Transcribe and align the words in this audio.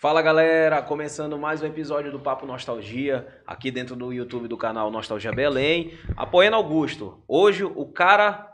Fala 0.00 0.22
galera, 0.22 0.80
começando 0.80 1.36
mais 1.36 1.60
um 1.60 1.66
episódio 1.66 2.12
do 2.12 2.20
Papo 2.20 2.46
Nostalgia, 2.46 3.26
aqui 3.44 3.68
dentro 3.68 3.96
do 3.96 4.12
YouTube 4.12 4.46
do 4.46 4.56
canal 4.56 4.92
Nostalgia 4.92 5.32
Belém, 5.32 5.98
apoiando 6.16 6.54
Augusto. 6.54 7.20
Hoje 7.26 7.64
o 7.64 7.84
cara 7.84 8.48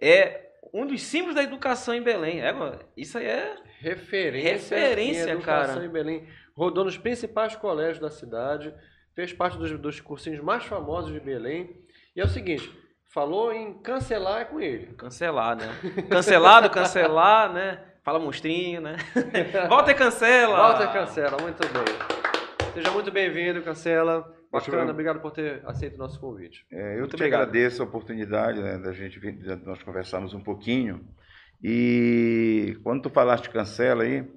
é 0.00 0.46
um 0.72 0.86
dos 0.86 1.02
símbolos 1.02 1.34
da 1.34 1.42
educação 1.42 1.92
em 1.94 2.00
Belém. 2.00 2.40
É, 2.40 2.54
isso 2.96 3.18
aí 3.18 3.26
é 3.26 3.54
Referência, 3.80 4.78
Referência, 4.78 5.36
cara. 5.40 5.84
em 5.84 5.90
Belém. 5.90 6.26
Rodou 6.56 6.86
nos 6.86 6.96
principais 6.96 7.54
colégios 7.54 7.98
da 7.98 8.08
cidade, 8.08 8.74
fez 9.14 9.30
parte 9.30 9.58
dos, 9.58 9.78
dos 9.78 10.00
cursinhos 10.00 10.42
mais 10.42 10.64
famosos 10.64 11.12
de 11.12 11.20
Belém. 11.20 11.84
E 12.16 12.20
é 12.22 12.24
o 12.24 12.28
seguinte, 12.28 12.72
falou 13.12 13.52
em 13.52 13.74
cancelar 13.82 14.40
é 14.40 14.44
com 14.46 14.58
ele. 14.58 14.94
cancelar, 14.94 15.54
né? 15.54 15.68
Cancelado, 16.08 16.70
cancelar, 16.70 17.52
né? 17.52 17.91
Fala 18.04 18.18
monstrinho, 18.18 18.80
né? 18.80 18.96
Walter 19.68 19.94
cancela. 19.94 20.56
Walter 20.56 20.92
Cancela, 20.92 21.36
muito 21.40 21.60
bem. 21.68 22.72
Seja 22.74 22.90
muito 22.90 23.10
bem-vindo, 23.12 23.62
Cancela. 23.62 24.34
Bacana, 24.50 24.82
eu- 24.84 24.90
obrigado 24.90 25.20
por 25.20 25.30
ter 25.30 25.62
aceito 25.64 25.94
o 25.94 25.98
nosso 25.98 26.18
convite. 26.20 26.66
É, 26.70 26.94
eu 26.94 27.00
Muito 27.00 27.10
te 27.10 27.14
obrigado. 27.16 27.42
agradeço 27.42 27.80
a 27.82 27.84
oportunidade 27.86 28.60
né, 28.60 28.76
da 28.78 28.92
gente 28.92 29.18
vir- 29.18 29.36
de 29.38 29.56
nós 29.64 29.82
conversarmos 29.82 30.34
um 30.34 30.40
pouquinho. 30.42 31.06
E 31.62 32.76
quando 32.82 33.02
tu 33.02 33.10
falaste 33.10 33.48
cancela 33.48 34.02
aí, 34.02 34.28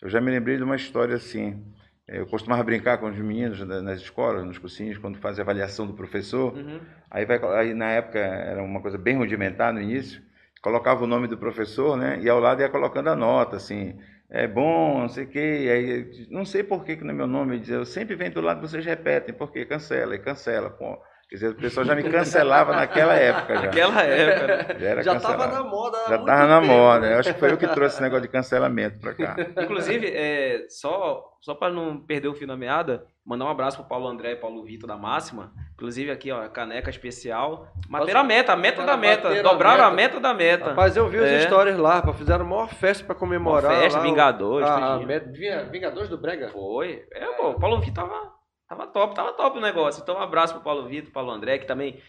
eu 0.00 0.08
já 0.08 0.20
me 0.20 0.30
lembrei 0.30 0.56
de 0.56 0.62
uma 0.62 0.76
história 0.76 1.16
assim. 1.16 1.62
É, 2.06 2.20
Eu 2.20 2.26
costumava 2.26 2.62
brincar 2.62 2.98
com 2.98 3.06
os 3.10 3.18
meninos 3.18 3.60
na- 3.66 3.82
nas 3.82 4.00
escolas, 4.00 4.44
nos 4.46 4.58
cursinhos, 4.58 4.96
quando 4.96 5.18
fazia 5.18 5.42
avaliação 5.42 5.86
do 5.86 5.92
professor. 5.92 6.54
Uhum. 6.54 6.80
Aí, 7.10 7.26
vai, 7.26 7.38
aí 7.58 7.74
na 7.74 7.90
época 7.90 8.18
era 8.20 8.62
uma 8.62 8.80
coisa 8.80 8.96
bem 8.96 9.16
rudimentar 9.16 9.72
no 9.74 9.80
início, 9.82 10.22
colocava 10.62 11.04
o 11.04 11.06
nome 11.06 11.28
do 11.28 11.38
professor, 11.38 11.96
né? 11.96 12.18
E 12.20 12.28
ao 12.28 12.40
lado 12.40 12.60
ia 12.62 12.68
colocando 12.68 13.08
a 13.08 13.16
nota, 13.16 13.56
assim, 13.56 13.98
é 14.30 14.46
bom, 14.46 15.00
não 15.00 15.08
sei 15.08 15.24
o 15.24 15.28
quê. 15.28 15.38
Aí, 15.70 16.28
não 16.30 16.44
sei 16.44 16.62
por 16.62 16.84
que 16.84 16.96
que 16.96 17.04
no 17.04 17.14
meu 17.14 17.26
nome 17.26 17.54
ele 17.54 17.60
dizia, 17.60 17.76
eu 17.76 17.86
sempre 17.86 18.16
venho 18.16 18.32
do 18.32 18.40
lado, 18.40 18.60
vocês 18.60 18.84
repetem, 18.84 19.34
porque 19.34 19.64
cancela 19.64 20.14
e 20.14 20.18
cancela. 20.18 20.70
Pô. 20.70 20.98
Quer 21.28 21.34
dizer, 21.34 21.48
o 21.50 21.54
pessoal 21.56 21.84
já 21.84 21.94
me 21.94 22.02
cancelava 22.04 22.74
naquela 22.74 23.14
época 23.14 23.54
já. 23.56 23.60
Naquela 23.62 24.02
época, 24.02 24.46
né? 24.46 24.78
Já 24.80 24.88
era 24.88 25.02
Já 25.02 25.16
estava 25.16 25.46
na 25.46 25.62
moda 25.62 25.98
Já 26.08 26.16
estava 26.16 26.46
na 26.46 26.60
moda. 26.62 27.00
né? 27.00 27.14
Eu 27.14 27.18
acho 27.18 27.34
que 27.34 27.38
foi 27.38 27.52
eu 27.52 27.58
que 27.58 27.68
trouxe 27.68 27.96
esse 27.96 28.02
negócio 28.02 28.22
de 28.22 28.28
cancelamento 28.28 28.98
pra 28.98 29.12
cá. 29.12 29.36
Inclusive, 29.62 30.06
é, 30.10 30.64
só, 30.70 31.22
só 31.42 31.54
para 31.54 31.70
não 31.70 31.98
perder 32.00 32.28
o 32.28 32.34
fio 32.34 32.46
da 32.46 32.56
meada, 32.56 33.04
mandar 33.26 33.44
um 33.44 33.50
abraço 33.50 33.76
pro 33.76 33.86
Paulo 33.86 34.08
André 34.08 34.32
e 34.32 34.36
Paulo 34.36 34.64
Vitor 34.64 34.88
da 34.88 34.96
Máxima. 34.96 35.52
Inclusive 35.74 36.10
aqui, 36.10 36.32
ó, 36.32 36.48
caneca 36.48 36.88
especial. 36.88 37.68
Bateram 37.90 38.20
a 38.20 38.24
meta, 38.24 38.54
a 38.54 38.56
meta 38.56 38.82
da 38.86 38.96
meta. 38.96 39.28
A 39.28 39.42
Dobraram 39.42 39.84
a 39.84 39.90
meta. 39.90 40.18
da 40.18 40.32
meta. 40.32 40.70
Rapaz, 40.70 40.96
eu 40.96 41.08
vi 41.08 41.18
as 41.18 41.24
É. 41.28 41.38
histórias 41.40 41.76
lá, 41.76 42.00
pá, 42.00 42.14
fizeram 42.14 42.46
a 42.46 42.48
maior 42.48 42.68
festa 42.70 43.04
pra 43.04 43.14
comemorar. 43.14 43.70
Uma 43.72 43.80
festa, 43.82 43.98
lá, 43.98 44.04
Vingadores, 44.04 44.66
a- 44.66 44.94
a 44.94 44.98
Vinga- 44.98 45.64
Vingadores 45.70 46.08
do 46.08 46.16
Brega? 46.16 46.48
Foi. 46.48 47.04
É, 47.12 47.26
pô, 47.36 47.50
o 47.50 47.60
Paulo 47.60 47.80
Vitor 47.80 48.04
tava, 48.08 48.32
tava 48.68 48.86
top, 48.86 49.14
tava 49.14 49.32
top 49.32 49.58
o 49.58 49.60
negócio. 49.62 50.02
Então, 50.02 50.16
um 50.16 50.22
abraço 50.22 50.54
pro 50.54 50.62
Paulo 50.62 50.86
Vitor, 50.88 51.12
Paulo 51.12 51.30
André, 51.30 51.58
que 51.58 51.66
também 51.66 52.00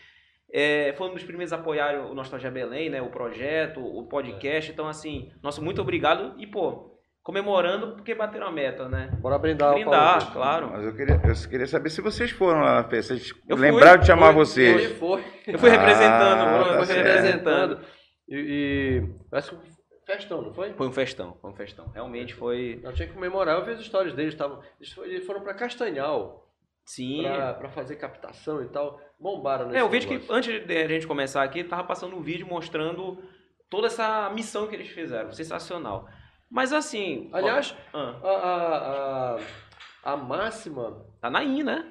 é, 0.51 0.93
foi 0.97 1.09
um 1.09 1.13
dos 1.13 1.23
primeiros 1.23 1.53
a 1.53 1.57
apoiar 1.57 1.95
o 2.07 2.13
Nostalgia 2.13 2.51
Belém, 2.51 2.89
né? 2.89 3.01
O 3.01 3.09
projeto, 3.09 3.79
o 3.79 4.07
podcast. 4.07 4.71
Então, 4.71 4.87
assim, 4.87 5.31
nosso 5.43 5.63
muito 5.63 5.81
obrigado. 5.81 6.33
E, 6.39 6.47
pô, 6.47 6.97
comemorando 7.21 7.93
porque 7.95 8.15
bateram 8.15 8.47
a 8.47 8.51
meta, 8.51 8.89
né? 8.89 9.11
Bora 9.21 9.37
brindar, 9.37 9.73
Brindar, 9.73 10.17
Paulo. 10.19 10.33
claro. 10.33 10.69
Mas 10.71 10.85
eu 10.85 10.95
queria, 10.95 11.15
eu 11.15 11.49
queria 11.49 11.67
saber 11.67 11.89
se 11.91 12.01
vocês 12.01 12.31
foram 12.31 12.61
lá 12.61 12.75
na 12.81 12.83
festa. 12.83 13.13
Vocês 13.15 13.31
Eu 13.47 13.55
fui, 13.57 13.69
lembraram 13.71 13.99
de 13.99 14.07
chamar 14.07 14.33
fui, 14.33 14.35
vocês. 14.45 14.81
Ele 14.85 14.95
foi. 14.95 15.23
Eu 15.47 15.59
fui 15.59 15.69
Ah, 15.69 15.73
representando, 15.73 16.39
tá 16.65 16.71
eu 16.71 16.77
fui 16.77 16.85
certo. 16.87 17.05
representando. 17.05 17.79
E, 18.27 18.35
e 18.37 19.09
parece 19.29 19.49
que 19.51 19.55
um 19.55 19.59
festão, 20.05 20.41
não 20.41 20.53
foi? 20.53 20.73
Foi 20.73 20.87
um 20.87 20.91
festão, 20.91 21.37
foi 21.39 21.51
um 21.51 21.55
festão. 21.55 21.87
Realmente 21.93 22.33
foi. 22.33 22.79
Eu 22.83 22.91
tinha 22.93 23.07
que 23.07 23.13
comemorar, 23.13 23.59
eu 23.59 23.65
vi 23.65 23.73
as 23.73 23.79
histórias 23.79 24.13
deles, 24.15 24.33
tavam, 24.33 24.59
eles 24.79 24.91
foram- 24.91 25.07
eles 25.09 25.25
foram 25.25 25.41
pra 25.41 25.53
Castanhal 25.53 26.48
Sim. 26.89 27.21
pra, 27.21 27.53
pra 27.53 27.69
fazer 27.69 27.97
captação 27.97 28.63
e 28.63 28.67
tal. 28.67 28.99
Bombaram 29.19 29.67
nesse 29.67 29.77
É, 29.77 29.81
eu 29.81 29.89
vejo 29.89 30.07
que 30.07 30.25
antes 30.27 30.65
de 30.65 30.75
a 30.75 30.87
gente 30.87 31.05
começar 31.05 31.43
aqui, 31.43 31.63
tava 31.63 31.83
passando 31.83 32.15
um 32.15 32.21
vídeo 32.21 32.47
mostrando 32.47 33.23
toda 33.69 33.85
essa 33.85 34.27
missão 34.31 34.65
que 34.65 34.75
eles 34.75 34.89
fizeram. 34.89 35.31
Sensacional. 35.31 36.09
Mas 36.49 36.73
assim. 36.73 37.29
Aliás, 37.31 37.75
ó, 37.93 37.99
ah, 37.99 38.19
a, 38.23 38.31
a, 38.31 39.39
a, 40.03 40.13
a 40.13 40.17
máxima. 40.17 41.05
tá 41.21 41.29
na 41.29 41.43
IN, 41.43 41.61
né? 41.61 41.85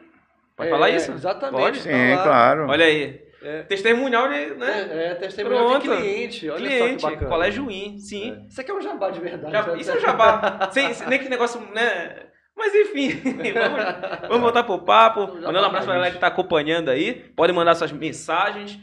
Pode 0.56 0.68
é, 0.68 0.72
falar 0.72 0.90
isso? 0.90 1.12
Exatamente. 1.12 1.62
Pode? 1.62 1.78
tá 1.78 1.84
Sim, 1.84 2.14
lá. 2.16 2.22
claro. 2.24 2.66
Olha 2.68 2.84
aí. 2.84 3.28
É. 3.40 3.62
Testemunhal 3.62 4.28
de. 4.28 4.46
Né? 4.56 4.88
É, 4.90 5.06
é 5.10 5.14
testemunho 5.14 5.78
de 5.78 5.86
Pronto. 5.86 5.96
cliente. 5.96 6.50
Olha 6.50 6.68
Cliente, 6.68 7.02
só 7.02 7.08
que 7.08 7.14
bacana. 7.14 7.30
Colégio 7.30 7.70
IN, 7.70 7.98
sim. 7.98 8.32
É. 8.32 8.46
Isso 8.48 8.60
aqui 8.60 8.70
é 8.72 8.74
um 8.74 8.80
jabá 8.80 9.10
de 9.10 9.20
verdade. 9.20 9.52
Já- 9.52 9.62
né? 9.68 9.78
isso 9.78 9.90
é 9.92 9.94
um 9.94 10.00
jabá. 10.00 10.68
sem, 10.74 10.92
sem- 10.92 11.06
nem 11.06 11.20
que 11.20 11.28
negócio, 11.28 11.60
né? 11.72 12.26
Mas 12.58 12.74
enfim, 12.74 13.10
vamos, 13.54 14.28
vamos 14.28 14.40
voltar 14.42 14.64
pro 14.64 14.78
papo. 14.80 15.20
Mandando 15.28 15.60
um 15.60 15.64
abraço 15.64 15.86
pra 15.86 15.94
galera 15.94 16.14
que 16.14 16.20
tá 16.20 16.26
acompanhando 16.26 16.90
aí. 16.90 17.14
Pode 17.36 17.52
mandar 17.52 17.74
suas 17.76 17.92
mensagens 17.92 18.78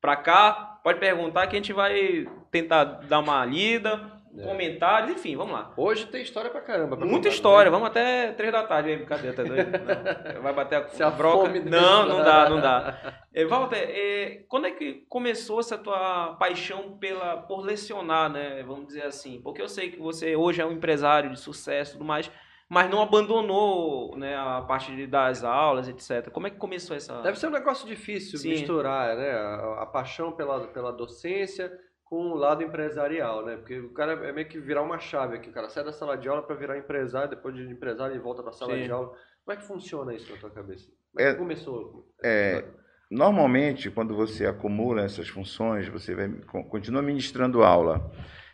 pra 0.00 0.16
cá. 0.16 0.78
Pode 0.84 1.00
perguntar 1.00 1.46
que 1.48 1.56
a 1.56 1.58
gente 1.58 1.72
vai 1.72 2.26
tentar 2.50 2.84
dar 2.84 3.18
uma 3.18 3.44
lida, 3.44 4.00
É. 4.38 4.42
comentários, 4.44 5.10
enfim, 5.10 5.34
vamos 5.36 5.52
lá. 5.54 5.72
Hoje 5.76 6.06
tem 6.06 6.22
história 6.22 6.48
pra 6.48 6.60
caramba. 6.60 6.96
pra 6.96 7.04
Muita 7.04 7.26
história, 7.28 7.68
né? 7.70 7.74
vamos 7.76 7.88
até 7.88 8.30
três 8.32 8.52
da 8.52 8.62
tarde 8.62 8.90
aí, 8.90 8.96
brincadeira, 8.96 9.34
tá 9.36 9.42
doido? 9.42 9.66
Não, 10.36 10.42
vai 10.42 10.52
bater 10.52 10.76
a, 10.78 10.88
Se 10.88 11.02
a 11.02 11.10
broca. 11.10 11.48
Não, 11.64 12.06
não 12.06 12.22
dá, 12.22 12.48
não 12.48 12.60
dá. 12.60 12.94
É, 13.34 13.44
Walter, 13.44 13.76
é, 13.90 14.44
quando 14.48 14.66
é 14.68 14.70
que 14.70 15.04
começou 15.08 15.58
essa 15.58 15.76
tua 15.76 16.36
paixão 16.38 16.96
pela, 16.98 17.38
por 17.38 17.64
lecionar, 17.64 18.30
né? 18.30 18.62
Vamos 18.64 18.86
dizer 18.86 19.02
assim. 19.04 19.40
Porque 19.42 19.60
eu 19.60 19.68
sei 19.68 19.90
que 19.90 19.98
você 19.98 20.36
hoje 20.36 20.60
é 20.62 20.64
um 20.66 20.72
empresário 20.72 21.30
de 21.30 21.40
sucesso 21.40 21.90
e 21.90 21.94
tudo 21.94 22.04
mais, 22.04 22.30
mas 22.68 22.90
não 22.90 23.00
abandonou 23.00 24.16
né, 24.16 24.36
a 24.36 24.60
parte 24.62 24.94
de- 24.94 25.06
das 25.06 25.44
aulas, 25.44 25.88
etc. 25.88 26.30
Como 26.30 26.46
é 26.46 26.50
que 26.50 26.56
começou 26.56 26.96
essa. 26.96 27.20
Deve 27.22 27.38
ser 27.38 27.46
um 27.46 27.50
negócio 27.50 27.86
difícil 27.86 28.38
Sim. 28.38 28.50
misturar, 28.50 29.16
né? 29.16 29.30
A, 29.32 29.82
a 29.82 29.86
paixão 29.86 30.32
pela, 30.32 30.66
pela 30.68 30.92
docência 30.92 31.72
com 32.04 32.30
o 32.30 32.34
lado 32.36 32.62
empresarial, 32.62 33.44
né? 33.44 33.56
Porque 33.56 33.78
o 33.80 33.92
cara 33.92 34.12
é 34.26 34.32
meio 34.32 34.48
que 34.48 34.58
virar 34.60 34.82
uma 34.82 34.98
chave 34.98 35.36
aqui. 35.36 35.50
O 35.50 35.52
cara 35.52 35.68
sai 35.68 35.84
da 35.84 35.92
sala 35.92 36.16
de 36.16 36.28
aula 36.28 36.42
para 36.42 36.54
virar 36.56 36.78
empresário, 36.78 37.30
depois 37.30 37.54
de 37.54 37.62
empresário 37.62 38.14
ele 38.14 38.22
volta 38.22 38.42
para 38.42 38.50
a 38.50 38.54
sala 38.54 38.74
Sim. 38.76 38.84
de 38.84 38.90
aula. 38.92 39.08
Como 39.44 39.52
é 39.52 39.56
que 39.56 39.66
funciona 39.66 40.14
isso 40.14 40.32
na 40.32 40.38
tua 40.38 40.50
cabeça? 40.50 40.86
Como 41.12 41.20
é 41.20 41.30
que 41.30 41.36
É- 41.36 41.38
começou? 41.38 42.08
É, 42.22 42.64
normalmente, 43.10 43.90
quando 43.90 44.14
você 44.14 44.46
acumula 44.46 45.02
essas 45.02 45.28
funções, 45.28 45.88
você 45.88 46.14
vai, 46.14 46.28
con- 46.46 46.64
continua 46.64 47.00
ministrando 47.02 47.62
aula 47.62 48.10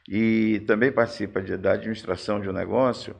e 0.08 0.60
também 0.66 0.92
participa 0.92 1.40
de- 1.42 1.56
da 1.56 1.72
administração 1.72 2.40
de 2.40 2.48
um 2.48 2.52
negócio, 2.52 3.16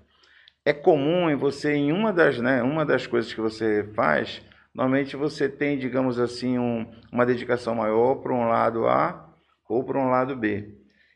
é 0.65 0.73
comum 0.73 1.31
em 1.31 1.37
você, 1.37 1.73
em 1.75 1.93
uma 1.93 2.13
das, 2.13 2.39
né, 2.39 2.63
uma 2.63 2.85
das 2.85 3.07
coisas 3.07 3.33
que 3.33 3.41
você 3.41 3.85
faz, 3.95 4.43
normalmente 4.75 5.17
você 5.17 5.49
tem, 5.49 5.79
digamos 5.79 6.19
assim, 6.19 6.59
um- 6.59 6.87
uma 7.13 7.27
dedicação 7.27 7.75
maior 7.75 8.17
para 8.17 8.33
um 8.33 8.49
lado 8.49 8.87
A 8.87 9.29
ou 9.69 9.85
para 9.85 9.99
um 9.99 10.11
lado 10.11 10.37
B. 10.37 10.75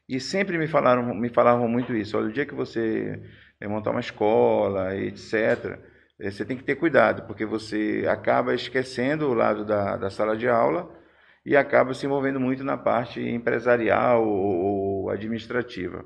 E 0.09 0.21
sempre 0.21 0.57
me 0.59 0.67
falaram, 0.69 1.15
me 1.15 1.29
falavam 1.29 1.69
muito 1.69 1.95
isso. 1.95 2.17
Olha, 2.17 2.29
o 2.29 2.33
dia 2.33 2.47
que 2.47 2.55
você 2.55 3.21
eh, 3.61 3.67
montar 3.69 3.91
uma 3.91 4.01
escola, 4.01 4.95
etc., 4.97 5.79
eh, 6.21 6.31
você 6.31 6.45
tem 6.45 6.57
que 6.57 6.65
ter 6.65 6.77
cuidado, 6.77 7.27
porque 7.27 7.45
você 7.45 8.05
acaba 8.09 8.55
esquecendo 8.55 9.29
o 9.29 9.35
lado 9.35 9.65
da, 9.65 9.97
da 9.97 10.11
sala 10.11 10.37
de 10.37 10.49
aula 10.49 10.89
e 11.45 11.57
acaba 11.57 11.95
se 11.95 12.07
envolvendo 12.07 12.41
muito 12.41 12.63
na 12.65 12.77
parte 12.77 13.21
empresarial 13.21 14.27
ou, 14.27 15.05
ou 15.05 15.11
administrativa. 15.11 16.05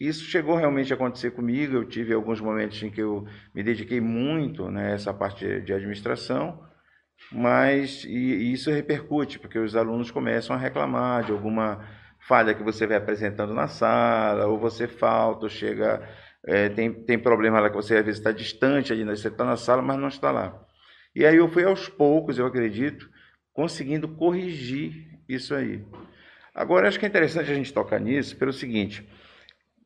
Isso 0.00 0.24
chegou 0.24 0.56
realmente 0.56 0.92
a 0.92 0.96
acontecer 0.96 1.30
comigo. 1.30 1.76
Eu 1.76 1.84
tive 1.84 2.12
alguns 2.12 2.40
momentos 2.40 2.82
em 2.82 2.90
que 2.90 3.00
eu 3.00 3.26
me 3.54 3.62
dediquei 3.62 4.00
muito 4.00 4.70
né, 4.70 4.92
a 4.92 4.94
essa 4.94 5.14
parte 5.14 5.60
de 5.60 5.72
administração, 5.72 6.60
mas 7.30 8.04
e, 8.04 8.08
e 8.08 8.52
isso 8.52 8.70
repercute, 8.70 9.38
porque 9.38 9.58
os 9.58 9.76
alunos 9.76 10.10
começam 10.10 10.54
a 10.54 10.58
reclamar 10.58 11.24
de 11.24 11.32
alguma 11.32 11.86
falha 12.26 12.54
que 12.54 12.62
você 12.62 12.86
vai 12.86 12.96
apresentando 12.96 13.54
na 13.54 13.68
sala, 13.68 14.46
ou 14.46 14.58
você 14.58 14.88
falta, 14.88 15.44
ou 15.44 15.48
chega, 15.48 16.08
é, 16.46 16.68
tem, 16.68 16.92
tem 16.92 17.18
problema 17.18 17.60
lá 17.60 17.70
que 17.70 17.76
você 17.76 17.96
às 17.96 18.04
vezes 18.04 18.18
está 18.18 18.32
distante 18.32 18.92
ali, 18.92 19.04
né, 19.04 19.14
você 19.14 19.28
está 19.28 19.44
na 19.44 19.56
sala, 19.56 19.82
mas 19.82 19.98
não 19.98 20.08
está 20.08 20.30
lá. 20.30 20.60
E 21.14 21.24
aí 21.24 21.36
eu 21.36 21.48
fui 21.48 21.64
aos 21.64 21.88
poucos, 21.88 22.38
eu 22.38 22.46
acredito, 22.46 23.08
conseguindo 23.52 24.08
corrigir 24.08 25.20
isso 25.28 25.54
aí. 25.54 25.84
Agora, 26.54 26.88
acho 26.88 26.98
que 26.98 27.06
é 27.06 27.08
interessante 27.08 27.50
a 27.50 27.54
gente 27.54 27.72
tocar 27.72 28.00
nisso 28.00 28.36
pelo 28.36 28.52
seguinte: 28.52 29.08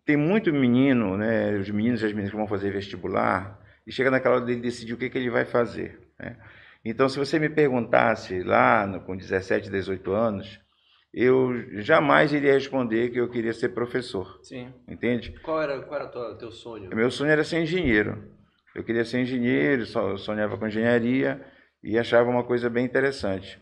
tem 0.08 0.16
muito 0.16 0.50
menino, 0.50 1.19
né, 1.19 1.55
os 1.58 1.69
meninos 1.69 2.00
e 2.00 2.06
as 2.06 2.12
meninas 2.12 2.31
que 2.31 2.37
vão 2.38 2.46
fazer 2.46 2.70
vestibular, 2.70 3.60
e 3.87 3.93
chega 3.93 4.10
naquela 4.10 4.37
hora 4.37 4.44
dele 4.46 4.62
decidir 4.62 4.94
o 4.94 4.96
que, 4.96 5.10
que 5.10 5.19
ele 5.19 5.28
vai 5.28 5.44
fazer. 5.44 6.00
Né? 6.19 6.34
Então, 6.82 7.10
se 7.10 7.19
você 7.19 7.38
me 7.38 7.50
perguntasse 7.50 8.43
lá 8.43 8.87
no, 8.87 9.02
com 9.02 9.14
17, 9.14 9.69
18 9.69 10.10
anos, 10.10 10.58
eu 11.12 11.82
jamais 11.82 12.32
iria 12.32 12.55
responder 12.55 13.10
que 13.10 13.20
eu 13.20 13.28
queria 13.28 13.52
ser 13.52 13.69
professor. 13.75 14.40
Sim. 14.43 14.72
Entende? 14.88 15.38
Qual 15.43 15.60
era, 15.60 15.78
qual 15.82 16.00
era 16.00 16.08
o 16.08 16.38
teu 16.38 16.52
sonho? 16.52 16.88
Meu 16.88 17.10
sonho 17.10 17.31
era 17.31 17.44
ser 17.44 17.60
engenheiro. 17.60 18.32
Eu 18.75 18.82
queria 18.82 19.05
ser 19.05 19.20
engenheiro, 19.20 19.84
sonhava 20.16 20.56
com 20.56 20.66
engenharia 20.66 21.38
e 21.84 21.99
achava 21.99 22.31
uma 22.31 22.44
coisa 22.44 22.70
bem 22.70 22.87
interessante. 22.87 23.60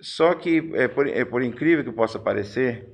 Só 0.00 0.34
que, 0.34 0.72
é 0.74 0.88
por, 0.88 1.06
é 1.06 1.22
por 1.22 1.42
incrível 1.42 1.84
que 1.84 1.92
possa 1.92 2.18
parecer, 2.18 2.88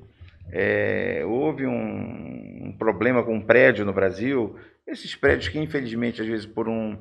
é, 0.53 1.25
houve 1.25 1.67
um, 1.67 1.73
um, 1.73 2.46
problema 2.77 3.23
com 3.23 3.35
um 3.35 3.41
prédio 3.41 3.85
no 3.85 3.93
Brasil, 3.93 4.57
esses 4.87 5.15
prédios 5.15 5.49
que 5.49 5.59
infelizmente 5.59 6.23
às 6.23 6.29
vezes 6.29 6.47
por 6.47 6.69
um 6.69 6.97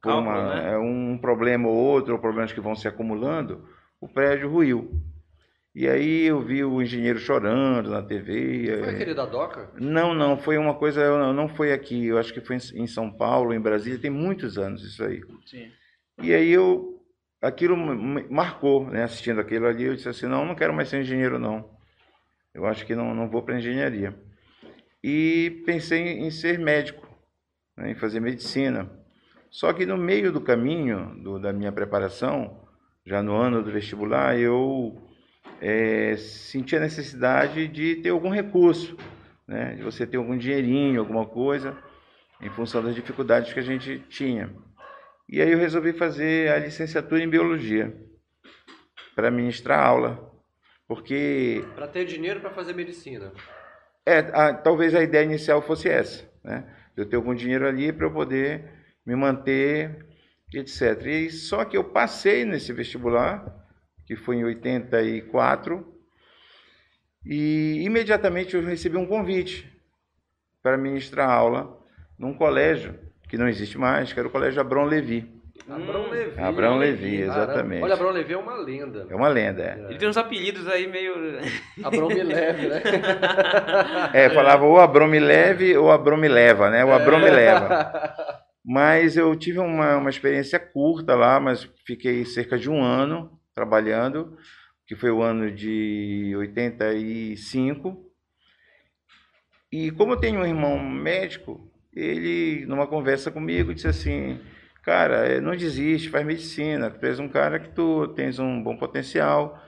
por 0.00 0.10
Cálculo, 0.10 0.30
uma, 0.30 0.54
né? 0.54 0.72
É, 0.72 0.78
um 0.78 1.18
problema 1.18 1.68
ou 1.68 1.74
outro, 1.74 2.14
ou 2.14 2.20
problemas 2.20 2.52
que 2.52 2.60
vão 2.60 2.74
se 2.74 2.86
acumulando, 2.86 3.68
o 4.00 4.08
prédio 4.08 4.48
ruiu. 4.48 4.90
E 5.74 5.88
aí 5.88 6.26
eu 6.26 6.40
vi 6.40 6.64
o 6.64 6.82
engenheiro 6.82 7.18
chorando 7.18 7.90
na 7.90 8.02
TV. 8.02 8.78
Foi 8.80 8.88
é. 8.88 8.90
aquele 8.90 9.14
da 9.14 9.26
DOCA? 9.26 9.70
Não, 9.78 10.14
não, 10.14 10.36
foi 10.36 10.56
uma 10.56 10.74
coisa, 10.74 11.32
não 11.32 11.48
foi 11.48 11.72
aqui, 11.72 12.06
eu 12.06 12.18
acho 12.18 12.32
que 12.32 12.40
foi 12.40 12.56
em 12.74 12.86
São 12.86 13.10
Paulo, 13.10 13.52
em 13.52 13.60
Brasília, 13.60 13.98
tem 13.98 14.10
muitos 14.10 14.58
anos 14.58 14.82
isso 14.82 15.04
aí. 15.04 15.20
Sim. 15.46 15.70
E 16.20 16.34
aí 16.34 16.50
eu, 16.50 17.00
aquilo 17.40 17.76
marcou, 17.76 18.88
né, 18.90 19.04
assistindo 19.04 19.40
aquilo 19.40 19.66
ali, 19.66 19.84
eu 19.84 19.94
disse 19.94 20.08
assim, 20.08 20.26
não, 20.26 20.44
não 20.44 20.54
quero 20.54 20.74
mais 20.74 20.88
ser 20.88 21.00
engenheiro 21.00 21.38
não. 21.38 21.70
Eu 22.52 22.66
acho 22.66 22.84
que 22.84 22.96
não, 22.96 23.14
não 23.14 23.28
vou 23.28 23.42
para 23.42 23.58
engenharia. 23.58 24.14
E 25.10 25.62
pensei 25.64 26.18
em 26.18 26.30
ser 26.30 26.58
médico, 26.58 27.08
né, 27.74 27.92
em 27.92 27.94
fazer 27.94 28.20
medicina. 28.20 28.90
Só 29.50 29.72
que 29.72 29.86
no 29.86 29.96
meio 29.96 30.30
do 30.30 30.38
caminho 30.38 31.14
do, 31.22 31.38
da 31.38 31.50
minha 31.50 31.72
preparação, 31.72 32.68
já 33.06 33.22
no 33.22 33.34
ano 33.34 33.62
do 33.62 33.72
vestibular, 33.72 34.38
eu 34.38 35.00
é, 35.62 36.14
senti 36.18 36.76
a 36.76 36.80
necessidade 36.80 37.68
de 37.68 37.96
ter 37.96 38.10
algum 38.10 38.28
recurso, 38.28 38.98
né, 39.46 39.76
de 39.76 39.82
você 39.82 40.06
ter 40.06 40.18
algum 40.18 40.36
dinheirinho, 40.36 41.00
alguma 41.00 41.24
coisa, 41.24 41.74
em 42.42 42.50
função 42.50 42.84
das 42.84 42.94
dificuldades 42.94 43.50
que 43.50 43.60
a 43.60 43.62
gente 43.62 44.00
tinha. 44.10 44.54
E 45.26 45.40
aí 45.40 45.50
eu 45.50 45.58
resolvi 45.58 45.94
fazer 45.94 46.52
a 46.52 46.58
licenciatura 46.58 47.22
em 47.22 47.30
biologia 47.30 47.96
para 49.14 49.30
ministrar 49.30 49.86
aula 49.86 50.28
porque. 50.86 51.64
Para 51.74 51.86
ter 51.86 52.06
dinheiro 52.06 52.40
para 52.40 52.50
fazer 52.50 52.74
medicina. 52.74 53.32
É, 54.08 54.18
a, 54.32 54.54
talvez 54.54 54.94
a 54.94 55.02
ideia 55.02 55.24
inicial 55.24 55.60
fosse 55.60 55.88
essa, 55.88 56.24
né? 56.42 56.64
Eu 56.96 57.06
ter 57.06 57.16
algum 57.16 57.34
dinheiro 57.34 57.66
ali 57.66 57.92
para 57.92 58.06
eu 58.06 58.10
poder 58.10 58.64
me 59.04 59.14
manter, 59.14 60.06
etc. 60.52 61.06
E 61.06 61.30
só 61.30 61.64
que 61.64 61.76
eu 61.76 61.84
passei 61.84 62.44
nesse 62.44 62.72
vestibular, 62.72 63.44
que 64.06 64.16
foi 64.16 64.36
em 64.36 64.44
84, 64.44 65.86
e 67.24 67.82
imediatamente 67.84 68.56
eu 68.56 68.62
recebi 68.62 68.96
um 68.96 69.06
convite 69.06 69.70
para 70.62 70.78
ministrar 70.78 71.28
aula 71.28 71.78
num 72.18 72.32
colégio 72.32 72.98
que 73.28 73.36
não 73.36 73.48
existe 73.48 73.76
mais, 73.76 74.12
que 74.12 74.18
era 74.18 74.26
o 74.26 74.32
Colégio 74.32 74.60
Abrão 74.60 74.84
Levi. 74.84 75.30
Abrão 75.68 76.04
hum. 76.04 76.10
Levi. 76.10 76.40
Abrão 76.40 76.78
Levi, 76.78 77.22
exatamente. 77.22 77.82
Olha, 77.82 77.94
Abrão 77.94 78.10
Levi 78.10 78.32
é 78.32 78.38
uma 78.38 78.56
lenda. 78.56 79.06
É 79.08 79.14
uma 79.14 79.28
lenda, 79.28 79.62
é. 79.62 79.86
Ele 79.90 79.98
tem 79.98 80.08
uns 80.08 80.16
apelidos 80.16 80.66
aí 80.68 80.86
meio. 80.86 81.14
Abrão 81.82 82.08
me 82.08 82.22
leve, 82.22 82.68
né? 82.68 82.82
É, 84.14 84.30
falava 84.30 84.64
ou 84.64 84.78
Abrão 84.78 85.06
me 85.06 85.18
leve 85.18 85.76
ou 85.76 85.90
Abrão 85.90 86.16
me 86.16 86.28
leva, 86.28 86.70
né? 86.70 86.84
O 86.84 86.92
Abrão 86.92 87.18
me 87.18 87.30
leva. 87.30 87.92
Mas 88.64 89.16
eu 89.16 89.34
tive 89.34 89.58
uma, 89.58 89.96
uma 89.96 90.10
experiência 90.10 90.58
curta 90.58 91.14
lá, 91.14 91.40
mas 91.40 91.66
fiquei 91.86 92.26
cerca 92.26 92.58
de 92.58 92.68
um 92.68 92.82
ano 92.82 93.40
trabalhando, 93.54 94.36
que 94.86 94.94
foi 94.94 95.10
o 95.10 95.22
ano 95.22 95.50
de 95.50 96.34
85. 96.36 98.12
E 99.72 99.90
como 99.92 100.12
eu 100.12 100.16
tenho 100.18 100.40
um 100.40 100.46
irmão 100.46 100.78
médico, 100.78 101.70
ele, 101.94 102.66
numa 102.66 102.86
conversa 102.86 103.30
comigo, 103.30 103.72
disse 103.72 103.88
assim: 103.88 104.38
cara, 104.88 105.26
é, 105.26 105.38
não 105.38 105.54
desiste, 105.54 106.08
faz 106.08 106.24
medicina. 106.24 106.90
Tu 106.90 107.04
és 107.04 107.20
um 107.20 107.28
cara 107.28 107.60
que 107.60 107.68
tu 107.68 108.08
tens 108.14 108.38
um 108.38 108.62
bom 108.62 108.74
potencial. 108.74 109.62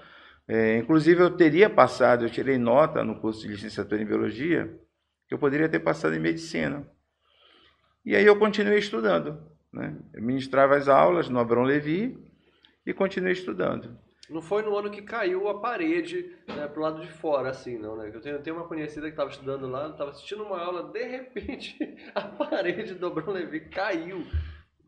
É, 0.48 0.78
inclusive, 0.78 1.22
eu 1.22 1.36
teria 1.36 1.68
passado, 1.68 2.24
eu 2.24 2.30
tirei 2.30 2.56
nota 2.56 3.04
no 3.04 3.20
curso 3.20 3.42
de 3.42 3.48
licenciatura 3.48 4.00
em 4.00 4.06
biologia, 4.06 4.74
que 5.28 5.34
eu 5.34 5.38
poderia 5.38 5.68
ter 5.68 5.80
passado 5.80 6.14
em 6.14 6.18
medicina. 6.18 6.90
E 8.02 8.16
aí 8.16 8.24
eu 8.24 8.38
continuei 8.38 8.78
estudando. 8.78 9.38
Né? 9.70 9.94
Eu 10.14 10.22
ministrava 10.22 10.74
as 10.74 10.88
aulas 10.88 11.28
no 11.28 11.38
Abrão 11.38 11.64
Levi 11.64 12.18
e 12.86 12.94
continuei 12.94 13.34
estudando. 13.34 13.94
Não 14.30 14.40
foi 14.40 14.62
no 14.62 14.74
ano 14.74 14.90
que 14.90 15.02
caiu 15.02 15.48
a 15.48 15.60
parede 15.60 16.34
né, 16.48 16.66
pro 16.66 16.80
lado 16.80 17.02
de 17.02 17.12
fora, 17.12 17.50
assim, 17.50 17.76
não, 17.76 17.96
né? 17.96 18.10
Eu 18.14 18.20
tenho, 18.20 18.36
eu 18.36 18.42
tenho 18.42 18.56
uma 18.56 18.66
conhecida 18.66 19.06
que 19.06 19.12
estava 19.12 19.28
estudando 19.28 19.68
lá, 19.68 19.90
estava 19.90 20.10
assistindo 20.12 20.44
uma 20.44 20.58
aula, 20.58 20.84
de 20.84 21.02
repente 21.04 21.76
a 22.14 22.22
parede 22.22 22.94
do 22.94 23.06
Abrão 23.08 23.32
Levi 23.32 23.60
caiu 23.68 24.24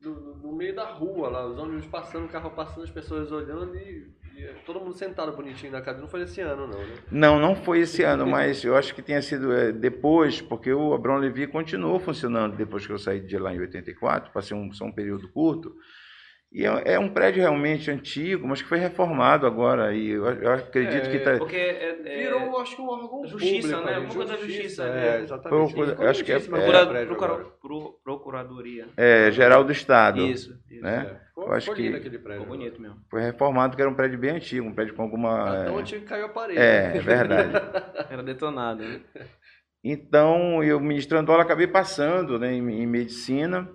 no, 0.04 0.36
no, 0.36 0.52
meio 0.52 0.74
da 0.74 0.84
rua 0.84 1.28
lá, 1.28 1.46
os 1.46 1.58
ônibus 1.58 1.86
passando, 1.86 2.26
o 2.26 2.28
carro 2.28 2.50
passando, 2.50 2.84
as 2.84 2.90
pessoas 2.90 3.30
olhando 3.30 3.76
e, 3.76 4.10
e, 4.36 4.46
todo 4.66 4.80
mundo 4.80 4.94
sentado 4.94 5.32
bonitinho 5.32 5.72
na 5.72 5.80
cadeira. 5.80 6.00
Não 6.00 6.08
foi 6.08 6.22
esse 6.22 6.40
ano, 6.40 6.66
não, 6.66 6.78
né? 6.78 6.94
Não, 7.10 7.38
não 7.38 7.54
foi 7.54 7.80
esse 7.80 8.02
ano, 8.02 8.26
mas 8.26 8.64
eu 8.64 8.76
acho 8.76 8.94
que 8.94 9.02
tenha 9.02 9.22
sido 9.22 9.52
é, 9.52 9.72
depois, 9.72 10.40
porque 10.40 10.72
o 10.72 10.92
Abrão 10.92 11.16
Levi 11.16 11.46
continuou 11.46 12.00
funcionando 12.00 12.56
depois 12.56 12.86
que 12.86 12.92
eu 12.92 12.98
saí 12.98 13.20
de 13.20 13.38
lá 13.38 13.54
em 13.54 13.60
84, 13.60 14.32
passei 14.32 14.56
um, 14.56 14.72
só 14.72 14.84
um 14.84 14.92
período 14.92 15.28
curto. 15.28 15.74
E 16.52 16.66
é, 16.66 16.94
é, 16.94 16.98
um 16.98 17.08
prédio 17.08 17.40
realmente 17.40 17.90
antigo, 17.90 18.46
mas 18.46 18.60
que 18.60 18.68
foi 18.68 18.78
reformado 18.78 19.46
agora. 19.46 19.94
E 19.94 20.10
eu, 20.10 20.26
eu 20.26 20.52
acredito 20.52 21.06
é, 21.06 21.10
que 21.10 21.16
está. 21.16 21.38
Porque 21.38 21.56
é, 21.56 21.98
é, 22.04 22.18
virou, 22.18 22.60
acho 22.60 22.76
que 22.76 22.82
um 22.82 22.88
órgão 22.88 23.26
justiça, 23.26 23.68
público, 23.68 23.86
né? 23.86 23.98
Um 23.98 24.10
justiça, 24.10 24.26
da 24.26 24.36
justiça. 24.36 24.84
É, 24.84 25.20
exatamente. 25.22 25.74
Procura, 25.74 26.10
acho 26.10 26.24
que 26.24 26.32
é, 26.32 26.38
procura, 26.38 27.06
procura, 27.06 27.38
procuradoria. 28.04 28.86
É, 28.98 29.30
geral 29.30 29.64
do 29.64 29.72
Estado. 29.72 30.20
Isso. 30.20 30.60
isso 30.70 30.82
né? 30.82 31.10
É. 31.10 31.26
Ficou, 31.28 31.46
eu 31.46 31.52
acho 31.54 31.74
que 31.74 31.88
aquele 31.88 32.18
prédio. 32.18 32.42
Ficou 32.42 32.58
bonito 32.58 32.82
mesmo. 32.82 32.98
Foi 33.08 33.22
reformado, 33.22 33.74
que 33.74 33.80
era 33.80 33.90
um 33.90 33.94
prédio 33.94 34.18
bem 34.18 34.32
antigo, 34.32 34.66
um 34.66 34.74
prédio 34.74 34.94
com 34.94 35.04
alguma. 35.04 35.62
Até 35.62 35.70
onde 35.70 36.00
caiu 36.00 36.26
a 36.26 36.28
parede. 36.28 36.60
É, 36.60 36.98
é 36.98 37.00
verdade. 37.00 37.50
era 38.12 38.22
detonado. 38.22 38.82
Né? 38.82 39.00
Então, 39.82 40.62
eu 40.62 40.78
ministrando 40.78 41.32
aula, 41.32 41.44
acabei 41.44 41.66
passando 41.66 42.38
né, 42.38 42.52
em, 42.52 42.82
em 42.82 42.86
medicina. 42.86 43.66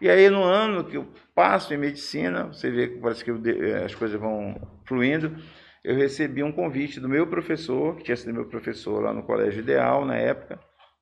E 0.00 0.08
aí, 0.08 0.28
no 0.28 0.42
ano 0.42 0.84
que 0.84 0.96
eu 0.96 1.06
passo 1.34 1.72
em 1.72 1.78
medicina, 1.78 2.44
você 2.44 2.70
vê 2.70 2.88
que 2.88 2.98
parece 2.98 3.24
que 3.24 3.30
eu, 3.30 3.40
as 3.84 3.94
coisas 3.94 4.18
vão 4.18 4.60
fluindo, 4.84 5.36
eu 5.82 5.94
recebi 5.96 6.42
um 6.42 6.52
convite 6.52 6.98
do 6.98 7.08
meu 7.08 7.26
professor, 7.26 7.96
que 7.96 8.04
tinha 8.04 8.16
sido 8.16 8.32
meu 8.32 8.46
professor 8.46 9.02
lá 9.02 9.12
no 9.12 9.22
Colégio 9.22 9.60
Ideal 9.60 10.04
na 10.04 10.16
época, 10.16 10.58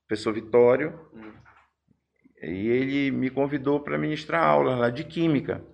professor 0.07 0.33
Vitório, 0.33 0.99
hum. 1.15 1.33
e 2.43 2.69
ele 2.69 3.11
me 3.11 3.31
convidou 3.31 3.81
para 3.81 3.97
ministrar 3.97 4.45
aulas 4.45 4.79
lá 4.79 4.91
de 4.91 5.05
Química. 5.05 5.65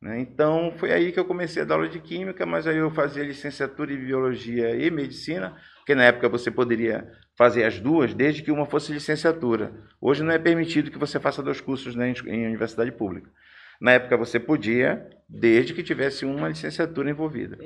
Né? 0.00 0.20
Então, 0.20 0.72
foi 0.76 0.92
aí 0.92 1.12
que 1.12 1.20
eu 1.20 1.24
comecei 1.24 1.62
a 1.62 1.64
dar 1.64 1.74
aula 1.74 1.88
de 1.88 2.00
Química, 2.00 2.46
mas 2.46 2.66
aí 2.66 2.76
eu 2.76 2.90
fazia 2.90 3.24
licenciatura 3.24 3.92
em 3.92 4.04
Biologia 4.04 4.74
e 4.74 4.90
Medicina, 4.90 5.56
porque 5.76 5.94
na 5.94 6.04
época 6.04 6.28
você 6.28 6.50
poderia 6.50 7.10
fazer 7.40 7.64
as 7.64 7.80
duas, 7.80 8.12
desde 8.12 8.42
que 8.42 8.50
uma 8.50 8.66
fosse 8.66 8.92
licenciatura. 8.92 9.72
Hoje 9.98 10.22
não 10.22 10.30
é 10.30 10.38
permitido 10.38 10.90
que 10.90 10.98
você 10.98 11.18
faça 11.18 11.42
dois 11.42 11.58
cursos 11.58 11.94
né, 11.96 12.12
em 12.26 12.46
universidade 12.46 12.92
pública. 12.92 13.30
Na 13.80 13.92
época 13.92 14.14
você 14.14 14.38
podia, 14.38 15.08
desde 15.26 15.72
que 15.72 15.82
tivesse 15.82 16.26
uma 16.26 16.50
licenciatura 16.50 17.08
envolvida. 17.08 17.56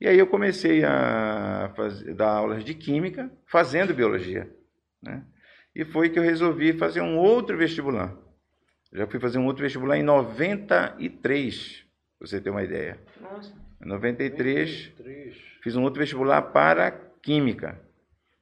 E 0.00 0.08
aí 0.08 0.18
eu 0.18 0.26
comecei 0.26 0.82
a 0.82 1.70
fazer, 1.76 2.14
dar 2.14 2.30
aulas 2.30 2.64
de 2.64 2.72
química, 2.72 3.30
fazendo 3.46 3.92
biologia. 3.92 4.50
Né? 5.02 5.22
E 5.74 5.84
foi 5.84 6.08
que 6.08 6.18
eu 6.18 6.22
resolvi 6.22 6.72
fazer 6.72 7.02
um 7.02 7.18
outro 7.18 7.54
vestibular. 7.54 8.16
Já 8.94 9.06
fui 9.06 9.20
fazer 9.20 9.36
um 9.36 9.44
outro 9.44 9.62
vestibular 9.62 9.98
em 9.98 10.02
93, 10.02 11.84
para 12.18 12.26
você 12.26 12.40
ter 12.40 12.48
uma 12.48 12.62
ideia. 12.62 12.98
Nossa. 13.20 13.52
Em 13.84 13.86
93, 13.86 14.92
93, 14.96 15.36
fiz 15.62 15.76
um 15.76 15.82
outro 15.82 16.00
vestibular 16.00 16.40
para 16.40 16.90
química. 17.20 17.84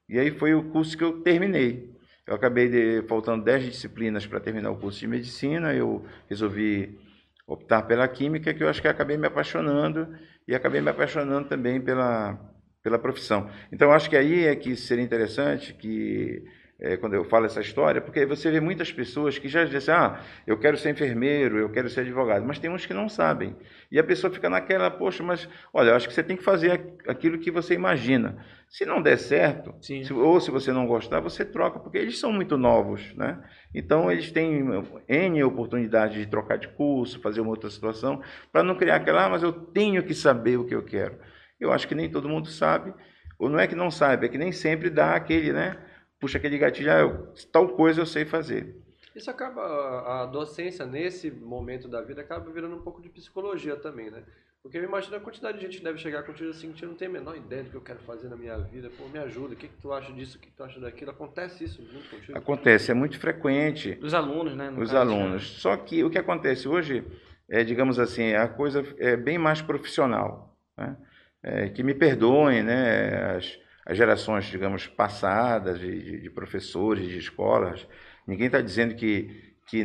E 0.09 0.19
aí 0.19 0.31
foi 0.31 0.55
o 0.55 0.71
curso 0.71 0.97
que 0.97 1.05
eu 1.05 1.23
terminei. 1.23 1.93
Eu 2.27 2.35
acabei 2.35 2.69
de, 2.69 3.07
faltando 3.07 3.45
10 3.45 3.65
disciplinas 3.65 4.27
para 4.27 4.41
terminar 4.41 4.71
o 4.71 4.79
curso 4.79 5.01
de 5.01 5.07
medicina, 5.07 5.75
eu 5.75 6.05
resolvi 6.29 6.99
optar 7.47 7.83
pela 7.83 8.09
química, 8.09 8.55
que 8.55 8.63
eu 8.63 8.69
acho 8.69 8.81
que 8.81 8.89
acabei 8.89 9.17
me 9.17 9.27
apaixonando 9.27 10.09
e 10.49 10.55
acabei 10.55 10.81
me 10.81 10.91
apaixonando 10.91 11.49
também 11.49 11.81
pela, 11.81 12.39
pela 12.83 12.99
profissão. 12.99 13.51
Então, 13.71 13.93
acho 13.93 14.09
que 14.09 14.17
aí 14.17 14.47
é 14.47 14.57
que 14.57 14.75
seria 14.77 15.05
interessante 15.05 15.75
que 15.75 16.45
é, 16.81 16.97
quando 16.97 17.15
eu 17.15 17.25
falo 17.25 17.47
essa 17.47 17.61
história, 17.61 18.01
porque 18.01 18.27
você 18.27 18.51
vê 18.51 18.61
muitas 18.61 18.91
pessoas 18.91 19.39
que 19.39 19.49
já 19.49 19.65
dizem, 19.65 19.95
ah, 19.95 20.21
eu 20.47 20.59
quero 20.59 20.77
ser 20.77 20.91
enfermeiro, 20.91 21.59
eu 21.59 21.71
quero 21.71 21.89
ser 21.89 22.01
advogado, 22.01 22.45
mas 22.45 22.59
tem 22.59 22.69
uns 22.69 22.85
que 22.85 22.93
não 22.93 23.09
sabem. 23.09 23.57
E 23.91 23.99
a 23.99 24.05
pessoa 24.05 24.33
fica 24.33 24.51
naquela, 24.51 24.91
poxa, 24.91 25.23
mas 25.23 25.49
olha, 25.73 25.91
eu 25.91 25.95
acho 25.95 26.09
que 26.09 26.15
você 26.15 26.23
tem 26.23 26.37
que 26.37 26.43
fazer 26.43 26.73
aquilo 27.07 27.39
que 27.39 27.51
você 27.51 27.75
imagina. 27.75 28.45
Se 28.69 28.85
não 28.85 29.01
der 29.01 29.19
certo, 29.19 29.73
se, 29.81 30.13
ou 30.13 30.41
se 30.41 30.51
você 30.51 30.73
não 30.73 30.87
gostar, 30.87 31.21
você 31.21 31.45
troca, 31.45 31.79
porque 31.79 31.97
eles 31.97 32.19
são 32.19 32.33
muito 32.33 32.57
novos, 32.57 33.15
né? 33.15 33.41
Então 33.73 34.11
eles 34.11 34.33
têm 34.33 34.65
N 35.09 35.45
oportunidade 35.45 36.19
de 36.19 36.27
trocar 36.27 36.59
de 36.59 36.67
curso, 36.69 37.21
fazer 37.21 37.41
uma 37.41 37.51
outra 37.51 37.71
situação, 37.71 38.21
para 38.51 38.65
não 38.65 38.75
criar 38.75 38.97
aquela, 38.97 39.27
ah, 39.27 39.29
mas 39.29 39.45
eu 39.45 39.53
tenho 39.53 40.03
que 40.03 40.13
saber 40.13 40.57
o 40.57 40.65
que 40.65 40.75
eu 40.75 40.83
quero. 40.83 41.17
Eu 41.61 41.73
acho 41.73 41.87
que 41.87 41.95
nem 41.95 42.11
todo 42.11 42.29
mundo 42.29 42.49
sabe, 42.49 42.93
ou 43.39 43.49
não 43.49 43.61
é 43.61 43.67
que 43.69 43.77
não 43.77 43.93
sabe, 43.93 44.27
é 44.27 44.29
que 44.29 44.39
nem 44.39 44.51
sempre 44.51 44.91
dá 44.91 45.15
aquele, 45.15 45.53
né? 45.53 45.77
Puxa 46.25 46.39
aquele 46.39 46.57
gatilho, 46.57 46.91
ah, 46.91 47.01
eu, 47.01 47.35
tal 47.53 47.69
coisa 47.69 48.01
eu 48.01 48.07
sei 48.07 48.25
fazer. 48.25 48.75
Isso 49.15 49.31
acaba, 49.31 50.23
a 50.23 50.25
docência 50.25 50.87
nesse 50.87 51.31
momento 51.31 51.87
da 51.87 52.01
vida 52.01 52.23
acaba 52.23 52.51
virando 52.51 52.77
um 52.77 52.81
pouco 52.81 53.03
de 53.03 53.11
psicologia 53.11 53.77
também, 53.77 54.11
né? 54.11 54.23
Porque 54.63 54.79
eu 54.79 54.85
imagino 54.85 55.17
a 55.17 55.21
quantidade 55.21 55.59
de 55.59 55.67
gente 55.67 55.77
que 55.77 55.85
deve 55.85 55.99
chegar 55.99 56.23
contigo 56.23 56.49
assim, 56.49 56.73
que 56.73 56.87
não 56.87 56.95
tem 56.95 57.09
a 57.09 57.11
menor 57.11 57.37
ideia 57.37 57.63
do 57.63 57.69
que 57.69 57.77
eu 57.77 57.83
quero 57.83 57.99
fazer 57.99 58.31
na 58.31 58.37
minha 58.37 58.57
vida. 58.57 58.91
Pô, 58.97 59.07
me 59.07 59.19
ajuda, 59.19 59.53
o 59.53 59.57
que, 59.57 59.69
que 59.69 59.77
tu 59.83 59.93
acha 59.93 60.11
disso, 60.15 60.39
o 60.39 60.41
que, 60.41 60.47
que 60.47 60.57
tu 60.57 60.65
acha 60.65 60.81
daquilo? 60.81 61.11
Acontece 61.11 61.65
isso 61.65 61.83
muito 61.83 62.09
contigo? 62.09 62.39
Acontece, 62.39 62.91
é 62.91 62.95
muito 62.95 63.21
frequente. 63.21 63.99
Os 64.01 64.15
alunos, 64.15 64.57
né? 64.57 64.73
Os 64.79 64.95
alunos. 64.95 65.43
Né? 65.43 65.59
Só 65.61 65.77
que 65.77 66.03
o 66.03 66.09
que 66.09 66.17
acontece 66.17 66.67
hoje, 66.67 67.05
é, 67.51 67.63
digamos 67.63 67.99
assim, 67.99 68.33
a 68.33 68.49
coisa 68.49 68.83
é 68.97 69.15
bem 69.15 69.37
mais 69.37 69.61
profissional. 69.61 70.57
Né? 70.75 70.97
É, 71.43 71.69
que 71.69 71.83
me 71.83 71.93
perdoem, 71.93 72.63
né? 72.63 73.37
As, 73.37 73.59
as 73.87 73.97
gerações, 73.97 74.47
digamos, 74.47 74.87
passadas 74.87 75.79
de, 75.79 76.03
de, 76.03 76.21
de 76.23 76.31
professores, 76.31 77.09
de 77.09 77.19
escolas. 77.19 77.87
Ninguém 78.27 78.47
está 78.47 78.61
dizendo 78.61 78.95
que, 78.95 79.55
que, 79.67 79.85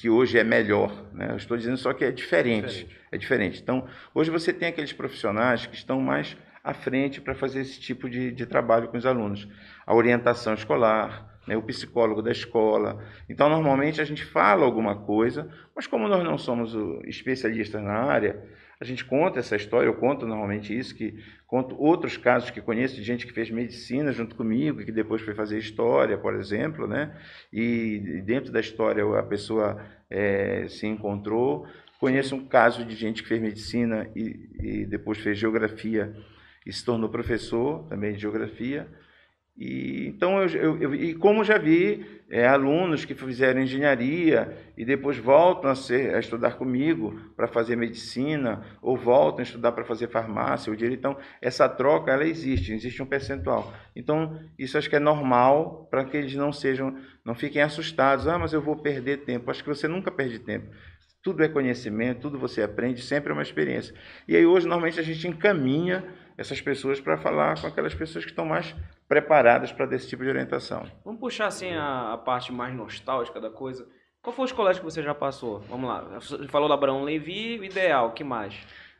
que, 0.00 0.10
hoje 0.10 0.38
é 0.38 0.44
melhor, 0.44 1.08
né? 1.12 1.30
Eu 1.30 1.36
estou 1.36 1.56
dizendo 1.56 1.76
só 1.76 1.92
que 1.92 2.04
é 2.04 2.10
diferente, 2.10 2.66
diferente, 2.66 2.96
é 3.12 3.18
diferente. 3.18 3.62
Então, 3.62 3.86
hoje 4.14 4.30
você 4.30 4.52
tem 4.52 4.68
aqueles 4.68 4.92
profissionais 4.92 5.66
que 5.66 5.76
estão 5.76 6.00
mais 6.00 6.36
à 6.64 6.74
frente 6.74 7.20
para 7.20 7.34
fazer 7.34 7.60
esse 7.60 7.78
tipo 7.78 8.10
de, 8.10 8.32
de 8.32 8.44
trabalho 8.44 8.88
com 8.88 8.96
os 8.96 9.06
alunos. 9.06 9.46
A 9.86 9.94
orientação 9.94 10.52
escolar, 10.54 11.38
né, 11.46 11.56
o 11.56 11.62
psicólogo 11.62 12.20
da 12.20 12.32
escola. 12.32 13.00
Então, 13.28 13.48
normalmente 13.48 14.00
a 14.00 14.04
gente 14.04 14.24
fala 14.24 14.64
alguma 14.64 14.96
coisa, 14.96 15.48
mas 15.74 15.86
como 15.86 16.08
nós 16.08 16.24
não 16.24 16.36
somos 16.36 16.74
especialistas 17.04 17.80
na 17.80 17.94
área, 17.94 18.42
a 18.80 18.84
gente 18.84 19.04
conta 19.04 19.38
essa 19.38 19.56
história, 19.56 19.86
eu 19.86 19.94
conto 19.94 20.26
normalmente 20.26 20.76
isso, 20.76 20.94
que 20.94 21.18
conto 21.46 21.80
outros 21.80 22.16
casos 22.16 22.50
que 22.50 22.60
conheço 22.60 22.94
de 22.94 23.02
gente 23.02 23.26
que 23.26 23.32
fez 23.32 23.50
medicina 23.50 24.12
junto 24.12 24.36
comigo, 24.36 24.84
que 24.84 24.92
depois 24.92 25.22
foi 25.22 25.34
fazer 25.34 25.58
história, 25.58 26.18
por 26.18 26.34
exemplo, 26.34 26.86
né? 26.86 27.16
E 27.50 28.22
dentro 28.24 28.52
da 28.52 28.60
história 28.60 29.02
a 29.18 29.22
pessoa 29.22 29.82
é, 30.10 30.66
se 30.68 30.86
encontrou. 30.86 31.66
Conheço 31.98 32.36
um 32.36 32.46
caso 32.46 32.84
de 32.84 32.94
gente 32.94 33.22
que 33.22 33.28
fez 33.28 33.40
medicina 33.40 34.10
e, 34.14 34.50
e 34.60 34.84
depois 34.84 35.18
fez 35.18 35.38
geografia 35.38 36.14
e 36.66 36.72
se 36.72 36.84
tornou 36.84 37.08
professor 37.08 37.86
também 37.88 38.12
de 38.12 38.20
geografia. 38.20 38.86
E, 39.56 40.06
então, 40.08 40.42
eu, 40.42 40.48
eu, 40.48 40.82
eu, 40.82 40.94
e 40.94 41.14
como 41.14 41.42
já 41.42 41.56
vi 41.56 42.15
é, 42.28 42.46
alunos 42.46 43.04
que 43.04 43.14
fizeram 43.14 43.60
engenharia 43.60 44.56
e 44.76 44.84
depois 44.84 45.16
voltam 45.16 45.70
a, 45.70 45.76
ser, 45.76 46.14
a 46.14 46.18
estudar 46.18 46.56
comigo 46.56 47.20
para 47.36 47.46
fazer 47.46 47.76
medicina, 47.76 48.64
ou 48.82 48.96
voltam 48.96 49.40
a 49.40 49.42
estudar 49.42 49.72
para 49.72 49.84
fazer 49.84 50.08
farmácia 50.08 50.70
ou 50.70 50.76
direito. 50.76 50.98
Então, 50.98 51.16
essa 51.40 51.68
troca, 51.68 52.10
ela 52.10 52.24
existe, 52.24 52.72
existe 52.72 53.00
um 53.02 53.06
percentual. 53.06 53.72
Então, 53.94 54.40
isso 54.58 54.76
acho 54.76 54.90
que 54.90 54.96
é 54.96 55.00
normal 55.00 55.86
para 55.90 56.04
que 56.04 56.16
eles 56.16 56.34
não 56.34 56.52
sejam, 56.52 56.96
não 57.24 57.34
fiquem 57.34 57.62
assustados. 57.62 58.26
Ah, 58.26 58.38
mas 58.38 58.52
eu 58.52 58.60
vou 58.60 58.76
perder 58.76 59.18
tempo. 59.18 59.50
Acho 59.50 59.62
que 59.62 59.68
você 59.68 59.86
nunca 59.86 60.10
perde 60.10 60.40
tempo. 60.40 60.66
Tudo 61.22 61.44
é 61.44 61.48
conhecimento, 61.48 62.20
tudo 62.20 62.38
você 62.38 62.62
aprende, 62.62 63.02
sempre 63.02 63.30
é 63.30 63.32
uma 63.32 63.42
experiência. 63.42 63.94
E 64.26 64.36
aí, 64.36 64.44
hoje, 64.44 64.66
normalmente, 64.66 64.98
a 64.98 65.02
gente 65.02 65.26
encaminha 65.28 66.04
essas 66.36 66.60
pessoas 66.60 67.00
para 67.00 67.16
falar 67.16 67.60
com 67.60 67.66
aquelas 67.66 67.94
pessoas 67.94 68.24
que 68.24 68.30
estão 68.30 68.44
mais 68.44 68.74
preparadas 69.08 69.72
para 69.72 69.86
desse 69.86 70.08
tipo 70.08 70.22
de 70.22 70.28
orientação. 70.28 70.84
Vamos 71.04 71.20
puxar 71.20 71.46
assim 71.46 71.72
a, 71.72 72.12
a, 72.12 72.18
parte 72.18 72.52
mais 72.52 72.74
nostálgica 72.74 73.40
da 73.40 73.50
coisa. 73.50 73.88
Qual 74.20 74.34
foi 74.34 74.44
os 74.44 74.52
colégios 74.52 74.80
que 74.80 74.84
você 74.84 75.02
já 75.02 75.14
passou? 75.14 75.60
Vamos 75.60 75.88
lá. 75.88 76.02
Você 76.20 76.46
falou 76.48 76.68
do 76.68 76.74
Abraão 76.74 77.02
Levi, 77.02 77.58
o 77.58 77.64
Ideal, 77.64 78.08
o 78.08 78.12
que 78.12 78.24
mais? 78.24 78.54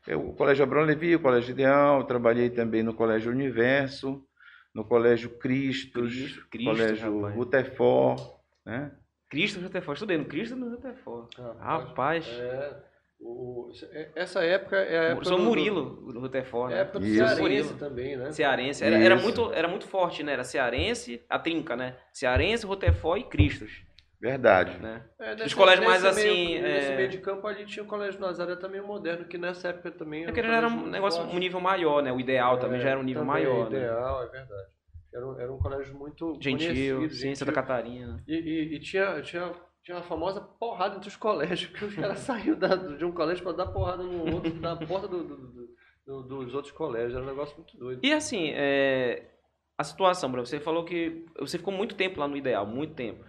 Eu, 0.07 0.29
o 0.29 0.35
Colégio 0.35 0.63
Abraão 0.63 0.85
Levi, 0.85 1.17
o 1.17 1.21
Colégio 1.21 1.51
Ideal, 1.51 2.05
trabalhei 2.05 2.49
também 2.49 2.83
no 2.83 2.95
Colégio 2.95 3.33
Universo, 3.33 4.25
no 4.73 4.85
Colégio 4.85 5.31
Cristos, 5.39 6.13
Cristo, 6.13 6.49
Cristo 6.49 6.71
Colégio 6.71 7.29
Rutefor, 7.31 8.41
né? 8.65 8.93
Cristo 9.29 9.61
Rutefor, 9.61 9.95
estudei 9.95 10.17
no 10.17 10.27
Cristo 10.27 10.55
e 10.55 10.59
no 10.59 10.71
Rutefor. 10.71 11.29
Ah, 11.39 11.79
rapaz. 11.79 12.27
É... 12.29 12.96
O, 13.19 13.71
é, 13.93 14.11
essa 14.15 14.45
época 14.45 14.77
é 14.77 14.99
a 14.99 15.03
época. 15.05 15.25
Sou 15.25 15.39
Murilo, 15.39 16.13
do 16.13 16.21
Rutherford. 16.21 16.73
Né? 16.73 16.77
É 16.77 16.79
a 16.79 16.83
época 16.83 17.01
do 17.01 17.07
Isso. 17.07 17.37
Cearense 17.37 17.75
também, 17.75 18.17
né? 18.17 18.31
Cearense. 18.31 18.85
Era, 18.85 18.99
era, 18.99 19.17
muito, 19.17 19.53
era 19.53 19.69
muito 19.69 19.87
forte, 19.87 20.23
né? 20.23 20.33
Era 20.33 20.45
Cearense, 20.45 21.23
a 21.29 21.39
trinca, 21.39 21.75
né? 21.77 21.97
Cearense, 22.13 22.67
Rutherford 22.67 23.23
e 23.23 23.29
Cristos. 23.29 23.87
Verdade. 24.21 24.79
Né? 24.79 25.05
É, 25.19 25.35
nesse, 25.35 25.47
Os 25.47 25.55
colégios 25.55 25.87
mais 25.87 26.05
assim. 26.05 26.23
Meio, 26.23 26.67
é... 26.67 26.75
Nesse 26.75 26.97
meio 26.97 27.09
de 27.09 27.19
campo 27.19 27.47
ali 27.47 27.67
tinha 27.67 27.83
o 27.83 27.87
Colégio 27.87 28.21
Nazaré 28.21 28.57
também 28.57 28.81
moderno, 28.81 29.27
que 29.27 29.39
nessa 29.39 29.69
época 29.69 29.91
também. 29.91 30.25
Era, 30.25 30.39
é 30.39 30.57
era 30.57 30.69
um 30.69 30.87
negócio, 30.87 31.21
forte. 31.21 31.37
um 31.37 31.39
nível 31.39 31.61
maior, 31.61 32.03
né? 32.03 32.13
O 32.13 32.21
ideal 32.21 32.59
também 32.59 32.81
já 32.81 32.91
era 32.91 32.99
um 32.99 33.03
nível 33.03 33.25
maior. 33.25 33.67
O 33.67 33.71
né? 33.71 33.79
ideal, 33.79 34.21
né? 34.21 34.27
é 34.27 34.31
verdade. 34.31 34.77
Era 35.15 35.27
um, 35.27 35.41
era 35.41 35.53
um 35.53 35.59
colégio 35.59 35.95
muito. 35.95 36.39
Gentil, 36.41 37.09
sim, 37.11 37.35
Santa 37.35 37.53
Catarina. 37.53 38.23
E, 38.27 38.35
e, 38.35 38.77
e 38.77 38.81
tinha, 38.81 39.21
tinha 39.23 39.53
tinha 39.87 39.99
uma 39.99 40.03
famosa 40.03 40.41
porrada 40.41 40.97
entre 40.97 41.09
os 41.09 41.15
colégios, 41.15 41.71
que 41.71 41.85
os 41.85 41.95
caras 41.95 42.19
saíram 42.27 42.59
da, 42.59 42.75
de 42.75 43.05
um 43.05 43.13
colégio 43.13 43.45
para 43.45 43.53
dar 43.53 43.67
porrada 43.67 44.03
no 44.03 44.35
outro, 44.35 44.53
na 44.61 44.75
porta 44.75 45.07
do, 45.07 45.23
do, 45.23 45.69
do, 46.05 46.23
dos 46.25 46.55
outros 46.55 46.73
colégios. 46.73 47.15
Era 47.15 47.23
um 47.23 47.29
negócio 47.29 47.57
muito 47.57 47.79
doido. 47.79 48.01
E 48.03 48.13
assim, 48.13 48.51
é, 48.53 49.31
a 49.79 49.85
situação, 49.85 50.29
Bruno, 50.29 50.45
você 50.45 50.59
falou 50.59 50.85
que 50.85 51.25
você 51.39 51.57
ficou 51.57 51.73
muito 51.73 51.95
tempo 51.95 52.19
lá 52.19 52.27
no 52.27 52.37
Ideal, 52.37 52.67
muito 52.67 52.95
tempo. 52.95 53.25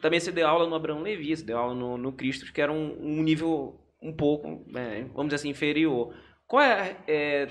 Também 0.00 0.20
você 0.20 0.30
deu 0.30 0.46
aula 0.46 0.68
no 0.68 0.76
Abraão 0.76 1.02
Levi, 1.02 1.36
você 1.36 1.44
deu 1.44 1.58
aula 1.58 1.74
no, 1.74 1.98
no 1.98 2.12
Cristo, 2.12 2.52
que 2.52 2.60
era 2.60 2.70
um, 2.70 2.96
um 3.00 3.20
nível 3.20 3.80
um 4.00 4.14
pouco, 4.14 4.64
é, 4.76 5.02
vamos 5.12 5.26
dizer 5.26 5.36
assim, 5.36 5.48
inferior. 5.48 6.14
Qual 6.46 6.62
é, 6.62 6.96
é 7.08 7.48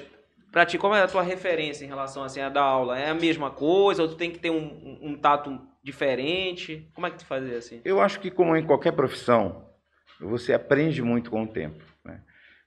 para 0.49 0.65
ti, 0.65 0.77
qual 0.77 0.95
é 0.95 1.01
a 1.01 1.07
tua 1.09 1.23
referência 1.23 1.83
em 1.83 1.89
relação 1.89 2.23
assim, 2.23 2.39
a 2.39 2.47
dar 2.47 2.61
aula? 2.61 2.97
É 2.97 3.09
a 3.09 3.15
mesma 3.15 3.51
coisa 3.51 4.03
ou 4.03 4.07
tu 4.07 4.15
tem 4.15 4.31
que 4.31 4.39
ter 4.39 4.49
um, 4.49 4.63
um, 4.63 5.09
um 5.09 5.17
tato 5.17 5.59
diferente? 5.85 6.89
Como 6.95 7.05
é 7.05 7.11
que 7.11 7.19
tu 7.19 7.25
fazia 7.27 7.59
assim? 7.59 7.79
Eu 7.85 8.01
acho 8.01 8.19
que 8.19 8.31
como 8.31 8.57
em 8.57 8.65
qualquer 8.65 8.91
profissão, 8.91 9.69
você 10.19 10.51
aprende 10.51 11.01
muito 11.03 11.29
com 11.29 11.43
o 11.43 11.47
tempo. 11.47 11.83
Né? 12.03 12.19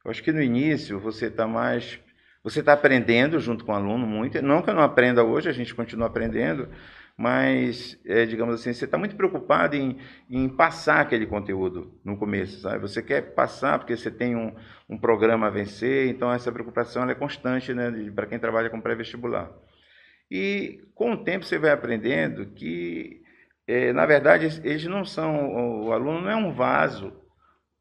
Eu 0.04 0.10
acho 0.12 0.22
que 0.22 0.30
no 0.30 0.40
início 0.40 1.00
você 1.00 1.26
está 1.26 1.44
mais, 1.44 1.98
você 2.44 2.60
está 2.60 2.72
aprendendo 2.72 3.40
junto 3.40 3.64
com 3.64 3.72
o 3.72 3.74
aluno 3.74 4.06
muito. 4.06 4.40
Não 4.40 4.62
que 4.62 4.70
eu 4.70 4.74
não 4.74 4.84
aprenda 4.84 5.24
hoje, 5.24 5.48
a 5.48 5.52
gente 5.52 5.74
continua 5.74 6.06
aprendendo, 6.06 6.68
mas 7.16 7.98
é, 8.06 8.24
digamos 8.24 8.54
assim, 8.54 8.72
você 8.72 8.84
está 8.84 8.96
muito 8.96 9.16
preocupado 9.16 9.74
em, 9.74 9.98
em, 10.30 10.48
passar 10.48 11.00
aquele 11.00 11.26
conteúdo 11.26 11.92
no 12.04 12.16
começo, 12.16 12.60
sabe? 12.60 12.78
Você 12.78 13.02
quer 13.02 13.34
passar 13.34 13.80
porque 13.80 13.96
você 13.96 14.12
tem 14.12 14.36
um, 14.36 14.54
um 14.88 14.96
programa 14.96 15.48
a 15.48 15.50
vencer, 15.50 16.08
então 16.08 16.32
essa 16.32 16.52
preocupação 16.52 17.10
é 17.10 17.16
constante, 17.16 17.74
né, 17.74 17.90
para 18.14 18.26
quem 18.26 18.38
trabalha 18.38 18.70
com 18.70 18.80
pré-vestibular. 18.80 19.50
E 20.30 20.80
com 20.94 21.12
o 21.12 21.24
tempo 21.24 21.44
você 21.44 21.58
vai 21.58 21.70
aprendendo 21.70 22.46
que, 22.46 23.22
é, 23.66 23.92
na 23.92 24.04
verdade, 24.04 24.60
eles 24.64 24.84
não 24.84 25.04
são, 25.04 25.84
o 25.84 25.92
aluno 25.92 26.22
não 26.22 26.30
é 26.30 26.36
um 26.36 26.52
vaso 26.52 27.12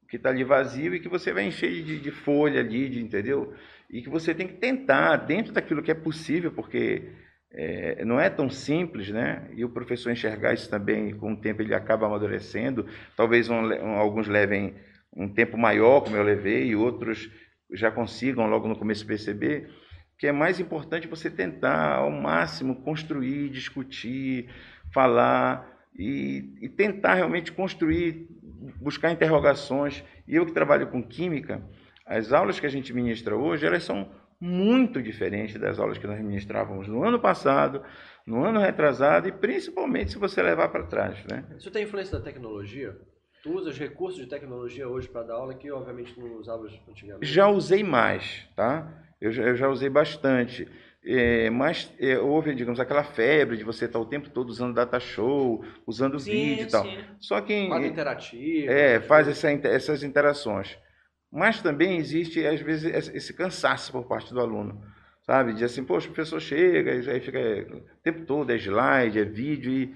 que 0.10 0.16
está 0.16 0.30
ali 0.30 0.44
vazio 0.44 0.96
e 0.96 1.00
que 1.00 1.10
você 1.10 1.34
vai 1.34 1.46
encher 1.46 1.84
de, 1.84 2.00
de 2.00 2.12
folha 2.12 2.62
ali, 2.62 2.90
de, 2.90 3.02
entendeu? 3.02 3.54
E 3.90 4.02
que 4.02 4.10
você 4.10 4.34
tem 4.34 4.48
que 4.48 4.54
tentar, 4.54 5.18
dentro 5.18 5.52
daquilo 5.52 5.84
que 5.84 5.92
é 5.92 5.96
possível, 5.96 6.52
porque 6.52 7.10
é, 7.52 8.06
não 8.06 8.20
é 8.20 8.30
tão 8.30 8.50
simples, 8.50 9.10
né? 9.10 9.50
E 9.54 9.66
o 9.66 9.70
professor 9.70 10.12
enxergar 10.12 10.54
isso 10.54 10.70
também, 10.70 11.14
com 11.16 11.34
o 11.34 11.38
tempo 11.38 11.62
ele 11.62 11.74
acaba 11.74 12.06
amadurecendo. 12.06 12.86
Talvez 13.16 13.50
um, 13.50 13.56
alguns 13.98 14.28
levem 14.28 14.76
um 15.16 15.28
tempo 15.28 15.58
maior, 15.58 16.02
como 16.02 16.16
eu 16.16 16.24
levei, 16.24 16.68
e 16.68 16.76
outros 16.76 17.30
já 17.74 17.92
consigam 17.92 18.48
logo 18.48 18.68
no 18.68 18.78
começo 18.78 19.06
perceber 19.06 19.70
que 20.18 20.28
é 20.28 20.32
mais 20.32 20.60
importante 20.60 21.08
você 21.08 21.30
tentar 21.30 21.98
ao 21.98 22.10
máximo 22.10 22.82
construir, 22.82 23.50
discutir, 23.50 24.50
falar 24.92 25.68
e, 25.98 26.54
e 26.62 26.70
tentar 26.70 27.14
realmente 27.14 27.52
construir, 27.52 28.28
buscar 28.82 29.12
interrogações. 29.12 30.04
E 30.28 30.36
eu 30.36 30.46
que 30.46 30.52
trabalho 30.52 30.88
com 30.88 31.04
química, 31.04 31.62
as 32.06 32.34
aulas 32.34 32.60
que 32.60 32.66
a 32.66 32.70
gente 32.70 32.94
ministra 32.94 33.36
hoje, 33.36 33.66
elas 33.66 33.84
são 33.84 34.10
muito 34.40 35.02
diferentes 35.02 35.60
das 35.60 35.80
aulas 35.80 35.98
que 35.98 36.08
nós 36.08 36.20
ministrávamos 36.20 36.88
no 36.88 37.04
ano 37.04 37.20
passado, 37.20 37.84
no 38.26 38.44
ano 38.44 38.60
retrasado 38.60 39.28
e 39.28 39.32
principalmente 39.32 40.12
se 40.12 40.18
você 40.18 40.42
levar 40.42 40.70
para 40.70 40.84
trás. 40.84 41.24
Né? 41.26 41.44
Isso 41.58 41.72
tem 41.72 41.84
influência 41.84 42.18
da 42.18 42.24
tecnologia? 42.24 42.96
Tu 43.44 43.52
usa 43.52 43.70
os 43.70 43.78
recursos 43.78 44.20
de 44.20 44.28
tecnologia 44.28 44.88
hoje 44.88 45.08
para 45.08 45.24
dar 45.24 45.36
aula 45.36 45.54
que 45.54 45.72
obviamente 45.72 46.20
não 46.20 46.38
usava 46.38 46.68
antigamente? 46.90 47.26
Já 47.26 47.48
usei 47.48 47.84
mais, 47.84 48.48
tá? 48.56 48.92
Eu 49.22 49.32
já, 49.32 49.44
eu 49.44 49.56
já 49.56 49.68
usei 49.70 49.90
bastante. 49.90 50.68
é, 51.06 51.50
mas 51.50 51.92
é, 52.00 52.18
houve, 52.20 52.54
digamos, 52.56 52.80
aquela 52.80 53.04
febre 53.04 53.58
de 53.58 53.64
você 53.64 53.86
estar 53.86 54.00
o 54.00 54.06
tempo 54.06 54.30
todo 54.30 54.50
usando 54.50 54.74
data 54.76 55.00
show, 55.00 55.64
usando 55.86 56.20
Sim, 56.20 56.32
vídeo 56.32 56.64
e 56.64 56.68
tal. 56.68 56.84
sim. 56.84 56.98
Só 57.20 57.42
que 57.42 57.68
Quadro 57.68 57.88
interativo. 57.88 58.72
é, 58.72 59.00
faz 59.02 59.28
essa, 59.28 59.50
essas 59.52 60.04
interações. 60.04 60.78
Mas 61.32 61.62
também 61.62 61.98
existe, 61.98 62.46
às 62.46 62.62
vezes, 62.62 63.10
esse 63.14 63.34
cansaço 63.34 63.92
por 63.92 64.06
parte 64.08 64.34
do 64.34 64.40
aluno. 64.40 64.82
Sabe? 65.22 65.54
De 65.54 65.64
assim, 65.64 65.84
poxa, 65.84 66.10
o 66.10 66.14
professor 66.14 66.40
chega, 66.40 66.94
e 66.96 67.10
aí 67.10 67.20
fica 67.20 67.40
o 67.40 67.82
tempo 68.02 68.26
todo, 68.26 68.50
é 68.52 68.56
slide, 68.56 69.20
é 69.20 69.26
vídeo, 69.26 69.72
e 69.74 69.96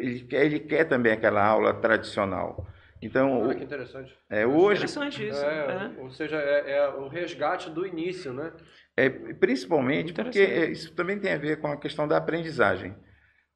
ele 0.00 0.20
quer, 0.20 0.44
ele 0.44 0.60
quer 0.60 0.84
também 0.84 1.12
aquela 1.12 1.44
aula 1.44 1.72
tradicional. 1.74 2.66
Então, 3.00 3.40
Olha 3.40 3.52
o- 3.52 3.56
que 3.56 3.64
interessante. 3.64 4.12
é, 4.28 4.46
hoje, 4.46 4.84
Interessante 4.84 5.28
isso. 5.28 5.44
É, 5.44 5.92
é. 5.96 6.00
Ou 6.02 6.10
seja, 6.10 6.36
é, 6.36 6.70
é 6.78 6.88
o 6.88 7.08
resgate 7.08 7.70
do 7.70 7.86
início, 7.86 8.32
né? 8.32 8.52
É, 8.96 9.08
principalmente 9.08 10.12
porque 10.12 10.40
é, 10.40 10.70
isso 10.70 10.92
também 10.94 11.18
tem 11.18 11.32
a 11.32 11.38
ver 11.38 11.60
com 11.60 11.68
a 11.68 11.76
questão 11.76 12.08
da 12.08 12.16
aprendizagem. 12.16 12.94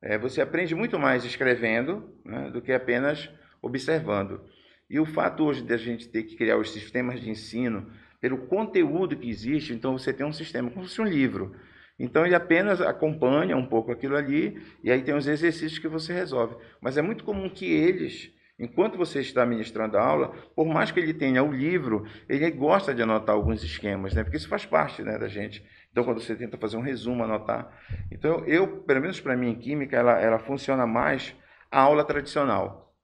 É, 0.01 0.17
você 0.17 0.41
aprende 0.41 0.75
muito 0.75 0.99
mais 0.99 1.25
escrevendo 1.25 2.15
né, 2.25 2.51
do 2.51 2.61
que 2.63 2.73
apenas 2.73 3.29
observando. 3.61 4.41
E 4.89 5.01
o 5.01 5.07
fato 5.07 5.45
hoje 5.45 5.63
de 5.63 5.73
a 5.73 5.77
gente 5.77 6.09
ter 6.09 6.23
que 6.25 6.37
criar 6.37 6.59
os 6.59 6.71
sistemas 6.71 7.21
de 7.21 7.31
ensino 7.31 7.91
pelo 8.21 8.47
conteúdo 8.47 9.17
que 9.17 9.29
existe, 9.29 9.73
então 9.73 9.99
você 9.99 10.13
tem 10.13 10.25
um 10.27 10.33
sistema 10.33 10.71
como 10.71 10.85
se 10.87 10.91
fosse 10.97 11.01
um 11.01 11.13
livro. 11.13 11.57
Então 11.99 12.25
ele 12.25 12.35
apenas 12.35 12.81
acompanha 12.81 13.57
um 13.57 13.67
pouco 13.67 13.91
aquilo 13.91 14.17
ali 14.17 14.61
e 14.83 14.91
aí 14.93 15.03
tem 15.03 15.15
os 15.15 15.27
exercícios 15.27 15.79
que 15.79 15.89
você 15.89 16.13
resolve. 16.13 16.57
Mas 16.81 16.97
é 16.97 17.03
muito 17.03 17.25
comum 17.25 17.49
que 17.49 17.65
eles, 17.67 18.31
enquanto 18.62 18.97
você 18.97 19.21
está 19.21 19.45
ministrando 19.45 19.99
a 19.99 20.02
aula, 20.02 20.28
por 20.54 20.66
mais 20.66 20.90
que 20.92 21.00
ele 21.00 21.12
tenha 21.12 21.42
o 21.42 21.52
livro, 21.52 22.07
ele 22.28 22.49
gosta 22.52 22.95
de 22.95 23.02
anotar 23.02 23.35
alguns 23.35 23.62
esquemas, 23.62 24.14
né? 24.14 24.23
Porque 24.23 24.37
isso 24.37 24.49
faz 24.49 24.64
parte, 24.64 25.02
né, 25.02 25.19
da 25.19 25.26
gente. 25.28 25.66
Então 25.90 26.04
quando 26.04 26.21
você 26.21 26.37
tenta 26.37 26.57
fazer 26.57 26.76
um 26.76 26.81
resumo, 26.81 27.25
anotar. 27.25 27.76
Então 28.11 28.45
eu, 28.47 28.83
pelo 28.83 29.00
menos 29.00 29.21
para 29.21 29.37
mim 29.37 29.50
em 29.50 29.59
química, 29.59 29.97
ela, 29.97 30.19
ela 30.21 30.38
funciona 30.38 30.87
mais 30.87 31.35
a 31.71 31.81
aula 31.81 32.04
tradicional. 32.04 32.95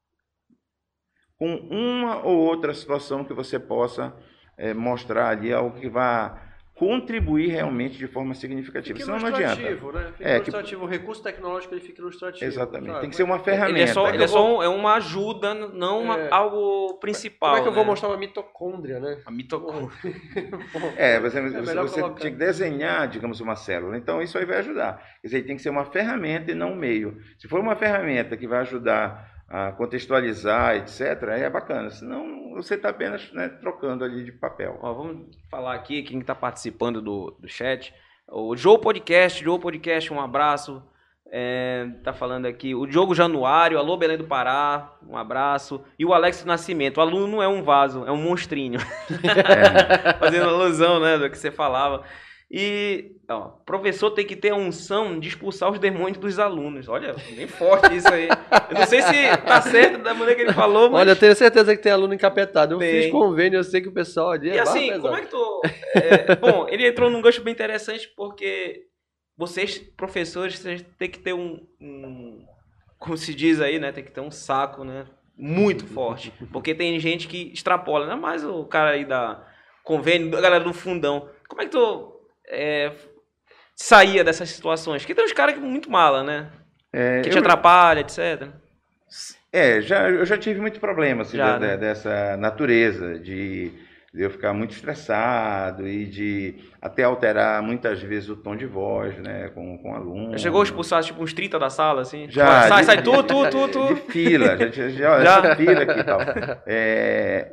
Com 1.37 1.55
uma 1.55 2.25
ou 2.25 2.39
outra 2.39 2.73
situação 2.73 3.25
que 3.25 3.35
você 3.35 3.59
possa 3.59 4.17
eh, 4.57 4.75
mostrar 4.75 5.29
ali 5.29 5.53
algo 5.53 5.79
que 5.79 5.89
vá 5.89 6.48
contribuir 6.79 7.49
realmente 7.49 7.99
de 7.99 8.07
forma 8.07 8.35
significativa. 8.35 8.97
Fica 8.97 9.05
Senão 9.05 9.19
não 9.19 9.27
adianta. 9.35 9.61
ilustrativo, 9.61 9.93
né? 9.93 10.13
Fica 10.17 10.29
É, 10.29 10.33
que- 10.35 10.51
ilustrativo. 10.51 10.85
O 10.85 10.87
recurso 10.87 11.23
tecnológico 11.23 11.75
ele 11.75 11.81
fica 11.81 12.01
ilustrativo. 12.01 12.45
Exatamente. 12.45 12.87
sabe? 12.91 13.01
Tem 13.01 13.11
que 13.11 13.17
ser 13.17 13.23
uma 13.25 13.39
ferramenta. 13.41 13.79
Ele 13.79 13.83
é 13.83 13.87
só, 13.93 14.09
ele 14.09 14.23
é 14.25 14.27
só 14.29 14.59
um- 14.59 14.63
é 14.63 14.69
uma 14.69 14.95
ajuda, 14.95 15.55
não 15.55 16.03
uma- 16.03 16.19
É. 16.19 16.29
algo 16.31 16.95
principal. 17.01 17.51
Como 17.51 17.59
é 17.61 17.63
que 17.63 17.69
eu 17.69 17.73
vou 17.73 17.83
né? 17.85 17.91
mostrar 17.91 18.09
uma 18.11 18.17
mitocôndria, 18.17 19.01
né? 19.01 19.19
A 19.27 19.31
mitocôndria. 19.31 19.91
É, 20.97 21.19
você, 21.19 21.39
É 21.39 21.43
você, 21.43 21.61
melhor 21.61 21.89
você 21.89 22.01
tinha 22.01 22.15
que 22.15 22.31
desenhar, 22.31 23.09
digamos, 23.09 23.41
uma 23.41 23.57
célula. 23.57 23.97
Então, 23.97 24.23
isso 24.23 24.39
aí 24.39 24.45
vai 24.45 24.59
ajudar. 24.59 25.03
Quer 25.21 25.27
dizer, 25.29 25.43
tem 25.43 25.57
que 25.57 25.63
ser 25.63 25.71
uma 25.71 25.85
ferramenta 25.85 26.53
e 26.53 26.55
não 26.55 26.73
um 26.73 26.77
meio. 26.77 27.19
Se 27.39 27.49
for 27.49 27.61
uma 27.61 27.75
ferramenta 27.77 28.37
que 28.37 28.47
vai 28.47 28.61
ajudar 28.61 29.37
a 29.49 29.73
contextualizar, 29.73 30.77
etc., 30.77 31.01
aí 31.31 31.43
é 31.43 31.51
bacana. 31.51 31.91
Senão, 31.91 32.38
você 32.63 32.75
está 32.75 32.91
apenas 32.91 33.31
né, 33.33 33.49
trocando 33.49 34.05
ali 34.05 34.25
de 34.25 34.33
papel. 34.33 34.79
Ó, 34.83 34.93
vamos 34.93 35.27
falar 35.51 35.75
aqui, 35.75 36.03
quem 36.03 36.19
está 36.19 36.35
participando 36.35 37.01
do, 37.01 37.37
do 37.39 37.49
chat. 37.49 37.95
O 38.27 38.57
Joe 38.57 38.79
Podcast, 38.79 39.43
Joe 39.43 39.59
Podcast, 39.59 40.13
um 40.13 40.21
abraço. 40.21 40.83
É, 41.31 41.87
tá 42.03 42.13
falando 42.13 42.47
aqui. 42.47 42.75
O 42.75 42.87
Diogo 42.87 43.15
Januário, 43.15 43.79
alô 43.79 43.97
Belém 43.97 44.17
do 44.17 44.25
Pará, 44.25 44.97
um 45.07 45.17
abraço. 45.17 45.83
E 45.99 46.05
o 46.05 46.13
Alex 46.13 46.45
Nascimento, 46.45 46.99
o 46.99 47.01
aluno 47.01 47.27
não 47.27 47.43
é 47.43 47.49
um 47.49 47.63
vaso, 47.63 48.05
é 48.07 48.13
um 48.13 48.17
monstrinho. 48.17 48.81
Fazendo 50.19 50.49
alusão, 50.49 51.01
né, 51.01 51.19
do 51.19 51.31
que 51.31 51.39
você 51.39 51.51
falava. 51.51 52.03
E, 52.51 53.13
ó, 53.29 53.49
professor 53.67 54.11
tem 54.13 54.25
que 54.27 54.35
ter 54.35 54.51
a 54.51 54.55
unção 54.57 55.21
de 55.21 55.29
expulsar 55.29 55.71
os 55.71 55.79
demônios 55.79 56.17
dos 56.17 56.39
alunos. 56.39 56.89
Olha, 56.89 57.15
bem 57.37 57.47
forte 57.47 57.95
isso 57.95 58.09
aí. 58.09 58.27
Eu 58.71 58.75
não 58.79 58.87
sei 58.87 59.03
se 59.03 59.37
tá 59.45 59.61
certo 59.61 59.99
da 60.03 60.15
maneira 60.15 60.35
que 60.35 60.43
ele 60.47 60.53
falou, 60.55 60.89
mas... 60.91 61.01
Olha, 61.03 61.11
eu 61.11 61.17
tenho 61.17 61.37
certeza 61.37 61.77
que 61.77 61.83
tem 61.83 61.93
aluno 61.93 62.15
encapetado. 62.15 62.75
Eu 62.75 62.79
Tem. 62.79 63.03
fiz 63.03 63.13
convênio, 63.13 63.59
eu 63.59 63.65
sei 63.65 63.83
que 63.83 63.89
o 63.89 63.93
pessoal 63.93 64.31
ali 64.31 64.49
é 64.49 64.55
E 64.55 64.59
assim, 64.59 64.87
pesada. 64.89 65.01
como 65.03 65.17
é 65.17 65.21
que 65.21 65.27
tu. 65.27 65.63
é, 65.95 66.37
bom, 66.37 66.67
ele 66.71 66.87
entrou 66.89 67.11
num 67.11 67.21
gancho 67.21 67.43
bem 67.43 67.53
interessante 67.53 68.09
porque 68.17 68.87
vocês, 69.37 69.77
professores, 69.79 70.59
vocês 70.59 70.83
têm 70.99 71.11
que 71.11 71.19
ter 71.19 71.35
um, 71.35 71.61
um- 71.79 72.43
Como 72.99 73.17
se 73.19 73.35
diz 73.35 73.61
aí, 73.61 73.79
né? 73.79 73.93
Tem 73.93 74.03
que 74.03 74.11
ter 74.11 74.23
um 74.23 74.31
saco, 74.31 74.85
né? 74.85 75.05
Muito 75.37 75.87
forte. 75.87 76.33
Porque 76.51 76.75
tem 76.75 76.99
gente 76.99 77.29
que 77.29 77.53
extrapola, 77.53 78.07
ainda 78.07 78.17
mais 78.17 78.43
o 78.43 78.65
cara 78.65 78.93
aí 78.93 79.05
da 79.05 79.47
convênio, 79.85 80.37
a 80.37 80.41
galera 80.41 80.65
do 80.65 80.73
fundão. 80.73 81.29
Como 81.47 81.61
é 81.63 81.67
que 81.67 81.71
tu 81.73 82.18
é, 82.51 82.93
saía 83.75 84.25
dessas 84.25 84.49
situações? 84.51 85.03
Porque 85.03 85.15
tem 85.15 85.25
uns 85.25 85.33
caras 85.33 85.55
que 85.55 85.61
muito 85.61 85.91
mala, 85.91 86.23
né? 86.23 86.51
É, 86.93 87.21
Que 87.23 87.29
eu- 87.29 87.33
te 87.33 87.39
atrapalha, 87.39 88.01
etc. 88.01 88.49
É, 89.53 89.81
já, 89.81 90.09
eu 90.11 90.27
já 90.27 90.37
tive 90.37 90.61
muito 90.61 90.79
problema 90.79 91.23
assim, 91.23 91.37
Já, 91.37 91.55
de- 91.57 91.61
né? 91.67 91.71
de- 91.73 91.77
dessa 91.79 92.37
natureza 92.37 93.19
de, 93.19 93.73
de 94.13 94.23
eu 94.23 94.31
ficar 94.31 94.53
muito 94.53 94.73
estressado 94.75 95.89
e 95.89 96.05
de 96.05 96.57
até 96.83 97.05
alterar 97.05 97.63
muitas 97.63 98.03
vezes 98.03 98.29
o 98.29 98.37
tom 98.37 98.55
de 98.55 98.67
voz, 98.67 99.17
né, 99.19 99.49
com, 99.55 99.79
com 99.79 99.95
aluno. 99.95 100.33
Já 100.33 100.39
chegou 100.39 100.61
a 100.61 100.65
expulsar 100.65 101.03
tipo 101.03 101.23
uns 101.23 101.33
30 101.33 101.59
da 101.59 101.71
sala, 101.71 102.03
assim? 102.03 102.27
Já, 102.31 102.69
Sai, 102.69 102.81
de- 102.81 102.87
sai, 102.87 103.03
tu, 103.03 103.23
tu, 103.23 103.51
tu, 103.51 103.69
tu. 103.69 103.95
De 103.95 104.01
fila, 104.13 104.57
já, 104.59 104.89
já, 104.91 105.23
já, 105.25 105.57
fila 105.57 105.83
aqui 105.83 106.01
e 106.01 106.05
tal. 106.05 106.21
É, 106.67 107.51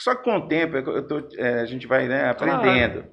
só 0.00 0.14
que 0.16 0.24
com 0.24 0.36
o 0.38 0.48
tempo 0.48 0.76
eu 0.76 1.06
tô- 1.06 1.28
é, 1.38 1.60
a 1.60 1.66
gente 1.66 1.86
vai 1.86 2.08
né, 2.08 2.34
Claro. 2.34 3.04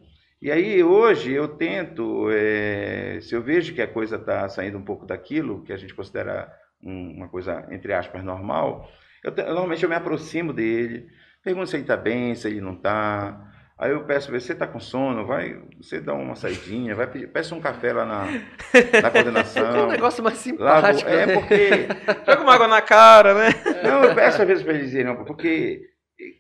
E 0.44 0.52
aí 0.52 0.84
hoje 0.84 1.32
eu 1.32 1.48
tento, 1.48 2.28
é, 2.30 3.18
se 3.22 3.34
eu 3.34 3.42
vejo 3.42 3.74
que 3.74 3.82
a 3.82 3.88
coisa 3.88 4.18
está 4.18 4.50
saindo 4.50 4.78
um 4.78 4.84
pouco 4.84 5.06
daquilo 5.06 5.64
que 5.64 5.72
a 5.72 5.78
gente 5.78 5.94
considera 5.96 6.52
um- 6.84 7.12
uma 7.16 7.30
coisa, 7.30 7.66
entre 7.72 7.94
aspas, 7.94 8.22
normal, 8.26 8.86
eu, 9.24 9.32
te- 9.32 9.42
normalmente 9.44 9.82
eu 9.84 9.90
me 9.90 9.96
aproximo 9.96 10.52
dele, 10.52 11.08
pergunto 11.42 11.68
se 11.68 11.78
ele 11.78 11.84
está 11.84 11.96
bem, 11.96 12.36
se 12.36 12.50
ele 12.50 12.60
não 12.60 12.74
está. 12.74 13.40
Aí 13.80 13.92
eu 13.92 14.04
peço, 14.04 14.32
você 14.32 14.52
está 14.52 14.68
com 14.68 14.82
sono? 14.82 15.26
Vai, 15.26 15.62
você 15.82 16.02
dá 16.02 16.14
uma 16.14 16.36
saidinha, 16.36 16.94
vai 16.94 17.08
pedir, 17.08 17.28
peça 17.30 17.56
um 17.56 17.62
café 17.62 17.94
lá 17.94 18.06
na, 18.06 18.26
na 18.26 18.30
É 18.74 19.08
um 19.08 19.12
coordenação. 19.12 19.88
negócio 19.88 20.22
mais 20.22 20.38
simpático. 20.40 21.08
é 21.10 21.26
né? 21.26 21.34
porque 21.36 21.88
Joga 22.28 22.42
uma 22.42 22.54
água 22.54 22.68
na 22.68 22.82
cara, 22.82 23.34
né? 23.34 23.50
não, 23.82 24.04
eu 24.04 24.14
peço 24.14 24.42
às 24.42 24.48
vezes 24.48 24.62
para 24.64 24.74
eles 24.74 24.94
irem, 24.94 25.16
porque 25.24 25.82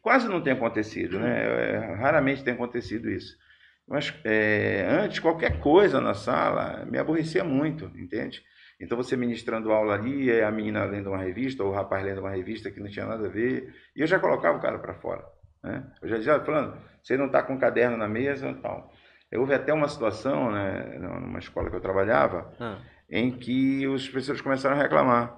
quase 0.02 0.28
não 0.28 0.42
tem 0.42 0.52
acontecido, 0.52 1.18
né? 1.20 1.46
É, 1.46 1.96
Raramente 1.96 2.44
tem 2.44 2.54
acontecido 2.54 3.10
isso. 3.10 3.42
Mas 3.88 4.14
é, 4.24 4.86
antes, 4.90 5.20
qualquer 5.20 5.60
coisa 5.60 6.00
na 6.00 6.14
sala 6.14 6.86
me 6.86 6.98
aborrecia 6.98 7.44
muito, 7.44 7.86
entende? 7.96 8.42
Então 8.80 8.98
você 8.98 9.16
ministrando 9.16 9.72
aula 9.72 9.94
ali, 9.94 10.42
a 10.42 10.50
menina 10.52 10.84
lendo 10.86 11.10
uma 11.10 11.18
revista, 11.24 11.64
ou 11.64 11.70
o 11.72 11.74
rapaz 11.74 12.04
lendo 12.04 12.20
uma 12.22 12.32
revista 12.32 12.72
que 12.72 12.80
não 12.80 12.90
tinha 12.90 13.06
nada 13.06 13.28
a 13.28 13.30
ver, 13.30 13.74
e 13.96 14.02
eu 14.02 14.08
já 14.08 14.20
colocava 14.20 14.58
o 14.58 14.62
cara 14.62 14.80
para 14.80 14.94
fora. 14.96 15.24
Né? 15.64 15.84
Eu 16.02 16.10
já 16.10 16.18
dizia, 16.18 16.34
"Olha, 16.34 16.44
falando, 16.44 16.78
você 17.02 17.16
não 17.18 17.28
está 17.28 17.44
com 17.44 17.54
um 17.54 17.60
caderno 17.60 17.96
na 17.98 18.08
mesa 18.08 18.50
e 18.50 18.56
tal. 18.56 18.92
Houve 19.36 19.54
até 19.54 19.74
uma 19.74 19.88
situação, 19.88 20.52
né, 20.52 20.98
numa 21.00 21.40
escola 21.40 21.70
que 21.70 21.76
eu 21.76 21.82
trabalhava, 21.82 22.54
Ah. 22.60 22.78
em 23.10 23.32
que 23.32 23.88
os 23.88 24.08
professores 24.08 24.42
começaram 24.42 24.76
a 24.78 24.82
reclamar, 24.82 25.36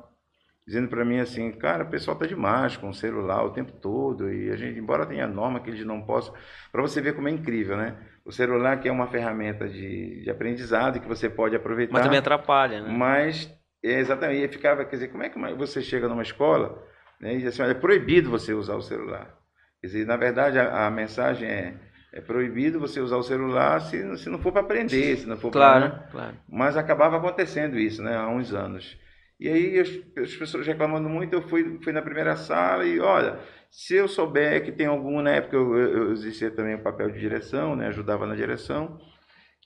dizendo 0.66 0.88
para 0.88 1.06
mim 1.06 1.20
assim, 1.20 1.52
cara, 1.52 1.84
o 1.84 1.90
pessoal 1.90 2.18
tá 2.18 2.26
demais 2.26 2.76
com 2.76 2.90
o 2.90 2.94
celular 2.94 3.44
o 3.44 3.52
tempo 3.52 3.72
todo 3.74 4.32
e 4.32 4.50
a 4.50 4.56
gente, 4.56 4.80
embora 4.80 5.06
tenha 5.06 5.28
norma 5.28 5.60
que 5.60 5.70
eles 5.70 5.86
não 5.86 6.02
possam, 6.02 6.34
para 6.72 6.82
você 6.82 7.02
ver 7.02 7.14
como 7.14 7.28
é 7.28 7.32
incrível, 7.32 7.78
né? 7.78 7.96
O 8.26 8.32
celular 8.32 8.80
que 8.80 8.90
é 8.90 8.92
uma 8.92 9.08
ferramenta 9.08 9.70
de, 9.70 10.24
de 10.24 10.30
aprendizado 10.30 11.00
que 11.00 11.08
você 11.08 11.30
pode 11.30 11.56
aproveitar, 11.56 11.94
Mas 11.94 12.04
também 12.04 12.20
atrapalha, 12.20 12.82
né? 12.82 12.90
mas 12.92 13.54
é, 13.84 14.00
exatamente, 14.00 14.44
e 14.44 14.48
ficava, 14.48 14.84
quer 14.84 14.96
dizer, 14.96 15.10
como 15.10 15.24
é 15.24 15.30
que 15.30 15.38
você 15.54 15.82
chega 15.82 16.08
numa 16.08 16.24
escola 16.24 16.84
né, 17.22 17.36
e 17.36 17.38
diz 17.38 17.48
assim, 17.48 17.62
olha, 17.62 17.72
é 17.72 17.76
proibido 17.76 18.32
você 18.32 18.52
usar 18.54 18.76
o 18.76 18.82
celular. 18.82 19.38
Quer 19.80 19.88
dizer, 19.88 20.08
na 20.08 20.18
verdade, 20.18 20.58
a, 20.58 20.88
a 20.88 20.90
mensagem 20.90 21.48
é, 21.48 21.76
é 22.12 22.22
proibido 22.22 22.80
você 22.80 23.00
usar 23.00 23.18
o 23.18 23.24
celular 23.24 23.80
se, 23.82 24.18
se 24.18 24.30
não 24.30 24.40
for 24.40 24.52
para 24.52 24.62
aprender, 24.62 25.18
se 25.18 25.28
não 25.28 25.38
for 25.38 25.52
para... 25.52 25.80
Claro, 25.80 26.04
claro. 26.12 26.36
Mas 26.50 26.76
acabava 26.76 27.18
acontecendo 27.18 27.78
isso, 27.78 28.02
né, 28.02 28.18
há 28.18 28.28
uns 28.28 28.52
anos. 28.52 28.98
E 29.40 29.50
aí 29.50 29.80
as, 29.80 29.90
as 30.18 30.36
pessoas 30.36 30.66
reclamando 30.66 31.10
muito, 31.10 31.34
eu 31.34 31.42
fui, 31.42 31.80
fui 31.84 31.92
na 31.94 32.02
primeira 32.02 32.36
sala 32.38 32.86
e, 32.86 33.00
olha, 33.00 33.40
se 33.70 33.96
eu 33.96 34.08
souber 34.08 34.64
que 34.64 34.72
tem 34.72 34.88
algum, 34.88 35.22
na 35.22 35.32
época 35.32 35.56
eu, 35.58 35.78
eu, 35.78 36.12
exercia 36.14 36.52
também 36.52 36.76
o 36.76 36.84
papel 36.84 37.12
de 37.12 37.20
direção, 37.20 37.76
né, 37.76 37.88
ajudava 37.88 38.26
na 38.26 38.36
direção, 38.36 38.98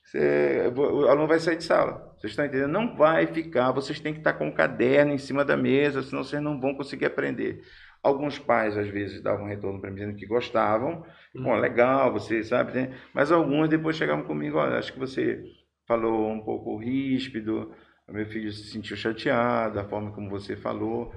você- 0.04 0.72
o 0.76 1.08
aluno 1.08 1.28
vai 1.28 1.38
sair 1.38 1.56
de 1.56 1.64
sala. 1.64 2.12
Vocês 2.18 2.32
estão 2.32 2.44
entendendo? 2.44 2.70
Não 2.72 2.96
vai 2.96 3.26
ficar, 3.26 3.72
vocês 3.72 4.00
têm 4.00 4.12
que 4.12 4.20
estar 4.20 4.34
com 4.34 4.48
o 4.48 4.54
caderno 4.54 5.12
em 5.12 5.18
cima 5.18 5.44
da 5.44 5.56
mesa, 5.56 6.02
senão 6.02 6.24
vocês 6.24 6.42
não 6.42 6.60
vão 6.60 6.74
conseguir 6.74 7.06
aprender. 7.06 7.62
Alguns 8.02 8.38
pais, 8.38 8.76
às 8.76 8.88
vezes, 8.88 9.22
davam 9.22 9.46
retorno 9.46 9.80
para 9.80 9.90
mim 9.90 9.96
dizendo 9.96 10.16
que 10.16 10.26
gostavam. 10.26 11.04
Bom, 11.34 11.54
legal, 11.56 12.12
você 12.12 12.42
sabe, 12.42 12.72
né? 12.74 12.94
Mas 13.14 13.30
alguns 13.30 13.68
depois 13.68 13.96
chegavam 13.96 14.24
comigo, 14.24 14.58
olha, 14.58 14.78
acho 14.78 14.92
que 14.92 14.98
você 14.98 15.42
falou 15.86 16.30
um 16.30 16.40
pouco 16.42 16.76
ríspido, 16.78 17.74
meu 18.12 18.26
filho 18.26 18.52
se 18.52 18.70
sentiu 18.70 18.96
chateado, 18.96 19.74
da 19.74 19.84
forma 19.84 20.12
como 20.12 20.28
você 20.30 20.56
falou. 20.56 21.14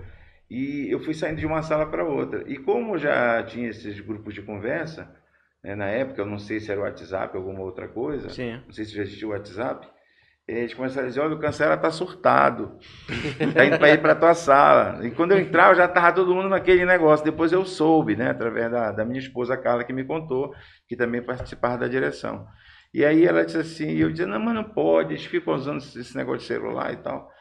E 0.49 0.87
eu 0.91 0.99
fui 0.99 1.13
saindo 1.13 1.39
de 1.39 1.45
uma 1.45 1.61
sala 1.61 1.85
para 1.85 2.03
outra. 2.03 2.43
E 2.47 2.57
como 2.57 2.97
já 2.97 3.41
tinha 3.43 3.69
esses 3.69 3.99
grupos 3.99 4.33
de 4.33 4.41
conversa, 4.41 5.09
né, 5.63 5.75
na 5.75 5.87
época, 5.87 6.21
eu 6.21 6.25
não 6.25 6.37
sei 6.37 6.59
se 6.59 6.71
era 6.71 6.79
o 6.79 6.83
WhatsApp 6.83 7.35
ou 7.35 7.43
alguma 7.43 7.63
outra 7.63 7.87
coisa, 7.87 8.29
Sim. 8.29 8.61
não 8.65 8.73
sei 8.73 8.85
se 8.85 8.95
já 8.95 9.01
existia 9.03 9.27
o 9.27 9.31
WhatsApp, 9.31 9.87
eles 10.45 10.73
começaram 10.73 11.05
a 11.05 11.09
dizer, 11.09 11.21
olha, 11.21 11.35
o 11.35 11.39
cancela 11.39 11.77
tá 11.77 11.89
surtado, 11.89 12.77
tá 13.53 13.65
indo 13.65 13.79
para 13.79 13.89
ir 13.91 14.01
para 14.01 14.13
tua 14.13 14.33
sala. 14.33 15.05
E 15.07 15.09
quando 15.11 15.31
eu 15.31 15.39
entrava, 15.39 15.73
já 15.73 15.87
tava 15.87 16.11
todo 16.11 16.35
mundo 16.35 16.49
naquele 16.49 16.85
negócio. 16.85 17.23
Depois 17.23 17.53
eu 17.53 17.63
soube, 17.65 18.15
né, 18.17 18.31
através 18.31 18.69
da, 18.69 18.91
da 18.91 19.05
minha 19.05 19.19
esposa 19.19 19.55
Carla, 19.55 19.85
que 19.85 19.93
me 19.93 20.03
contou, 20.03 20.53
que 20.87 20.97
também 20.97 21.21
participava 21.21 21.77
da 21.77 21.87
direção. 21.87 22.45
E 22.93 23.03
aí 23.03 23.25
ela 23.25 23.43
disse 23.43 23.57
assim, 23.57 23.89
e 23.89 24.01
eu 24.01 24.11
dizia, 24.11 24.27
não, 24.27 24.39
mas 24.39 24.53
não 24.53 24.63
pode, 24.63 25.13
eles 25.13 25.25
ficam 25.25 25.53
usando 25.55 25.77
esse 25.79 26.15
negócio 26.15 26.39
de 26.41 26.45
celular 26.45 26.93
e 26.93 26.97
tal. 26.97 27.31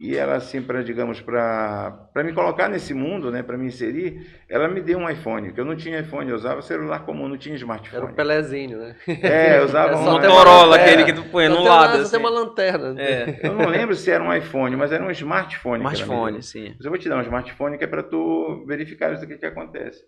E 0.00 0.16
ela, 0.16 0.34
assim, 0.34 0.60
para, 0.60 0.82
digamos, 0.82 1.20
para 1.20 2.08
me 2.24 2.32
colocar 2.32 2.68
nesse 2.68 2.92
mundo, 2.92 3.30
né, 3.30 3.40
para 3.40 3.56
me 3.56 3.66
inserir, 3.66 4.26
ela 4.48 4.66
me 4.66 4.80
deu 4.80 4.98
um 4.98 5.08
iPhone, 5.08 5.46
porque 5.46 5.60
eu 5.60 5.64
não 5.64 5.76
tinha 5.76 6.00
iPhone, 6.00 6.28
eu 6.28 6.34
usava 6.34 6.60
celular 6.60 7.04
comum, 7.04 7.28
não 7.28 7.36
tinha 7.36 7.52
Era 7.54 7.60
smartphone. 7.60 8.12
o 8.12 8.14
Pelezinho, 8.14 8.78
né? 8.78 8.96
É, 9.06 9.58
eu 9.60 9.64
usava 9.66 9.92
É 9.92 9.96
um 9.96 10.02
Motorola, 10.02 10.74
aquele 10.76 11.04
que 11.04 11.12
tu 11.12 11.22
põe 11.24 11.48
no 11.48 11.62
lado. 11.62 11.98
assim. 11.98 12.10
tem 12.10 12.18
uma 12.20 12.30
lanterna. 12.30 13.00
É, 13.00 13.46
Eu 13.46 13.54
não 13.54 13.68
lembro 13.68 13.94
se 13.94 14.10
era 14.10 14.24
um 14.24 14.34
iPhone, 14.34 14.74
mas 14.74 14.90
era 14.90 15.04
um 15.04 15.10
smartphone. 15.12 15.84
que 15.84 15.94
smartphone, 15.94 16.42
sim. 16.42 16.74
Mas 16.76 16.84
eu 16.84 16.90
vou 16.90 16.98
te 16.98 17.08
dar 17.08 17.18
um 17.18 17.22
smartphone 17.22 17.78
que 17.78 17.84
é 17.84 17.88
para 17.88 18.02
tu 18.02 18.64
verificar 18.66 19.12
isso 19.12 19.22
aqui 19.22 19.38
que 19.38 19.46
acontece. 19.46 20.02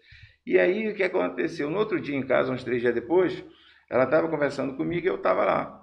E 0.44 0.58
aí 0.58 0.88
o 0.88 0.94
que 0.94 1.04
aconteceu? 1.04 1.70
No 1.70 1.78
outro 1.78 2.00
dia 2.00 2.16
em 2.16 2.26
casa, 2.26 2.52
uns 2.52 2.64
três 2.64 2.80
dias 2.82 2.94
depois, 2.94 3.44
ela 3.90 4.04
estava 4.04 4.28
conversando 4.28 4.76
comigo 4.76 5.06
e 5.06 5.08
eu 5.10 5.16
estava 5.16 5.44
lá. 5.44 5.80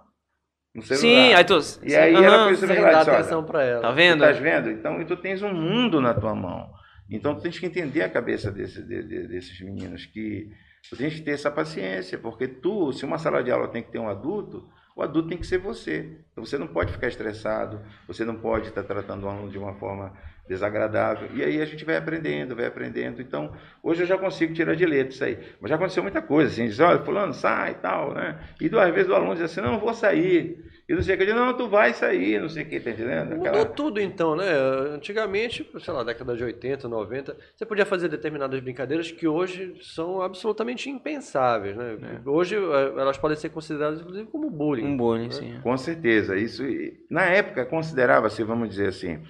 No 0.73 0.81
celular. 0.81 1.01
Sim, 1.01 1.33
aí 1.33 1.43
tu. 1.43 1.59
E 1.83 1.95
aí 1.95 2.15
ela 2.15 2.47
fez 2.47 2.61
dar 2.61 2.67
verdade, 2.67 3.09
olha, 3.09 3.19
atenção 3.19 3.43
pra 3.43 3.63
ela. 3.63 3.81
Tá 3.81 3.89
Tu 3.89 3.95
vendo? 3.95 4.23
estás 4.23 4.39
vendo? 4.39 4.69
Então, 4.71 5.03
tu 5.05 5.17
tens 5.17 5.41
um 5.41 5.53
mundo 5.53 5.99
na 5.99 6.13
tua 6.13 6.33
mão. 6.33 6.71
Então, 7.09 7.35
tu 7.35 7.41
tens 7.41 7.59
que 7.59 7.65
entender 7.65 8.01
a 8.03 8.09
cabeça 8.09 8.49
desse, 8.49 8.81
de- 8.81 9.03
de- 9.03 9.27
desses 9.27 9.59
meninos, 9.59 10.05
que 10.05 10.49
tu 10.89 10.95
tens 10.95 11.13
que 11.13 11.21
ter 11.21 11.31
essa 11.31 11.51
paciência, 11.51 12.17
porque 12.17 12.47
tu, 12.47 12.93
se 12.93 13.03
uma 13.03 13.17
sala 13.17 13.43
de 13.43 13.51
aula 13.51 13.67
tem 13.67 13.83
que 13.83 13.91
ter 13.91 13.99
um 13.99 14.07
adulto, 14.07 14.65
o 14.95 15.01
adulto 15.03 15.27
tem 15.27 15.37
que 15.37 15.45
ser 15.45 15.57
você. 15.57 16.17
Então, 16.31 16.45
você 16.45 16.57
não 16.57 16.67
pode 16.67 16.93
ficar 16.93 17.09
estressado, 17.09 17.81
você 18.07 18.23
não 18.23 18.35
pode 18.35 18.69
estar 18.69 18.83
tratando 18.83 19.25
o 19.25 19.29
aluno 19.29 19.51
de 19.51 19.57
uma 19.57 19.73
forma 19.73 20.13
desagradável. 20.51 21.29
E 21.33 21.41
aí 21.41 21.61
a 21.61 21.65
gente 21.65 21.85
vai 21.85 21.95
aprendendo, 21.95 22.55
vai 22.55 22.65
aprendendo. 22.65 23.21
Então, 23.21 23.53
hoje 23.81 24.03
eu 24.03 24.07
já 24.07 24.17
consigo 24.17 24.53
tirar 24.53 24.75
de 24.75 24.85
letra 24.85 25.13
isso 25.13 25.23
aí. 25.23 25.37
Mas 25.61 25.69
já 25.69 25.75
aconteceu 25.75 26.03
muita 26.03 26.21
coisa, 26.21 26.51
assim, 26.51 26.65
diz, 26.65 26.79
olha, 26.79 26.99
fulano, 26.99 27.33
sai 27.33 27.71
e 27.71 27.75
tal, 27.75 28.13
né? 28.13 28.37
E 28.59 28.67
duas 28.67 28.93
vezes 28.93 29.09
o 29.09 29.15
aluno 29.15 29.33
diz 29.33 29.43
assim, 29.43 29.61
não, 29.61 29.75
eu 29.75 29.79
vou 29.79 29.93
sair. 29.93 30.65
E 30.89 30.93
não 30.93 31.01
sei 31.01 31.15
o 31.15 31.17
que, 31.17 31.23
eu 31.23 31.27
digo, 31.27 31.39
não, 31.39 31.53
tu 31.55 31.69
vai 31.69 31.93
sair, 31.93 32.41
não 32.41 32.49
sei 32.49 32.63
o 32.63 32.65
que, 32.65 32.79
tá 32.81 32.89
entendendo? 32.89 33.37
Mudou 33.37 33.65
tudo 33.67 34.01
então, 34.01 34.35
né? 34.35 34.45
Antigamente, 34.93 35.65
sei 35.79 35.93
lá, 35.93 36.03
década 36.03 36.35
de 36.35 36.43
80, 36.43 36.85
90, 36.89 37.37
você 37.55 37.65
podia 37.65 37.85
fazer 37.85 38.09
determinadas 38.09 38.59
brincadeiras 38.59 39.09
que 39.09 39.25
hoje 39.25 39.73
são 39.81 40.21
absolutamente 40.21 40.89
impensáveis, 40.89 41.77
né? 41.77 41.97
Hoje 42.25 42.57
eh, 42.57 42.93
elas 42.97 43.17
podem 43.17 43.37
ser 43.37 43.49
consideradas 43.49 44.01
inclusive 44.01 44.27
como 44.27 44.49
bullying. 44.49 44.85
Um 44.85 44.97
bullying, 44.97 45.31
sim. 45.31 45.59
Com 45.63 45.77
certeza. 45.77 46.35
Isso, 46.35 46.61
na 47.09 47.23
época, 47.23 47.65
considerava-se, 47.65 48.43
vamos 48.43 48.67
dizer 48.67 48.89
assim, 48.89 49.21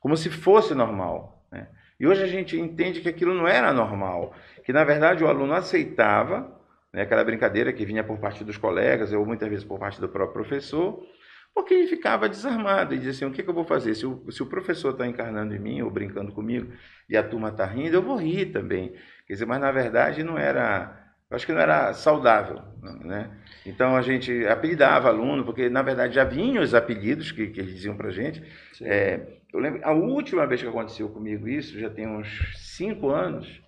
como 0.00 0.16
se 0.16 0.30
fosse 0.30 0.74
normal. 0.74 1.46
Né? 1.52 1.68
E 1.98 2.06
hoje 2.06 2.22
a 2.22 2.26
gente 2.26 2.58
entende 2.58 3.00
que 3.00 3.08
aquilo 3.08 3.34
não 3.34 3.46
era 3.46 3.72
normal. 3.72 4.34
Que, 4.64 4.72
na 4.72 4.82
verdade, 4.82 5.22
o 5.22 5.28
aluno 5.28 5.52
aceitava 5.52 6.58
né, 6.92 7.02
aquela 7.02 7.22
brincadeira 7.22 7.72
que 7.72 7.84
vinha 7.84 8.02
por 8.02 8.18
parte 8.18 8.42
dos 8.42 8.56
colegas, 8.56 9.12
ou 9.12 9.24
muitas 9.24 9.48
vezes 9.48 9.64
por 9.64 9.78
parte 9.78 10.00
do 10.00 10.08
próprio 10.08 10.42
professor, 10.42 11.06
porque 11.54 11.74
ele 11.74 11.88
ficava 11.88 12.28
desarmado 12.28 12.94
e 12.94 12.98
dizia 12.98 13.10
assim, 13.10 13.24
o 13.24 13.32
que, 13.32 13.42
que 13.42 13.50
eu 13.50 13.54
vou 13.54 13.64
fazer? 13.64 13.94
Se 13.94 14.06
o, 14.06 14.30
se 14.30 14.42
o 14.42 14.46
professor 14.46 14.92
está 14.92 15.06
encarnando 15.06 15.54
em 15.54 15.58
mim 15.58 15.82
ou 15.82 15.90
brincando 15.90 16.32
comigo 16.32 16.72
e 17.08 17.16
a 17.16 17.22
turma 17.22 17.48
está 17.48 17.66
rindo, 17.66 17.96
eu 17.96 18.02
vou 18.02 18.16
rir 18.16 18.46
também. 18.46 18.94
Quer 19.26 19.34
dizer, 19.34 19.46
mas 19.46 19.60
na 19.60 19.70
verdade 19.70 20.22
não 20.22 20.38
era, 20.38 21.12
eu 21.28 21.36
acho 21.36 21.44
que 21.44 21.52
não 21.52 21.60
era 21.60 21.92
saudável, 21.92 22.62
né? 23.04 23.30
Então 23.66 23.96
a 23.96 24.02
gente 24.02 24.46
apelidava 24.46 25.08
aluno, 25.08 25.44
porque 25.44 25.68
na 25.68 25.82
verdade 25.82 26.14
já 26.14 26.24
vinham 26.24 26.62
os 26.62 26.72
apelidos 26.72 27.32
que, 27.32 27.48
que 27.48 27.60
eles 27.60 27.74
diziam 27.74 27.96
para 27.96 28.10
gente. 28.10 28.42
É, 28.82 29.39
eu 29.52 29.60
lembro, 29.60 29.80
a 29.84 29.92
última 29.92 30.46
vez 30.46 30.62
que 30.62 30.68
aconteceu 30.68 31.08
comigo 31.08 31.48
isso, 31.48 31.78
já 31.78 31.90
tem 31.90 32.06
uns 32.06 32.28
cinco 32.56 33.10
anos, 33.10 33.60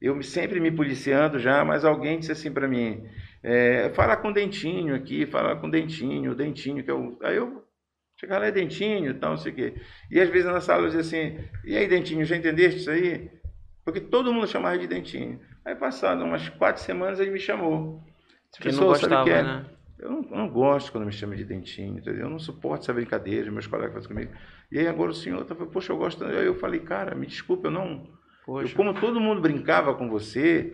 eu 0.00 0.22
sempre 0.22 0.60
me 0.60 0.70
policiando 0.70 1.38
já, 1.38 1.64
mas 1.64 1.84
alguém 1.84 2.18
disse 2.18 2.32
assim 2.32 2.52
para 2.52 2.68
mim, 2.68 3.04
é, 3.42 3.90
fala 3.90 4.16
com 4.16 4.28
o 4.28 4.32
dentinho 4.32 4.94
aqui, 4.94 5.26
fala 5.26 5.56
com 5.56 5.66
o 5.66 5.70
dentinho, 5.70 6.32
o 6.32 6.34
dentinho, 6.34 6.82
que 6.84 6.90
o. 6.90 7.18
Aí 7.22 7.36
eu 7.36 7.64
chegava 8.16 8.40
lá, 8.42 8.46
é 8.46 8.52
dentinho 8.52 9.10
e 9.10 9.14
tal, 9.14 9.30
não 9.30 9.36
sei 9.36 9.52
o 9.52 9.54
quê. 9.54 9.74
E 10.10 10.20
às 10.20 10.28
vezes 10.28 10.46
na 10.50 10.60
sala 10.60 10.82
eu 10.82 10.86
dizia 10.90 11.00
assim, 11.00 11.38
e 11.64 11.76
aí, 11.76 11.86
dentinho, 11.86 12.24
já 12.24 12.36
entendeste 12.36 12.80
isso 12.80 12.90
aí? 12.90 13.30
Porque 13.84 14.00
todo 14.00 14.32
mundo 14.32 14.46
chamava 14.46 14.78
de 14.78 14.86
dentinho. 14.86 15.40
Aí 15.64 15.74
passado 15.74 16.24
umas 16.24 16.48
quatro 16.50 16.82
semanas 16.82 17.20
ele 17.20 17.30
me 17.30 17.38
chamou. 17.40 18.02
Disse, 18.50 18.62
Que 18.62 18.72
não 18.72 18.86
"Professor, 18.86 18.96
sabe 19.10 19.16
gostava, 19.16 19.24
que 19.24 19.30
é?" 19.30 19.42
né? 19.42 19.66
Eu 19.98 20.10
não, 20.10 20.22
eu 20.30 20.36
não 20.36 20.48
gosto 20.48 20.92
quando 20.92 21.04
me 21.04 21.12
chamam 21.12 21.36
de 21.36 21.44
dentinho, 21.44 21.98
entendeu? 21.98 22.22
Eu 22.22 22.30
não 22.30 22.38
suporto 22.38 22.82
essa 22.82 22.92
brincadeira, 22.92 23.50
meus 23.50 23.66
colegas 23.66 23.94
fazem 23.94 24.08
comigo. 24.08 24.32
E 24.70 24.78
aí 24.78 24.86
agora 24.86 25.10
o 25.10 25.14
senhor 25.14 25.44
tá 25.44 25.54
falando, 25.54 25.72
poxa, 25.72 25.92
eu 25.92 25.96
gosto. 25.96 26.24
Aí 26.24 26.46
eu 26.46 26.54
falei, 26.54 26.80
cara, 26.80 27.14
me 27.14 27.26
desculpa, 27.26 27.66
eu 27.66 27.70
não. 27.70 28.06
Eu, 28.46 28.54
Poxa. 28.54 28.74
como 28.74 28.94
todo 28.94 29.20
mundo 29.20 29.40
brincava 29.40 29.94
com 29.94 30.08
você, 30.08 30.72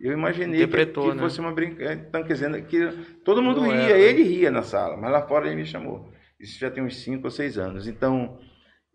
eu 0.00 0.12
imaginei 0.12 0.66
que, 0.66 0.86
que 0.86 1.14
né? 1.14 1.22
fosse 1.22 1.40
uma 1.40 1.52
brincadeira. 1.52 1.94
Então, 1.94 2.22
quer 2.22 2.34
dizer, 2.34 2.66
que 2.66 2.90
todo 3.24 3.42
mundo 3.42 3.60
Não 3.60 3.68
ria, 3.68 3.76
era, 3.76 3.94
né? 3.94 4.02
ele 4.02 4.22
ria 4.22 4.50
na 4.50 4.62
sala, 4.62 4.96
mas 4.96 5.10
lá 5.10 5.22
fora 5.22 5.46
ele 5.46 5.56
me 5.56 5.64
chamou. 5.64 6.12
Isso 6.38 6.58
já 6.58 6.70
tem 6.70 6.82
uns 6.82 6.96
5 6.96 7.24
ou 7.24 7.30
6 7.30 7.56
anos. 7.56 7.88
Então, 7.88 8.38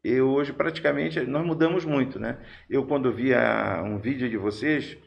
eu 0.04 0.30
hoje 0.30 0.54
praticamente, 0.54 1.20
nós 1.22 1.46
mudamos 1.46 1.86
muito, 1.86 2.20
né? 2.20 2.38
Eu 2.70 2.86
quando 2.86 3.12
via 3.12 3.82
um 3.84 3.98
vídeo 3.98 4.30
de 4.30 4.38
vocês, 4.38 4.98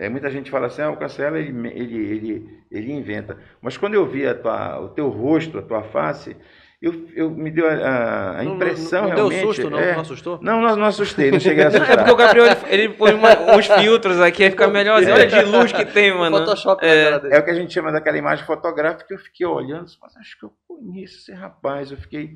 é, 0.00 0.08
muita 0.08 0.30
gente 0.30 0.50
fala 0.50 0.66
assim, 0.68 0.82
ah, 0.82 0.90
o 0.90 0.96
Cancela, 0.96 1.38
ele, 1.38 1.50
ele, 1.68 1.96
ele, 1.96 2.58
ele 2.70 2.92
inventa. 2.92 3.36
Mas 3.60 3.76
quando 3.76 3.94
eu 3.94 4.06
vi 4.06 4.26
a 4.26 4.34
tua, 4.34 4.80
o 4.80 4.88
teu 4.88 5.08
rosto, 5.08 5.58
a 5.58 5.62
tua 5.62 5.82
face, 5.82 6.34
eu, 6.80 7.06
eu 7.14 7.30
me 7.30 7.50
deu 7.50 7.68
a, 7.68 7.72
a- 7.74 8.30
a 8.30 8.42
Não- 8.42 8.44
não- 8.44 8.54
impressão 8.56 9.02
não, 9.02 9.08
não 9.10 9.16
realmente... 9.16 9.38
deu 9.40 9.46
susto, 9.54 9.70
não? 9.70 9.78
é, 9.78 9.92
Não 9.92 10.00
assustou? 10.00 10.38
não, 10.40 10.62
não, 10.62 10.76
não 10.76 10.86
assustei, 10.86 11.30
não 11.30 11.38
cheguei 11.38 11.64
a 11.64 11.68
assustar. 11.68 11.90
é 11.90 11.96
porque 11.98 12.10
o 12.12 12.16
Gabriel 12.16 12.46
ele, 12.46 12.56
ele 12.70 12.88
põe 12.94 13.12
uma- 13.12 13.54
uns 13.54 13.66
filtros 13.66 14.18
aqui, 14.20 14.44
aí 14.44 14.50
fica 14.50 14.66
melhorzinho. 14.68 15.14
Olha 15.14 15.26
de 15.26 15.42
luz 15.42 15.70
que 15.72 15.84
tem, 15.84 16.16
mano. 16.16 16.38
Photoshop 16.38 16.82
É. 16.82 17.20
É 17.30 17.38
o 17.38 17.44
que 17.44 17.50
a 17.50 17.54
gente 17.54 17.72
chama 17.74 17.92
daquela 17.92 18.16
imagem 18.16 18.46
fotográfica. 18.46 19.12
Eu 19.12 19.18
fiquei 19.18 19.46
olhando, 19.46 19.84
mas 20.00 20.16
acho 20.16 20.38
que 20.38 20.46
eu 20.46 20.52
conheço 20.66 21.18
esse 21.18 21.32
rapaz. 21.32 21.90
Eu 21.90 21.98
fiquei, 21.98 22.30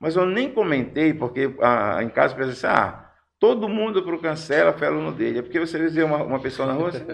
mas 0.00 0.14
eu 0.14 0.24
nem 0.24 0.48
comentei 0.52 1.12
porque 1.12 1.52
ah, 1.60 1.98
em 2.00 2.08
casa 2.08 2.34
eu 2.34 2.38
pensei 2.38 2.52
assim, 2.52 2.66
ah, 2.80 3.07
todo 3.38 3.68
mundo 3.68 4.02
pro 4.02 4.20
cancela 4.20 4.72
foi 4.72 4.86
aluno 4.86 5.12
dele. 5.12 5.38
É 5.38 5.42
porque 5.42 5.60
você 5.60 5.78
vê 5.88 6.02
uma, 6.02 6.22
uma 6.22 6.40
pessoa 6.40 6.66
na 6.66 6.74
rua, 6.74 6.88
assim, 6.88 7.04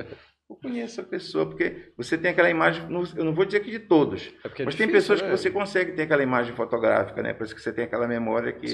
eu 0.49 0.57
conheço 0.57 1.01
a 1.01 1.05
pessoa 1.05 1.47
porque 1.47 1.93
você 1.97 2.19
tem 2.19 2.31
aquela 2.31 2.51
imagem. 2.51 2.83
Eu 3.17 3.25
não 3.25 3.35
vou 3.35 3.45
dizer 3.45 3.61
que 3.61 3.71
de 3.71 3.79
todos, 3.79 4.33
É 4.45 4.63
é 4.63 4.65
mas 4.65 4.75
tem 4.75 4.87
difícil, 4.87 4.93
pessoas 4.93 5.23
né? 5.23 5.27
que 5.31 5.37
você 5.37 5.51
consegue 5.51 5.93
ter 5.93 6.03
aquela 6.03 6.23
imagem 6.23 6.55
fotográfica, 6.55 7.23
né? 7.23 7.33
Por 7.33 7.45
isso 7.45 7.55
que 7.55 7.61
você 7.63 7.73
tem 7.73 7.85
aquela 7.85 8.07
memória 8.07 8.51
aqui. 8.51 8.67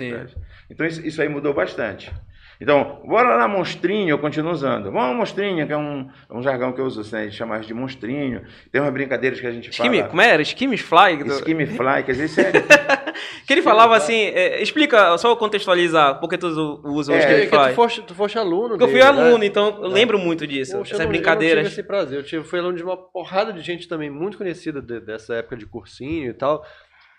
Então 0.68 0.84
isso, 0.86 1.06
isso 1.06 1.22
aí 1.22 1.28
mudou 1.28 1.54
bastante. 1.54 2.12
Então, 2.60 3.00
bora 3.06 3.36
lá, 3.36 3.48
monstrinho, 3.48 4.10
eu 4.10 4.18
continuo 4.18 4.52
usando. 4.52 4.92
Vamos, 4.92 5.16
monstrinho, 5.16 5.66
que 5.66 5.72
é 5.72 5.76
um, 5.78 6.10
é 6.28 6.34
um 6.34 6.42
jargão 6.42 6.72
que 6.72 6.80
eu 6.80 6.84
uso, 6.84 7.00
né? 7.16 7.26
De 7.26 7.32
chamar 7.34 7.60
de 7.60 7.72
monstrinho. 7.72 8.42
Tem 8.70 8.80
umas 8.82 8.92
brincadeiras 8.92 9.40
que 9.40 9.46
a 9.46 9.50
gente 9.50 9.70
Skimmy, 9.70 9.98
fala. 9.98 10.10
como 10.10 10.20
era? 10.20 10.42
Skimmy's 10.42 10.82
Fly? 10.82 11.22
Skimmy 11.38 11.64
fly, 11.78 12.02
quer 12.04 12.12
dizer, 12.12 12.24
isso 12.26 12.40
é, 12.40 12.52
Que 13.46 13.54
ele 13.54 13.62
falava 13.62 13.96
assim, 13.96 14.14
é, 14.14 14.62
explica, 14.62 15.16
só 15.16 15.34
contextualizar, 15.36 16.20
por 16.20 16.28
que 16.28 16.36
tu 16.36 16.48
usa 16.84 17.12
o 17.12 17.14
É, 17.16 17.18
Skimmy 17.20 17.40
Porque 17.46 17.56
Fly? 17.56 17.68
tu 17.70 17.74
foste, 17.74 18.02
tu 18.02 18.14
foste 18.14 18.38
aluno 18.38 18.68
Porque 18.76 18.84
eu 18.84 18.88
fui 18.88 19.00
né? 19.00 19.06
aluno, 19.06 19.42
então 19.42 19.78
eu 19.82 19.88
lembro 19.88 20.18
muito 20.18 20.46
disso, 20.46 20.72
Poxa, 20.76 20.92
eu 20.92 20.96
essas 20.96 21.00
Eu 21.00 21.04
não 21.06 21.08
brincadeiras. 21.12 21.64
tive 21.68 21.80
esse 21.80 21.82
prazer. 21.82 22.18
Eu 22.18 22.22
tive, 22.24 22.44
fui 22.44 22.58
aluno 22.58 22.76
de 22.76 22.82
uma 22.84 22.96
porrada 22.96 23.54
de 23.54 23.60
gente 23.62 23.88
também 23.88 24.10
muito 24.10 24.36
conhecida 24.36 24.82
de- 24.82 25.00
dessa 25.00 25.34
época 25.34 25.56
de 25.56 25.64
cursinho 25.64 26.28
e 26.30 26.34
tal. 26.34 26.62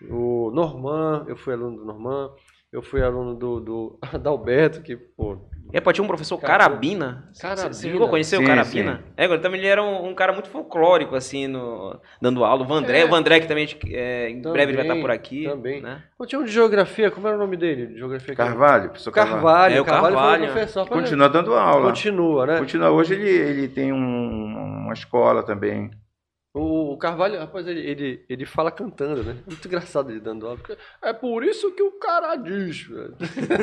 O 0.08 0.50
Norman, 0.54 1.24
eu 1.28 1.36
fui 1.36 1.52
aluno 1.52 1.78
do 1.78 1.84
Norman. 1.84 2.30
Eu 2.72 2.82
fui 2.82 3.02
aluno 3.02 3.34
do, 3.34 3.60
do 3.60 3.98
Adalberto, 4.12 4.80
que, 4.80 4.96
pô, 4.96 5.36
É, 5.74 5.78
pode 5.80 5.96
ter 5.98 6.02
um 6.02 6.06
professor 6.06 6.38
Cara, 6.38 6.64
Carabina. 6.64 7.28
Você- 7.32 7.42
Carabina. 7.42 7.72
Você 7.74 7.90
chegou 7.90 8.06
a 8.06 8.10
conhecer 8.10 8.36
Sim, 8.38 8.44
o 8.44 8.46
Carabina? 8.46 9.04
É, 9.14 9.24
agora 9.26 9.40
também 9.40 9.60
ele 9.60 9.68
era 9.68 9.82
um, 9.82 10.08
um 10.08 10.14
cara 10.14 10.32
muito 10.32 10.48
folclórico, 10.48 11.14
assim, 11.14 11.46
no, 11.46 12.00
dando 12.20 12.42
aula. 12.44 12.62
O 12.62 12.66
Vandré, 12.66 13.00
É. 13.00 13.04
o 13.04 13.08
Vandré 13.10 13.40
que 13.40 13.46
também, 13.46 13.68
é, 13.88 14.30
em 14.30 14.36
Também, 14.40 14.52
breve 14.52 14.70
ele 14.72 14.76
vai 14.78 14.86
estar 14.86 15.00
por 15.00 15.10
aqui. 15.10 15.44
também. 15.44 15.82
Né? 15.82 16.02
Pô, 16.16 16.24
tinha 16.24 16.40
um 16.40 16.44
de 16.44 16.50
geografia, 16.50 17.10
como 17.10 17.26
era 17.28 17.36
o 17.36 17.40
nome 17.40 17.58
dele? 17.58 17.88
De 17.88 17.98
Geografia 17.98 18.34
Carvalho, 18.34 18.88
professor 18.88 19.10
Carvalho. 19.12 19.42
Carvalho. 19.42 19.74
É, 19.76 19.80
o 19.80 19.84
Carvalho, 19.84 20.14
Carvalho. 20.16 20.40
foi 20.44 20.48
o 20.48 20.52
professor. 20.54 20.88
Continua 20.88 21.28
dando 21.28 21.54
aula. 21.54 21.88
Continua, 21.88 22.46
né? 22.46 22.58
Continua. 22.58 22.90
Hoje 22.90 23.14
ele, 23.14 23.28
ele 23.28 23.68
tem 23.68 23.92
um- 23.92 24.82
uma 24.84 24.92
escola 24.94 25.42
também. 25.42 25.90
O, 26.54 26.98
Carvalho, 26.98 27.38
rapaz, 27.38 27.66
ele, 27.66 27.80
ele, 27.80 28.24
ele 28.28 28.44
fala 28.44 28.70
cantando, 28.70 29.24
né? 29.24 29.38
Muito 29.46 29.66
engraçado 29.66 30.10
ele 30.10 30.20
dando 30.20 30.46
aula. 30.46 30.58
porque 30.58 30.76
É 31.00 31.10
por 31.12 31.42
isso 31.42 31.72
que 31.72 31.82
o 31.82 31.92
cara 31.92 32.36
diz. 32.36 32.82
velho. 32.82 33.16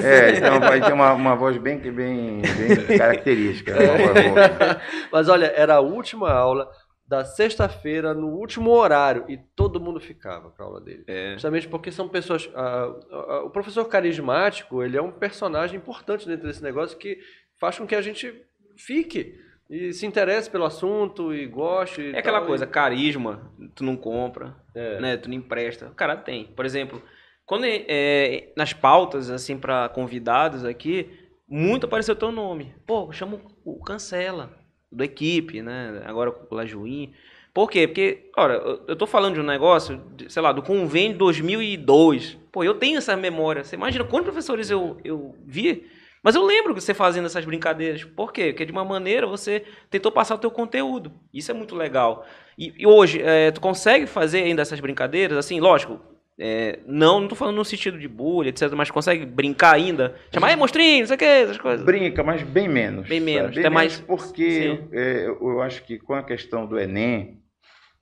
É, 0.04 0.32
então 0.32 0.60
vai 0.60 0.82
ter 0.82 0.92
uma, 0.92 1.14
uma 1.14 1.36
voz 1.36 1.56
bem, 1.58 1.78
bem, 1.78 2.42
bem 2.42 2.98
característica. 2.98 3.74
boa. 3.76 4.82
Mas 5.14 5.30
olha, 5.30 5.46
era 5.56 5.76
a 5.76 5.80
última 5.80 6.32
aula 6.32 6.68
da 7.08 7.24
sexta-feira, 7.24 8.14
no 8.16 8.28
último 8.28 8.72
horário, 8.72 9.26
e 9.28 9.38
todo 9.56 9.80
mundo 9.80 10.00
ficava 10.00 10.50
para 10.50 10.66
a 10.66 10.68
aula 10.68 10.82
dele. 10.82 11.04
É. 11.08 11.34
Justamente 11.34 11.68
porque 11.68 11.92
são 11.92 12.10
pessoas. 12.10 12.50
ah, 12.56 12.92
ah, 13.12 13.42
o 13.44 13.52
professor 13.52 13.86
carismático, 13.86 14.82
ele 14.82 14.98
é 14.98 15.02
um 15.02 15.12
personagem 15.12 15.78
importante 15.78 16.28
dentro 16.28 16.48
desse 16.48 16.64
negócio 16.64 16.98
que 16.98 17.20
faz 17.60 17.78
com 17.78 17.86
que 17.86 17.96
a 17.96 18.02
gente 18.02 18.34
fique 18.76 19.38
E 19.70 19.94
se 19.94 20.06
interessa 20.06 20.50
pelo 20.50 20.66
assunto 20.66 21.34
e 21.34 21.46
goste. 21.46 22.02
e 22.02 22.16
É 22.16 22.20
aquela 22.20 22.40
tal, 22.40 22.48
coisa, 22.48 22.66
e- 22.66 22.68
carisma, 22.68 23.52
tu 23.76 23.84
não 23.84 23.96
compra, 23.96 24.56
É. 24.74 25.00
né? 25.00 25.18
Tu 25.18 25.30
não 25.30 25.36
empresta. 25.36 25.88
O 25.88 25.94
cara 25.96 26.16
tem. 26.18 26.46
Por 26.46 26.66
exemplo, 26.66 27.02
quando 27.46 27.66
é, 27.66 28.52
nas 28.56 28.74
pautas, 28.74 29.30
assim, 29.30 29.58
para 29.58 29.88
convidados 29.90 30.66
aqui, 30.66 31.10
muito 31.48 31.86
apareceu 31.86 32.16
teu 32.16 32.32
nome. 32.32 32.74
Pô, 32.88 33.12
chama 33.12 33.40
o 33.64 33.80
Cancela, 33.84 34.52
do 34.92 35.04
equipe, 35.04 35.62
né? 35.62 36.02
Agora 36.06 36.32
com 36.32 36.54
o 36.54 36.58
Lajuim. 36.58 37.14
Por 37.54 37.70
quê? 37.70 37.88
Porque, 37.88 38.30
olha, 38.38 38.54
eu- 38.88 38.96
tô 38.96 39.06
falando 39.06 39.36
de 39.36 39.40
um 39.42 39.44
negócio, 39.44 40.02
de, 40.16 40.32
sei 40.32 40.42
lá, 40.42 40.52
do 40.52 40.62
convênio 40.64 41.18
2002. 41.18 42.38
Pô, 42.52 42.64
eu 42.64 42.76
tenho 42.76 42.98
essa 42.98 43.16
memória. 43.18 43.64
Você 43.64 43.76
imagina 43.76 44.04
quantos 44.04 44.26
professores 44.30 44.70
eu, 44.72 44.98
eu 45.04 45.36
vi? 45.46 45.86
Mas 46.24 46.36
eu 46.36 46.46
lembro 46.46 46.74
que 46.76 46.82
você 46.82 46.94
fazendo 46.94 47.26
essas 47.26 47.46
brincadeiras. 47.46 48.04
Por 48.04 48.34
quê? 48.34 48.48
Porque 48.52 48.66
de 48.66 48.72
uma 48.72 48.84
maneira 48.84 49.26
você 49.26 49.64
tentou 49.90 50.12
passar 50.12 50.36
o 50.36 50.40
teu 50.40 50.52
conteúdo. 50.52 51.12
Isso 51.34 51.50
é 51.52 51.54
muito 51.54 51.76
legal. 51.76 52.26
E, 52.58 52.74
e 52.78 52.86
hoje, 52.86 53.22
é, 53.24 53.52
tu 53.52 53.62
consegue 53.62 54.06
fazer 54.06 54.44
ainda 54.44 54.62
essas 54.62 54.80
brincadeiras? 54.80 55.38
Assim, 55.38 55.60
lógico, 55.62 56.00
é, 56.38 56.80
não, 56.86 57.20
não 57.22 57.28
tô 57.28 57.36
falando 57.36 57.56
no 57.56 57.66
sentido 57.66 57.98
de 57.98 58.08
bullying, 58.08 58.50
etc, 58.50 58.72
mas 58.74 58.92
consegue 58.92 59.26
brincar 59.26 59.76
ainda? 59.76 60.16
Chamar, 60.34 60.50
ei, 60.50 60.56
monstrinho, 60.56 61.00
não 61.02 61.08
sei 61.08 61.16
o 61.16 61.20
que, 61.20 61.26
essas 61.26 61.58
coisas. 61.58 61.86
Brinca, 61.86 62.24
mas 62.24 62.42
bem 62.44 62.68
menos. 62.68 63.08
Bem 63.08 63.20
menos, 63.20 63.52
Bem 63.56 63.60
até 63.66 63.70
menos 63.70 63.74
mais- 63.74 64.00
porque 64.02 64.80
é, 64.92 65.26
eu 65.26 65.38
eu 65.42 65.62
acho 65.62 65.84
que 65.84 65.98
com 66.00 66.14
a 66.14 66.24
questão 66.24 66.66
do 66.66 66.78
Enem, 66.80 67.40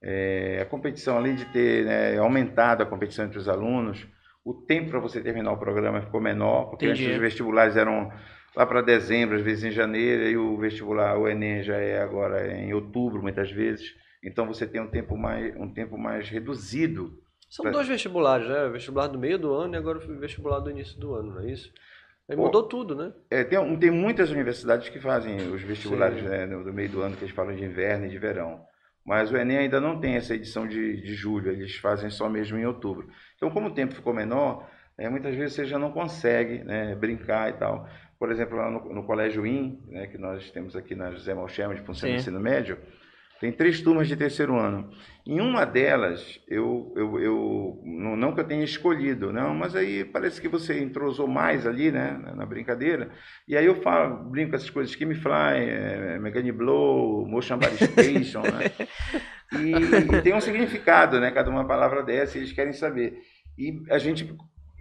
é, 0.02 0.60
a 0.62 0.66
competição, 0.66 1.18
além 1.18 1.36
de 1.36 1.46
ter 1.46 1.86
né, 1.86 2.18
aumentado 2.18 2.82
a 2.84 2.86
competição 2.86 3.26
entre 3.26 3.38
os 3.40 3.48
alunos, 3.50 4.06
o 4.48 4.54
tempo 4.54 4.92
para 4.92 5.00
você 5.00 5.20
terminar 5.20 5.52
o 5.52 5.58
programa 5.58 6.02
ficou 6.02 6.22
menor, 6.22 6.70
porque 6.70 6.86
Entendi. 6.86 7.04
antes 7.04 7.16
os 7.16 7.22
vestibulares 7.22 7.76
eram 7.76 8.10
lá 8.56 8.66
para 8.66 8.82
dezembro, 8.82 9.36
às 9.36 9.42
vezes 9.42 9.66
em 9.66 9.72
janeiro, 9.72 10.24
e 10.24 10.38
o 10.38 10.58
vestibular, 10.58 11.18
o 11.18 11.28
Enem 11.28 11.62
já 11.64 11.76
é 11.76 12.02
agora 12.02 12.48
em 12.56 12.74
outubro, 12.74 13.22
muitas 13.22 13.52
vezes. 13.52 13.94
Então 14.24 14.48
você 14.48 14.66
tem 14.66 14.80
um 14.80 14.88
tempo 14.88 15.18
mais, 15.18 15.54
um 15.58 15.70
tempo 15.70 15.98
mais 15.98 16.30
reduzido 16.30 17.20
São 17.50 17.70
dois 17.70 17.90
vestibulares, 17.90 18.48
né? 18.48 18.68
O 18.68 18.72
vestibular 18.72 19.08
do 19.08 19.20
meio 19.20 19.38
do 19.38 19.54
ano 19.54 19.76
e 19.76 19.78
agora 19.78 19.98
o 19.98 20.18
vestibular 20.18 20.60
do 20.62 20.72
início 20.72 20.98
do 20.98 21.14
ano, 21.14 21.34
não 21.34 21.42
é 21.42 21.52
isso? 21.52 21.70
Aí 22.30 22.38
Pô. 22.38 22.44
mudou 22.44 22.64
tudo, 22.64 22.96
né? 22.96 23.12
É, 23.30 23.44
tem, 23.44 23.78
tem 23.78 23.92
muitas 23.92 24.32
universidades 24.32 24.88
que 24.88 25.00
fazem 25.00 25.36
os 25.52 25.62
vestibulares 25.62 26.24
né, 26.24 26.46
no 26.46 26.72
meio 26.72 26.90
do 26.90 27.02
ano, 27.02 27.18
que 27.18 27.26
eles 27.26 27.36
falam 27.36 27.54
de 27.54 27.66
inverno 27.66 28.06
e 28.06 28.10
de 28.10 28.18
verão. 28.18 28.66
Mas 29.08 29.32
o 29.32 29.38
Enem 29.38 29.58
ainda 29.58 29.80
não 29.80 30.02
tem 30.02 30.16
essa 30.16 30.36
edição 30.36 30.68
de, 30.68 31.00
de 31.02 31.16
julho, 31.16 31.50
eles 31.50 31.78
fazem 31.78 32.10
só 32.10 32.28
mesmo 32.28 32.58
em 32.58 32.66
outubro. 32.66 33.08
Então, 33.38 33.50
como 33.50 33.70
o 33.70 33.74
tempo 33.74 33.96
ficou 33.96 34.14
menor, 34.14 34.70
é, 34.98 35.08
muitas 35.08 35.34
vezes 35.34 35.54
você 35.54 35.66
já 35.66 35.80
não 35.80 35.94
consegue 35.94 36.62
né, 36.66 36.94
brincar 36.94 37.50
e 37.50 37.54
tal. 37.54 37.88
Por 38.20 38.30
exemplo, 38.30 38.58
lá 38.58 38.70
no, 38.70 38.94
no 38.94 39.04
Colégio 39.06 39.48
IN, 39.48 39.82
né, 39.88 40.08
que 40.08 40.18
nós 40.18 40.52
temos 40.52 40.76
aqui 40.76 40.94
na 40.94 41.12
José 41.12 41.34
Malchema, 41.34 41.74
de 41.74 41.82
Função 41.84 42.10
do. 42.10 42.16
Ensino 42.16 42.38
Médio, 42.38 42.78
tem 43.40 43.52
três 43.52 43.82
turmas 43.82 44.08
de 44.08 44.16
terceiro 44.16 44.56
ano. 44.58 44.90
Em 45.26 45.40
uma 45.42 45.66
delas, 45.66 46.40
eu, 46.48 46.94
eu, 46.96 47.20
eu 47.20 47.82
não, 47.84 48.34
que 48.34 48.40
eu 48.40 48.46
tenha 48.48 48.64
escolhido, 48.64 49.32
não, 49.34 49.54
mas 49.54 49.76
aí 49.76 50.06
parece 50.06 50.40
que 50.42 50.48
você 50.48 50.80
entrosou 50.80 51.28
mais 51.28 51.68
ali, 51.68 51.92
né, 51.92 52.18
na- 52.36 52.46
brincadeira. 52.46 53.12
E 53.48 53.56
aí 53.58 53.66
eu 53.66 53.76
falo, 53.76 54.30
brinco 54.30 54.52
com 54.52 54.56
essas 54.56 54.70
coisas, 54.70 54.96
Kimi 54.96 55.16
Fly, 55.16 55.32
é, 55.70 56.52
Blow, 56.54 57.28
Motion 57.28 57.58
Body 57.58 57.78
Station, 57.78 58.42
né? 58.42 58.72
E, 59.54 59.72
e 60.18 60.22
tem 60.22 60.34
um 60.34 60.42
significado, 60.42 61.20
né, 61.20 61.32
cada 61.32 61.50
uma 61.50 61.66
palavra 61.68 62.04
dessa, 62.04 62.38
e 62.38 62.42
eles 62.42 62.54
querem 62.54 62.74
saber. 62.74 63.20
E 63.58 63.82
a 63.90 63.98
gente, 63.98 64.34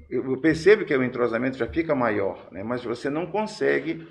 eu 0.09 0.40
percebo 0.40 0.85
que 0.85 0.97
o 0.97 1.03
entrosamento 1.05 1.59
já 1.59 1.66
fica 1.66 1.95
maior, 1.95 2.49
né, 2.53 2.62
mas 2.62 2.85
você 2.85 3.11
não 3.11 3.27
consegue, 3.27 4.07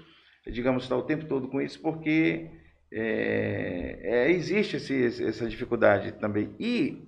digamos, 0.45 0.83
estar 0.83 0.97
o 0.97 1.03
tempo 1.03 1.25
todo 1.25 1.47
com 1.47 1.61
isso, 1.61 1.81
porque 1.81 2.49
é, 2.91 3.99
é, 4.03 4.31
existe 4.31 4.77
esse- 4.77 5.23
essa 5.25 5.47
dificuldade 5.47 6.11
também. 6.13 6.55
E 6.59 7.03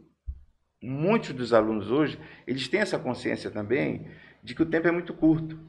muitos 0.81 1.33
dos 1.33 1.53
alunos 1.53 1.89
hoje, 1.91 2.19
eles 2.45 2.67
têm 2.67 2.79
essa 2.81 2.99
consciência 2.99 3.49
também 3.49 4.07
de 4.43 4.53
que 4.55 4.61
o 4.63 4.65
tempo 4.65 4.87
é 4.87 4.91
muito 4.91 5.13
curto. 5.13 5.59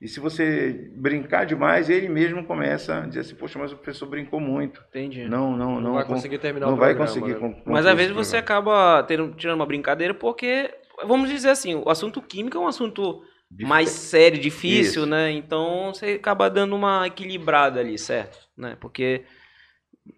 E 0.00 0.08
se 0.08 0.18
você 0.18 0.90
brincar 0.96 1.44
demais, 1.46 1.88
ele 1.88 2.08
mesmo 2.08 2.44
começa 2.44 2.98
a 2.98 3.06
dizer 3.06 3.20
assim, 3.20 3.34
poxa, 3.36 3.56
mas 3.58 3.72
o 3.72 3.76
professor 3.76 4.06
brincou 4.06 4.40
muito. 4.40 4.82
Entendi. 4.88 5.24
Não, 5.28 5.56
não, 5.56 5.74
Não, 5.76 5.80
não. 5.80 5.92
vai 5.94 6.04
con- 6.04 6.14
conseguir 6.14 6.38
terminar 6.38 6.66
não 6.66 6.74
o 6.74 6.76
vai 6.76 6.94
programa, 6.94 7.20
conseguir 7.20 7.40
né? 7.40 7.62
Mas 7.66 7.86
às 7.86 7.96
vezes 7.96 8.12
você 8.12 8.36
acaba 8.36 9.02
tendo- 9.04 9.32
tirando 9.36 9.56
uma 9.60 9.66
brincadeira 9.66 10.12
porque, 10.12 10.74
vamos 11.06 11.30
dizer 11.30 11.50
assim, 11.50 11.76
o 11.76 11.88
assunto 11.88 12.20
químico 12.20 12.56
é 12.56 12.60
um 12.60 12.66
assunto 12.66 13.22
Dif- 13.48 13.68
mais 13.68 13.90
sério, 13.90 14.40
difícil, 14.40 15.02
Isso. 15.02 15.06
né? 15.06 15.30
Então 15.30 15.92
você 15.94 16.12
acaba 16.14 16.50
dando 16.50 16.74
uma 16.74 17.06
equilibrada 17.06 17.78
ali, 17.78 17.96
certo? 17.96 18.38
Né? 18.56 18.76
Porque 18.80 19.22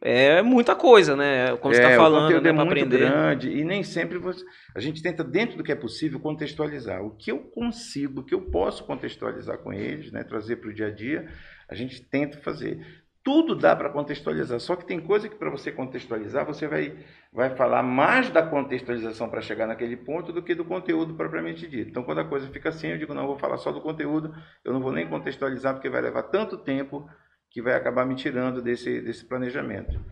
é 0.01 0.43
muita 0.43 0.75
coisa, 0.75 1.15
né? 1.15 1.57
Como 1.57 1.75
você 1.75 1.83
é, 1.83 1.85
está 1.85 1.97
o 1.97 2.03
falando, 2.03 2.23
conteúdo 2.23 2.45
né? 2.45 2.51
é 2.51 2.53
muito 2.53 2.69
aprender. 2.69 2.99
grande 2.99 3.51
e 3.51 3.65
nem 3.65 3.83
sempre 3.83 4.19
você... 4.19 4.45
A 4.75 4.81
gente 4.81 5.03
tenta, 5.03 5.23
dentro 5.23 5.57
do 5.57 5.65
que 5.65 5.73
é 5.73 5.77
possível, 5.77 6.19
contextualizar. 6.21 7.03
O 7.03 7.11
que 7.11 7.31
eu 7.31 7.39
consigo, 7.39 8.21
o 8.21 8.25
que 8.25 8.35
eu 8.35 8.43
posso 8.43 8.85
contextualizar 8.85 9.59
com 9.59 9.73
eles, 9.73 10.11
né, 10.11 10.25
trazer 10.25 10.57
para 10.57 10.71
o 10.71 10.75
dia 10.75 10.87
a 10.87 10.91
dia, 10.91 11.29
a 11.69 11.75
gente 11.75 12.03
tenta 12.03 12.39
fazer. 12.39 13.05
Tudo 13.23 13.55
dá 13.55 13.75
para 13.75 13.89
contextualizar, 13.89 14.61
só 14.61 14.77
que 14.77 14.85
tem 14.85 15.01
coisa 15.01 15.31
que 15.31 15.37
para 15.37 15.49
você 15.49 15.73
contextualizar, 15.73 16.45
você 16.45 16.69
vai, 16.69 16.95
vai 17.33 17.57
falar 17.57 17.83
mais 17.83 18.29
da 18.29 18.43
contextualização 18.43 19.31
para 19.31 19.41
chegar 19.41 19.67
naquele 19.67 19.97
ponto 19.97 20.31
do 20.31 20.43
que 20.43 20.55
do 20.55 20.63
conteúdo 20.63 21.15
propriamente 21.15 21.67
dito. 21.67 21.89
Então, 21.89 22.03
quando 22.03 22.19
a 22.19 22.25
coisa 22.25 22.47
fica 22.49 22.69
assim, 22.69 22.89
eu 22.89 22.99
digo, 22.99 23.15
não, 23.15 23.23
eu 23.23 23.29
vou 23.29 23.39
falar 23.39 23.57
só 23.57 23.73
do 23.73 23.81
conteúdo, 23.81 24.35
eu 24.63 24.75
não 24.75 24.81
vou 24.81 24.93
nem 24.93 25.09
contextualizar, 25.09 25.73
porque 25.73 25.89
vai 25.89 26.03
levar 26.03 26.25
tanto 26.25 26.59
tempo 26.59 27.09
que 27.55 27.63
vai 27.63 27.75
acabar 27.75 28.05
me 28.05 28.17
tirando 28.17 28.61
desse, 28.61 29.01
desse 29.01 29.25
planejamento. 29.25 30.05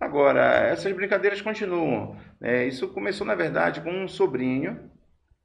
Agora, 0.00 0.40
essas 0.62 0.90
brincadeiras 0.94 1.42
continuam. 1.42 2.16
né? 2.40 2.66
isso 2.66 2.88
começou, 2.88 3.26
na 3.26 3.34
verdade, 3.34 3.82
com 3.82 3.90
um 3.90 4.08
sobrinho, 4.08 4.90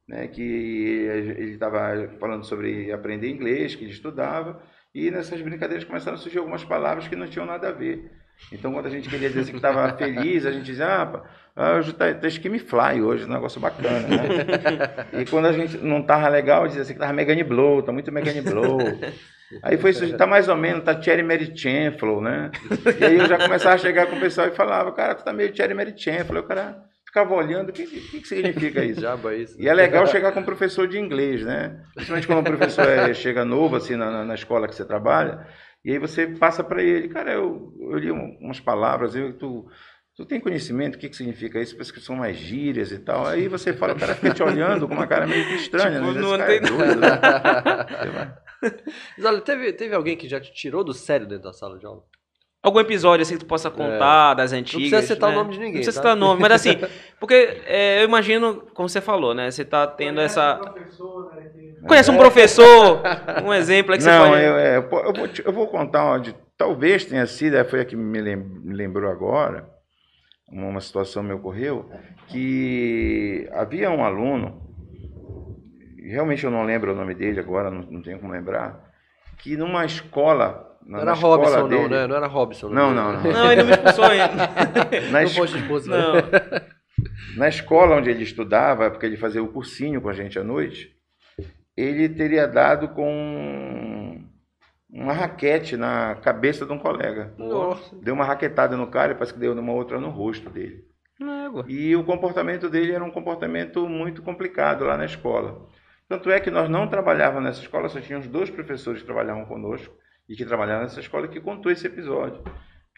né, 0.08 0.28
que 0.28 0.42
ele 0.42 1.52
estava 1.52 2.08
falando 2.18 2.44
sobre 2.44 2.90
aprender 2.90 3.28
inglês, 3.28 3.74
que 3.74 3.84
ele 3.84 3.92
estudava, 3.92 4.62
e 4.94 5.10
nessas 5.10 5.42
brincadeiras 5.42 5.84
começaram 5.84 6.16
a 6.16 6.20
surgir 6.20 6.38
algumas 6.38 6.64
palavras 6.64 7.06
que 7.06 7.14
não 7.14 7.26
tinham 7.26 7.44
nada 7.44 7.68
a 7.68 7.72
ver. 7.72 8.10
Então, 8.50 8.72
quando 8.72 8.86
a 8.86 8.90
gente 8.90 9.10
queria 9.10 9.28
dizer 9.28 9.50
que 9.50 9.56
estava 9.56 9.92
feliz, 9.96 10.46
a 10.46 10.52
gente 10.52 10.64
dizia, 10.64 11.02
ah, 11.02 11.06
pá, 11.06 11.24
ah, 11.54 11.76
hoje 11.76 11.90
está 11.90 12.12
tá 12.14 12.30
Scheme 12.30 12.58
Fly, 12.58 13.02
hoje, 13.02 13.26
um 13.26 13.32
negócio 13.32 13.60
bacana, 13.60 14.08
né? 14.08 15.20
E 15.20 15.26
quando 15.26 15.46
a 15.46 15.52
gente 15.52 15.76
não 15.76 16.00
estava 16.00 16.28
legal, 16.28 16.66
dizia 16.66 16.80
assim 16.80 16.94
que 16.94 17.02
estava 17.02 17.44
Blow, 17.44 17.80
está 17.80 17.92
muito 17.92 18.10
Megane 18.10 18.40
Blow. 18.40 18.78
Aí 19.62 19.76
foi 19.76 19.90
isso, 19.90 20.16
tá 20.16 20.26
mais 20.26 20.48
ou 20.48 20.56
menos, 20.56 20.84
tá 20.84 20.94
Thierry 20.94 21.56
Chancellor, 21.56 22.20
né? 22.20 22.50
E 23.00 23.04
aí 23.04 23.18
eu 23.18 23.26
já 23.26 23.36
começava 23.38 23.74
a 23.74 23.78
chegar 23.78 24.06
com 24.06 24.16
o 24.16 24.20
pessoal 24.20 24.48
e 24.48 24.52
falava, 24.52 24.92
cara, 24.92 25.14
tu 25.14 25.24
tá 25.24 25.32
meio 25.32 25.52
Thierry 25.52 25.74
Chancellor. 25.96 26.42
O 26.42 26.46
cara 26.46 26.82
ficava 27.06 27.34
olhando, 27.34 27.68
o 27.68 27.72
que, 27.72 27.84
que, 27.86 28.20
que 28.20 28.26
significa 28.28 28.82
isso? 28.84 29.04
É 29.06 29.36
isso. 29.36 29.60
E 29.60 29.68
é 29.68 29.74
legal 29.74 30.06
chegar 30.06 30.32
com 30.32 30.40
um 30.40 30.44
professor 30.44 30.88
de 30.88 30.98
inglês, 30.98 31.44
né? 31.44 31.80
Principalmente 31.94 32.26
quando 32.26 32.40
o 32.40 32.44
professor 32.44 32.88
é- 32.88 33.12
chega 33.12 33.44
novo, 33.44 33.76
assim, 33.76 33.96
na, 33.96 34.24
na- 34.24 34.34
escola 34.34 34.66
que 34.66 34.74
você 34.74 34.84
trabalha, 34.84 35.46
e 35.84 35.92
aí 35.92 35.98
você 35.98 36.26
passa 36.26 36.64
para 36.64 36.82
ele, 36.82 37.08
cara, 37.08 37.32
eu, 37.32 37.72
eu 37.80 37.98
li 37.98 38.10
um- 38.10 38.38
umas 38.40 38.60
palavras, 38.60 39.14
eu, 39.14 39.36
tu, 39.36 39.66
tu 40.16 40.24
tem 40.24 40.40
conhecimento, 40.40 40.94
o 40.94 40.98
que, 40.98 41.08
que 41.10 41.16
significa 41.16 41.60
isso? 41.60 41.74
Parece 41.74 41.92
que 41.92 42.00
são 42.00 42.16
mais 42.16 42.36
gírias 42.36 42.90
e 42.92 42.98
tal. 42.98 43.26
Aí 43.26 43.46
você 43.46 43.72
fala, 43.74 43.92
o 43.92 43.98
cara 43.98 44.14
fica 44.14 44.32
te 44.32 44.42
olhando 44.42 44.88
com 44.88 44.94
uma 44.94 45.06
cara 45.06 45.26
meio 45.26 45.42
estranha, 45.56 46.00
Tipo, 46.00 46.12
né? 46.12 46.20
não 46.20 46.28
Esse 46.30 46.38
cara 46.38 46.54
é 46.54 46.60
tem- 46.60 46.76
doido, 46.76 47.00
né? 47.00 48.36
Mas 49.18 49.24
olha, 49.26 49.40
teve, 49.40 49.72
teve 49.72 49.94
alguém 49.94 50.16
que 50.16 50.28
já 50.28 50.40
te 50.40 50.52
tirou 50.52 50.84
do 50.84 50.92
sério 50.94 51.26
dentro 51.26 51.44
da 51.44 51.52
sala 51.52 51.78
de 51.78 51.86
aula? 51.86 52.02
Algum 52.62 52.78
episódio 52.78 53.22
assim 53.22 53.34
que 53.34 53.40
tu 53.40 53.46
possa 53.46 53.68
contar 53.70 54.34
das 54.34 54.52
antigas. 54.52 54.88
precisa 54.88 55.14
citar 55.14 55.30
o 55.30 55.32
né? 55.32 55.38
nome 55.38 55.50
de 55.50 55.58
ninguém, 55.58 55.72
Não 55.72 55.80
precisa 55.80 56.00
tá? 56.00 56.08
citar 56.10 56.16
nome, 56.16 56.40
mas 56.42 56.52
assim, 56.52 56.78
porque 57.18 57.34
é, 57.66 58.00
eu 58.00 58.04
imagino, 58.04 58.62
como 58.72 58.88
você 58.88 59.00
falou, 59.00 59.34
né? 59.34 59.50
Você 59.50 59.64
tá 59.64 59.84
tendo 59.86 60.20
essa. 60.20 60.60
Conhece 61.88 62.10
um 62.12 62.16
professor, 62.16 63.02
um 63.44 63.52
exemplo 63.52 63.92
aí 63.92 63.98
que 63.98 64.04
você 64.04 64.10
Não, 64.10 64.26
pode. 64.28 64.42
eu, 64.44 64.56
é, 64.56 64.76
eu, 64.76 64.82
eu 64.82 65.12
vou, 65.12 65.28
eu 65.44 65.52
vou 65.52 65.66
contar 65.66 66.04
onde 66.04 66.36
talvez 66.56 67.04
tenha 67.04 67.26
sido, 67.26 67.56
é, 67.56 67.64
foi 67.64 67.80
a 67.80 67.84
que 67.84 67.96
me 67.96 68.20
lem- 68.20 68.36
me 68.36 68.74
lembrou 68.74 69.10
agora, 69.10 69.68
uma, 70.48 70.68
uma 70.68 70.80
situação 70.80 71.24
me 71.24 71.32
ocorreu, 71.32 71.90
que 72.28 73.48
havia 73.52 73.90
um 73.90 74.04
aluno, 74.04 74.71
realmente 76.10 76.44
eu 76.44 76.50
não 76.50 76.64
lembro 76.64 76.92
o 76.92 76.96
nome 76.96 77.14
dele 77.14 77.40
agora, 77.40 77.70
não, 77.70 77.82
não 77.82 78.02
tenho 78.02 78.18
como 78.18 78.32
lembrar, 78.32 78.90
que 79.38 79.56
numa 79.56 79.84
escola. 79.84 80.68
Na, 80.84 80.96
Não 80.98 81.02
era 81.02 81.12
escola 81.12 81.36
Robson, 81.36 81.58
não, 81.60 81.68
dele- 81.68 81.88
né? 81.88 82.06
Não 82.08 82.16
era 82.16 82.26
Robson. 82.26 82.68
Não, 82.68 82.92
não, 82.92 83.12
não. 83.12 83.22
Não, 83.22 83.52
ele 83.52 83.62
não 83.62 83.66
me 83.68 83.72
expulsou 83.72 84.04
ainda. 84.04 84.26
Na, 85.12 85.20
Não 85.20 85.22
es- 85.22 85.36
expor, 85.36 85.86
né? 85.86 85.96
Não. 85.96 87.36
na 87.36 87.48
escola 87.48 87.96
onde 87.96 88.10
ele 88.10 88.22
estudava, 88.24 88.90
porque 88.90 89.06
ele 89.06 89.16
fazia 89.16 89.42
o 89.42 89.48
cursinho 89.48 90.00
com 90.00 90.08
a 90.08 90.12
gente 90.12 90.38
à 90.38 90.44
noite, 90.44 90.90
ele 91.76 92.08
teria 92.08 92.46
dado 92.48 92.88
com 92.88 94.20
uma 94.90 95.12
raquete 95.12 95.76
na 95.76 96.16
cabeça 96.16 96.66
de 96.66 96.72
um 96.72 96.78
colega. 96.78 97.32
Nossa. 97.38 97.96
Deu 98.02 98.14
uma 98.14 98.24
raquetada 98.24 98.76
no 98.76 98.86
cara 98.88 99.12
e 99.12 99.14
parece 99.14 99.32
que 99.32 99.40
deu 99.40 99.52
uma 99.52 99.72
outra 99.72 99.98
no 100.00 100.10
rosto 100.10 100.50
dele. 100.50 100.84
E 101.68 101.94
o 101.94 102.02
comportamento 102.04 102.68
dele 102.68 102.92
era 102.92 103.04
um 103.04 103.10
comportamento 103.10 103.88
muito 103.88 104.20
complicado 104.22 104.84
lá 104.84 104.96
na 104.96 105.04
escola. 105.04 105.66
Tanto 106.12 106.30
é 106.30 106.38
que 106.38 106.50
nós 106.50 106.68
não 106.68 106.86
trabalhávamos 106.86 107.42
nessa 107.42 107.62
escola, 107.62 107.88
só 107.88 107.98
tínhamos 107.98 108.26
dois 108.26 108.50
professores 108.50 109.00
que 109.00 109.06
trabalhavam 109.06 109.46
conosco 109.46 109.96
e 110.28 110.36
que 110.36 110.44
trabalhavam 110.44 110.82
nessa 110.82 111.00
escola 111.00 111.26
que 111.26 111.40
contou 111.40 111.72
esse 111.72 111.86
episódio. 111.86 112.44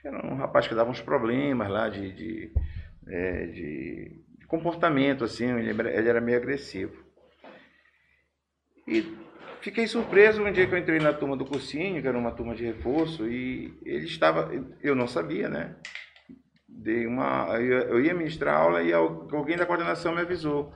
Era 0.04 0.26
um 0.26 0.34
rapaz 0.34 0.66
que 0.66 0.74
dava 0.74 0.90
uns 0.90 1.00
problemas 1.00 1.70
lá 1.70 1.88
de, 1.88 2.12
de, 2.12 2.52
é, 3.06 3.46
de, 3.46 4.20
comportamento, 4.48 5.22
assim, 5.22 5.48
ele, 5.56 5.70
ele 5.70 6.08
era 6.08 6.20
meio 6.20 6.38
agressivo. 6.38 7.04
E 8.84 9.16
fiquei 9.60 9.86
surpreso 9.86 10.42
um 10.42 10.50
dia 10.50 10.66
que 10.66 10.74
eu 10.74 10.78
entrei 10.78 10.98
na 10.98 11.12
turma 11.12 11.36
do 11.36 11.44
cursinho, 11.44 12.02
que 12.02 12.08
era 12.08 12.18
uma 12.18 12.32
turma 12.32 12.52
de 12.52 12.64
reforço, 12.64 13.28
e 13.28 13.78
ele 13.84 14.06
estava, 14.06 14.50
eu 14.82 14.96
não 14.96 15.06
sabia, 15.06 15.48
né? 15.48 15.76
Dei 16.68 17.06
uma, 17.06 17.60
eu 17.60 18.00
ia 18.00 18.12
ministrar 18.12 18.56
aula 18.56 18.82
e 18.82 18.92
alguém 18.92 19.56
da 19.56 19.64
coordenação 19.64 20.12
me 20.12 20.22
avisou. 20.22 20.74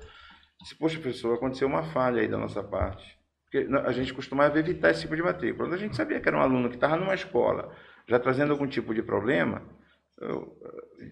Disse, 0.61 0.75
poxa, 0.75 0.99
professor, 0.99 1.35
aconteceu 1.35 1.69
uma 1.69 1.85
falha 1.85 2.21
aí 2.21 2.29
da 2.29 2.37
nossa 2.37 2.63
parte. 2.63 3.19
Porque 3.45 3.67
a 3.87 3.93
gente 3.93 4.13
costumava 4.13 4.59
evitar 4.59 4.91
esse 4.91 5.03
tipo 5.03 5.17
de 5.17 5.23
matrícula. 5.23 5.67
Quando 5.67 5.75
a 5.75 5.79
gente 5.79 5.97
sabia 5.97 6.21
que 6.21 6.29
era 6.29 6.37
um 6.37 6.43
aluno 6.43 6.69
que 6.69 6.75
estava 6.75 6.97
numa 6.97 7.15
escola, 7.15 7.75
já 8.07 8.19
trazendo 8.19 8.53
algum 8.53 8.67
tipo 8.67 8.93
de 8.93 9.03
problema, 9.03 9.63
eu, 10.21 10.57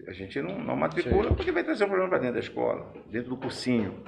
a 0.07 0.11
gente 0.11 0.41
não, 0.41 0.59
não 0.59 0.75
matricula 0.75 1.29
Sim. 1.29 1.35
porque 1.35 1.51
vai 1.51 1.63
trazer 1.63 1.85
um 1.85 1.87
problema 1.87 2.09
para 2.09 2.19
dentro 2.19 2.35
da 2.35 2.39
escola, 2.39 2.93
dentro 3.09 3.29
do 3.29 3.37
cursinho. 3.37 4.03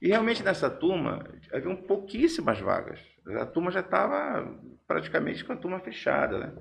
E 0.00 0.08
realmente 0.08 0.42
nessa 0.42 0.70
turma 0.70 1.26
havia 1.52 1.76
pouquíssimas 1.76 2.60
vagas. 2.60 3.00
A 3.40 3.46
turma 3.46 3.70
já 3.70 3.80
estava 3.80 4.46
praticamente 4.86 5.44
com 5.44 5.52
a 5.52 5.56
turma 5.56 5.80
fechada, 5.80 6.38
né? 6.38 6.52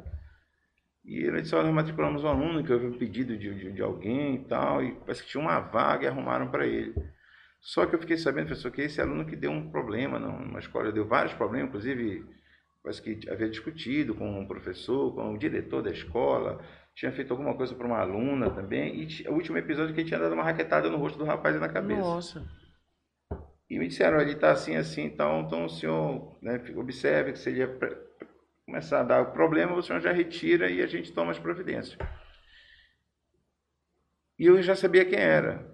E 1.06 1.26
ele 1.26 1.42
disse, 1.42 1.54
olha, 1.54 1.66
nós 1.66 1.76
matriculamos 1.76 2.24
um 2.24 2.28
aluno 2.30 2.64
que 2.64 2.72
houve 2.72 2.88
um 2.88 2.98
pedido 2.98 3.38
de, 3.38 3.54
de, 3.54 3.72
de, 3.74 3.82
alguém 3.82 4.36
e 4.36 4.46
tal, 4.46 4.82
e 4.82 4.94
parece 5.02 5.24
que 5.24 5.30
tinha 5.30 5.42
uma 5.42 5.60
vaga 5.60 6.06
e 6.06 6.08
arrumaram 6.08 6.50
para 6.50 6.66
ele. 6.66 6.94
Só 7.64 7.86
que 7.86 7.96
eu 7.96 8.00
fiquei 8.00 8.18
sabendo, 8.18 8.48
professor, 8.48 8.72
que 8.72 8.82
esse 8.82 9.00
aluno 9.00 9.26
que 9.26 9.38
deu 9.38 9.50
um 9.50 9.72
problema 9.72 10.20
numa 10.20 10.60
escola, 10.60 10.92
deu 10.92 11.08
vários 11.08 11.34
problemas, 11.34 11.70
inclusive 11.70 12.26
parece 12.84 13.02
que 13.02 13.30
havia 13.30 13.50
discutido 13.50 14.14
com 14.14 14.30
um 14.38 14.46
professor, 14.46 15.16
com 15.16 15.34
o 15.34 15.38
diretor 15.38 15.82
da 15.82 15.90
escola, 15.90 16.62
tinha 16.94 17.10
feito 17.14 17.32
alguma 17.32 17.56
coisa 17.56 17.74
para 17.74 17.88
uma 17.88 18.00
aluna 18.00 18.52
também, 18.52 19.02
e 19.02 19.30
o 19.30 19.34
último 19.34 19.58
episódio 19.58 19.94
que 19.96 20.02
ele 20.02 20.08
tinha 20.10 20.20
dado 20.20 20.34
uma 20.34 20.44
raquetada 20.44 20.90
no 20.90 20.98
rosto 20.98 21.18
do 21.18 21.24
rapaz 21.24 21.56
e 21.56 21.60
na 21.60 21.70
cabeça. 21.70 22.02
Nossa. 22.02 22.46
E 23.70 23.80
me 23.80 23.88
disseram, 23.88 24.20
ele 24.20 24.34
está 24.34 24.52
assim, 24.52 24.76
assim, 24.76 25.04
então, 25.04 25.44
então 25.48 25.64
o 25.64 25.70
senhor 25.70 26.38
né, 26.42 26.62
observe 26.76 27.32
que 27.32 27.40
se 27.40 27.50
ele 27.50 27.66
começar 28.66 29.00
a 29.00 29.04
dar 29.04 29.22
o 29.22 29.32
problema, 29.32 29.74
o 29.74 29.82
senhor 29.82 30.02
já 30.02 30.12
retira 30.12 30.70
e 30.70 30.82
a 30.82 30.86
gente 30.86 31.14
toma 31.14 31.32
as 31.32 31.40
providências. 31.40 31.98
E 34.38 34.48
eu 34.48 34.62
já 34.62 34.76
sabia 34.76 35.06
quem 35.06 35.18
era. 35.18 35.73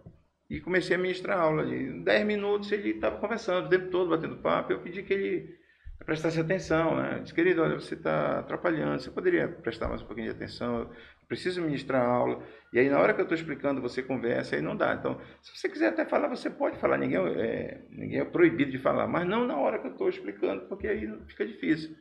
E 0.49 0.59
comecei 0.59 0.95
a 0.95 0.99
ministrar 0.99 1.39
aula. 1.39 1.63
Em 1.63 2.03
10 2.03 2.25
minutos 2.25 2.71
ele 2.71 2.91
estava 2.91 3.17
conversando 3.17 3.65
o 3.65 3.69
tempo 3.69 3.89
todo, 3.89 4.09
batendo 4.09 4.37
papo. 4.37 4.73
Eu 4.73 4.79
pedi 4.79 5.03
que 5.03 5.13
ele 5.13 5.59
prestasse 6.05 6.39
atenção, 6.39 6.95
né? 6.95 7.19
Disse, 7.21 7.35
querido, 7.35 7.61
olha, 7.61 7.75
você 7.75 7.93
está 7.93 8.39
atrapalhando, 8.39 8.99
você 8.99 9.11
poderia 9.11 9.47
prestar 9.47 9.87
mais 9.87 10.01
um 10.01 10.05
pouquinho 10.05 10.27
de 10.27 10.35
atenção, 10.35 10.79
eu 10.79 10.89
preciso 11.27 11.61
ministrar 11.61 12.03
aula. 12.03 12.43
E 12.73 12.79
aí, 12.79 12.89
na 12.89 12.99
hora 12.99 13.13
que 13.13 13.19
eu 13.19 13.23
estou 13.23 13.37
explicando, 13.37 13.79
você 13.79 14.01
conversa, 14.01 14.55
aí 14.55 14.61
não 14.61 14.75
dá. 14.75 14.95
Então, 14.95 15.21
se 15.43 15.55
você 15.55 15.69
quiser 15.69 15.89
até 15.89 16.05
falar, 16.05 16.27
você 16.27 16.49
pode 16.49 16.79
falar, 16.79 16.97
ninguém 16.97 17.19
é, 17.19 17.81
ninguém 17.91 18.19
é 18.19 18.25
proibido 18.25 18.71
de 18.71 18.79
falar, 18.79 19.07
mas 19.07 19.27
não 19.27 19.45
na 19.45 19.57
hora 19.57 19.77
que 19.77 19.87
eu 19.87 19.91
estou 19.91 20.09
explicando, 20.09 20.65
porque 20.67 20.87
aí 20.87 21.07
fica 21.27 21.45
difícil. 21.45 21.95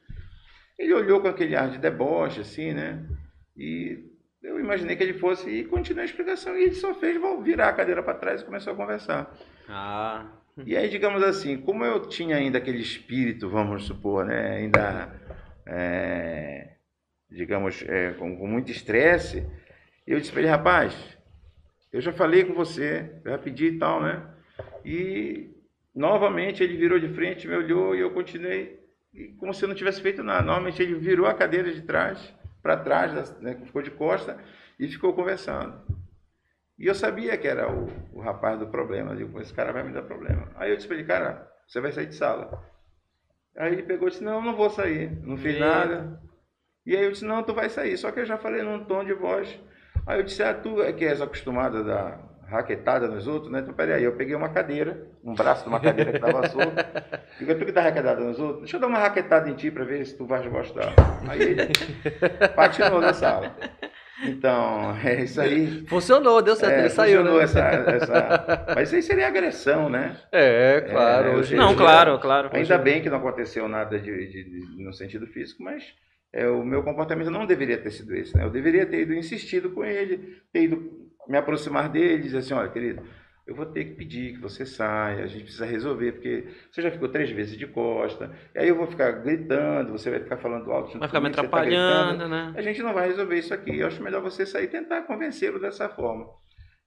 Ele 0.78 0.94
olhou 0.94 1.20
com 1.20 1.28
aquele 1.28 1.54
ar 1.56 1.68
de 1.68 1.78
deboche, 1.78 2.40
assim, 2.40 2.72
né? 2.72 3.04
E 3.56 4.04
eu 4.48 4.58
imaginei 4.58 4.96
que 4.96 5.02
ele 5.02 5.14
fosse 5.14 5.48
e 5.48 5.64
continuou 5.64 6.02
a 6.02 6.04
explicação. 6.06 6.56
E 6.56 6.62
ele 6.62 6.74
só 6.74 6.94
fez 6.94 7.20
virar 7.42 7.68
a 7.68 7.72
cadeira 7.72 8.02
para 8.02 8.14
trás 8.14 8.40
e 8.40 8.44
começou 8.44 8.72
a 8.72 8.76
conversar. 8.76 9.36
Ah. 9.68 10.26
E 10.64 10.76
aí, 10.76 10.88
digamos 10.88 11.22
assim, 11.22 11.58
como 11.58 11.84
eu 11.84 12.00
tinha 12.08 12.36
ainda 12.36 12.58
aquele 12.58 12.80
espírito, 12.80 13.48
vamos 13.48 13.84
supor, 13.84 14.24
né, 14.24 14.56
ainda, 14.56 15.12
é, 15.64 16.72
digamos, 17.30 17.84
é, 17.86 18.12
com, 18.14 18.36
com, 18.36 18.46
muito 18.46 18.72
estresse, 18.72 19.46
eu 20.04 20.18
disse 20.18 20.32
para 20.32 20.40
ele, 20.40 20.50
rapaz, 20.50 21.16
eu 21.92 22.00
já 22.00 22.12
falei 22.12 22.44
com 22.44 22.54
você, 22.54 23.20
já 23.24 23.38
pedi 23.38 23.66
e 23.66 23.78
tal, 23.78 24.02
né? 24.02 24.20
E 24.84 25.50
novamente 25.94 26.62
ele 26.62 26.76
virou 26.76 26.98
de 26.98 27.08
frente, 27.08 27.46
me 27.46 27.54
olhou 27.54 27.94
e 27.94 28.00
eu 28.00 28.10
continuei, 28.10 28.80
como 29.38 29.54
se 29.54 29.64
eu 29.64 29.68
não 29.68 29.76
tivesse 29.76 30.02
feito 30.02 30.24
nada. 30.24 30.42
Normalmente 30.42 30.82
ele 30.82 30.94
virou 30.94 31.26
a 31.26 31.34
cadeira 31.34 31.72
de 31.72 31.82
trás, 31.82 32.34
para 32.62 32.76
trás, 32.76 33.38
né, 33.40 33.54
ficou 33.64 33.82
de 33.82 33.90
costa 33.90 34.38
e 34.78 34.88
ficou 34.88 35.12
conversando. 35.14 35.80
E 36.78 36.86
eu 36.86 36.94
sabia 36.94 37.36
que 37.36 37.48
era 37.48 37.70
o, 37.70 37.88
o 38.12 38.20
rapaz 38.20 38.58
do 38.58 38.68
problema. 38.68 39.12
Eu 39.12 39.16
digo, 39.16 39.40
esse 39.40 39.52
cara 39.52 39.72
vai 39.72 39.82
me 39.82 39.92
dar 39.92 40.02
problema. 40.02 40.48
Aí 40.54 40.70
eu 40.70 40.76
disse 40.76 40.86
para 40.86 40.96
ele, 40.96 41.06
cara, 41.06 41.50
você 41.66 41.80
vai 41.80 41.90
sair 41.90 42.06
de 42.06 42.14
sala. 42.14 42.64
Aí 43.56 43.72
ele 43.72 43.82
pegou 43.82 44.06
e 44.06 44.10
disse, 44.12 44.22
não, 44.22 44.40
não 44.40 44.54
vou 44.54 44.70
sair. 44.70 45.10
Não 45.24 45.36
fiz 45.36 45.58
nada. 45.58 46.20
E 46.86 46.96
aí 46.96 47.04
eu 47.04 47.10
disse, 47.10 47.24
não, 47.24 47.42
tu 47.42 47.52
vai 47.52 47.68
sair. 47.68 47.96
Só 47.98 48.12
que 48.12 48.20
eu 48.20 48.24
já 48.24 48.38
falei 48.38 48.62
num 48.62 48.84
tom 48.84 49.04
de 49.04 49.12
voz. 49.12 49.58
Aí 50.06 50.20
eu 50.20 50.22
disse, 50.22 50.42
ah, 50.42 50.54
tu 50.54 50.80
é 50.80 50.92
que 50.92 51.04
és 51.04 51.20
acostumada 51.20 51.80
a 51.80 51.82
dar 51.82 52.27
raquetada 52.48 53.06
nos 53.06 53.26
outros, 53.26 53.52
né? 53.52 53.60
Então, 53.60 53.74
peraí, 53.74 54.02
eu 54.02 54.12
peguei 54.12 54.34
uma 54.34 54.48
cadeira, 54.48 55.06
um 55.22 55.34
braço 55.34 55.64
de 55.64 55.68
uma 55.68 55.78
cadeira 55.78 56.10
que 56.10 56.16
estava 56.16 56.48
solto. 56.48 56.72
Digo, 57.38 57.54
tu 57.54 57.66
que 57.66 57.72
tá 57.72 57.82
raquetada 57.82 58.20
nos 58.20 58.40
outros? 58.40 58.60
Deixa 58.60 58.76
eu 58.76 58.80
dar 58.80 58.86
uma 58.86 58.98
raquetada 58.98 59.48
em 59.48 59.54
ti 59.54 59.70
para 59.70 59.84
ver 59.84 60.04
se 60.06 60.16
tu 60.16 60.26
vais 60.26 60.46
gostar. 60.46 60.94
Aí 61.28 61.42
ele 61.42 61.68
patinou 62.56 63.00
na 63.00 63.12
sala. 63.12 63.54
Então, 64.24 64.96
é 65.04 65.22
isso 65.22 65.40
aí. 65.40 65.86
Funcionou, 65.86 66.42
deu 66.42 66.56
certo, 66.56 66.74
é, 66.74 66.80
ele 66.80 66.90
saiu, 66.90 67.22
né? 67.22 67.42
Essa, 67.42 67.60
essa... 67.60 68.66
Mas 68.74 68.88
isso 68.88 68.96
aí 68.96 69.02
seria 69.02 69.28
agressão, 69.28 69.88
né? 69.88 70.16
É, 70.32 70.80
claro. 70.80 71.28
É, 71.28 71.36
hoje, 71.36 71.54
não, 71.54 71.76
claro, 71.76 72.18
claro. 72.18 72.50
Ainda 72.52 72.74
hoje... 72.74 72.82
bem 72.84 73.00
que 73.00 73.10
não 73.10 73.18
aconteceu 73.18 73.68
nada 73.68 73.98
de, 73.98 74.10
de, 74.10 74.44
de, 74.44 74.82
no 74.82 74.92
sentido 74.92 75.26
físico, 75.28 75.62
mas 75.62 75.84
é, 76.32 76.48
o 76.48 76.64
meu 76.64 76.82
comportamento 76.82 77.30
não 77.30 77.46
deveria 77.46 77.78
ter 77.78 77.90
sido 77.90 78.12
esse, 78.16 78.36
né? 78.36 78.44
Eu 78.44 78.50
deveria 78.50 78.84
ter 78.86 79.02
ido 79.02 79.14
insistido 79.14 79.70
com 79.70 79.84
ele, 79.84 80.40
ter 80.52 80.64
ido 80.64 81.07
me 81.28 81.36
aproximar 81.36 81.88
dele 81.88 82.14
e 82.14 82.22
dizer 82.22 82.38
assim, 82.38 82.54
olha, 82.54 82.68
querido, 82.68 83.02
eu 83.48 83.54
vou 83.54 83.64
ter 83.64 83.84
que 83.84 83.94
pedir 83.94 84.34
que 84.34 84.40
você 84.40 84.66
saia, 84.66 85.24
a 85.24 85.26
gente 85.26 85.44
precisa 85.44 85.64
resolver, 85.64 86.12
porque 86.12 86.48
você 86.70 86.82
já 86.82 86.90
ficou 86.90 87.08
três 87.08 87.30
vezes 87.30 87.56
de 87.56 87.66
costa, 87.66 88.30
e 88.54 88.58
aí 88.58 88.68
eu 88.68 88.76
vou 88.76 88.86
ficar 88.86 89.10
gritando, 89.12 89.92
você 89.92 90.10
vai 90.10 90.20
ficar 90.20 90.36
falando 90.36 90.70
alto. 90.70 90.98
Vai 90.98 91.08
ficar 91.08 91.20
me 91.20 91.30
tá 91.30 91.40
atrapalhando, 91.40 92.18
tá 92.18 92.28
né? 92.28 92.52
A 92.54 92.60
gente 92.60 92.82
não 92.82 92.92
vai 92.92 93.08
resolver 93.08 93.38
isso 93.38 93.54
aqui. 93.54 93.78
Eu 93.78 93.86
acho 93.86 94.02
melhor 94.02 94.20
você 94.20 94.44
sair 94.44 94.64
e 94.64 94.68
tentar 94.68 95.02
convencê-lo 95.02 95.58
dessa 95.58 95.88
forma. 95.88 96.26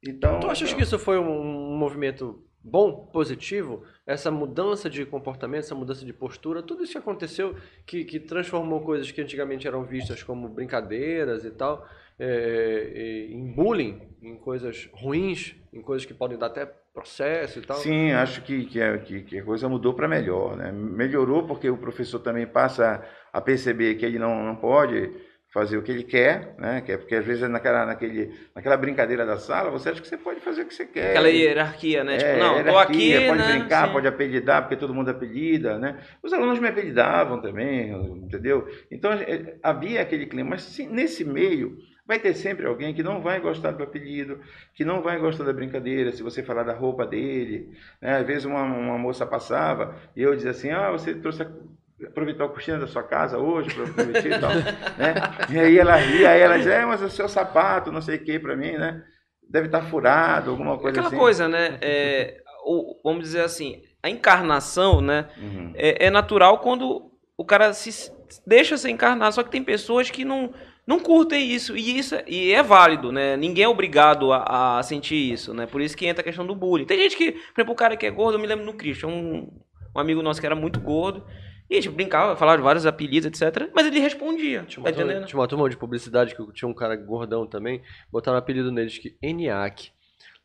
Então, 0.08 0.40
tu 0.40 0.48
achas 0.48 0.70
então... 0.70 0.78
que 0.78 0.84
isso 0.84 1.00
foi 1.00 1.18
um 1.18 1.76
movimento 1.76 2.44
bom, 2.64 3.08
positivo? 3.12 3.84
Essa 4.06 4.30
mudança 4.30 4.90
de 4.90 5.04
comportamento, 5.06 5.62
essa 5.64 5.76
mudança 5.76 6.06
de 6.06 6.14
postura, 6.14 6.62
tudo 6.62 6.84
isso 6.84 6.92
que 6.94 6.98
aconteceu, 6.98 7.56
que, 7.86 8.04
que 8.06 8.20
transformou 8.20 8.82
coisas 8.82 9.10
que 9.12 9.22
antigamente 9.22 9.68
eram 9.68 9.84
vistas 9.84 10.22
como 10.22 10.48
brincadeiras 10.48 11.44
e 11.44 11.52
tal, 11.52 11.88
é, 12.24 13.26
em 13.32 13.52
bullying, 13.52 14.00
em 14.22 14.36
coisas 14.38 14.88
ruins, 14.94 15.56
em 15.74 15.82
coisas 15.82 16.06
que 16.06 16.14
podem 16.14 16.38
dar 16.38 16.48
até 16.48 16.68
processo 16.94 17.58
e 17.58 17.62
tal? 17.64 17.78
Sim, 17.78 18.12
acho 18.12 18.44
que, 18.44 18.66
que, 18.66 18.80
a, 18.80 18.98
que, 19.00 19.24
que 19.24 19.40
a 19.40 19.44
coisa 19.44 19.68
mudou 19.68 19.96
para 19.96 20.08
melhor. 20.08 20.56
Né? 20.56 20.72
Melhorou 20.72 21.48
porque 21.48 21.68
o 21.68 21.78
professor 21.78 22.20
também 22.20 22.46
passa 22.46 23.04
a 23.34 23.42
perceber 23.42 23.96
que 23.96 24.06
ele 24.06 24.20
não, 24.20 24.44
não 24.44 24.56
pode 24.56 25.12
fazer 25.52 25.78
o 25.78 25.82
que 25.82 25.92
ele 25.92 26.04
quer, 26.04 26.56
né? 26.58 26.80
Que 26.80 26.94
é 26.94 26.98
porque 26.98 27.14
às 27.14 27.26
vezes 27.26 27.50
naquela, 27.50 27.86
naquele, 27.86 28.32
naquela 28.56 28.78
brincadeira 28.78 29.26
da 29.26 29.38
sala, 29.38 29.70
você 29.70 29.90
acha 29.90 30.02
que 30.02 30.08
você 30.08 30.18
pode 30.18 30.40
fazer 30.40 30.62
o 30.62 30.66
que 30.66 30.74
você 30.74 30.86
quer. 30.86 31.10
Aquela 31.10 31.28
hierarquia, 31.28 32.06
né? 32.06 32.18
Tipo, 32.18 32.30
é, 32.30 32.34
tipo, 32.36 32.46
não, 32.46 32.64
tô 32.64 32.78
aqui, 32.78 33.28
pode 33.28 33.40
né? 33.40 33.58
brincar, 33.58 33.88
Sim. 33.88 33.94
pode 33.94 34.08
apelidar, 34.08 34.62
porque 34.62 34.78
todo 34.78 34.94
mundo 34.94 35.10
apelida, 35.10 35.78
né? 35.78 35.98
Os 36.24 36.32
alunos 36.32 36.58
me 36.60 36.70
apelidavam 36.70 37.42
também, 37.42 37.92
entendeu? 38.24 38.66
Então 38.90 39.12
é, 39.12 39.58
havia 39.62 40.02
aquele 40.02 40.26
clima, 40.26 40.52
mas 40.52 40.78
nesse 40.90 41.26
meio 41.26 41.78
Vai 42.06 42.20
ter 42.20 42.34
sempre 42.34 42.66
alguém 42.66 42.94
que 42.94 43.04
não 43.04 43.22
vai 43.22 43.40
gostar 43.40 43.72
do 43.72 43.84
apelido, 43.84 44.40
que 44.74 44.84
não 44.84 45.02
vai 45.02 45.18
gostar 45.18 45.44
da 45.44 45.54
brincadeira, 45.54 46.12
se 46.12 46.24
você 46.24 46.44
falar 46.44 46.64
da 46.64 46.74
roupa 46.74 47.06
dele. 47.06 47.78
Né? 48.02 48.18
Às 48.18 48.28
vezes 48.28 48.46
uma, 48.46 48.64
uma 48.64 48.98
moça 48.98 49.26
passava 49.26 49.96
e 50.16 50.22
eu 50.22 50.36
dizia 50.36 50.52
assim, 50.52 50.72
ah, 50.72 50.92
você 50.92 51.14
trouxe 51.14 51.44
a 51.44 51.48
aproveitar 52.08 52.46
a 52.46 52.50
cortina 52.50 52.80
da 52.80 52.88
sua 52.88 53.04
casa 53.04 53.38
hoje 53.38 53.74
para 53.74 53.84
aproveitar 53.84 54.26
e 54.26 54.40
tal, 54.40 54.50
né? 54.98 55.14
E 55.50 55.60
aí 55.60 55.78
ela 55.78 55.96
ria, 55.96 56.32
aí 56.32 56.42
ela 56.42 56.58
dizia, 56.58 56.74
é, 56.74 56.86
mas 56.86 57.02
o 57.02 57.10
seu 57.10 57.30
sapato, 57.30 57.92
não 57.92 58.02
sei 58.02 58.18
o 58.18 58.24
que 58.24 58.40
para 58.40 58.56
mim, 58.56 58.72
né? 58.72 59.04
Deve 59.48 59.68
estar 59.68 59.82
tá 59.82 59.86
furado, 59.86 60.52
alguma 60.52 60.78
coisa 60.78 61.00
Aquela 61.00 61.08
assim. 61.08 61.16
Aquela 61.16 61.22
coisa, 61.22 61.48
né? 61.48 61.78
É, 61.82 62.42
ou, 62.64 63.00
vamos 63.04 63.24
dizer 63.24 63.42
assim, 63.42 63.82
a 64.02 64.10
encarnação, 64.10 65.02
né? 65.02 65.28
Uhum. 65.38 65.74
É, 65.76 66.08
é, 66.08 66.10
natural 66.10 66.60
quando 66.60 67.12
o 67.38 67.46
cara 67.46 67.74
se 67.74 68.12
deixa 68.46 68.78
ser 68.78 68.90
encarnado, 68.90 69.36
só 69.36 69.44
que 69.44 69.52
tem 69.52 69.64
pessoas 69.64 70.10
que 70.10 70.24
não 70.24 70.54
não 70.86 71.00
curtem 71.00 71.50
isso 71.50 71.78
e 71.78 71.98
isso 71.98 72.16
e 72.28 72.52
é 72.52 72.64
válido, 72.64 73.12
né? 73.12 73.38
Ninguém 73.38 73.66
é 73.66 73.68
obrigado 73.68 74.34
a, 74.34 74.80
a, 74.80 74.84
sentir 74.84 75.32
isso, 75.32 75.54
né? 75.54 75.66
Por 75.66 75.82
isso 75.82 75.96
que 75.96 76.06
entra 76.06 76.22
a 76.22 76.24
questão 76.24 76.46
do 76.46 76.56
bullying. 76.56 76.86
Tem 76.86 76.98
gente 76.98 77.16
que, 77.16 77.32
por 77.32 77.62
exemplo, 77.62 77.74
o 77.74 77.78
cara 77.78 77.96
que 77.96 78.06
é 78.06 78.12
gordo, 78.12 78.36
eu 78.36 78.42
me 78.42 78.48
lembro 78.48 78.66
no 78.66 78.74
Christian, 78.74 79.10
um, 79.10 79.48
um 79.96 80.00
amigo 80.00 80.22
nosso 80.22 80.40
que 80.40 80.46
era 80.46 80.56
muito 80.56 80.80
gordo. 80.80 81.26
E 81.70 81.78
a 81.78 81.82
gente 81.82 81.94
brincava, 81.94 82.36
falava 82.36 82.58
de 82.58 82.64
vários 82.64 82.86
apelidos, 82.86 83.28
etc. 83.28 83.70
Mas 83.74 83.88
ele 83.88 84.00
respondia. 84.00 84.64
Tinha 84.64 84.84
uma, 84.84 84.92
tá 84.92 84.98
turma, 84.98 85.26
tinha 85.26 85.40
uma 85.40 85.48
turma 85.48 85.70
de 85.70 85.78
publicidade 85.78 86.36
que 86.36 86.52
tinha 86.52 86.68
um 86.68 86.74
cara 86.74 86.98
gordão 86.98 87.48
também, 87.48 87.82
botaram 88.12 88.38
o 88.38 88.40
apelido 88.40 88.72
neles 88.74 88.98
que 88.98 89.16
ENIAC. 89.22 89.92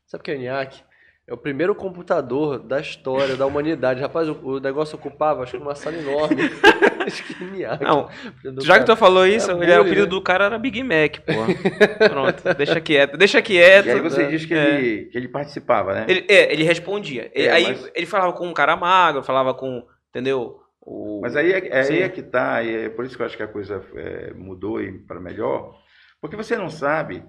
Sabe 0.07 0.21
o 0.21 0.25
que 0.25 0.31
é 0.31 0.35
ENIAC? 0.37 0.85
É 1.29 1.35
o 1.35 1.37
primeiro 1.37 1.75
computador 1.75 2.59
da 2.61 2.81
história 2.81 3.37
da 3.37 3.45
humanidade. 3.47 4.01
Rapaz, 4.01 4.29
o, 4.29 4.33
o 4.45 4.61
negócio 4.61 4.97
ocupava, 4.97 5.43
acho 5.43 5.57
que 5.57 5.63
uma 5.63 5.75
sala 5.75 5.97
enorme. 5.97 6.37
Skinny 7.09 7.63
Não, 7.81 8.09
Do 8.45 8.65
já 8.65 8.75
que 8.75 8.81
cara. 8.81 8.85
tu 8.85 8.97
falou 8.97 9.27
isso, 9.27 9.51
É 9.51 9.55
ele, 9.55 9.73
o 9.77 9.81
apelido 9.81 10.03
né? 10.05 10.11
do 10.11 10.21
cara 10.23 10.45
era 10.47 10.59
Big 10.59 10.83
Mac, 10.83 11.19
pô. 11.21 11.33
Pronto, 12.09 12.43
deixa 12.57 12.81
quieto, 12.81 13.17
deixa 13.17 13.43
quieto. 13.43 13.87
E 13.87 13.91
aí 13.91 14.01
você 14.01 14.27
diz 14.27 14.45
que, 14.45 14.55
É. 14.55 14.75
ele, 14.79 15.05
que 15.07 15.19
ele 15.19 15.29
participava, 15.29 15.95
né? 15.95 16.07
Ele, 16.09 16.25
é, 16.29 16.53
ele 16.53 16.63
respondia. 16.65 17.31
Ele- 17.35 17.49
É, 17.49 17.53
aí 17.53 17.65
mas- 17.69 17.91
ele 17.95 18.07
falava 18.07 18.33
com 18.33 18.47
um 18.47 18.53
cara 18.55 18.77
magro, 18.77 19.23
falava 19.23 19.53
com, 19.55 19.85
entendeu? 20.11 20.61
O... 20.81 21.21
Mas 21.23 21.35
aí 21.37 21.53
é, 21.53 21.69
é, 21.69 21.81
aí 21.81 22.03
é 22.03 22.09
que 22.09 22.23
tá, 22.23 22.63
e 22.63 22.85
é 22.85 22.89
por 22.89 23.05
isso 23.05 23.17
que 23.17 23.23
eu 23.23 23.27
acho 23.27 23.37
que 23.37 23.43
a 23.43 23.49
coisa 23.49 23.85
é, 23.97 24.33
mudou 24.35 24.79
para 25.09 25.19
melhor, 25.21 25.75
porque 26.21 26.37
você 26.37 26.57
não 26.57 26.71
sabe 26.71 27.25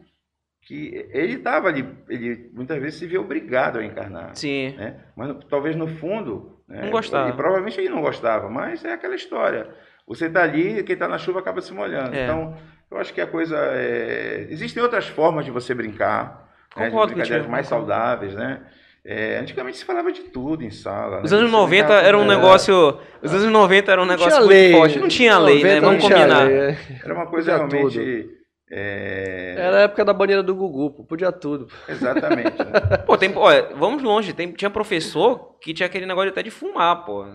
que 0.67 1.07
ele 1.13 1.35
estava 1.35 1.69
ali, 1.69 1.87
ele 2.09 2.49
muitas 2.53 2.77
vezes 2.81 2.99
se 2.99 3.07
vê 3.07 3.17
obrigado 3.17 3.79
a 3.79 3.85
encarnar, 3.85 4.31
Sim. 4.35 4.75
né? 4.77 4.97
Mas 5.15 5.33
talvez 5.49 5.77
no 5.77 5.87
fundo, 5.87 6.59
né, 6.67 6.81
Não 6.81 6.89
gostava. 6.91 7.29
E 7.29 7.33
provavelmente 7.33 7.79
ele 7.79 7.87
não 7.87 8.01
gostava, 8.01 8.49
mas 8.49 8.83
é 8.83 8.91
aquela 8.91 9.15
história. 9.15 9.69
Você 10.05 10.25
está 10.25 10.43
ali, 10.43 10.83
quem 10.83 10.93
está 10.93 11.07
na 11.07 11.17
chuva 11.17 11.39
acaba 11.39 11.61
se 11.61 11.73
molhando. 11.73 12.13
É. 12.13 12.25
Então, 12.25 12.53
eu 12.91 12.97
acho 12.97 13.13
que 13.13 13.21
a 13.21 13.27
coisa 13.27 13.57
é... 13.57 14.45
existem 14.49 14.83
outras 14.83 15.07
formas 15.07 15.45
de 15.45 15.51
você 15.51 15.73
brincar, 15.73 16.51
né, 16.75 16.83
de 16.83 16.91
Concordo 16.91 17.13
brincadeiras 17.13 17.45
contigo, 17.45 17.51
mais 17.51 17.69
concordo. 17.69 17.89
saudáveis, 17.89 18.33
né? 18.35 18.59
É, 19.05 19.39
antigamente 19.39 19.77
se 19.77 19.85
falava 19.85 20.11
de 20.11 20.23
tudo 20.23 20.65
em 20.65 20.69
sala. 20.69 21.21
Os 21.23 21.31
né? 21.31 21.37
anos 21.37 21.49
Você 21.49 21.57
90 21.57 21.85
brincava- 21.87 22.07
era 22.07 22.17
um 22.17 22.23
é, 22.23 22.27
negócio. 22.27 22.99
Os 23.21 23.31
anos 23.33 23.45
90 23.45 23.89
era 23.89 24.01
um 24.01 24.05
negócio 24.05 24.37
muito 24.39 24.49
lei. 24.49 24.71
forte. 24.73 24.99
Não 24.99 25.07
tinha 25.07 25.39
lei, 25.39 25.63
né? 25.63 25.79
90 25.79 25.85
Vamos 25.85 26.03
não 26.03 26.09
tinha 26.09 26.19
combinar. 26.27 26.43
lei, 26.43 26.57
é. 26.57 26.77
Era 27.05 27.13
uma 27.13 27.25
coisa 27.25 27.55
realmente. 27.55 28.36
É, 28.69 29.55
Era 29.57 29.77
a 29.77 29.81
época 29.81 30.03
da 30.03 30.13
banheira 30.13 30.43
do 30.43 30.53
Gugu, 30.55 30.91
pô, 30.91 31.03
podia 31.03 31.31
tudo. 31.31 31.67
Exatamente. 31.87 32.57
né? 32.57 32.97
Pô, 33.05 33.17
tem, 33.17 33.35
olha, 33.35 33.69
vamos 33.75 34.03
longe. 34.03 34.33
Tem, 34.33 34.51
tinha 34.51 34.69
professor 34.69 35.57
que 35.61 35.73
tinha 35.73 35.87
aquele 35.87 36.05
negócio 36.05 36.29
até 36.29 36.43
de 36.43 36.51
fumar, 36.51 37.05
pô. 37.05 37.25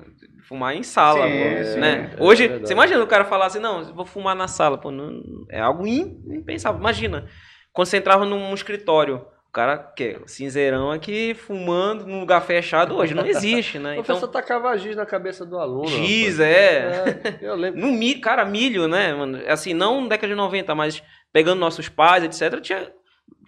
Fumar 0.47 0.77
em 0.77 0.83
sala, 0.83 1.27
Sim, 1.27 1.33
pô, 1.39 1.65
sim. 1.65 1.81
né? 1.81 2.11
É 2.17 2.23
Hoje, 2.23 2.43
verdade. 2.49 2.67
você 2.69 2.73
imagina 2.75 3.03
o 3.03 3.07
cara 3.07 3.25
falar 3.25 3.47
assim, 3.47 3.59
não, 3.61 3.95
vou 3.95 4.05
fumar 4.05 4.35
na 4.37 4.47
sala, 4.49 4.77
pô, 4.77 4.91
não- 4.91 5.23
é 5.49 5.61
algo 5.61 5.87
im- 5.87 6.21
impensável. 6.27 6.79
Imagina, 6.79 7.27
quando 7.73 7.87
você 7.89 7.97
entrava 7.97 8.27
num 8.27 8.53
escritório, 8.53 9.25
o 9.53 9.55
cara, 9.55 9.77
que 9.77 10.19
cinzeirão 10.25 10.91
aqui, 10.91 11.35
fumando 11.35 12.07
num 12.07 12.21
lugar 12.21 12.41
fechado, 12.41 12.97
hoje 12.97 13.13
não 13.13 13.27
existe, 13.27 13.79
né? 13.79 13.93
O 14.01 14.03
professor 14.03 14.27
Então, 14.27 14.41
tacava 14.41 14.75
giz 14.79 14.97
na 14.97 15.05
cabeça 15.05 15.45
do 15.45 15.59
aluno. 15.59 15.89
giz, 15.89 16.41
é... 16.41 17.05
É, 17.23 17.39
eu 17.43 17.55
lembro. 17.55 17.79
No 17.79 17.89
milho, 17.93 18.19
cara, 18.23 18.47
milho, 18.47 18.89
né, 18.89 19.13
mano? 19.13 19.39
Assim, 19.47 19.75
não 19.75 20.09
década 20.09 20.29
de 20.29 20.35
90, 20.35 20.75
mas 20.75 21.03
pegando 21.31 21.59
nossos 21.59 21.87
pais, 21.87 22.25
etc, 22.25 22.61
tinha 22.63 22.91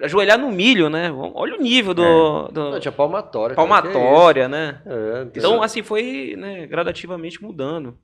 ajoelhar 0.03 0.37
no 0.39 0.51
milho, 0.51 0.91
né? 0.91 1.11
Olha 1.11 1.57
o 1.57 1.63
nível 1.63 1.95
do, 1.95 2.49
do- 2.49 2.71
Não, 2.73 2.81
tinha 2.81 2.93
palmatória. 2.93 3.55
que 3.55 3.57
palmatória, 3.57 4.47
né? 4.47 4.83
é? 4.85 4.93
É, 4.93 5.23
Então, 5.35 5.63
assim, 5.63 5.83
foi 5.83 6.35
né, 6.37 6.67
gradativamente 6.67 7.43
mudando. 7.43 7.97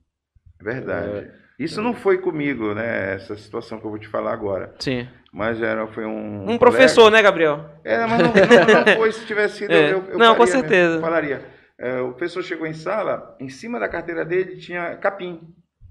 É 0.59 0.63
verdade. 0.63 1.31
Isso 1.63 1.81
não 1.81 1.93
foi 1.93 2.17
comigo, 2.17 2.73
né? 2.73 3.15
Essa 3.15 3.35
situação 3.35 3.79
que 3.79 3.85
eu 3.85 3.89
vou 3.91 3.99
te 3.99 4.07
falar 4.07 4.33
agora. 4.33 4.73
Sim. 4.79 5.07
Mas 5.33 5.61
era, 5.61 5.87
foi 5.87 6.05
um. 6.05 6.49
Um 6.51 6.57
professor, 6.57 7.09
né, 7.11 7.21
Gabriel? 7.21 7.65
Era, 7.83 8.07
mas 8.07 8.19
não, 8.19 8.27
não, 8.27 8.85
não 8.85 8.95
foi. 8.95 9.11
Se 9.11 9.25
tivesse 9.25 9.57
sido, 9.59 9.71
É. 9.73 9.93
eu, 9.93 10.03
eu 10.09 10.17
Não, 10.17 10.35
com 10.35 10.45
faria 10.45 10.53
mesmo, 10.55 10.59
certeza. 10.69 10.99
falaria. 10.99 11.41
É, 11.79 11.99
o 12.01 12.09
professor 12.09 12.43
chegou 12.43 12.67
em 12.67 12.73
sala, 12.73 13.35
em 13.39 13.49
cima 13.49 13.79
da 13.79 13.87
carteira 13.87 14.23
dele 14.25 14.57
tinha 14.57 14.95
capim. 14.97 15.39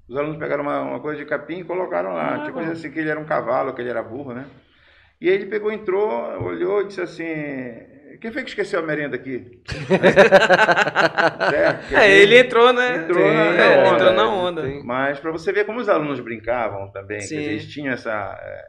Os 0.08 0.16
alunos 0.16 0.38
pegaram 0.38 0.62
uma, 0.62 0.80
uma 0.82 1.00
coisa 1.00 1.18
de 1.18 1.24
capim 1.24 1.60
e 1.60 1.64
colocaram 1.64 2.12
lá. 2.14 2.34
Ah, 2.34 2.44
tipo 2.44 2.60
bom. 2.60 2.70
assim, 2.70 2.90
que 2.90 2.98
ele 2.98 3.08
era 3.10 3.18
um 3.18 3.24
cavalo, 3.24 3.72
que 3.72 3.80
ele 3.80 3.90
era 3.90 4.02
burro, 4.02 4.32
né? 4.34 4.46
E 5.20 5.28
aí 5.28 5.34
ele 5.34 5.46
pegou, 5.46 5.70
entrou, 5.70 6.10
olhou 6.42 6.82
e 6.82 6.86
disse 6.88 7.00
assim: 7.00 7.24
Quem 8.20 8.30
foi 8.32 8.42
que 8.42 8.50
esqueceu 8.50 8.80
a 8.80 8.82
merenda 8.82 9.16
aqui? 9.16 9.62
É, 12.00 12.10
ele 12.22 12.38
entrou, 12.38 12.72
né? 12.72 12.96
entrou 13.04 13.32
na- 13.32 13.44
É, 13.44 13.56
na 13.56 13.72
ele 13.72 13.80
onda, 13.88 13.94
entrou 13.94 14.12
na 14.12 14.22
é, 14.22 14.26
onda. 14.26 14.62
tem- 14.62 14.84
Mas 14.84 15.18
para 15.18 15.30
você 15.32 15.52
ver 15.52 15.64
como 15.64 15.80
os 15.80 15.88
alunos 15.88 16.20
brincavam 16.20 16.90
também, 16.92 17.18
quer 17.18 17.26
Sim. 17.26 17.38
dizer, 17.38 17.50
eles 17.50 17.68
tinham 17.72 17.92
essa, 17.92 18.38
eh, 18.42 18.64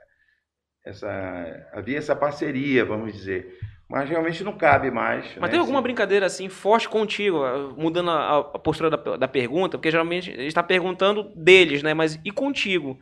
essa, 0.86 1.68
havia 1.74 1.98
essa 1.98 2.16
parceria, 2.16 2.86
vamos 2.86 3.14
dizer, 3.14 3.54
mas 3.90 4.10
realmente 4.10 4.44
não 4.44 4.58
cabe 4.58 4.90
mais. 4.90 5.26
Mas 5.36 5.42
né, 5.42 5.48
tem 5.50 5.60
alguma 5.60 5.82
brincadeira 5.82 6.26
assim 6.26 6.50
forte 6.50 6.88
contigo, 6.90 7.40
mudando 7.78 8.10
a, 8.12 8.40
a 8.40 8.44
postura 8.60 8.90
da, 8.90 9.18
da 9.18 9.28
pergunta, 9.28 9.78
porque 9.78 9.92
geralmente 9.92 10.32
a 10.32 10.36
gente 10.36 10.48
está 10.48 10.64
perguntando 10.64 11.32
deles, 11.36 11.84
né? 11.84 11.94
Mas 11.94 12.20
e 12.24 12.32
contigo? 12.32 12.98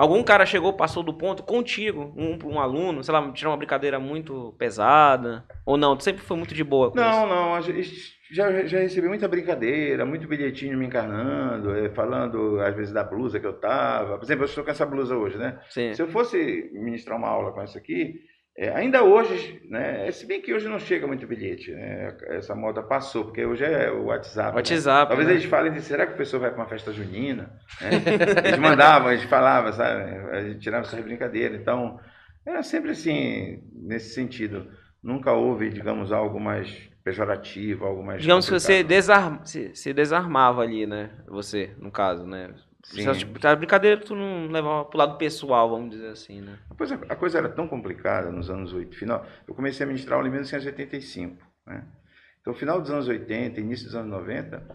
Algum 0.00 0.22
cara 0.22 0.46
chegou, 0.46 0.72
passou 0.72 1.02
do 1.02 1.12
ponto 1.12 1.42
contigo, 1.42 2.10
um, 2.16 2.38
um 2.54 2.58
aluno, 2.58 3.04
sei 3.04 3.12
lá, 3.12 3.30
tirar 3.32 3.50
uma 3.50 3.56
brincadeira 3.58 4.00
muito 4.00 4.54
pesada? 4.56 5.44
Ou 5.66 5.76
não? 5.76 5.94
Tu 5.94 6.04
sempre 6.04 6.22
foi 6.22 6.38
muito 6.38 6.54
de 6.54 6.64
boa 6.64 6.90
com 6.90 6.96
Não, 6.96 7.26
isso? 7.26 7.26
não, 7.28 7.60
gente 7.60 8.18
já, 8.30 8.64
já 8.64 8.78
recebi 8.78 9.08
muita 9.08 9.28
brincadeira, 9.28 10.06
muito 10.06 10.26
bilhetinho 10.26 10.78
me 10.78 10.86
encarnando, 10.86 11.76
eh, 11.76 11.90
falando 11.90 12.58
às 12.62 12.74
vezes 12.74 12.94
da 12.94 13.04
blusa 13.04 13.38
que 13.38 13.46
eu 13.46 13.52
tava. 13.52 14.16
Por 14.16 14.24
exemplo, 14.24 14.44
eu 14.44 14.48
estou 14.48 14.64
com 14.64 14.70
essa 14.70 14.86
blusa 14.86 15.14
hoje, 15.14 15.36
né? 15.36 15.60
Sim. 15.68 15.92
Se 15.92 16.00
eu 16.00 16.08
fosse 16.08 16.70
ministrar 16.72 17.18
uma 17.18 17.28
aula 17.28 17.52
com 17.52 17.60
essa 17.60 17.76
aqui, 17.76 18.20
é, 18.56 18.68
ainda 18.70 19.02
hoje, 19.02 19.62
né? 19.70 20.10
Se 20.10 20.26
bem 20.26 20.42
que 20.42 20.52
hoje 20.52 20.68
não 20.68 20.78
chega 20.78 21.06
muito 21.06 21.26
bilhete, 21.26 21.70
né? 21.72 22.16
Essa 22.28 22.54
moda 22.54 22.82
passou, 22.82 23.24
porque 23.24 23.44
hoje 23.44 23.64
é 23.64 23.90
o 23.90 24.06
WhatsApp. 24.06 24.50
né? 24.50 24.56
WhatsApp. 24.56 25.08
Talvez 25.08 25.28
né? 25.28 25.34
eles 25.34 25.44
falem 25.44 25.72
de 25.72 25.80
será 25.80 26.04
que 26.04 26.12
o 26.12 26.16
professor 26.16 26.40
vai 26.40 26.50
para 26.50 26.60
uma 26.60 26.68
festa 26.68 26.92
junina? 26.92 27.58
né? 27.80 27.90
Eles 28.44 28.58
mandavam, 28.58 29.12
eles 29.12 29.24
falavam, 29.24 29.72
sabe? 29.72 30.02
A 30.32 30.42
gente 30.42 30.60
tirava 30.60 30.84
essas 30.84 31.02
brincadeiras. 31.02 31.60
Então, 31.60 31.98
era 32.44 32.62
sempre 32.62 32.90
assim, 32.90 33.62
nesse 33.72 34.14
sentido. 34.14 34.68
Nunca 35.02 35.32
houve, 35.32 35.70
digamos, 35.70 36.12
algo 36.12 36.38
mais 36.38 36.90
pejorativo, 37.02 37.86
algo 37.86 38.04
mais. 38.04 38.20
Digamos 38.20 38.44
que 38.46 38.52
você 38.52 38.82
complicado. 38.82 38.88
desarma, 38.88 39.44
se, 39.44 39.74
se 39.74 39.92
desarmava 39.94 40.60
ali, 40.62 40.86
né? 40.86 41.10
Você, 41.28 41.70
no 41.78 41.90
caso, 41.90 42.26
né? 42.26 42.50
Sim. 42.84 43.02
Se, 43.12 43.18
tipo, 43.20 43.46
a 43.46 43.56
brincadeira 43.56 44.00
tu 44.00 44.14
não 44.14 44.48
levava 44.48 44.84
pro 44.86 44.98
lado 44.98 45.18
pessoal, 45.18 45.68
vamos 45.68 45.90
dizer 45.90 46.08
assim, 46.08 46.40
né? 46.40 46.58
A 46.70 46.74
coisa, 46.74 46.94
a 47.08 47.16
coisa 47.16 47.38
era 47.38 47.48
tão 47.48 47.68
complicada 47.68 48.30
nos 48.30 48.48
anos 48.48 48.72
80. 48.72 48.96
Final, 48.96 49.26
eu 49.46 49.54
comecei 49.54 49.84
a 49.84 49.86
ministrar 49.86 50.16
aula 50.16 50.28
em 50.28 50.30
1985. 50.30 51.36
Né? 51.66 51.84
Então, 52.40 52.54
final 52.54 52.80
dos 52.80 52.90
anos 52.90 53.06
80, 53.06 53.60
início 53.60 53.86
dos 53.86 53.94
anos 53.94 54.10
90, 54.10 54.66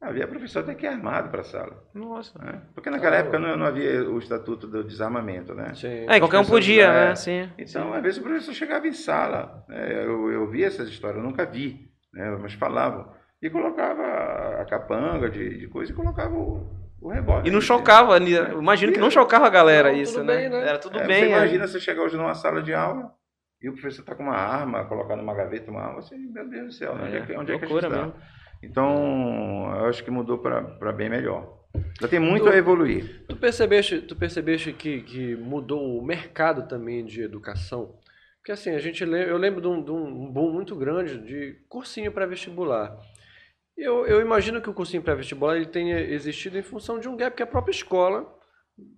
havia 0.00 0.28
professor 0.28 0.60
até 0.60 0.74
que 0.74 0.86
armado 0.86 1.30
para 1.30 1.40
a 1.40 1.44
sala. 1.44 1.82
Nossa. 1.92 2.38
Né? 2.38 2.62
Porque 2.74 2.90
naquela 2.90 3.16
Ah, 3.16 3.20
época 3.20 3.38
não, 3.40 3.56
não 3.56 3.66
havia 3.66 4.08
o 4.08 4.18
estatuto 4.18 4.68
do 4.68 4.84
desarmamento. 4.84 5.52
Né? 5.52 5.74
Sim. 5.74 6.06
É, 6.08 6.20
qualquer 6.20 6.38
um 6.38 6.44
podia, 6.44 6.84
é, 6.84 7.08
né? 7.08 7.14
Sim. 7.16 7.50
Então, 7.58 7.92
às 7.92 8.02
vezes 8.02 8.18
o 8.18 8.22
professor 8.22 8.54
chegava 8.54 8.86
em 8.86 8.92
sala, 8.92 9.64
né? 9.68 10.04
eu, 10.04 10.30
eu 10.30 10.48
via 10.48 10.66
essas 10.66 10.88
histórias, 10.88 11.18
eu 11.18 11.28
nunca 11.28 11.44
vi, 11.44 11.90
né? 12.12 12.38
mas 12.40 12.54
falavam, 12.54 13.12
e 13.42 13.50
colocava 13.50 14.60
a 14.60 14.64
capanga 14.64 15.28
de, 15.28 15.58
de 15.58 15.66
coisa 15.68 15.90
e 15.90 15.94
colocava 15.94 16.34
o, 16.34 16.66
o 17.00 17.08
rebote. 17.10 17.48
E 17.48 17.50
não 17.50 17.60
chocava, 17.60 18.18
né? 18.18 18.30
eu 18.52 18.60
imagino 18.60 18.92
que 18.92 18.98
não 18.98 19.10
chocava 19.10 19.46
a 19.46 19.50
galera 19.50 19.92
Não, 19.92 19.98
isso, 19.98 20.22
né? 20.22 20.36
bem, 20.36 20.48
né? 20.48 20.68
Era 20.68 20.78
tudo 20.78 20.98
É, 20.98 21.06
bem. 21.06 21.20
Você 21.24 21.26
é. 21.26 21.36
imagina 21.36 21.66
você 21.66 21.80
chegar 21.80 22.02
hoje 22.02 22.16
numa 22.16 22.34
sala 22.34 22.62
de 22.62 22.74
aula 22.74 23.12
e 23.62 23.68
o 23.68 23.72
professor 23.72 24.02
está 24.02 24.14
com 24.14 24.22
uma 24.24 24.36
arma, 24.36 24.84
colocar 24.84 25.16
numa 25.16 25.34
gaveta 25.34 25.70
uma 25.70 25.80
arma, 25.82 26.02
você, 26.02 26.16
meu 26.16 26.48
Deus 26.48 26.66
do 26.66 26.72
céu, 26.72 26.94
né? 26.94 27.04
onde 27.06 27.16
é, 27.16 27.20
que, 27.26 27.32
onde 27.36 27.52
é 27.52 27.58
que 27.58 27.64
a 27.64 27.68
gente 27.68 27.84
está? 27.84 27.96
mesmo. 27.96 28.14
Então, 28.62 29.72
eu 29.78 29.86
acho 29.86 30.02
que 30.04 30.10
mudou 30.10 30.38
para 30.38 30.92
bem 30.92 31.08
melhor. 31.08 31.56
Já 32.00 32.08
tem 32.08 32.18
muito 32.18 32.44
Tu- 32.44 32.50
a 32.50 32.56
evoluir. 32.56 33.24
Tu 33.28 33.36
percebeste, 33.36 34.00
tu 34.00 34.16
percebeste 34.16 34.72
que, 34.72 35.02
que 35.02 35.36
mudou 35.36 35.98
o 35.98 36.04
mercado 36.04 36.66
também 36.66 37.04
de 37.04 37.22
educação? 37.22 37.94
Porque 38.38 38.52
assim, 38.52 38.74
a 38.74 38.78
gente 38.78 39.02
eu 39.04 39.36
lembro 39.36 39.60
de 39.60 39.68
um, 39.68 39.82
de 39.82 39.90
um 39.90 40.32
boom 40.32 40.50
muito 40.52 40.74
grande 40.74 41.18
de 41.18 41.56
cursinho 41.68 42.10
pré-vestibular. 42.10 42.96
Eu, 43.78 44.04
eu 44.06 44.20
imagino 44.20 44.60
que 44.60 44.68
o 44.68 44.74
cursinho 44.74 45.02
pré-vestibular 45.02 45.54
ele 45.54 45.66
tenha 45.66 46.00
existido 46.00 46.58
em 46.58 46.62
função 46.62 46.98
de 46.98 47.08
um 47.08 47.16
gap 47.16 47.36
que 47.36 47.42
a 47.44 47.46
própria 47.46 47.70
escola 47.70 48.26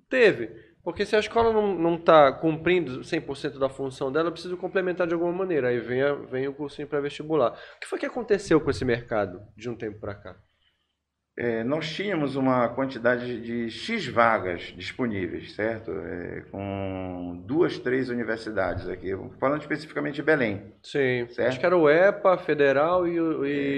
teve. 0.09 0.49
Porque 0.83 1.05
se 1.05 1.15
a 1.15 1.19
escola 1.19 1.53
não 1.53 1.97
está 1.97 2.33
cumprindo 2.33 3.01
100% 3.01 3.59
da 3.59 3.69
função 3.69 4.11
dela, 4.11 4.33
precisa 4.33 4.57
complementar 4.57 5.07
de 5.07 5.13
alguma 5.13 5.33
maneira. 5.33 5.69
Aí 5.69 5.79
vem, 5.79 6.01
vem 6.31 6.49
o 6.49 6.55
cursinho 6.55 6.89
pré-vestibular. 6.89 7.53
O 7.53 7.81
que 7.81 7.87
foi 7.87 7.99
que 7.99 8.07
aconteceu 8.07 8.59
com 8.59 8.71
esse 8.71 8.83
mercado 8.83 9.43
de 9.55 9.69
um 9.69 9.77
tempo 9.77 10.01
para 10.01 10.15
cá? 10.15 10.37
É, 11.43 11.65
nós 11.65 11.89
tínhamos 11.91 12.37
uma 12.37 12.69
quantidade 12.69 13.41
de 13.41 13.71
X 13.71 14.07
vagas 14.07 14.75
disponíveis, 14.77 15.55
certo? 15.55 15.91
É, 15.91 16.43
com 16.51 17.43
duas, 17.47 17.79
três 17.79 18.11
universidades 18.11 18.87
aqui, 18.87 19.17
falando 19.39 19.63
especificamente 19.63 20.17
de 20.17 20.23
Belém. 20.23 20.61
Sim, 20.83 21.27
Certo. 21.31 21.49
acho 21.49 21.59
que 21.59 21.65
era 21.65 21.75
o 21.79 21.89
EPA, 21.89 22.37
Federal 22.37 23.09
e, 23.09 23.17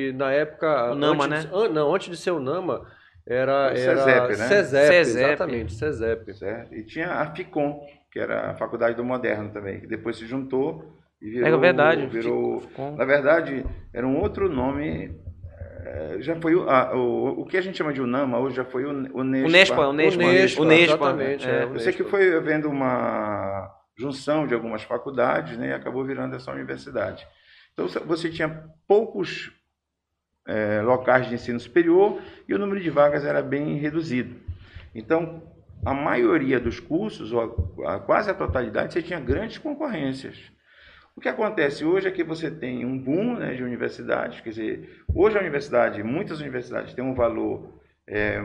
e 0.09 0.13
na 0.15 0.33
época... 0.33 0.91
O 0.91 0.97
Nama, 0.97 1.27
antes, 1.27 1.45
né? 1.45 1.51
an- 1.55 1.69
não, 1.69 1.95
antes 1.95 2.09
de 2.11 2.17
ser 2.17 2.33
o 2.33 2.41
Nama, 2.41 2.85
era... 3.25 3.53
O 3.73 3.77
era 3.77 3.77
CESEP, 3.77 4.29
né? 4.29 4.35
CESEP, 4.49 4.87
CESEP. 5.05 5.25
exatamente, 5.29 5.73
CESEP. 5.75 6.35
certo? 6.35 6.75
E 6.75 6.83
tinha 6.83 7.13
a 7.13 7.33
FICOM, 7.33 7.81
que 8.11 8.19
era 8.19 8.51
a 8.51 8.55
Faculdade 8.55 8.97
do 8.97 9.05
Moderno 9.05 9.51
também, 9.51 9.79
que 9.79 9.87
depois 9.87 10.17
se 10.17 10.27
juntou 10.27 10.99
e 11.21 11.31
virou... 11.31 11.47
É 11.49 11.57
verdade. 11.61 12.07
Virou, 12.07 12.61
Ficou- 12.61 12.97
na 12.97 13.05
verdade, 13.05 13.65
era 13.95 14.05
um 14.05 14.19
outro 14.19 14.49
nome... 14.53 15.22
é, 15.95 16.17
Já 16.23 16.35
foi 16.37 16.55
o, 16.55 16.69
a- 16.69 16.95
o, 16.97 17.41
o 17.43 17.47
que 17.47 17.57
a 17.57 17.61
gente 17.61 17.77
chama 17.79 17.93
de 17.93 18.01
UNAMA 18.01 18.39
hoje 18.39 18.57
já 18.57 18.65
foi 18.65 18.85
o 18.85 18.91
Unespa. 18.91 19.19
Unespa, 19.49 19.89
Unespa, 19.89 20.23
Unespa, 20.23 20.63
Unespa, 20.63 20.95
exatamente, 20.95 21.47
é. 21.47 21.51
é, 21.51 21.65
Eu 21.65 21.79
sei 21.79 21.93
que 21.93 22.05
foi 22.05 22.35
havendo 22.37 22.69
uma 22.69 23.71
junção 23.97 24.47
de 24.47 24.55
algumas 24.55 24.83
faculdades, 24.83 25.57
né, 25.59 25.69
e 25.69 25.73
acabou 25.73 26.05
virando 26.05 26.35
essa 26.35 26.51
universidade. 26.51 27.27
Então 27.73 27.87
você 28.07 28.29
tinha 28.31 28.65
poucos 28.89 29.53
eh, 30.47 30.81
locais 30.83 31.29
de 31.29 31.35
ensino 31.35 31.61
superior 31.61 32.21
e 32.49 32.55
o 32.55 32.59
número 32.59 32.81
de 32.81 32.91
vagas 32.91 33.25
era 33.25 33.41
bem 33.43 33.77
reduzido. 33.77 34.37
Então, 34.95 35.43
a 35.85 35.95
maioria 35.95 36.61
dos 36.61 36.79
cursos, 36.81 37.33
ou 37.33 37.75
a, 37.87 37.95
a, 37.95 37.99
quase 37.99 38.31
a 38.31 38.35
totalidade, 38.35 38.93
você 38.93 39.03
tinha 39.03 39.19
grandes 39.21 39.59
concorrências. 39.59 40.37
O 41.15 41.21
que 41.21 41.29
acontece 41.29 41.85
hoje 41.85 42.09
é 42.09 42.11
que 42.11 42.25
você 42.25 42.51
tem 42.51 42.85
um 42.85 42.99
boom 42.99 43.37
né, 43.37 43.55
de 43.55 43.63
universidades, 43.63 44.41
quer 44.41 44.51
dizer, 44.51 45.05
hoje 45.15 45.37
a 45.37 45.41
universidade, 45.41 46.03
muitas 46.03 46.41
universidades 46.41 46.95
têm 46.95 47.05
um 47.05 47.15
valor 47.15 47.81
é, 48.07 48.41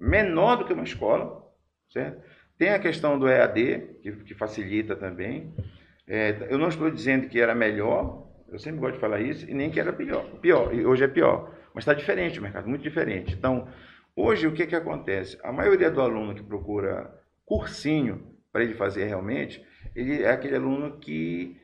menor 0.00 0.56
do 0.56 0.64
que 0.64 0.72
uma 0.72 0.84
escola, 0.84 1.44
certo? 1.92 2.22
Tem 2.56 2.70
a 2.70 2.78
questão 2.78 3.18
do 3.18 3.28
EAD, 3.28 3.98
que, 4.00 4.12
que 4.12 4.34
facilita 4.34 4.94
também. 4.94 5.52
É, 6.06 6.46
eu 6.48 6.56
não 6.56 6.68
estou 6.68 6.88
dizendo 6.88 7.28
que 7.28 7.40
era 7.40 7.54
melhor, 7.54 8.28
eu 8.48 8.58
sempre 8.60 8.78
gosto 8.78 8.94
de 8.94 9.00
falar 9.00 9.20
isso, 9.20 9.50
e 9.50 9.52
nem 9.52 9.70
que 9.70 9.80
era 9.80 9.92
pior. 9.92 10.24
Pior, 10.40 10.72
e 10.72 10.86
hoje 10.86 11.02
é 11.02 11.08
pior. 11.08 11.52
Mas 11.74 11.82
está 11.82 11.94
diferente 11.94 12.38
o 12.38 12.42
mercado, 12.42 12.68
muito 12.68 12.82
diferente. 12.82 13.34
Então, 13.34 13.66
hoje 14.14 14.46
o 14.46 14.52
que, 14.52 14.66
que 14.68 14.76
acontece? 14.76 15.36
A 15.42 15.50
maioria 15.50 15.90
do 15.90 16.00
aluno 16.00 16.34
que 16.34 16.42
procura 16.44 17.12
cursinho 17.44 18.24
para 18.52 18.62
ele 18.62 18.74
fazer 18.74 19.06
realmente, 19.06 19.64
ele 19.96 20.22
é 20.22 20.30
aquele 20.30 20.54
aluno 20.54 20.98
que 20.98 21.60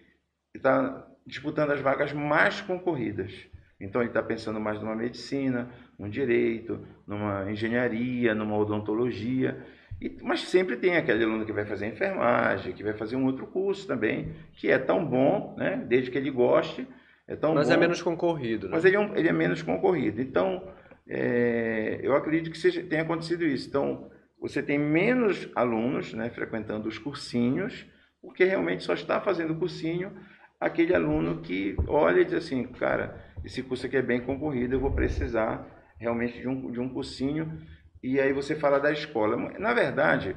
está 0.54 1.06
disputando 1.26 1.70
as 1.70 1.80
vagas 1.80 2.12
mais 2.12 2.60
concorridas. 2.60 3.32
Então 3.80 4.02
ele 4.02 4.10
está 4.10 4.22
pensando 4.22 4.60
mais 4.60 4.80
numa 4.80 4.94
medicina, 4.94 5.70
num 5.98 6.08
direito, 6.08 6.86
numa 7.06 7.50
engenharia, 7.50 8.34
numa 8.34 8.56
odontologia. 8.56 9.64
E, 10.00 10.16
mas 10.22 10.42
sempre 10.42 10.76
tem 10.76 10.96
aquele 10.96 11.24
aluno 11.24 11.46
que 11.46 11.52
vai 11.52 11.64
fazer 11.64 11.86
enfermagem, 11.86 12.72
que 12.72 12.82
vai 12.82 12.92
fazer 12.92 13.16
um 13.16 13.24
outro 13.24 13.46
curso 13.46 13.86
também, 13.86 14.32
que 14.54 14.70
é 14.70 14.78
tão 14.78 15.04
bom, 15.04 15.54
né? 15.58 15.82
desde 15.88 16.10
que 16.10 16.18
ele 16.18 16.30
goste. 16.30 16.86
É 17.26 17.36
tão 17.36 17.54
mas 17.54 17.70
é 17.70 17.74
bom, 17.74 17.78
é 17.78 17.80
menos 17.80 18.02
concorrido. 18.02 18.66
Né? 18.66 18.72
Mas 18.72 18.84
ele 18.84 18.96
é, 18.96 19.00
um, 19.00 19.16
ele 19.16 19.28
é, 19.28 19.32
menos 19.32 19.62
concorrido. 19.62 20.20
Então, 20.20 20.68
é, 21.08 22.00
eu 22.02 22.14
acredito 22.14 22.50
que 22.50 22.58
seja, 22.58 22.82
tenha 22.82 23.02
acontecido 23.02 23.44
isso. 23.44 23.68
Então, 23.68 24.10
você 24.38 24.62
tem 24.62 24.78
menos 24.78 25.48
alunos 25.54 26.12
né, 26.12 26.28
frequentando 26.30 26.88
os 26.88 26.98
cursinhos, 26.98 27.86
porque 28.20 28.44
realmente 28.44 28.82
só 28.82 28.94
está 28.94 29.20
fazendo 29.20 29.54
cursinho 29.54 30.12
aquele 30.60 30.94
aluno 30.94 31.40
que 31.40 31.74
olha 31.88 32.20
e 32.20 32.24
diz 32.24 32.34
assim, 32.34 32.64
cara, 32.64 33.18
esse 33.42 33.62
curso 33.62 33.86
aqui 33.86 33.96
é 33.96 34.02
bem 34.02 34.20
concorrido, 34.20 34.74
eu 34.74 34.80
vou 34.80 34.92
precisar 34.92 35.66
realmente 35.98 36.38
de 36.38 36.46
um, 36.46 36.70
de 36.70 36.78
um 36.78 36.88
cursinho. 36.88 37.60
E 38.02 38.20
aí 38.20 38.32
você 38.32 38.54
fala 38.54 38.78
da 38.78 38.92
escola. 38.92 39.36
Na 39.58 39.72
verdade, 39.72 40.36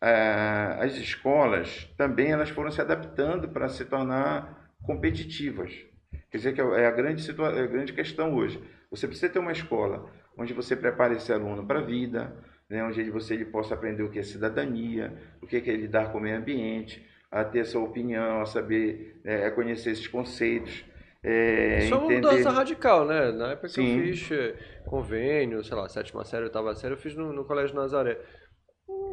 eh, 0.00 0.76
as 0.80 0.94
escolas 0.96 1.90
também 1.96 2.32
elas 2.32 2.50
foram 2.50 2.70
se 2.70 2.80
adaptando 2.80 3.48
para 3.48 3.68
se 3.68 3.84
tornar 3.84 4.70
competitivas. 4.82 5.72
Quer 6.30 6.36
dizer 6.38 6.52
que 6.54 6.60
é 6.60 6.86
a 6.86 6.90
grande, 6.90 7.30
é 7.30 7.60
a 7.60 7.66
grande 7.66 7.92
questão 7.92 8.34
hoje. 8.34 8.62
Você 8.90 9.06
precisa 9.06 9.32
ter 9.32 9.38
uma 9.38 9.52
escola 9.52 10.10
onde 10.36 10.52
você 10.52 10.74
prepare 10.74 11.16
esse 11.16 11.32
aluno 11.32 11.66
para 11.66 11.80
a 11.80 11.82
vida, 11.82 12.34
né, 12.68 12.82
onde 12.82 13.10
você 13.10 13.34
ele 13.34 13.44
possa 13.44 13.74
aprender 13.74 14.02
o 14.02 14.10
que 14.10 14.18
é 14.18 14.22
cidadania, 14.22 15.12
o 15.42 15.46
que 15.46 15.56
é, 15.56 15.58
é 15.60 15.76
lidar 15.76 16.10
com 16.10 16.18
o 16.18 16.20
meio 16.20 16.38
ambiente, 16.38 17.06
a 17.32 17.42
ter 17.42 17.64
sua 17.64 17.82
opinião, 17.82 18.42
a 18.42 18.46
saber 18.46 19.18
é, 19.24 19.46
a 19.46 19.50
conhecer 19.50 19.92
esses 19.92 20.06
conceitos. 20.06 20.84
É, 21.24 21.84
Isso 21.84 21.94
é 21.94 21.96
uma 21.96 22.10
mudança 22.10 22.50
radical, 22.50 23.06
né? 23.06 23.32
Na 23.32 23.52
época 23.52 23.68
Sim. 23.68 23.82
que 23.82 24.08
eu 24.08 24.14
fiz 24.14 24.30
eh, 24.32 24.54
convênio, 24.84 25.64
sei 25.64 25.76
lá, 25.76 25.88
sétima 25.88 26.24
série, 26.24 26.44
oitava 26.44 26.74
série, 26.74 26.94
eu 26.94 26.98
fiz 26.98 27.14
no, 27.14 27.32
no 27.32 27.44
Colégio 27.44 27.76
Nazaré. 27.76 28.20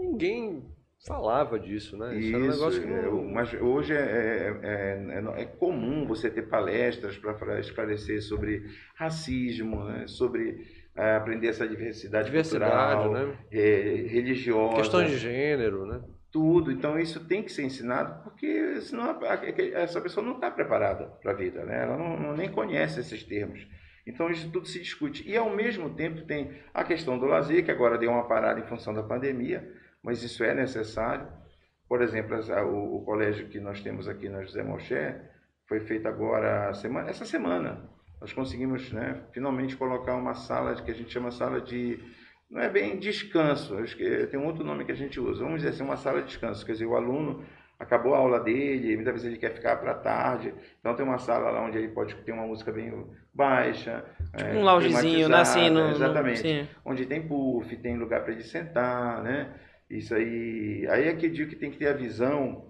Ninguém 0.02 0.66
falava 1.08 1.58
disso, 1.60 1.96
né? 1.98 2.18
Isso, 2.18 2.28
Isso 2.28 2.36
era 2.36 2.44
um 2.44 2.50
negócio 2.50 2.82
que 2.82 2.88
não... 2.88 3.24
mas 3.26 3.54
hoje 3.54 3.94
é, 3.94 4.00
é, 4.00 4.60
é, 4.64 5.42
é, 5.42 5.46
comum 5.46 6.06
você 6.06 6.30
ter 6.30 6.50
palestras 6.50 7.18
para 7.18 7.60
esclarecer 7.60 8.22
sobre 8.22 8.66
racismo, 8.96 9.86
né? 9.86 10.08
sobre 10.08 10.58
é, 10.98 11.16
aprender 11.16 11.48
essa 11.48 11.68
diversidade, 11.68 12.26
diversidade 12.26 13.04
cultural, 13.04 13.14
né? 13.14 13.38
religiosa. 13.52 14.76
Questões 14.76 15.12
de 15.12 15.18
gênero, 15.20 15.86
né? 15.86 16.02
Tudo. 16.32 16.72
Então 16.72 17.00
isso 17.00 17.26
tem 17.26 17.44
que 17.44 17.52
ser 17.52 17.64
ensinado 17.64 18.24
porque 18.24 18.82
senão 18.82 19.20
essa 19.74 20.02
pessoa 20.02 20.26
não 20.26 20.36
está 20.36 20.50
preparada 20.52 21.06
para 21.22 21.32
a 21.32 21.36
vida, 21.36 21.64
né? 21.66 21.84
Ela 21.84 21.98
não, 21.98 22.20
não, 22.20 22.36
nem 22.36 22.52
conhece 22.52 23.00
esses 23.00 23.24
termos. 23.24 23.68
Então 24.06 24.30
isso 24.30 24.50
tudo 24.52 24.68
se 24.68 24.80
discute. 24.80 25.28
E 25.30 25.38
ao 25.38 25.50
mesmo 25.50 25.90
tempo 25.92 26.26
tem 26.26 26.52
a 26.74 26.84
questão 26.84 27.18
do 27.18 27.26
lazer, 27.26 27.64
que 27.64 27.72
agora 27.72 27.98
deu 27.98 28.12
uma 28.12 28.28
parada 28.28 28.60
em 28.60 28.68
função 28.68 28.94
da 28.94 29.04
pandemia, 29.04 29.72
mas 30.04 30.24
isso 30.24 30.44
é 30.44 30.54
necessário. 30.54 31.28
Por 31.88 32.02
exemplo, 32.02 32.38
o, 32.38 32.98
o 32.98 33.06
colégio 33.06 33.48
que 33.48 33.60
nós 33.60 33.82
temos 33.82 34.08
aqui 34.08 34.30
na 34.30 34.44
José 34.44 34.64
Moché 34.64 35.20
foi 35.68 35.80
feito 35.82 36.08
agora 36.08 36.74
semana, 36.74 37.10
essa 37.10 37.26
semana. 37.26 37.90
Nós 38.20 38.34
conseguimos 38.34 38.92
né, 38.92 39.24
finalmente 39.32 39.78
colocar 39.78 40.16
uma 40.16 40.34
sala 40.34 40.76
que 40.76 40.92
a 40.92 40.94
gente 40.94 41.12
chama 41.12 41.32
sala 41.32 41.62
de 41.62 42.00
não 42.50 42.62
é 42.62 42.70
bem 42.70 42.98
descanso, 42.98 43.78
acho 43.78 43.96
que 43.96 44.28
tem 44.28 44.40
um 44.40 44.46
outro 44.46 44.64
nome 44.64 44.84
que 44.84 44.92
a 44.92 44.96
gente 44.96 45.20
usa. 45.20 45.44
Vamos 45.44 45.58
dizer 45.58 45.70
assim, 45.70 45.84
uma 45.84 45.98
sala 45.98 46.22
de 46.22 46.28
descanso, 46.28 46.66
quer 46.66 46.72
dizer, 46.72 46.86
o 46.86 46.96
aluno 46.96 47.44
acabou 47.80 48.14
a 48.14 48.18
aula 48.18 48.40
dele, 48.40 48.96
muitas 48.96 49.14
vezes 49.14 49.28
ele 49.28 49.38
quer 49.38 49.54
ficar 49.54 49.78
para 49.78 49.94
tarde, 49.94 50.54
então 50.80 50.96
tem 50.96 51.06
uma 51.06 51.18
sala 51.18 51.50
lá 51.50 51.64
onde 51.64 51.78
ele 51.78 51.88
pode 51.88 52.14
ter 52.16 52.32
uma 52.34 52.46
música 52.46 52.72
bem 52.72 53.06
baixa, 53.34 54.04
tipo 54.36 54.50
é, 54.50 54.58
um 54.58 54.64
loungezinho, 54.64 55.30
né, 55.30 55.38
assim, 55.38 55.70
no, 55.70 55.92
exatamente, 55.92 56.62
no, 56.62 56.68
onde 56.92 57.06
tem 57.06 57.26
puff, 57.26 57.74
tem 57.78 57.98
lugar 57.98 58.24
para 58.24 58.34
ele 58.34 58.44
sentar, 58.44 59.24
né? 59.24 59.54
Isso 59.90 60.14
aí, 60.14 60.86
aí 60.90 61.08
é 61.08 61.16
que 61.16 61.28
eu 61.28 61.32
digo 61.32 61.50
que 61.50 61.56
tem 61.56 61.72
que 61.72 61.78
ter 61.78 61.88
a 61.88 61.94
visão 61.94 62.66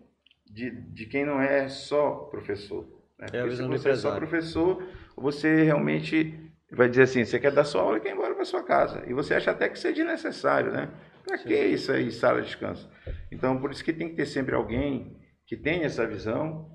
de, 0.45 0.69
de 0.69 1.05
quem 1.05 1.25
não 1.25 1.41
é 1.41 1.67
só 1.67 2.11
professor. 2.11 2.87
Né? 3.17 3.27
É 3.33 3.41
a 3.41 3.45
visão 3.45 3.65
se 3.65 3.77
você 3.77 3.89
é 3.89 3.95
só 3.95 4.15
professor, 4.15 4.83
você 5.17 5.63
realmente 5.63 6.48
vai 6.71 6.89
dizer 6.89 7.03
assim, 7.03 7.25
você 7.25 7.39
quer 7.39 7.51
dar 7.51 7.63
sua 7.63 7.81
aula 7.81 7.97
e 7.97 8.01
quer 8.01 8.09
ir 8.09 8.13
embora 8.13 8.35
para 8.35 8.45
sua 8.45 8.63
casa. 8.63 9.03
E 9.07 9.13
você 9.13 9.33
acha 9.33 9.51
até 9.51 9.69
que 9.69 9.79
seja 9.79 10.03
necessário, 10.03 10.71
né? 10.71 10.89
Para 11.25 11.37
que 11.37 11.53
isso 11.53 11.91
aí, 11.91 12.11
sala 12.11 12.41
de 12.41 12.47
descanso? 12.47 12.89
Então, 13.31 13.59
por 13.59 13.71
isso 13.71 13.83
que 13.83 13.93
tem 13.93 14.09
que 14.09 14.15
ter 14.15 14.25
sempre 14.25 14.55
alguém 14.55 15.17
que 15.45 15.57
tenha 15.57 15.85
essa 15.85 16.05
visão. 16.05 16.69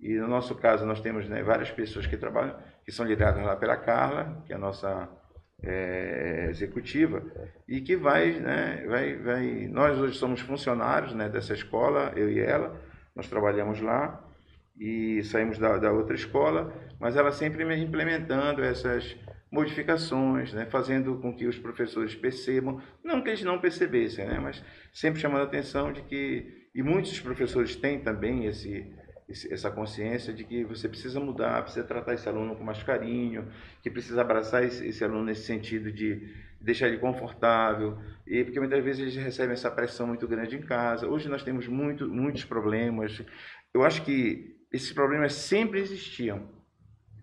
E 0.00 0.14
no 0.14 0.28
nosso 0.28 0.54
caso, 0.54 0.86
nós 0.86 1.00
temos 1.00 1.28
né, 1.28 1.42
várias 1.42 1.70
pessoas 1.70 2.06
que 2.06 2.16
trabalham, 2.16 2.56
que 2.84 2.92
são 2.92 3.04
lideradas 3.04 3.44
lá 3.44 3.56
pela 3.56 3.76
Carla, 3.76 4.42
que 4.46 4.52
é 4.52 4.56
a 4.56 4.58
nossa 4.58 5.08
é, 5.62 6.46
executiva, 6.50 7.22
e 7.66 7.80
que 7.80 7.96
vai, 7.96 8.32
né, 8.38 8.84
vai, 8.86 9.16
vai... 9.16 9.68
Nós 9.68 9.98
hoje 9.98 10.16
somos 10.16 10.40
funcionários 10.40 11.14
né, 11.14 11.28
dessa 11.28 11.52
escola, 11.52 12.12
eu 12.14 12.30
e 12.30 12.38
ela, 12.38 12.80
nós 13.16 13.28
trabalhamos 13.28 13.80
lá 13.80 14.24
e 14.78 15.22
saímos 15.24 15.58
da, 15.58 15.76
da 15.78 15.90
outra 15.90 16.14
escola, 16.14 16.72
mas 17.00 17.16
ela 17.16 17.32
sempre 17.32 17.64
implementando 17.76 18.62
essas 18.62 19.16
modificações, 19.50 20.52
né, 20.52 20.66
fazendo 20.66 21.16
com 21.16 21.34
que 21.34 21.46
os 21.46 21.58
professores 21.58 22.14
percebam, 22.14 22.80
não 23.02 23.22
que 23.22 23.30
eles 23.30 23.42
não 23.42 23.58
percebessem, 23.58 24.26
né, 24.26 24.38
mas 24.38 24.62
sempre 24.92 25.20
chamando 25.20 25.40
a 25.40 25.44
atenção 25.44 25.92
de 25.92 26.02
que, 26.02 26.68
e 26.74 26.82
muitos 26.82 27.18
professores 27.20 27.74
têm 27.74 28.00
também 28.00 28.44
esse, 28.44 28.86
esse, 29.28 29.52
essa 29.52 29.70
consciência 29.70 30.32
de 30.32 30.44
que 30.44 30.64
você 30.64 30.88
precisa 30.88 31.20
mudar, 31.20 31.62
precisa 31.62 31.84
tratar 31.84 32.14
esse 32.14 32.28
aluno 32.28 32.56
com 32.56 32.64
mais 32.64 32.82
carinho, 32.82 33.46
que 33.82 33.90
precisa 33.90 34.20
abraçar 34.20 34.64
esse, 34.64 34.86
esse 34.86 35.04
aluno 35.04 35.24
nesse 35.24 35.44
sentido 35.44 35.92
de 35.92 36.34
deixar 36.60 36.88
ele 36.88 36.98
confortável, 36.98 37.98
e 38.26 38.42
porque 38.42 38.58
muitas 38.58 38.82
vezes 38.82 39.00
eles 39.00 39.16
recebem 39.16 39.52
essa 39.52 39.70
pressão 39.70 40.06
muito 40.06 40.26
grande 40.26 40.56
em 40.56 40.62
casa. 40.62 41.06
Hoje 41.06 41.28
nós 41.28 41.42
temos 41.42 41.68
muito, 41.68 42.08
muitos 42.08 42.44
problemas. 42.44 43.22
Eu 43.72 43.84
acho 43.84 44.02
que 44.02 44.56
esses 44.72 44.92
problemas 44.92 45.34
sempre 45.34 45.80
existiam, 45.80 46.48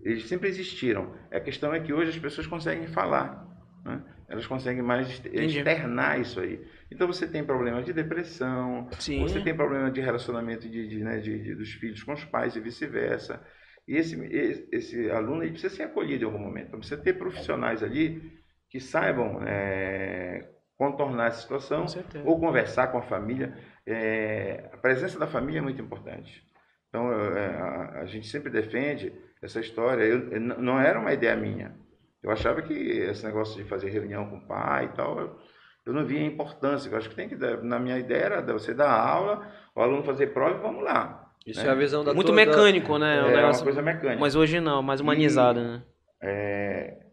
eles 0.06 0.28
sempre 0.28 0.48
existiram. 0.48 1.16
A 1.32 1.40
questão 1.40 1.74
é 1.74 1.80
que 1.80 1.92
hoje 1.92 2.12
as 2.12 2.20
pessoas 2.20 2.46
conseguem 2.46 2.88
falar, 2.88 3.44
né? 3.84 4.04
elas 4.30 4.46
conseguem 4.46 4.84
mais 4.84 5.10
externar 5.34 6.20
isso 6.20 6.40
aí. 6.40 6.64
Então 6.92 7.08
você 7.08 7.28
tem 7.28 7.44
problema 7.44 7.82
de 7.82 7.92
depressão, 7.92 8.88
Sim. 9.00 9.22
você 9.22 9.42
tem 9.42 9.56
problema 9.56 9.90
de 9.90 10.02
relacionamento 10.02 10.70
de, 10.70 10.88
de, 10.88 11.04
né, 11.04 11.18
de, 11.18 11.42
de, 11.42 11.56
dos 11.56 11.72
filhos 11.74 12.04
com 12.04 12.14
os 12.14 12.24
pais 12.24 12.56
e 12.56 12.60
vice-versa. 12.60 13.44
E 13.88 13.98
esse, 13.98 14.20
esse, 14.26 14.68
esse, 14.72 15.12
aluno 15.12 15.44
ele 15.44 15.52
precisa 15.52 15.76
ser 15.76 15.84
acolhido 15.84 16.24
em 16.24 16.26
algum 16.26 16.40
momento. 16.40 16.68
Então, 16.68 16.80
precisa 16.80 17.02
ter 17.02 17.14
profissionais 17.14 17.84
ali 17.84 18.32
que 18.70 18.80
saibam 18.80 19.42
é, 19.44 20.50
contornar 20.78 21.28
essa 21.28 21.42
situação 21.42 21.86
ou 22.26 22.40
conversar 22.40 22.88
com 22.88 22.98
a 22.98 23.04
família. 23.04 23.56
É, 23.86 24.70
a 24.74 24.78
presença 24.78 25.20
da 25.20 25.28
família 25.28 25.60
é 25.60 25.62
muito 25.62 25.82
importante. 25.82 26.44
Então, 26.90 27.12
é, 27.12 27.46
a, 27.46 28.02
a 28.02 28.06
gente 28.06 28.28
sempre 28.28 28.50
defende 28.50 29.14
essa 29.46 29.60
história. 29.60 30.04
Eu, 30.04 30.40
não 30.40 30.80
era 30.80 31.00
uma 31.00 31.14
ideia 31.14 31.36
minha. 31.36 31.76
Eu 32.22 32.32
achava 32.32 32.62
que 32.62 32.74
esse 32.74 33.26
negócio 33.26 33.62
de 33.62 33.70
fazer 33.70 33.90
reunião 33.90 34.30
com 34.30 34.38
o 34.38 34.48
pai 34.48 34.86
e 34.86 34.96
tal, 34.96 35.20
eu, 35.20 35.40
eu 35.86 35.94
não 35.94 36.06
via 36.06 36.26
importância. 36.26 36.90
Eu 36.90 36.98
acho 36.98 37.10
que 37.10 37.16
tem 37.16 37.30
que, 37.30 37.36
na 37.36 37.80
minha 37.80 37.98
ideia 38.00 38.24
era 38.24 38.42
você 38.42 38.74
dar 38.74 38.92
aula, 38.92 39.48
o 39.76 39.82
aluno 39.82 40.04
fazer 40.04 40.28
prova 40.28 40.58
e 40.58 40.62
vamos 40.62 40.84
lá. 40.84 41.32
Isso 41.46 41.62
né? 41.62 41.68
é 41.68 41.72
a 41.72 41.76
visão 41.76 42.04
da 42.04 42.14
Muito 42.14 42.28
toda... 42.32 42.36
mecânico, 42.36 42.98
né? 42.98 43.18
É, 43.18 43.42
é 43.42 43.46
uma 43.46 43.64
coisa 43.64 43.82
mecânica. 43.82 44.20
Mas 44.20 44.36
hoje 44.36 44.60
não, 44.60 44.82
mais 44.82 45.00
humanizada, 45.00 45.64
né? 45.64 45.84
É, 46.20 47.06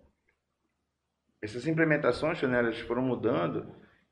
essas 1.42 1.66
implementações, 1.66 2.40
né, 2.42 2.58
elas 2.60 2.78
foram 2.80 3.02
mudando 3.02 3.66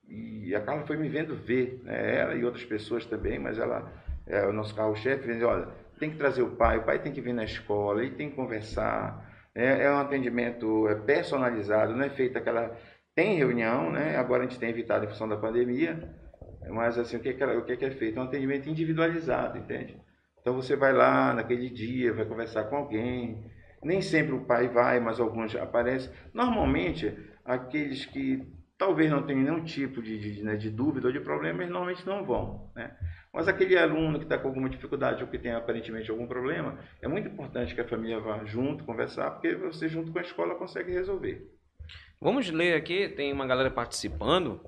e 0.06 0.52
a 0.54 0.60
Carla 0.60 0.84
foi 0.84 0.96
me 0.96 1.08
vendo 1.08 1.36
ver, 1.36 1.80
né, 1.84 2.18
ela 2.18 2.34
e 2.34 2.44
outras 2.44 2.64
pessoas 2.64 3.06
também, 3.06 3.38
mas 3.38 3.56
ela, 3.56 3.90
é 4.26 4.44
o 4.46 4.52
nosso 4.52 4.74
carro-chefe, 4.74 5.42
olha, 5.44 5.68
tem 6.00 6.10
que 6.10 6.16
trazer 6.16 6.42
o 6.42 6.56
pai, 6.56 6.78
o 6.78 6.82
pai 6.82 6.98
tem 6.98 7.12
que 7.12 7.20
vir 7.20 7.34
na 7.34 7.44
escola, 7.44 8.02
ele 8.02 8.16
tem 8.16 8.30
que 8.30 8.36
conversar. 8.36 9.28
É, 9.54 9.84
é 9.84 9.90
um 9.90 9.98
atendimento 9.98 10.88
é 10.88 10.94
personalizado, 10.94 11.94
não 11.94 12.04
é 12.04 12.10
feito 12.10 12.38
aquela 12.38 12.74
tem 13.14 13.36
reunião, 13.36 13.90
né? 13.92 14.16
Agora 14.16 14.44
a 14.44 14.46
gente 14.46 14.58
tem 14.58 14.70
evitado 14.70 15.04
em 15.04 15.08
função 15.08 15.28
da 15.28 15.36
pandemia, 15.36 16.08
mas 16.70 16.96
assim, 16.98 17.16
o 17.16 17.20
que 17.20 17.28
é, 17.28 17.32
que 17.34 17.44
o 17.44 17.64
que 17.64 17.72
é, 17.72 17.76
que 17.76 17.84
é 17.84 17.90
feito? 17.90 18.18
É 18.18 18.22
um 18.22 18.24
atendimento 18.24 18.68
individualizado, 18.68 19.58
entende? 19.58 20.00
Então 20.40 20.54
você 20.54 20.74
vai 20.74 20.92
lá 20.92 21.34
naquele 21.34 21.68
dia, 21.68 22.14
vai 22.14 22.24
conversar 22.24 22.64
com 22.64 22.76
alguém. 22.76 23.44
Nem 23.82 24.00
sempre 24.00 24.34
o 24.34 24.44
pai 24.44 24.68
vai, 24.68 25.00
mas 25.00 25.20
alguns 25.20 25.54
aparecem. 25.56 26.10
Normalmente, 26.32 27.14
aqueles 27.44 28.06
que 28.06 28.46
talvez 28.78 29.10
não 29.10 29.22
tenham 29.22 29.42
nenhum 29.42 29.64
tipo 29.64 30.02
de, 30.02 30.18
de, 30.18 30.42
né, 30.42 30.56
de 30.56 30.70
dúvida 30.70 31.08
ou 31.08 31.12
de 31.12 31.20
problema, 31.20 31.58
eles 31.58 31.70
normalmente 31.70 32.06
não 32.06 32.24
vão. 32.24 32.70
Né? 32.74 32.90
Mas 33.32 33.46
aquele 33.46 33.78
aluno 33.78 34.18
que 34.18 34.24
está 34.24 34.36
com 34.36 34.48
alguma 34.48 34.68
dificuldade 34.68 35.22
ou 35.22 35.28
que 35.28 35.38
tem 35.38 35.52
aparentemente 35.52 36.10
algum 36.10 36.26
problema, 36.26 36.78
é 37.00 37.06
muito 37.06 37.28
importante 37.28 37.74
que 37.74 37.80
a 37.80 37.86
família 37.86 38.18
vá 38.18 38.44
junto 38.44 38.84
conversar, 38.84 39.30
porque 39.30 39.54
você 39.54 39.88
junto 39.88 40.10
com 40.12 40.18
a 40.18 40.22
escola 40.22 40.56
consegue 40.56 40.92
resolver. 40.92 41.48
Vamos 42.20 42.50
ler 42.50 42.74
aqui, 42.74 43.08
tem 43.08 43.32
uma 43.32 43.46
galera 43.46 43.70
participando. 43.70 44.60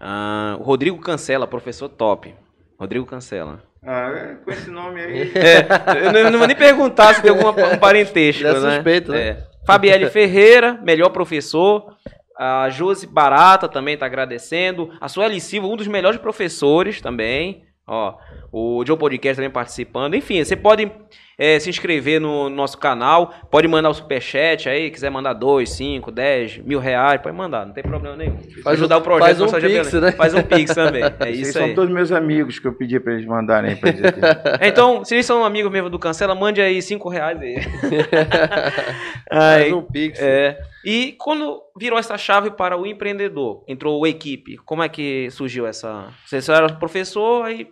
Ah, 0.00 0.56
o 0.58 0.62
Rodrigo 0.62 0.98
Cancela, 0.98 1.46
professor 1.46 1.88
top. 1.88 2.34
Rodrigo 2.78 3.06
Cancela. 3.06 3.62
Ah, 3.82 4.10
é, 4.10 4.34
com 4.44 4.50
esse 4.50 4.70
nome 4.70 5.00
aí. 5.00 5.32
É, 5.34 6.18
eu 6.24 6.30
não, 6.30 6.38
vou 6.38 6.46
nem 6.48 6.56
perguntar 6.56 7.14
se 7.14 7.22
tem 7.22 7.30
algum 7.30 7.48
um 7.48 7.78
parentesco, 7.78 8.42
Ele 8.42 8.48
é 8.48 8.60
né? 8.60 8.74
suspeito, 8.74 9.12
né? 9.12 9.20
É. 9.20 9.46
Fabielle 9.64 10.10
Ferreira, 10.10 10.74
melhor 10.82 11.10
professor. 11.10 11.96
A 12.36 12.68
Josi 12.70 13.06
Barata 13.06 13.68
também 13.68 13.94
está 13.94 14.06
agradecendo. 14.06 14.90
A 15.00 15.08
Sueli 15.08 15.40
Silva, 15.40 15.66
um 15.66 15.76
dos 15.76 15.88
melhores 15.88 16.20
professores 16.20 17.00
também. 17.00 17.64
Ó, 17.88 18.14
o 18.52 18.84
Joe 18.86 18.96
Podcast 18.98 19.36
também 19.36 19.50
participando. 19.50 20.14
Enfim, 20.14 20.44
você 20.44 20.54
pode 20.54 20.90
é, 21.38 21.58
se 21.58 21.70
inscrever 21.70 22.20
no 22.20 22.50
nosso 22.50 22.76
canal. 22.76 23.32
Pode 23.50 23.66
mandar 23.68 23.88
o 23.88 23.94
superchat 23.94 24.68
aí. 24.68 24.90
Quiser 24.90 25.08
mandar 25.10 25.32
2, 25.32 25.70
5, 25.70 26.10
10, 26.10 26.58
mil 26.58 26.78
reais. 26.80 27.20
Pode 27.22 27.34
mandar, 27.36 27.64
não 27.64 27.72
tem 27.72 27.82
problema 27.82 28.14
nenhum. 28.16 28.36
Faz 28.62 28.78
ajudar 28.78 28.96
um- 28.96 29.00
o 29.00 29.02
projeto. 29.02 29.26
faz 29.26 29.40
um 29.40 29.60
pix, 29.60 29.92
né? 29.94 30.12
Faz 30.12 30.34
um 30.34 30.42
pix 30.42 30.74
também. 30.74 31.02
É 31.04 31.10
Vocês 31.10 31.38
isso 31.40 31.52
são 31.54 31.64
aí. 31.64 31.74
todos 31.74 31.90
meus 31.94 32.12
amigos 32.12 32.58
que 32.58 32.66
eu 32.66 32.72
pedi 32.74 32.98
para 33.00 33.14
eles 33.14 33.24
mandarem 33.26 33.74
dizer. 33.76 34.14
É, 34.60 34.68
Então, 34.68 35.04
se 35.04 35.14
eles 35.14 35.24
são 35.24 35.44
amigos 35.44 35.70
mesmo 35.72 35.88
do 35.88 35.98
Cancela, 35.98 36.34
mande 36.34 36.60
aí 36.60 36.82
5 36.82 37.08
reais 37.08 37.40
aí. 37.40 37.56
Faz 39.30 39.62
Aí, 39.64 39.72
um 39.72 39.82
pix. 39.82 40.20
é. 40.20 40.58
E 40.84 41.14
quando 41.18 41.60
virou 41.78 41.98
essa 41.98 42.16
chave 42.16 42.50
para 42.50 42.76
o 42.76 42.86
empreendedor, 42.86 43.62
entrou 43.68 44.00
o 44.00 44.06
equipe, 44.06 44.56
como 44.64 44.82
é 44.82 44.88
que 44.88 45.28
surgiu 45.30 45.66
essa? 45.66 46.08
Você 46.26 46.38
era 46.50 46.68
professor, 46.72 47.44
aí 47.44 47.68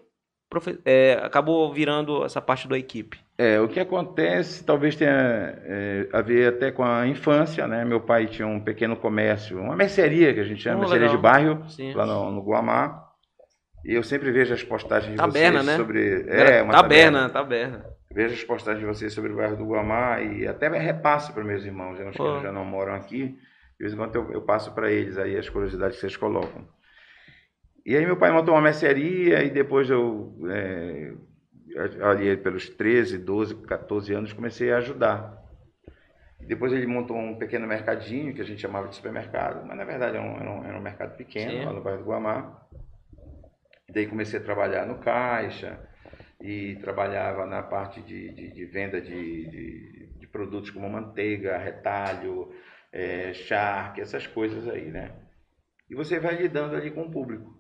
é, 0.85 1.21
acabou 1.23 1.73
virando 1.73 2.25
essa 2.25 2.41
parte 2.41 2.69
da 2.69 2.79
equipe. 2.79 3.19
É, 3.39 3.61
o 3.61 3.69
que 3.69 3.79
acontece 3.79 4.65
talvez 4.65 4.97
tenha 4.97 5.11
é, 5.13 6.09
a 6.13 6.23
ver 6.23 6.55
até 6.55 6.71
com 6.71 6.83
a 6.83 7.07
infância, 7.07 7.67
né? 7.67 7.85
Meu 7.85 8.01
pai 8.01 8.27
tinha 8.27 8.47
um 8.47 8.61
pequeno 8.61 8.97
comércio, 8.97 9.61
uma 9.61 9.77
mercearia 9.77 10.33
que 10.33 10.41
a 10.41 10.45
gente 10.45 10.63
chama, 10.63 10.77
Oh, 10.77 10.81
mercearia 10.81 11.09
legal. 11.09 11.17
de 11.17 11.23
bairro, 11.23 11.71
Sim. 11.71 11.93
lá 11.93 12.07
no, 12.07 12.31
no 12.31 12.43
Guamá. 12.43 13.03
E 13.85 13.95
eu 13.95 14.03
sempre 14.03 14.33
vejo 14.33 14.55
as 14.55 14.65
postagens 14.65 15.13
de 15.13 15.17
Taberna, 15.17 15.63
vocês 15.63 15.67
né? 15.67 15.77
sobre... 15.77 16.25
É, 16.29 16.63
uma 16.63 16.73
taberna, 16.73 17.29
taberna. 17.29 17.85
Vejo 18.11 18.35
as 18.35 18.43
postagens 18.43 18.81
de 18.81 18.87
vocês 18.87 19.13
sobre 19.13 19.33
o 19.33 19.37
bairro 19.37 19.57
do 19.57 19.67
Guamá 19.67 20.21
e 20.21 20.47
até 20.47 20.69
repasso 20.69 21.33
para 21.33 21.45
meus 21.45 21.65
irmãos, 21.65 21.99
né, 21.99 22.09
os 22.09 22.17
que 22.17 22.43
já 22.43 22.51
não 22.51 22.65
moram 22.65 22.95
aqui. 22.95 23.37
De 23.79 23.85
vez 23.85 23.93
em 23.93 23.97
quando 23.97 24.17
eu, 24.17 24.33
eu 24.33 24.41
passo 24.41 24.73
para 24.73 24.91
eles 24.91 25.19
aí 25.19 25.37
as 25.37 25.49
curiosidades 25.49 25.97
que 25.97 26.01
vocês 26.01 26.17
colocam. 26.17 26.67
E 27.87 27.97
aí 27.97 28.05
meu 28.05 28.17
pai 28.17 28.33
montou 28.33 28.53
uma 28.53 28.61
mercearia 28.61 29.45
e 29.45 29.49
depois 29.49 29.89
eu, 29.89 30.37
é, 30.51 31.13
ali 32.03 32.37
pelos 32.37 32.69
13, 32.69 33.17
12, 33.17 33.55
14 33.63 34.13
anos, 34.13 34.33
comecei 34.33 34.73
a 34.73 34.79
ajudar. 34.79 35.41
Depois 36.41 36.73
ele 36.73 36.85
montou 36.89 37.17
um 37.17 37.39
pequeno 37.39 37.65
mercadinho 37.65 38.35
que 38.35 38.41
a 38.41 38.45
gente 38.45 38.61
chamava 38.61 38.89
de 38.89 38.97
supermercado, 38.97 39.65
mas 39.65 39.77
na 39.77 39.85
verdade 39.85 40.17
era 40.17 40.27
um, 40.27 40.37
era 40.37 40.51
um, 40.51 40.65
era 40.65 40.77
um 40.77 40.83
mercado 40.83 41.17
pequeno 41.17 41.53
Sim. 41.53 41.65
lá 41.65 41.73
no 41.73 41.81
bairro 41.81 42.01
do 42.01 42.07
Guamá. 42.07 42.61
E 43.89 43.93
daí 43.93 44.09
comecei 44.09 44.41
a 44.41 44.43
trabalhar 44.43 44.85
no 44.85 44.99
caixa 44.99 45.79
e 46.41 46.75
trabalhava 46.83 47.47
na 47.47 47.63
parte 47.63 48.03
de, 48.03 48.33
de, 48.33 48.51
de 48.51 48.65
venda 48.65 49.01
de, 49.01 49.49
de, 49.49 50.07
de 50.19 50.27
produtos 50.27 50.71
como 50.71 50.91
manteiga, 50.91 51.57
retalho, 51.57 52.53
é, 52.93 53.33
charque, 53.33 54.01
essas 54.01 54.27
coisas 54.27 54.67
aí, 54.67 54.91
né? 54.91 55.13
E 55.89 55.95
você 55.95 56.19
vai 56.19 56.35
lidando 56.35 56.75
ali 56.75 56.91
com 56.91 57.03
o 57.03 57.11
público. 57.13 57.56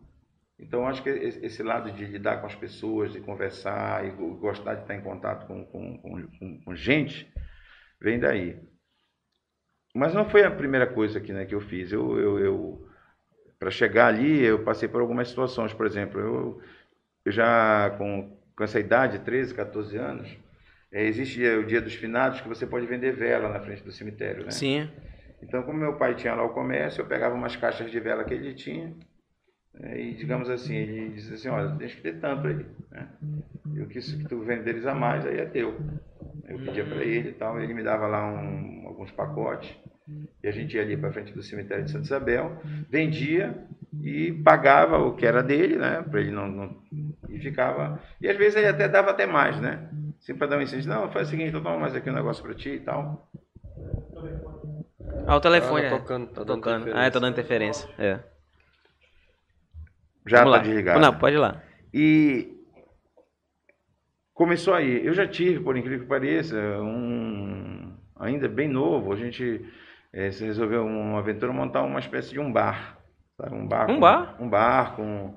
Então, 0.58 0.86
acho 0.86 1.02
que 1.02 1.10
esse 1.10 1.62
lado 1.62 1.92
de 1.92 2.04
lidar 2.06 2.40
com 2.40 2.46
as 2.46 2.54
pessoas, 2.54 3.12
de 3.12 3.20
conversar 3.20 4.06
e 4.06 4.10
go- 4.10 4.34
gostar 4.36 4.74
de 4.74 4.82
estar 4.82 4.94
em 4.94 5.02
contato 5.02 5.46
com, 5.46 5.64
com, 5.66 5.98
com, 5.98 6.60
com- 6.62 6.74
gente, 6.74 7.30
vem 8.00 8.18
daí. 8.18 8.56
Mas 9.94 10.14
não 10.14 10.28
foi 10.28 10.44
a 10.44 10.50
primeira 10.50 10.86
coisa 10.86 11.20
que, 11.20 11.32
né, 11.32 11.44
que 11.44 11.54
eu 11.54 11.60
fiz. 11.60 11.92
Eu, 11.92 12.18
eu, 12.18 12.38
eu 12.38 12.88
para 13.58 13.70
chegar 13.70 14.06
ali, 14.08 14.42
eu 14.42 14.62
passei 14.64 14.88
por 14.88 15.00
algumas 15.00 15.28
situações. 15.28 15.72
Por 15.72 15.86
exemplo, 15.86 16.20
eu, 16.20 16.62
eu 17.24 17.32
já 17.32 17.90
com, 17.98 18.38
com 18.56 18.64
essa 18.64 18.80
idade, 18.80 19.18
13, 19.20 19.54
14 19.54 19.96
anos, 19.96 20.36
eh, 20.92 21.04
existe 21.04 21.42
o 21.46 21.64
dia 21.66 21.80
dos 21.80 21.94
finados 21.94 22.40
que 22.40 22.48
você 22.48 22.66
pode 22.66 22.86
vender 22.86 23.12
vela 23.14 23.48
na 23.50 23.60
frente 23.60 23.82
do 23.82 23.92
cemitério, 23.92 24.44
né? 24.44 24.50
Sim. 24.50 24.90
Então, 25.42 25.62
como 25.62 25.78
meu 25.78 25.96
pai 25.96 26.14
tinha 26.14 26.34
lá 26.34 26.44
o 26.44 26.50
comércio, 26.54 27.00
eu 27.02 27.06
pegava 27.06 27.34
umas 27.34 27.56
caixas 27.56 27.90
de 27.90 28.00
vela 28.00 28.24
que 28.24 28.32
ele 28.34 28.54
tinha 28.54 28.94
e, 29.94 30.14
digamos 30.14 30.48
assim, 30.48 30.74
ele 30.74 31.10
dizia 31.10 31.34
assim, 31.34 31.48
olha, 31.48 31.68
deixa 31.68 31.96
que 31.96 32.02
ter 32.02 32.18
tanto 32.20 32.46
aí, 32.46 32.66
né? 32.90 33.08
E 33.74 33.80
o 33.80 33.86
que, 33.88 34.00
tu 34.28 34.40
venderes 34.40 34.86
a 34.86 34.94
mais, 34.94 35.26
aí 35.26 35.38
é 35.38 35.44
teu. 35.46 35.78
Eu 36.48 36.58
pedia 36.58 36.84
para 36.84 37.02
ele 37.04 37.30
e 37.30 37.32
tal, 37.32 37.60
ele 37.60 37.74
me 37.74 37.82
dava 37.82 38.06
lá 38.06 38.24
um- 38.24 38.84
alguns 38.86 39.10
pacotes 39.10 39.74
e 40.42 40.48
a 40.48 40.52
gente 40.52 40.76
ia 40.76 40.82
ali 40.82 40.96
para 40.96 41.12
frente 41.12 41.32
do 41.32 41.42
cemitério 41.42 41.84
de 41.84 41.90
Santa 41.90 42.04
Isabel, 42.04 42.56
vendia 42.88 43.66
e 44.02 44.32
pagava 44.44 44.98
o 44.98 45.14
que 45.14 45.26
era 45.26 45.42
dele, 45.42 45.76
né? 45.76 46.02
Para 46.08 46.20
ele 46.20 46.30
não, 46.30 46.48
não- 46.48 46.76
E 47.28 47.38
ficava... 47.40 48.00
E 48.20 48.28
às 48.28 48.36
vezes 48.36 48.56
ele 48.56 48.68
até 48.68 48.88
dava 48.88 49.10
até 49.10 49.26
mais, 49.26 49.60
né? 49.60 49.88
Sempre 50.20 50.38
para 50.40 50.46
dar 50.48 50.58
um 50.58 50.62
incentivo. 50.62 50.94
Não, 50.94 51.10
faz 51.10 51.28
o 51.28 51.30
seguinte, 51.30 51.52
eu 51.54 51.62
tomo 51.62 51.78
mais 51.80 51.94
aqui 51.94 52.08
um 52.08 52.14
negócio 52.14 52.42
para 52.42 52.54
ti 52.54 52.70
e 52.70 52.80
tal. 52.80 53.28
Ah, 55.26 55.36
o 55.36 55.40
telefone 55.40 55.80
Ah, 55.80 55.88
tá 55.90 55.96
é. 55.96 55.98
tocando, 55.98 56.26
tá 56.28 56.34
Tá 56.34 56.44
dando 56.44 56.56
tocando. 56.60 56.82
interferência. 56.82 57.08
Ah, 57.08 57.10
tá 57.10 57.18
dando 57.18 57.32
interferência. 57.32 57.88
É. 57.98 58.35
Já 60.26 60.38
Vamos 60.38 60.52
está 60.54 60.56
lá. 60.56 60.58
desligado. 60.58 61.00
Não, 61.00 61.18
pode 61.18 61.36
ir 61.36 61.38
lá. 61.38 61.62
E 61.94 62.52
começou 64.34 64.74
aí. 64.74 65.04
Eu 65.04 65.12
já 65.14 65.26
tive, 65.26 65.60
por 65.60 65.76
incrível 65.76 66.00
que 66.00 66.06
pareça, 66.06 66.56
um 66.80 67.94
ainda 68.18 68.48
bem 68.48 68.68
novo. 68.68 69.12
A 69.12 69.16
gente 69.16 69.64
eh, 70.12 70.30
se 70.30 70.44
resolveu 70.44 70.84
uma 70.84 71.18
aventura 71.18 71.52
montar 71.52 71.82
uma 71.82 72.00
espécie 72.00 72.30
de 72.32 72.40
um 72.40 72.52
bar, 72.52 72.98
sabe? 73.36 73.54
Um 73.54 73.66
bar. 73.66 73.84
Um 73.90 73.94
com- 73.94 74.00
bar? 74.00 74.36
Um 74.40 74.48
bar 74.48 74.96
com, 74.96 75.34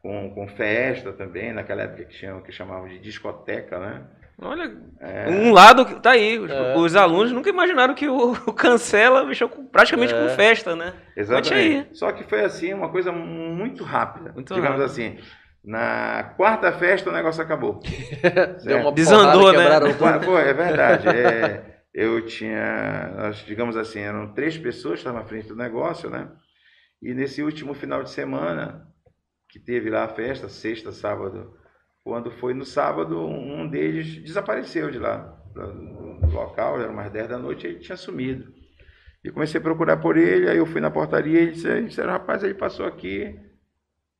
com, 0.00 0.30
com 0.34 0.48
festa 0.48 1.12
também. 1.12 1.52
Naquela 1.52 1.82
época 1.82 2.04
que 2.04 2.16
tinham 2.18 2.40
que 2.42 2.52
chamavam 2.52 2.88
de 2.88 2.98
discoteca, 3.00 3.78
né? 3.78 4.04
Olha, 4.40 4.72
É. 5.00 5.28
um 5.30 5.52
lado 5.52 5.84
que 5.84 5.94
tá 6.00 6.12
aí. 6.12 6.38
Os, 6.38 6.50
É. 6.50 6.76
os 6.76 6.94
alunos 6.96 7.32
nunca 7.32 7.50
imaginaram 7.50 7.94
que 7.94 8.08
o, 8.08 8.32
o 8.46 8.52
cancela 8.52 9.24
mexeu 9.24 9.48
com- 9.48 9.66
praticamente 9.66 10.14
É. 10.14 10.20
com 10.22 10.28
festa, 10.34 10.76
né? 10.76 10.94
Exatamente. 11.16 11.98
Só 11.98 12.12
que 12.12 12.22
foi 12.24 12.44
assim 12.44 12.72
uma 12.72 12.88
coisa 12.90 13.10
muito 13.10 13.82
rápida. 13.82 14.32
Muito 14.32 14.54
digamos 14.54 14.78
rápido. 14.80 14.84
assim. 14.90 15.18
Na 15.64 16.22
quarta 16.36 16.70
festa 16.72 17.10
o 17.10 17.12
negócio 17.12 17.42
acabou. 17.42 17.80
Deu 18.64 18.78
uma 18.78 18.92
Desandou, 18.92 19.52
porrada, 19.52 19.86
né? 19.88 20.20
foi, 20.22 20.42
é 20.48 20.54
verdade. 20.54 21.06
É, 21.98 22.04
eu 22.06 22.24
tinha, 22.24 23.12
nós, 23.16 23.38
digamos 23.38 23.76
assim, 23.76 23.98
eram 24.00 24.32
três 24.32 24.56
pessoas 24.56 24.94
que 24.94 24.98
estavam 25.00 25.20
à 25.20 25.24
frente 25.24 25.48
do 25.48 25.56
negócio, 25.56 26.08
né? 26.08 26.28
E 27.02 27.12
nesse 27.12 27.42
último 27.42 27.74
final 27.74 28.04
de 28.04 28.10
semana, 28.10 28.86
que 29.48 29.58
teve 29.58 29.90
lá 29.90 30.04
a 30.04 30.08
festa, 30.08 30.48
sexta, 30.48 30.92
sábado, 30.92 31.54
quando 32.08 32.30
foi 32.30 32.54
no 32.54 32.64
sábado, 32.64 33.20
um 33.26 33.68
deles 33.68 34.16
desapareceu 34.22 34.90
de 34.90 34.98
lá, 34.98 35.18
do 35.54 36.26
local, 36.32 36.80
era 36.80 36.90
umas 36.90 37.10
10 37.12 37.28
da 37.28 37.38
noite, 37.38 37.66
ele 37.66 37.80
tinha 37.80 37.96
sumido. 37.96 38.50
E 39.22 39.30
comecei 39.30 39.60
a 39.60 39.62
procurar 39.62 39.98
por 39.98 40.16
ele, 40.16 40.48
aí 40.48 40.56
eu 40.56 40.64
fui 40.64 40.80
na 40.80 40.90
portaria 40.90 41.38
e 41.38 41.42
ele 41.42 41.52
disse, 41.52 41.68
ele 41.68 41.88
disse, 41.88 42.00
rapaz, 42.00 42.42
ele 42.42 42.54
passou 42.54 42.86
aqui, 42.86 43.38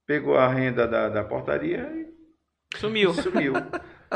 pegou 0.07 0.37
a 0.37 0.47
renda 0.49 0.87
da, 0.87 1.09
da 1.09 1.25
portaria 1.25 1.89
Sumiu. 2.77 3.11
e 3.13 3.15
sumiu. 3.15 3.53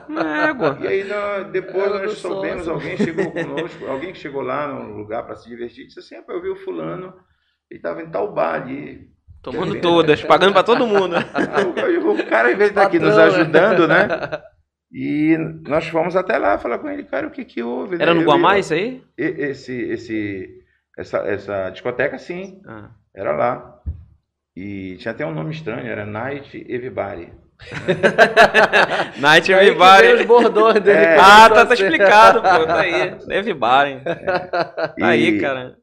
Égua. 0.49 0.79
E 0.83 0.87
aí 0.87 1.05
nós- 1.05 1.51
depois 1.51 1.85
Ela 1.87 2.03
nós 2.03 2.19
soubemos, 2.19 2.65
sócio. 2.65 2.73
alguém 2.75 2.97
chegou 2.99 3.31
conosco, 3.33 3.87
alguém 3.87 4.13
que 4.13 4.19
chegou 4.19 4.43
lá 4.43 4.69
no 4.69 4.97
lugar 4.97 5.25
para 5.25 5.37
se 5.37 5.49
divertir, 5.49 5.87
disse 5.87 5.99
assim, 6.01 6.17
"Rapaz, 6.17 6.37
eu 6.37 6.43
vi 6.43 6.49
o 6.51 6.57
fulano, 6.57 7.15
ele 7.71 7.79
estava 7.79 8.03
em 8.03 8.11
tal 8.11 8.33
bar 8.35 8.55
ali. 8.63 9.11
Tomando 9.43 9.81
todas, 9.81 10.23
pagando 10.25 10.53
pra 10.53 10.63
todo 10.63 10.87
mundo. 10.87 11.17
Aí 11.17 11.99
o 11.99 12.27
cara, 12.27 12.53
em 12.53 12.57
vez 12.57 12.71
de 12.71 12.79
estar 12.79 12.87
aqui 12.87 12.99
nos 12.99 13.17
né? 13.17 13.23
ajudando, 13.25 13.89
né? 13.89 14.09
E 14.95 15.39
nós 15.67 15.87
fomos 15.89 16.15
até 16.15 16.37
lá 16.37 16.59
falar 16.59 16.79
com 16.79 16.87
ele, 16.87 17.05
cara, 17.05 17.27
o 17.27 17.31
que 17.31 17.47
que 17.47 17.63
houve? 17.63 17.95
Era 17.95 18.13
né? 18.13 18.21
no 18.21 18.27
Guamá 18.27 18.59
isso 18.59 18.75
aí? 18.75 19.03
Esse, 19.17 19.73
esse, 19.91 20.51
essa, 20.99 21.17
essa 21.21 21.71
discoteca, 21.71 22.19
sim, 22.19 22.61
Ah. 22.69 22.91
era 23.17 23.33
lá. 23.33 23.81
E 24.55 24.97
tinha 24.99 25.13
até 25.13 25.25
um 25.25 25.33
nome 25.33 25.51
estranho, 25.55 25.87
era 25.91 26.05
Night 26.05 26.67
Everybody. 26.69 27.33
Night 29.19 29.53
Aí 29.55 29.69
Everybody. 29.69 30.09
os 30.13 30.25
bordões 30.27 30.81
dele. 30.83 30.99
É. 30.99 31.17
Ah, 31.19 31.49
tá, 31.49 31.65
tá 31.65 31.73
explicado, 31.75 32.43
pô. 32.43 32.67
Tá 32.67 32.81
aí. 32.81 33.17
Everybody. 33.31 34.01
Tá 34.05 34.95
aí, 35.01 35.37
E- 35.37 35.41
cara. 35.41 35.77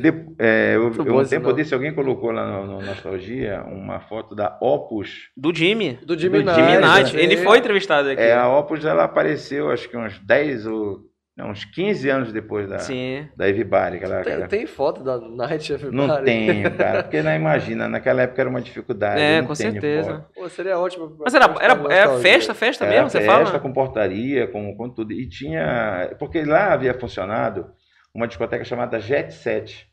De, 0.00 0.12
é, 0.38 0.74
eu, 0.76 0.86
um 0.88 1.24
tempo 1.24 1.52
desse 1.52 1.74
alguém 1.74 1.94
colocou 1.94 2.30
lá 2.30 2.46
no, 2.46 2.66
no 2.66 2.82
Nostalgia 2.86 3.62
uma 3.66 4.00
foto 4.00 4.34
da 4.34 4.56
Opus. 4.60 5.30
Do 5.36 5.54
Jimmy. 5.54 5.98
Do 6.04 6.18
Jimmy 6.18 6.38
Do 6.42 6.44
Knight. 6.46 6.60
Jimmy 6.60 6.78
Knight. 6.86 7.16
né? 7.16 7.22
Ele 7.22 7.36
foi 7.38 7.58
entrevistado 7.58 8.08
aqui. 8.10 8.20
É, 8.22 8.34
a 8.34 8.48
Opus 8.48 8.84
ela 8.84 9.04
apareceu 9.04 9.70
acho 9.70 9.88
que 9.88 9.96
uns 9.96 10.18
10 10.18 10.66
ou 10.66 11.00
não, 11.36 11.50
uns 11.50 11.66
15 11.66 12.08
anos 12.08 12.32
depois 12.32 12.66
da, 12.66 12.78
Sim. 12.78 13.28
da 13.36 13.46
Everybody. 13.46 13.96
Aquela, 13.98 14.22
Tem, 14.22 14.32
aquela- 14.32 14.48
tem 14.48 14.66
foto 14.66 15.04
da 15.04 15.18
Night 15.18 15.70
Everybody? 15.70 15.94
Não 16.08 16.24
tenho, 16.24 16.70
cara, 16.74 17.02
porque 17.02 17.20
não 17.20 17.34
imagina, 17.34 17.86
naquela 17.86 18.22
época 18.22 18.40
era 18.40 18.48
uma 18.48 18.62
dificuldade. 18.62 19.20
É, 19.20 19.42
com 19.42 19.52
tenho 19.52 19.72
certeza. 19.72 20.10
foto. 20.14 20.26
Pô, 20.34 20.48
seria 20.48 20.78
ótimo. 20.78 21.14
Mas 21.20 21.34
era, 21.34 21.44
era, 21.44 21.54
era 21.60 21.74
Nostalgia. 21.76 22.18
festa, 22.22 22.54
festa 22.54 22.84
Era 22.86 22.94
mesmo, 22.94 23.10
você 23.10 23.18
festa 23.20 23.44
fala? 23.44 23.58
com 23.60 23.70
portaria, 23.70 24.46
com, 24.46 24.74
com 24.74 24.88
tudo. 24.88 25.12
E 25.12 25.28
tinha. 25.28 26.10
Porque 26.18 26.42
lá 26.42 26.72
havia 26.72 26.94
funcionado 26.94 27.66
uma 28.16 28.26
discoteca 28.26 28.64
chamada 28.64 28.98
Jet 28.98 29.32
Set. 29.32 29.86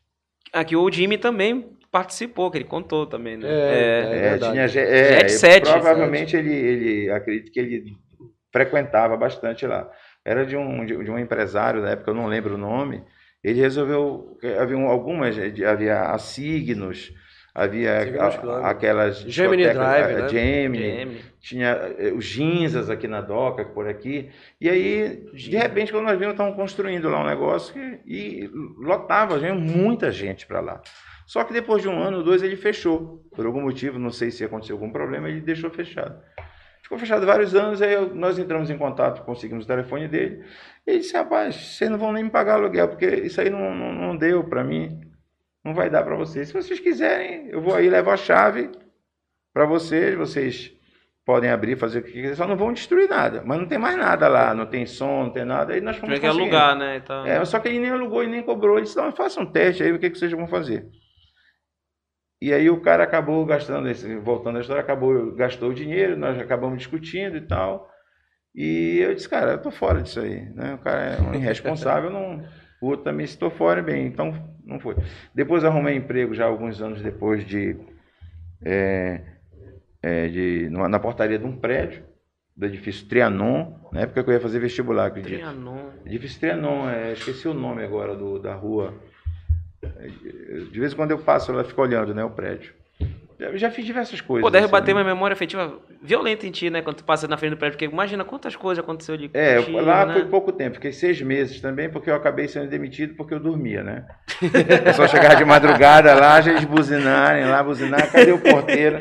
Aqui 0.52 0.74
o 0.76 0.90
Jimmy 0.90 1.18
também 1.18 1.76
participou, 1.90 2.50
que 2.50 2.58
ele 2.58 2.64
contou 2.64 3.06
também, 3.06 3.36
né? 3.36 3.48
É, 3.48 3.52
é. 3.52 4.16
É, 4.16 4.30
verdade. 4.30 4.52
tinha 4.52 4.68
Je- 4.68 4.78
é, 4.80 5.04
Jet 5.20 5.32
Set. 5.32 5.62
Provavelmente 5.70 6.36
ele, 6.36 6.52
ele 6.54 7.10
acredito 7.10 7.52
que 7.52 7.60
ele 7.60 7.84
frequentava 8.52 9.16
bastante 9.16 9.66
lá. 9.66 9.88
Era 10.24 10.46
de 10.46 10.56
um, 10.56 10.84
de, 10.86 11.04
de 11.04 11.10
um 11.10 11.18
empresário 11.18 11.82
da 11.82 11.90
época, 11.90 12.10
eu 12.10 12.14
não 12.14 12.26
lembro 12.26 12.54
o 12.54 12.58
nome. 12.58 13.02
Ele 13.42 13.60
resolveu. 13.60 14.38
Havia 14.58 14.78
algumas, 14.78 15.36
havia 15.38 16.00
a 16.02 16.18
Signos, 16.18 17.12
havia 17.54 17.92
a- 18.20 18.68
aquelas. 18.70 19.18
Gemini 19.20 19.62
Drive, 19.62 20.04
a- 20.14 20.18
né? 20.22 20.28
Gemini, 20.28 20.98
Jimmy. 20.98 21.20
tinha 21.40 21.68
eh, 21.98 22.12
os 22.12 22.24
Ginzas 22.24 22.90
aqui 22.90 23.06
na 23.06 23.20
Doca, 23.20 23.64
por 23.64 23.86
aqui. 23.86 24.28
E 24.60 24.68
aí, 24.68 25.24
de 25.32 25.56
repente, 25.56 25.92
quando 25.92 26.04
nós 26.06 26.18
vimos, 26.18 26.32
estavam 26.34 26.52
construindo 26.54 27.08
lá 27.08 27.22
um 27.22 27.26
negócio 27.26 27.72
que, 27.72 28.00
e 28.06 28.50
lotava, 28.78 29.38
veio 29.38 29.54
muita 29.54 30.10
gente 30.10 30.46
para 30.46 30.60
lá. 30.60 30.80
Só 31.26 31.42
que 31.44 31.52
depois 31.54 31.80
de 31.80 31.88
um 31.88 31.98
ano 32.02 32.18
ou 32.18 32.22
dois 32.22 32.42
ele 32.42 32.56
fechou. 32.56 33.22
Por 33.34 33.46
algum 33.46 33.62
motivo, 33.62 33.98
não 33.98 34.10
sei 34.10 34.30
se 34.30 34.44
aconteceu 34.44 34.76
algum 34.76 34.90
problema, 34.90 35.28
ele 35.28 35.40
deixou 35.40 35.70
fechado. 35.70 36.18
Ficou 36.82 36.98
fechado 36.98 37.24
vários 37.24 37.54
anos, 37.54 37.80
aí 37.80 37.94
eu- 37.94 38.14
nós 38.14 38.38
entramos 38.38 38.68
em 38.68 38.76
contato, 38.76 39.24
conseguimos 39.24 39.64
o 39.64 39.66
telefone 39.66 40.06
dele. 40.06 40.44
E 40.86 40.90
ele 40.90 40.98
disse, 40.98 41.16
rapaz, 41.16 41.54
vocês 41.56 41.88
não 41.90 41.96
vão 41.96 42.12
nem 42.12 42.24
me 42.24 42.30
pagar 42.30 42.54
aluguel, 42.56 42.88
porque 42.88 43.06
isso 43.06 43.40
aí 43.40 43.48
não, 43.48 43.74
não, 43.74 43.90
não 43.90 44.16
deu 44.18 44.44
para 44.44 44.62
mim. 44.62 45.00
Não 45.64 45.74
vai 45.74 45.88
dar 45.88 46.02
para 46.02 46.16
vocês. 46.16 46.48
Se 46.48 46.54
vocês 46.54 46.78
quiserem, 46.78 47.48
eu 47.48 47.60
vou 47.60 47.74
aí 47.74 47.88
levar 47.88 48.14
a 48.14 48.18
chave 48.18 48.70
para 49.52 49.64
vocês, 49.64 50.14
vocês 50.14 50.72
podem 51.24 51.50
abrir, 51.50 51.76
fazer 51.76 52.00
o 52.00 52.02
que 52.02 52.12
quiser, 52.12 52.34
só 52.34 52.46
não 52.46 52.56
vão 52.56 52.72
destruir 52.72 53.08
nada. 53.08 53.42
Mas 53.44 53.58
não 53.58 53.66
tem 53.66 53.78
mais 53.78 53.96
nada 53.96 54.28
lá, 54.28 54.54
não 54.54 54.66
tem 54.66 54.84
som, 54.84 55.24
não 55.24 55.30
tem 55.30 55.44
nada. 55.44 55.72
Aí 55.72 55.80
nós 55.80 55.96
fomos 55.96 56.18
que 56.18 56.26
alugar, 56.26 56.76
né? 56.76 56.96
Então, 56.96 57.24
É, 57.26 57.42
só 57.46 57.58
que 57.58 57.68
ele 57.68 57.78
nem 57.78 57.90
alugou 57.90 58.22
e 58.22 58.26
nem 58.26 58.42
cobrou. 58.42 58.76
Ele 58.76 58.84
disse, 58.84 58.96
não, 58.96 59.10
faça 59.10 59.40
um 59.40 59.46
teste 59.46 59.82
aí, 59.82 59.92
o 59.92 59.98
que, 59.98 60.10
que 60.10 60.18
vocês 60.18 60.32
vão 60.32 60.46
fazer. 60.46 60.86
E 62.42 62.52
aí 62.52 62.68
o 62.68 62.82
cara 62.82 63.04
acabou 63.04 63.42
gastando, 63.46 63.88
esse, 63.88 64.16
voltando 64.16 64.58
à 64.58 64.60
história, 64.60 64.82
acabou, 64.82 65.34
gastou 65.34 65.70
o 65.70 65.74
dinheiro, 65.74 66.14
nós 66.14 66.38
acabamos 66.38 66.76
discutindo 66.76 67.38
e 67.38 67.40
tal. 67.40 67.88
E 68.54 68.98
eu 68.98 69.14
disse, 69.14 69.28
cara, 69.28 69.52
eu 69.52 69.62
tô 69.62 69.70
fora 69.70 70.02
disso 70.02 70.20
aí. 70.20 70.40
Né? 70.54 70.74
O 70.74 70.78
cara 70.78 71.00
é 71.00 71.20
um 71.22 71.34
irresponsável, 71.34 72.10
não, 72.10 72.44
o 72.84 72.88
outro 72.88 73.04
também 73.04 73.24
estou 73.24 73.50
fora 73.50 73.82
bem, 73.82 74.06
então 74.06 74.34
não 74.64 74.78
foi. 74.78 74.94
Depois 75.34 75.64
arrumei 75.64 75.96
emprego 75.96 76.34
já 76.34 76.44
alguns 76.44 76.82
anos 76.82 77.00
depois 77.00 77.44
de, 77.46 77.76
é, 78.62 79.22
é, 80.02 80.28
de 80.28 80.68
na 80.70 81.00
portaria 81.00 81.38
de 81.38 81.46
um 81.46 81.56
prédio, 81.56 82.04
do 82.54 82.66
edifício 82.66 83.08
Trianon, 83.08 83.72
na 83.90 84.02
época 84.02 84.22
que 84.22 84.30
eu 84.30 84.34
ia 84.34 84.40
fazer 84.40 84.58
vestibular, 84.58 85.06
acredito. 85.06 85.32
Trianon. 85.32 85.90
Edifício 86.04 86.40
Trianon, 86.40 86.88
é, 86.90 87.14
esqueci 87.14 87.48
o 87.48 87.54
nome 87.54 87.82
agora 87.82 88.14
do, 88.14 88.38
da 88.38 88.54
rua. 88.54 88.94
De 90.70 90.78
vez 90.78 90.92
em 90.92 90.96
quando 90.96 91.10
eu 91.10 91.18
passo, 91.18 91.50
ela 91.50 91.64
fica 91.64 91.80
olhando, 91.80 92.14
né, 92.14 92.22
o 92.22 92.30
prédio. 92.30 92.74
Eu 93.38 93.58
já 93.58 93.70
fiz 93.70 93.84
diversas 93.84 94.20
coisas. 94.20 94.42
Pô, 94.42 94.50
deve 94.50 94.64
assim, 94.64 94.72
bater 94.72 94.94
né? 94.94 95.00
uma 95.00 95.04
memória 95.06 95.34
afetiva 95.34 95.78
violenta 96.00 96.46
em 96.46 96.50
ti, 96.50 96.70
né? 96.70 96.82
Quando 96.82 96.96
tu 96.96 97.04
passa 97.04 97.26
na 97.26 97.36
frente 97.36 97.52
do 97.52 97.56
prédio, 97.56 97.76
porque 97.76 97.84
imagina 97.92 98.24
quantas 98.24 98.54
coisas 98.54 98.82
aconteceu 98.82 99.16
de 99.16 99.30
É, 99.34 99.56
contigo, 99.56 99.80
lá 99.80 100.06
né? 100.06 100.12
foi 100.14 100.24
pouco 100.26 100.52
tempo, 100.52 100.76
fiquei 100.76 100.92
seis 100.92 101.20
meses 101.20 101.60
também, 101.60 101.90
porque 101.90 102.10
eu 102.10 102.14
acabei 102.14 102.46
sendo 102.46 102.68
demitido 102.68 103.14
porque 103.14 103.34
eu 103.34 103.40
dormia, 103.40 103.82
né? 103.82 104.06
Eu 104.86 104.94
só 104.94 105.08
chegava 105.08 105.36
de 105.36 105.44
madrugada 105.44 106.14
lá, 106.14 106.40
já 106.40 106.52
eles 106.52 106.64
buzinarem 106.64 107.44
lá, 107.46 107.62
buzinar, 107.62 108.10
cadê 108.10 108.32
o 108.32 108.38
porteiro? 108.38 109.00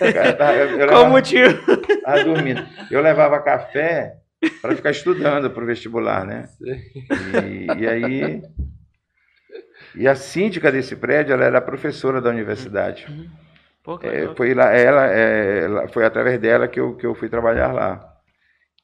Eu, 0.00 0.80
eu 0.80 0.88
Qual 0.88 1.06
o 1.06 1.10
motivo? 1.10 1.76
tava 2.02 2.24
dormindo. 2.24 2.66
Eu 2.90 3.00
levava 3.00 3.40
café 3.40 4.14
para 4.60 4.74
ficar 4.74 4.90
estudando 4.90 5.50
para 5.50 5.62
o 5.62 5.66
vestibular, 5.66 6.24
né? 6.26 6.48
E, 7.46 7.82
e 7.82 7.86
aí. 7.88 8.42
E 9.94 10.06
a 10.06 10.14
síndica 10.14 10.70
desse 10.70 10.94
prédio, 10.96 11.32
ela 11.32 11.44
era 11.44 11.60
professora 11.60 12.20
da 12.20 12.30
universidade. 12.30 13.06
Pô, 13.98 14.06
É, 14.06 14.34
foi 14.34 14.54
lá, 14.54 14.70
ela, 14.72 15.06
é, 15.06 15.88
foi 15.88 16.04
através 16.04 16.38
dela 16.40 16.68
que 16.68 16.78
eu, 16.80 16.96
que 16.96 17.06
eu 17.06 17.14
fui 17.14 17.28
trabalhar 17.28 17.72
lá. 17.72 18.06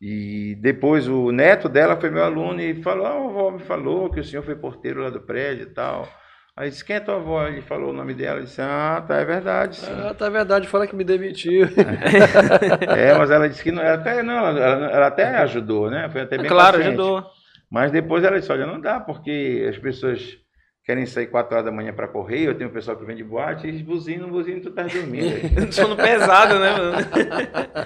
E 0.00 0.54
depois 0.60 1.08
o 1.08 1.30
neto 1.32 1.68
dela 1.68 1.96
foi 1.96 2.10
meu 2.10 2.22
aluno 2.24 2.60
e 2.60 2.82
falou: 2.82 3.06
ah, 3.06 3.10
a 3.12 3.24
avó 3.24 3.50
me 3.50 3.60
falou 3.60 4.10
que 4.10 4.20
o 4.20 4.24
senhor 4.24 4.42
foi 4.42 4.54
porteiro 4.54 5.02
lá 5.02 5.10
do 5.10 5.20
prédio 5.20 5.62
e 5.64 5.70
tal. 5.72 6.06
Aí 6.54 6.68
disse: 6.70 6.84
quem 6.84 6.96
é 6.96 7.00
tua 7.00 7.16
avó? 7.16 7.46
Ele 7.46 7.62
falou 7.62 7.90
o 7.90 7.92
nome 7.94 8.12
dela. 8.12 8.42
Disse: 8.42 8.60
ah, 8.60 9.02
tá, 9.06 9.16
é 9.16 9.24
verdade. 9.24 9.76
Sim. 9.76 9.92
Ah, 10.06 10.12
tá 10.14 10.28
verdade, 10.28 10.68
fala 10.68 10.86
que 10.86 10.94
me 10.96 11.04
demitiu. 11.04 11.66
É, 12.96 13.14
mas 13.16 13.30
ela 13.30 13.48
disse 13.48 13.62
que 13.62 13.72
não, 13.72 13.82
ela 13.82 13.94
até, 13.94 14.22
não, 14.22 14.34
ela- 14.46 14.90
ela 14.90 15.06
até 15.06 15.24
ajudou, 15.38 15.90
né? 15.90 16.08
Foi 16.10 16.22
até 16.22 16.36
bem 16.36 16.46
claro, 16.48 16.76
paciente. 16.78 17.00
ajudou. 17.00 17.24
Mas 17.70 17.90
depois 17.90 18.22
ela 18.22 18.38
disse, 18.38 18.52
olha, 18.52 18.66
não 18.66 18.80
dá, 18.80 19.00
porque 19.00 19.66
as 19.68 19.78
pessoas 19.78 20.38
querem 20.86 21.04
sair 21.04 21.26
4 21.26 21.52
horas 21.52 21.64
da 21.66 21.72
manhã 21.72 21.92
para 21.92 22.06
correr, 22.06 22.46
eu 22.46 22.54
tenho 22.54 22.70
um 22.70 22.72
pessoal 22.72 22.96
que 22.96 23.04
vem 23.04 23.16
de 23.16 23.24
boate, 23.24 23.66
e 23.66 23.70
eles 23.70 23.82
buzinam, 23.82 24.28
buzinam, 24.30 24.60
tu 24.60 24.70
tá 24.70 24.84
dormindo. 24.84 25.34
Sono 25.74 25.96
pesado, 25.96 26.60
né, 26.60 26.70
mano? 26.70 26.96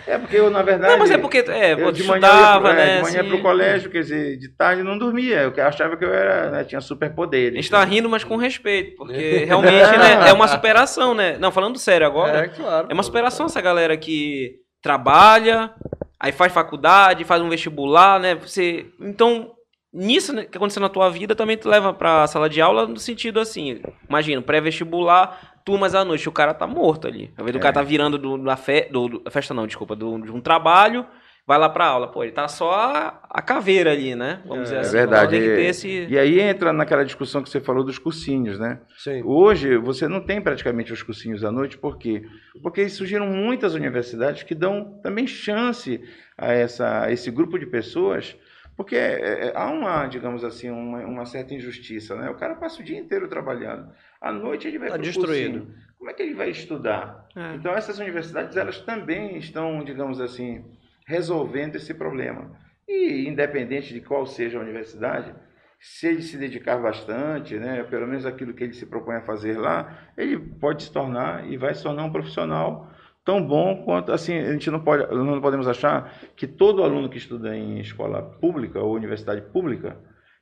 É 0.07 0.19
porque 0.19 0.37
eu, 0.37 0.51
na 0.51 0.61
verdade... 0.63 0.93
Não, 0.93 0.99
mas 0.99 1.11
é 1.11 1.17
porque, 1.17 1.39
é, 1.39 1.73
eu 1.73 1.91
de 1.93 2.05
manhã, 2.05 2.19
eu 2.19 2.23
ia 2.23 2.29
estudava, 2.29 2.69
pro, 2.69 2.79
é, 2.79 2.87
né? 2.87 2.97
de 2.97 3.03
manhã 3.03 3.21
assim. 3.21 3.29
pro 3.31 3.41
colégio, 3.41 3.91
quer 3.91 4.01
dizer, 4.03 4.37
de 4.37 4.51
tarde 4.51 4.83
não 4.83 4.99
dormia, 4.99 5.41
eu 5.41 5.65
achava 5.65 5.97
que 5.97 6.05
eu 6.05 6.13
era, 6.13 6.51
né, 6.51 6.65
tinha 6.65 6.79
A 6.79 6.83
superpoderes. 6.83 7.55
gente 7.55 7.71
tá 7.71 7.83
rindo, 7.83 8.07
mas 8.07 8.23
com 8.23 8.37
respeito, 8.37 8.97
porque 8.97 9.45
realmente 9.49 9.97
né, 9.97 10.29
é 10.29 10.33
uma 10.35 10.47
superação, 10.47 11.15
né? 11.15 11.39
Não, 11.39 11.51
falando 11.51 11.79
sério 11.79 12.07
agora, 12.07 12.45
É, 12.45 12.49
claro. 12.49 12.87
é 12.91 12.93
uma 12.93 13.03
superação 13.03 13.47
essa 13.47 13.63
galera 13.63 13.97
que 13.97 14.57
trabalha, 14.83 15.73
aí 16.21 16.33
faz 16.33 16.53
faculdade, 16.53 17.25
faz 17.25 17.41
um 17.41 17.49
vestibular, 17.49 18.21
né? 18.21 18.35
Você, 18.35 18.89
então, 19.01 19.53
nisso 19.93 20.33
né, 20.33 20.45
que 20.45 20.57
aconteceu 20.57 20.81
na 20.81 20.89
tua 20.89 21.09
vida, 21.11 21.35
também 21.35 21.57
tu 21.57 21.69
leva 21.69 21.93
pra 21.93 22.27
sala 22.27 22.49
de 22.49 22.61
aula 22.61 22.87
no 22.87 22.99
sentido 22.99 23.41
assim, 23.41 23.81
imagina, 24.09 24.41
pré-vestibular, 24.43 25.55
turmas 25.65 25.95
à 25.95 26.05
noite, 26.05 26.29
o 26.29 26.33
cara 26.33 26.55
tá 26.55 26.67
morto 26.67 27.07
ali. 27.07 27.31
Às 27.37 27.45
vezes 27.45 27.55
o 27.57 27.59
É. 27.59 27.63
cara 27.63 27.75
tá 27.75 27.83
virando 27.83 28.17
do, 28.19 28.39
da 28.39 28.57
fe, 28.57 28.89
do, 28.91 29.09
do- 29.09 29.31
festa 29.31 29.53
não, 29.55 29.67
desculpa, 29.67 29.95
do, 29.97 30.19
de 30.21 30.31
um 30.33 30.41
trabalho, 30.41 31.05
vai 31.47 31.59
lá 31.59 31.69
pra 31.69 31.87
aula. 31.87 32.09
Pô, 32.09 32.23
ele 32.23 32.33
tá 32.33 32.47
só 32.49 32.73
a, 32.73 33.21
a 33.29 33.43
caveira 33.43 33.91
ali, 33.93 34.15
né? 34.15 34.41
Vamos 34.47 34.65
dizer 34.65 34.77
É 34.77 34.81
assim. 34.81 34.93
verdade. 34.93 35.37
Então, 35.37 35.41
tem 35.47 35.49
que 35.51 35.57
ter 35.57 35.63
E- 35.65 35.69
esse... 35.69 36.07
E 36.09 36.19
aí 36.19 36.41
entra 36.41 36.73
naquela 36.73 37.05
discussão 37.05 37.43
que 37.43 37.51
você 37.51 37.61
falou 37.61 37.83
dos 37.85 37.99
cursinhos, 37.99 38.59
né? 38.59 38.81
Sim. 38.97 39.23
Hoje 39.25 39.77
você 39.77 40.07
não 40.09 40.21
tem 40.25 40.41
praticamente 40.41 40.93
os 40.93 41.03
cursinhos 41.03 41.45
à 41.45 41.51
noite, 41.51 41.77
por 41.77 41.99
quê? 41.99 42.23
Porque 42.63 42.89
surgiram 42.89 43.27
muitas 43.27 43.75
universidades 43.75 44.45
que 44.45 44.55
dão 44.55 45.01
também 45.03 45.27
chance 45.27 46.01
a, 46.39 46.53
essa, 46.53 47.03
a 47.05 47.13
esse 47.13 47.31
grupo 47.31 47.59
de 47.59 47.67
pessoas, 47.67 48.37
porque 48.81 48.97
é, 48.97 49.49
é, 49.49 49.53
há 49.55 49.71
uma, 49.71 50.07
digamos 50.07 50.43
assim, 50.43 50.71
uma, 50.71 51.01
uma 51.01 51.27
certa 51.27 51.53
injustiça, 51.53 52.17
né? 52.17 52.31
O 52.31 52.35
cara 52.37 52.55
passa 52.55 52.81
o 52.81 52.83
dia 52.83 52.99
inteiro 52.99 53.29
trabalhando, 53.29 53.93
à 54.19 54.33
noite 54.33 54.67
ele 54.67 54.79
vai 54.79 54.89
Tá 54.89 54.97
destruído. 54.97 55.59
cursinho. 55.59 55.75
Como 55.99 56.09
é 56.09 56.15
que 56.15 56.23
ele 56.23 56.33
vai 56.33 56.49
estudar? 56.49 57.29
É. 57.37 57.57
Então 57.57 57.73
essas 57.73 57.99
universidades 57.99 58.57
elas 58.57 58.81
também 58.81 59.37
estão, 59.37 59.85
digamos 59.85 60.19
assim, 60.19 60.65
resolvendo 61.07 61.77
esse 61.77 61.93
problema. 61.93 62.59
E 62.89 63.29
independente 63.29 63.93
de 63.93 64.01
qual 64.01 64.25
seja 64.25 64.57
a 64.57 64.63
universidade, 64.63 65.35
se 65.79 66.07
ele 66.07 66.23
se 66.23 66.39
dedicar 66.39 66.79
bastante, 66.79 67.59
né, 67.59 67.83
pelo 67.83 68.07
menos 68.07 68.25
aquilo 68.25 68.55
que 68.55 68.65
ele 68.65 68.73
se 68.73 68.87
propõe 68.87 69.17
a 69.17 69.27
fazer 69.27 69.59
lá, 69.59 70.09
ele 70.17 70.39
pode 70.39 70.85
se 70.85 70.91
tornar 70.91 71.47
e 71.47 71.59
vai 71.59 71.75
se 71.75 71.83
tornar 71.83 72.05
um 72.05 72.13
profissional 72.13 72.91
tão 73.25 73.45
bom 73.45 73.85
quanto 73.85 74.13
assim 74.13 74.39
a 74.39 74.53
gente 74.53 74.71
não 74.71 74.81
pode 74.81 75.15
não 75.15 75.41
podemos 75.41 75.69
achar 75.69 76.13
que 76.37 76.47
todo 76.47 76.83
aluno 76.83 77.09
que 77.09 77.19
estuda 77.19 77.57
em 77.57 77.79
escola 77.79 78.23
pública 78.23 78.81
ou 78.81 78.95
universidade 78.95 79.43
pública 79.43 79.99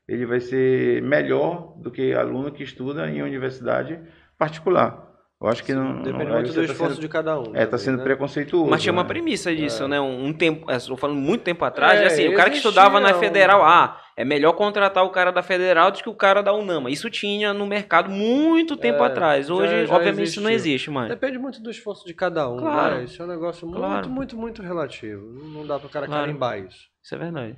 ele 0.06 0.24
vai 0.24 0.40
ser 0.40 1.02
melhor 1.02 1.74
do 1.78 1.90
que 1.90 2.12
aluno 2.12 2.52
que 2.52 2.62
estuda 2.62 3.08
em 3.10 3.22
universidade 3.22 4.00
particular 4.38 5.07
eu 5.40 5.46
acho 5.48 5.62
que 5.62 5.72
não 5.72 6.02
Depende 6.02 6.24
não, 6.24 6.36
aí 6.36 6.42
muito 6.42 6.48
do 6.54 6.54
tá 6.66 6.72
esforço 6.72 6.94
sendo- 6.94 7.00
de 7.02 7.08
cada 7.08 7.38
um. 7.40 7.54
é, 7.54 7.64
tá 7.64 7.78
sendo 7.78 7.98
né? 7.98 8.02
preconceituoso. 8.04 8.68
Mas 8.70 8.82
tinha 8.82 8.92
uma 8.92 9.02
né? 9.02 9.08
premissa 9.08 9.54
disso, 9.54 9.86
né? 9.86 10.00
Um, 10.00 10.26
um 10.26 10.32
tempo, 10.32 10.70
é, 10.70 10.76
estou 10.76 10.96
falando 10.96 11.16
muito 11.18 11.42
tempo 11.44 11.64
atrás, 11.64 12.00
É, 12.00 12.06
assim, 12.06 12.28
o 12.28 12.34
cara 12.34 12.50
que 12.50 12.56
estudava 12.56 12.98
na 12.98 13.14
federal, 13.14 13.62
ah, 13.64 14.00
é 14.16 14.24
melhor 14.24 14.52
contratar 14.54 15.04
o 15.04 15.10
cara 15.10 15.30
da 15.30 15.42
federal 15.42 15.92
do 15.92 15.98
que 16.02 16.08
o 16.08 16.14
cara 16.14 16.42
da 16.42 16.52
Unama. 16.52 16.90
Isso 16.90 17.08
tinha 17.08 17.54
no 17.54 17.66
mercado 17.66 18.10
muito 18.10 18.76
tempo 18.76 19.02
É, 19.04 19.06
atrás. 19.06 19.48
Hoje, 19.48 19.70
já- 19.70 19.84
já 19.86 19.94
obviamente, 19.94 20.26
isso 20.26 20.40
não 20.40 20.50
existiu. 20.50 20.72
existe 20.72 20.90
mais. 20.90 21.08
Depende 21.08 21.38
muito 21.38 21.62
do 21.62 21.70
esforço 21.70 22.04
de 22.04 22.14
cada 22.14 22.48
um, 22.50 22.56
Claro. 22.58 22.96
né? 22.96 23.04
Isso 23.04 23.22
é 23.22 23.24
um 23.24 23.28
negócio 23.28 23.64
muito, 23.66 23.78
Claro. 23.78 24.08
muito, 24.08 24.36
muito 24.36 24.60
relativo. 24.62 25.24
Não 25.54 25.64
dá 25.64 25.78
pro 25.78 25.88
cara 25.88 26.06
Claro. 26.06 26.22
carimbar 26.26 26.58
isso. 26.58 26.88
Isso 27.00 27.14
é 27.14 27.18
verdade. 27.18 27.56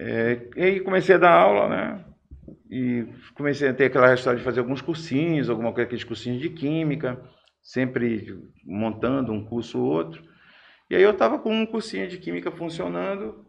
É, 0.00 0.40
e 0.56 0.62
aí 0.62 0.80
comecei 0.80 1.14
a 1.14 1.18
dar 1.18 1.30
aula, 1.30 1.68
né? 1.68 2.00
E 2.70 3.06
comecei 3.34 3.68
a 3.68 3.74
ter 3.74 3.86
aquela 3.86 4.12
história 4.14 4.38
de 4.38 4.44
fazer 4.44 4.60
alguns 4.60 4.82
cursinhos, 4.82 5.48
alguma 5.48 5.72
coisa, 5.72 5.86
aqueles 5.86 6.04
cursinhos 6.04 6.40
de 6.40 6.50
química, 6.50 7.20
sempre 7.62 8.38
montando 8.64 9.32
um 9.32 9.44
curso 9.44 9.80
ou 9.80 9.86
outro. 9.86 10.22
E 10.90 10.96
aí 10.96 11.02
eu 11.02 11.12
estava 11.12 11.38
com 11.38 11.52
um 11.52 11.66
cursinho 11.66 12.08
de 12.08 12.18
química 12.18 12.50
funcionando, 12.50 13.44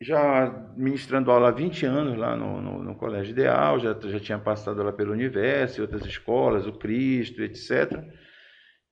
já 0.00 0.72
ministrando 0.76 1.30
aula 1.30 1.48
há 1.48 1.52
20 1.52 1.86
anos 1.86 2.16
lá 2.16 2.36
no, 2.36 2.60
no, 2.60 2.82
no 2.82 2.94
Colégio 2.94 3.32
Ideal, 3.32 3.80
já, 3.80 3.98
já 3.98 4.20
tinha 4.20 4.38
passado 4.38 4.82
lá 4.82 4.92
pelo 4.92 5.12
Universo, 5.12 5.82
outras 5.82 6.04
escolas, 6.04 6.66
o 6.66 6.72
Cristo, 6.72 7.42
etc. 7.42 8.04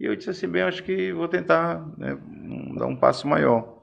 E 0.00 0.04
eu 0.06 0.16
disse 0.16 0.30
assim, 0.30 0.48
bem, 0.48 0.62
acho 0.62 0.82
que 0.82 1.12
vou 1.12 1.28
tentar 1.28 1.86
né, 1.98 2.18
dar 2.76 2.86
um 2.86 2.96
passo 2.96 3.28
maior. 3.28 3.81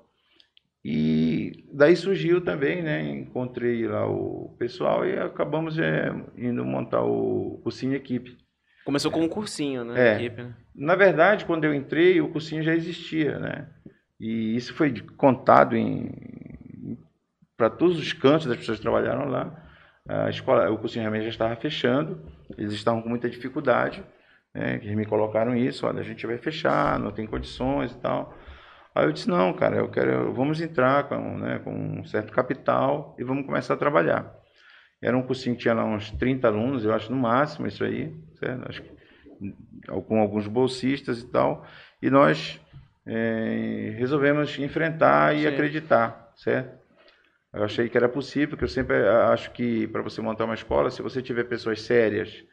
E 0.83 1.65
daí 1.73 1.95
surgiu 1.95 2.39
também, 2.39 2.81
né, 2.81 3.01
encontrei 3.01 3.85
lá 3.85 4.07
o 4.07 4.55
pessoal 4.57 5.05
e 5.05 5.17
acabamos 5.19 5.77
é, 5.77 6.09
indo 6.37 6.63
montar 6.63 7.03
o 7.03 7.59
cursinho 7.63 7.95
equipe. 7.95 8.37
Começou 8.85 9.11
com 9.11 9.21
um 9.21 9.27
cursinho, 9.27 9.83
né? 9.83 10.13
É. 10.13 10.15
Equipe, 10.15 10.41
né? 10.41 10.55
Na 10.73 10.95
verdade, 10.95 11.45
quando 11.45 11.65
eu 11.65 11.73
entrei, 11.73 12.21
o 12.21 12.29
cursinho 12.29 12.63
já 12.63 12.73
existia, 12.73 13.37
né? 13.37 13.67
E 14.19 14.55
isso 14.55 14.73
foi 14.73 14.93
contado 15.17 15.75
em 15.75 16.09
para 17.57 17.69
todos 17.69 17.99
os 17.99 18.13
cantos 18.13 18.47
das 18.47 18.55
pessoas 18.55 18.77
que 18.77 18.83
trabalharam 18.83 19.29
lá. 19.29 19.51
A 20.07 20.29
escola, 20.29 20.71
o 20.71 20.77
cursinho 20.77 21.01
realmente 21.03 21.23
já 21.23 21.29
estava 21.29 21.55
fechando, 21.57 22.21
eles 22.57 22.71
estavam 22.71 23.01
com 23.01 23.09
muita 23.09 23.29
dificuldade, 23.29 24.01
né? 24.53 24.79
Eles 24.81 24.95
me 24.95 25.05
colocaram 25.05 25.53
isso, 25.53 25.85
olha, 25.85 25.99
a 25.99 26.03
gente 26.03 26.25
vai 26.25 26.37
fechar, 26.37 26.97
não 26.97 27.11
tem 27.11 27.27
condições 27.27 27.91
e 27.91 27.97
tal. 27.97 28.33
Aí 28.99 29.05
eu 29.05 29.11
disse, 29.13 29.29
não, 29.29 29.53
cara, 29.53 29.77
eu 29.77 29.89
quero, 29.89 30.33
vamos 30.33 30.59
entrar 30.59 31.07
com, 31.07 31.37
né, 31.37 31.59
com 31.59 31.71
um 31.71 32.03
certo 32.03 32.33
capital 32.33 33.15
e 33.17 33.23
vamos 33.23 33.45
começar 33.45 33.75
a 33.75 33.77
trabalhar. 33.77 34.35
Era 35.01 35.17
um 35.17 35.21
cursinho 35.21 35.55
que 35.55 35.61
tinha 35.61 35.73
lá 35.73 35.85
uns 35.85 36.11
30 36.11 36.47
alunos, 36.47 36.83
eu 36.83 36.93
acho 36.93 37.09
no 37.09 37.17
máximo 37.17 37.65
isso 37.65 37.83
aí, 37.83 38.13
certo? 38.37 38.67
Acho 38.67 38.81
que, 38.81 38.91
com 40.05 40.19
alguns 40.19 40.47
bolsistas 40.47 41.21
e 41.21 41.27
tal. 41.27 41.65
E 42.01 42.09
nós 42.09 42.59
é, 43.07 43.95
resolvemos 43.97 44.59
enfrentar 44.59 45.33
e 45.33 45.43
Sim. 45.43 45.47
acreditar, 45.47 46.33
certo? 46.35 46.77
Eu 47.53 47.63
achei 47.63 47.87
que 47.87 47.97
era 47.97 48.09
possível, 48.09 48.49
porque 48.49 48.65
eu 48.65 48.69
sempre 48.69 48.97
acho 49.07 49.51
que 49.51 49.87
para 49.87 50.01
você 50.01 50.21
montar 50.21 50.43
uma 50.43 50.53
escola, 50.53 50.91
se 50.91 51.01
você 51.01 51.21
tiver 51.21 51.45
pessoas 51.45 51.81
sérias, 51.81 52.43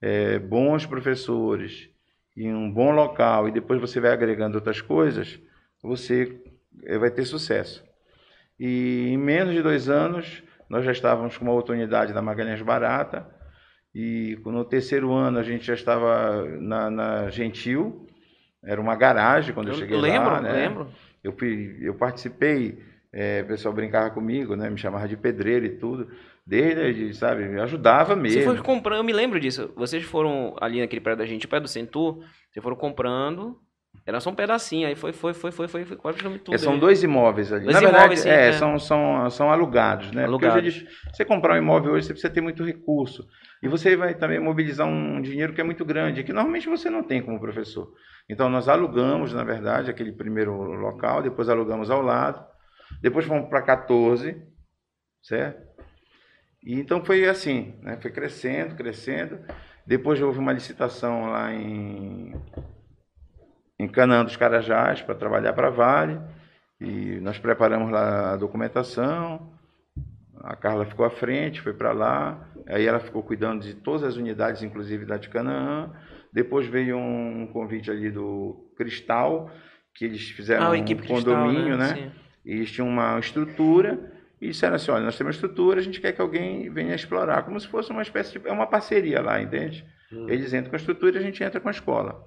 é, 0.00 0.38
bons 0.38 0.86
professores 0.86 1.90
e 2.36 2.48
um 2.48 2.72
bom 2.72 2.92
local, 2.92 3.48
e 3.48 3.52
depois 3.52 3.80
você 3.80 4.00
vai 4.00 4.12
agregando 4.12 4.56
outras 4.56 4.80
coisas, 4.80 5.38
você 5.82 6.40
é, 6.84 6.98
vai 6.98 7.10
ter 7.10 7.24
sucesso. 7.24 7.84
E 8.58 9.08
em 9.08 9.16
menos 9.16 9.54
de 9.54 9.62
dois 9.62 9.88
anos, 9.88 10.42
nós 10.68 10.84
já 10.84 10.92
estávamos 10.92 11.36
com 11.36 11.44
uma 11.44 11.54
outra 11.54 11.74
unidade 11.74 12.12
da 12.12 12.22
Magalhães 12.22 12.60
Barata, 12.62 13.26
e 13.94 14.38
no 14.44 14.64
terceiro 14.64 15.12
ano 15.12 15.38
a 15.38 15.42
gente 15.42 15.66
já 15.66 15.74
estava 15.74 16.44
na, 16.60 16.90
na 16.90 17.30
Gentil, 17.30 18.06
era 18.62 18.80
uma 18.80 18.94
garagem 18.94 19.54
quando 19.54 19.68
eu, 19.68 19.74
eu 19.74 19.78
cheguei 19.78 19.98
lembro, 19.98 20.30
lá. 20.30 20.40
Né? 20.40 20.52
Lembro, 20.52 20.88
eu, 21.24 21.34
eu 21.80 21.94
participei, 21.94 22.78
é, 23.12 23.42
o 23.42 23.48
pessoal 23.48 23.74
brincava 23.74 24.10
comigo, 24.10 24.54
né? 24.54 24.70
me 24.70 24.78
chamava 24.78 25.08
de 25.08 25.16
pedreiro 25.16 25.66
e 25.66 25.70
tudo, 25.70 26.08
desde, 26.46 27.14
sabe, 27.14 27.48
me 27.48 27.60
ajudava 27.60 28.14
mesmo. 28.14 28.42
Você 28.42 28.46
foi 28.46 28.58
comprando, 28.58 28.98
eu 28.98 29.04
me 29.04 29.12
lembro 29.12 29.40
disso, 29.40 29.72
vocês 29.74 30.04
foram 30.04 30.54
ali 30.60 30.80
naquele 30.80 31.00
prédio 31.00 31.18
da 31.18 31.26
gente, 31.26 31.48
perto 31.48 31.64
do 31.64 31.68
Centur, 31.68 32.18
vocês 32.50 32.62
foram 32.62 32.76
comprando 32.76 33.58
era 34.06 34.18
só 34.18 34.30
um 34.30 34.34
pedacinho, 34.34 34.88
aí 34.88 34.94
foi, 34.94 35.12
foi, 35.12 35.34
foi, 35.34 35.52
foi, 35.52 35.68
foi, 35.68 35.84
foi 35.84 35.96
quase 35.96 36.18
tudo. 36.18 36.54
É, 36.54 36.58
são 36.58 36.78
dois 36.78 37.02
imóveis 37.02 37.52
ali. 37.52 37.64
Dois 37.64 37.74
Na 37.74 37.88
imóveis, 37.88 38.22
verdade, 38.22 38.22
sim, 38.22 38.28
é, 38.28 38.48
é. 38.48 38.52
São, 38.52 38.78
são, 38.78 39.30
são 39.30 39.52
alugados, 39.52 40.10
né? 40.12 40.24
Alugados. 40.24 40.54
Porque 40.54 40.68
hoje, 40.68 40.88
você 41.12 41.24
comprar 41.24 41.54
um 41.54 41.58
imóvel 41.58 41.92
hoje, 41.92 42.06
você 42.06 42.12
precisa 42.12 42.32
ter 42.32 42.40
muito 42.40 42.64
recurso. 42.64 43.26
E 43.62 43.68
você 43.68 43.94
vai 43.96 44.14
também 44.14 44.40
mobilizar 44.40 44.86
um 44.86 45.20
dinheiro 45.20 45.52
que 45.52 45.60
é 45.60 45.64
muito 45.64 45.84
grande, 45.84 46.24
que 46.24 46.32
normalmente 46.32 46.68
você 46.68 46.88
não 46.88 47.02
tem 47.02 47.22
como 47.22 47.38
professor. 47.38 47.92
Então, 48.28 48.48
nós 48.48 48.68
alugamos, 48.68 49.34
na 49.34 49.44
verdade, 49.44 49.90
aquele 49.90 50.12
primeiro 50.12 50.54
local, 50.54 51.22
depois 51.22 51.48
alugamos 51.48 51.90
ao 51.90 52.00
lado, 52.00 52.42
depois 53.02 53.26
fomos 53.26 53.48
para 53.48 53.62
14, 53.62 54.42
certo? 55.22 55.70
E 56.64 56.78
então 56.78 57.04
foi 57.04 57.28
assim, 57.28 57.74
né? 57.82 57.98
Foi 58.00 58.10
crescendo, 58.10 58.74
crescendo. 58.74 59.40
Depois 59.86 60.20
houve 60.20 60.38
uma 60.38 60.52
licitação 60.52 61.30
lá 61.30 61.52
em 61.52 62.34
em 63.80 63.88
Canaã 63.88 64.24
dos 64.24 64.36
Carajás 64.36 65.00
para 65.00 65.14
trabalhar 65.14 65.54
para 65.54 65.68
a 65.68 65.70
Vale. 65.70 66.20
E 66.78 67.18
nós 67.20 67.38
preparamos 67.38 67.90
lá 67.90 68.32
a 68.32 68.36
documentação. 68.36 69.50
A 70.42 70.54
Carla 70.54 70.84
ficou 70.84 71.04
à 71.04 71.10
frente, 71.10 71.60
foi 71.60 71.72
para 71.72 71.92
lá. 71.92 72.46
Aí 72.66 72.86
ela 72.86 73.00
ficou 73.00 73.22
cuidando 73.22 73.62
de 73.62 73.74
todas 73.74 74.02
as 74.04 74.16
unidades, 74.16 74.62
inclusive 74.62 75.04
da 75.04 75.16
de 75.16 75.28
Canaã. 75.28 75.90
Depois 76.32 76.66
veio 76.66 76.96
um 76.96 77.46
convite 77.46 77.90
ali 77.90 78.10
do 78.10 78.70
Cristal, 78.76 79.50
que 79.94 80.04
eles 80.04 80.30
fizeram 80.30 80.66
Ah, 80.66 80.70
um 80.70 80.84
condomínio, 81.06 81.76
Cristal, 81.76 81.78
né? 81.78 81.94
Sim. 81.94 82.10
E 82.44 82.52
eles 82.52 82.70
tinham 82.70 82.88
uma 82.88 83.18
estrutura 83.18 83.98
e 84.40 84.48
disseram 84.48 84.76
assim, 84.76 84.90
olha, 84.90 85.04
nós 85.04 85.16
temos 85.16 85.34
uma 85.34 85.36
estrutura, 85.36 85.80
a 85.80 85.82
gente 85.82 86.00
quer 86.00 86.12
que 86.12 86.20
alguém 86.20 86.70
venha 86.70 86.94
explorar, 86.94 87.42
como 87.42 87.60
se 87.60 87.68
fosse 87.68 87.90
uma 87.90 88.00
espécie 88.00 88.38
de... 88.38 88.48
É 88.48 88.52
uma 88.52 88.66
parceria 88.66 89.20
lá, 89.20 89.40
entende? 89.42 89.84
Eles 90.10 90.52
entram 90.54 90.70
com 90.70 90.76
a 90.76 90.78
estrutura 90.78 91.16
e 91.16 91.18
a 91.18 91.22
gente 91.22 91.42
entra 91.44 91.60
com 91.60 91.68
a 91.68 91.70
escola. 91.70 92.26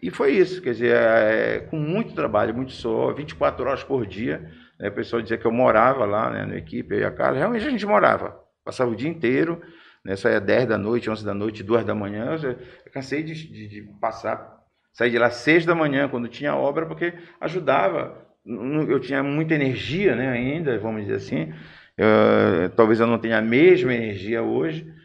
E 0.00 0.10
foi 0.10 0.32
isso, 0.32 0.62
quer 0.62 0.72
dizer, 0.72 0.94
é, 0.94 1.60
com 1.70 1.76
muito 1.76 2.14
trabalho, 2.14 2.54
muito 2.54 2.72
sol, 2.72 3.12
24 3.14 3.66
horas 3.66 3.82
por 3.82 4.06
dia. 4.06 4.50
Né, 4.78 4.88
o 4.88 4.92
pessoal 4.92 5.20
dizia 5.20 5.36
que 5.36 5.44
eu 5.44 5.52
morava 5.52 6.04
lá 6.04 6.30
né, 6.30 6.46
na 6.46 6.56
equipe, 6.56 6.94
eu 6.94 7.00
e 7.00 7.04
a 7.04 7.10
Carla. 7.10 7.38
Realmente 7.38 7.66
a 7.66 7.70
gente 7.70 7.86
morava, 7.86 8.38
passava 8.64 8.90
o 8.90 8.96
dia 8.96 9.08
inteiro, 9.08 9.60
né, 10.04 10.14
saía 10.14 10.40
10 10.40 10.68
da 10.68 10.78
noite, 10.78 11.10
11 11.10 11.24
da 11.24 11.34
noite, 11.34 11.64
2 11.64 11.84
da 11.84 11.94
manhã. 11.94 12.36
Eu, 12.40 12.50
eu 12.50 12.92
cansei 12.92 13.24
de, 13.24 13.34
de, 13.34 13.68
de 13.68 13.82
passar, 14.00 14.58
sair 14.92 15.10
de 15.10 15.18
lá 15.18 15.30
6 15.30 15.66
da 15.66 15.74
manhã, 15.74 16.08
quando 16.08 16.28
tinha 16.28 16.54
obra, 16.54 16.86
porque 16.86 17.12
ajudava. 17.40 18.26
Eu 18.46 19.00
tinha 19.00 19.22
muita 19.22 19.54
energia 19.54 20.14
né, 20.14 20.28
ainda, 20.28 20.78
vamos 20.78 21.02
dizer 21.02 21.16
assim. 21.16 21.52
Eu, 21.96 22.70
talvez 22.76 23.00
eu 23.00 23.06
não 23.06 23.18
tenha 23.18 23.38
a 23.38 23.42
mesma 23.42 23.92
energia 23.92 24.42
hoje, 24.42 24.86
é, 24.86 24.97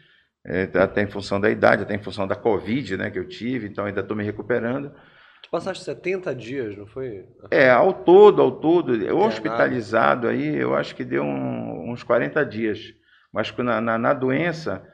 até 0.74 1.02
em 1.02 1.06
função 1.06 1.40
da 1.40 1.50
idade, 1.50 1.82
até 1.82 1.94
em 1.94 2.02
função 2.02 2.26
da 2.26 2.36
Covid 2.36 2.96
né, 2.96 3.10
que 3.10 3.18
eu 3.18 3.26
tive, 3.26 3.66
então 3.66 3.84
ainda 3.86 4.00
estou 4.00 4.16
me 4.16 4.24
recuperando. 4.24 4.92
Tu 5.42 5.50
passaste 5.50 5.84
70 5.84 6.34
dias, 6.34 6.76
não 6.76 6.86
foi? 6.86 7.26
É, 7.50 7.70
ao 7.70 7.92
todo, 7.92 8.42
ao 8.42 8.52
todo, 8.52 8.94
eu 8.94 9.18
hospitalizado 9.18 10.28
aí, 10.28 10.56
eu 10.56 10.74
acho 10.74 10.94
que 10.94 11.04
deu 11.04 11.22
um, 11.22 11.90
uns 11.90 12.02
40 12.02 12.44
dias. 12.44 12.94
Mas 13.32 13.54
na, 13.56 13.80
na, 13.80 13.98
na 13.98 14.14
doença, 14.14 14.86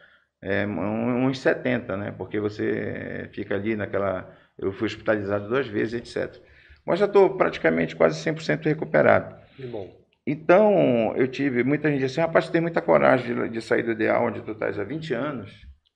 é, 0.42 0.66
uns 0.66 1.38
70, 1.40 1.96
né? 1.96 2.14
Porque 2.16 2.40
você 2.40 3.28
fica 3.32 3.54
ali 3.54 3.76
naquela. 3.76 4.34
Eu 4.58 4.72
fui 4.72 4.86
hospitalizado 4.86 5.48
duas 5.48 5.66
vezes, 5.66 5.94
etc. 5.94 6.40
Mas 6.84 6.98
já 6.98 7.04
estou 7.06 7.36
praticamente 7.36 7.94
quase 7.94 8.18
100% 8.18 8.64
recuperado. 8.64 9.36
Que 9.56 9.66
bom. 9.66 9.99
Então, 10.30 11.12
eu 11.16 11.26
tive, 11.26 11.64
muita 11.64 11.90
gente 11.90 12.04
assim, 12.04 12.20
rapaz, 12.20 12.46
tu 12.46 12.52
tem 12.52 12.60
muita 12.60 12.80
coragem 12.80 13.34
de, 13.34 13.48
de 13.48 13.60
sair 13.60 13.82
do 13.82 13.90
ideal 13.90 14.26
onde 14.26 14.42
tu 14.42 14.52
estás 14.52 14.78
há 14.78 14.84
20 14.84 15.12
anos. 15.12 15.50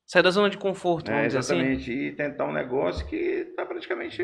Sair 0.07 0.23
da 0.23 0.31
zona 0.31 0.51
de 0.51 0.59
conforto, 0.59 1.07
vamos 1.07 1.23
É, 1.23 1.27
dizer 1.29 1.39
assim. 1.39 1.55
exatamente, 1.55 1.93
e 1.93 2.13
tentar 2.13 2.45
um 2.47 2.53
negócio 2.53 3.07
que 3.07 3.15
está 3.17 3.65
praticamente 3.65 4.23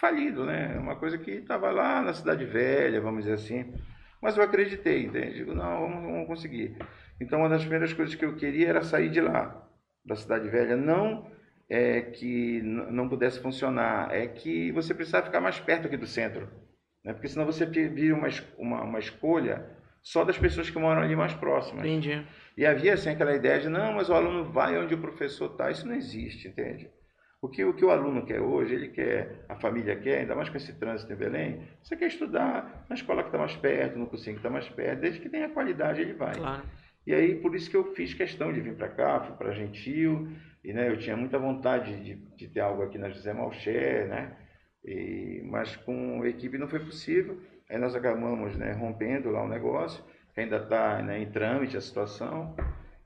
falido, 0.00 0.44
né? 0.44 0.76
Uma 0.78 0.96
coisa 0.96 1.16
que 1.18 1.30
estava 1.30 1.70
lá 1.70 2.02
na 2.02 2.12
cidade 2.12 2.44
velha, 2.44 3.00
vamos 3.00 3.24
dizer 3.24 3.34
assim. 3.34 3.72
Mas 4.20 4.36
eu 4.36 4.42
acreditei, 4.42 5.04
entende? 5.04 5.34
Digo, 5.34 5.54
não, 5.54 5.80
vamos, 5.82 6.02
vamos 6.02 6.26
conseguir. 6.26 6.76
Então, 7.20 7.38
uma 7.38 7.48
das 7.48 7.62
primeiras 7.62 7.92
coisas 7.92 8.14
que 8.14 8.24
eu 8.24 8.34
queria 8.36 8.68
era 8.68 8.82
sair 8.82 9.08
de 9.10 9.20
lá, 9.20 9.66
da 10.04 10.16
cidade 10.16 10.48
velha. 10.48 10.76
Não 10.76 11.30
é 11.68 12.00
que 12.00 12.60
não 12.62 13.08
pudesse 13.08 13.40
funcionar, 13.40 14.12
é 14.12 14.26
que 14.26 14.72
você 14.72 14.92
precisava 14.92 15.26
ficar 15.26 15.40
mais 15.40 15.60
perto 15.60 15.86
aqui 15.86 15.96
do 15.96 16.06
centro. 16.06 16.48
Né? 17.04 17.12
Porque 17.12 17.28
senão 17.28 17.46
você 17.46 17.66
vira 17.66 18.14
uma, 18.14 18.28
uma, 18.58 18.82
uma 18.82 18.98
escolha 18.98 19.64
só 20.02 20.24
das 20.24 20.38
pessoas 20.38 20.70
que 20.70 20.78
moram 20.78 21.02
ali 21.02 21.14
mais 21.14 21.34
próximas. 21.34 21.84
Entendi. 21.84 22.24
E 22.56 22.66
havia 22.66 22.94
assim 22.94 23.10
aquela 23.10 23.34
ideia 23.34 23.60
de 23.60 23.68
não, 23.68 23.94
mas 23.94 24.08
o 24.08 24.14
aluno 24.14 24.44
vai 24.44 24.78
onde 24.78 24.94
o 24.94 25.00
professor 25.00 25.50
está. 25.50 25.70
Isso 25.70 25.86
não 25.86 25.94
existe, 25.94 26.48
entende? 26.48 26.90
O 27.42 27.48
que, 27.48 27.64
o 27.64 27.72
que 27.72 27.84
o 27.84 27.90
aluno 27.90 28.26
quer 28.26 28.40
hoje, 28.40 28.74
ele 28.74 28.88
quer, 28.88 29.46
a 29.48 29.56
família 29.56 29.96
quer, 29.96 30.20
ainda 30.20 30.34
mais 30.34 30.50
com 30.50 30.58
esse 30.58 30.74
trânsito 30.74 31.10
em 31.10 31.16
Belém, 31.16 31.62
você 31.82 31.96
quer 31.96 32.08
estudar 32.08 32.84
na 32.86 32.94
escola 32.94 33.22
que 33.22 33.28
está 33.28 33.38
mais 33.38 33.56
perto, 33.56 33.98
no 33.98 34.06
cursinho 34.06 34.34
que 34.36 34.40
está 34.40 34.50
mais 34.50 34.68
perto, 34.68 35.00
desde 35.00 35.20
que 35.20 35.28
tenha 35.30 35.48
qualidade 35.48 36.02
ele 36.02 36.12
vai. 36.12 36.34
Claro. 36.34 36.62
E 37.06 37.14
aí, 37.14 37.36
por 37.36 37.54
isso 37.54 37.70
que 37.70 37.76
eu 37.76 37.94
fiz 37.94 38.12
questão 38.12 38.52
de 38.52 38.60
vir 38.60 38.74
para 38.74 38.88
cá, 38.88 39.20
fui 39.20 39.34
para 39.36 39.54
Gentil, 39.54 40.28
e 40.62 40.74
né, 40.74 40.90
eu 40.90 40.98
tinha 40.98 41.16
muita 41.16 41.38
vontade 41.38 41.96
de, 42.04 42.14
de 42.36 42.46
ter 42.46 42.60
algo 42.60 42.82
aqui 42.82 42.98
na 42.98 43.08
José 43.08 43.32
Malcher, 43.32 44.06
né? 44.08 44.36
E, 44.84 45.42
mas 45.44 45.76
com 45.76 46.22
a 46.22 46.28
equipe 46.28 46.58
não 46.58 46.68
foi 46.68 46.80
possível. 46.80 47.40
Aí 47.68 47.78
nós 47.78 47.94
acabamos 47.94 48.56
né, 48.56 48.72
rompendo 48.72 49.30
lá 49.30 49.44
o 49.44 49.48
negócio, 49.48 50.02
que 50.34 50.40
ainda 50.40 50.56
está 50.56 51.00
né, 51.02 51.20
em 51.20 51.30
trâmite 51.30 51.76
a 51.76 51.80
situação, 51.80 52.54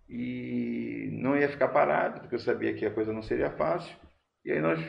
e 0.09 1.09
não 1.13 1.37
ia 1.37 1.49
ficar 1.49 1.69
parado, 1.69 2.21
porque 2.21 2.35
eu 2.35 2.39
sabia 2.39 2.75
que 2.75 2.87
a 2.87 2.91
coisa 2.91 3.13
não 3.13 3.23
seria 3.23 3.51
fácil. 3.51 3.95
E 4.45 4.53
aí 4.53 4.61
nós. 4.61 4.81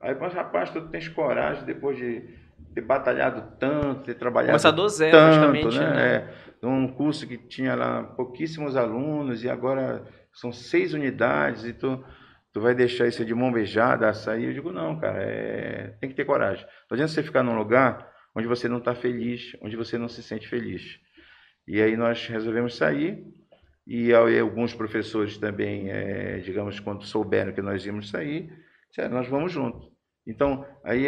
Aí, 0.00 0.14
mas 0.14 0.32
rapaz, 0.32 0.70
tu 0.70 0.88
tens 0.88 1.08
coragem 1.08 1.64
depois 1.64 1.96
de 1.98 2.26
ter 2.74 2.80
batalhado 2.80 3.56
tanto, 3.58 4.04
ter 4.04 4.14
trabalhado 4.14 4.52
Começar 4.52 4.70
do 4.70 4.88
zero, 4.88 5.12
tanto, 5.12 5.38
praticamente, 5.38 5.78
né? 5.78 5.94
né? 5.94 6.34
É, 6.62 6.66
um 6.66 6.88
curso 6.88 7.26
que 7.26 7.36
tinha 7.36 7.74
lá 7.74 8.02
pouquíssimos 8.02 8.76
alunos 8.76 9.42
e 9.42 9.50
agora 9.50 10.04
são 10.32 10.52
seis 10.52 10.94
unidades 10.94 11.64
e 11.64 11.72
tu, 12.52 12.60
vai 12.60 12.74
deixar 12.74 13.06
isso 13.06 13.24
de 13.24 13.34
mão 13.34 13.52
beijada 13.52 14.12
sair? 14.14 14.44
Eu 14.44 14.52
digo, 14.52 14.72
não, 14.72 14.98
cara, 14.98 15.22
é... 15.22 15.96
tem 16.00 16.08
que 16.08 16.16
ter 16.16 16.24
coragem. 16.24 16.64
Não 16.90 16.94
adianta 16.94 17.12
você 17.12 17.22
ficar 17.22 17.42
num 17.42 17.56
lugar 17.56 18.10
onde 18.34 18.46
você 18.46 18.68
não 18.68 18.78
está 18.78 18.94
feliz, 18.94 19.56
onde 19.60 19.76
você 19.76 19.98
não 19.98 20.08
se 20.08 20.22
sente 20.22 20.48
feliz. 20.48 21.00
E 21.66 21.80
aí 21.80 21.96
nós 21.96 22.26
resolvemos 22.26 22.76
sair 22.76 23.24
e 23.86 24.12
alguns 24.12 24.74
professores 24.74 25.36
também, 25.36 25.90
é, 25.90 26.38
digamos, 26.38 26.78
quando 26.78 27.04
souberam 27.04 27.52
que 27.52 27.62
nós 27.62 27.84
íamos 27.84 28.08
sair, 28.08 28.52
disseram, 28.88 29.14
nós 29.14 29.28
vamos 29.28 29.52
juntos. 29.52 29.90
Então, 30.26 30.64
aí 30.84 31.06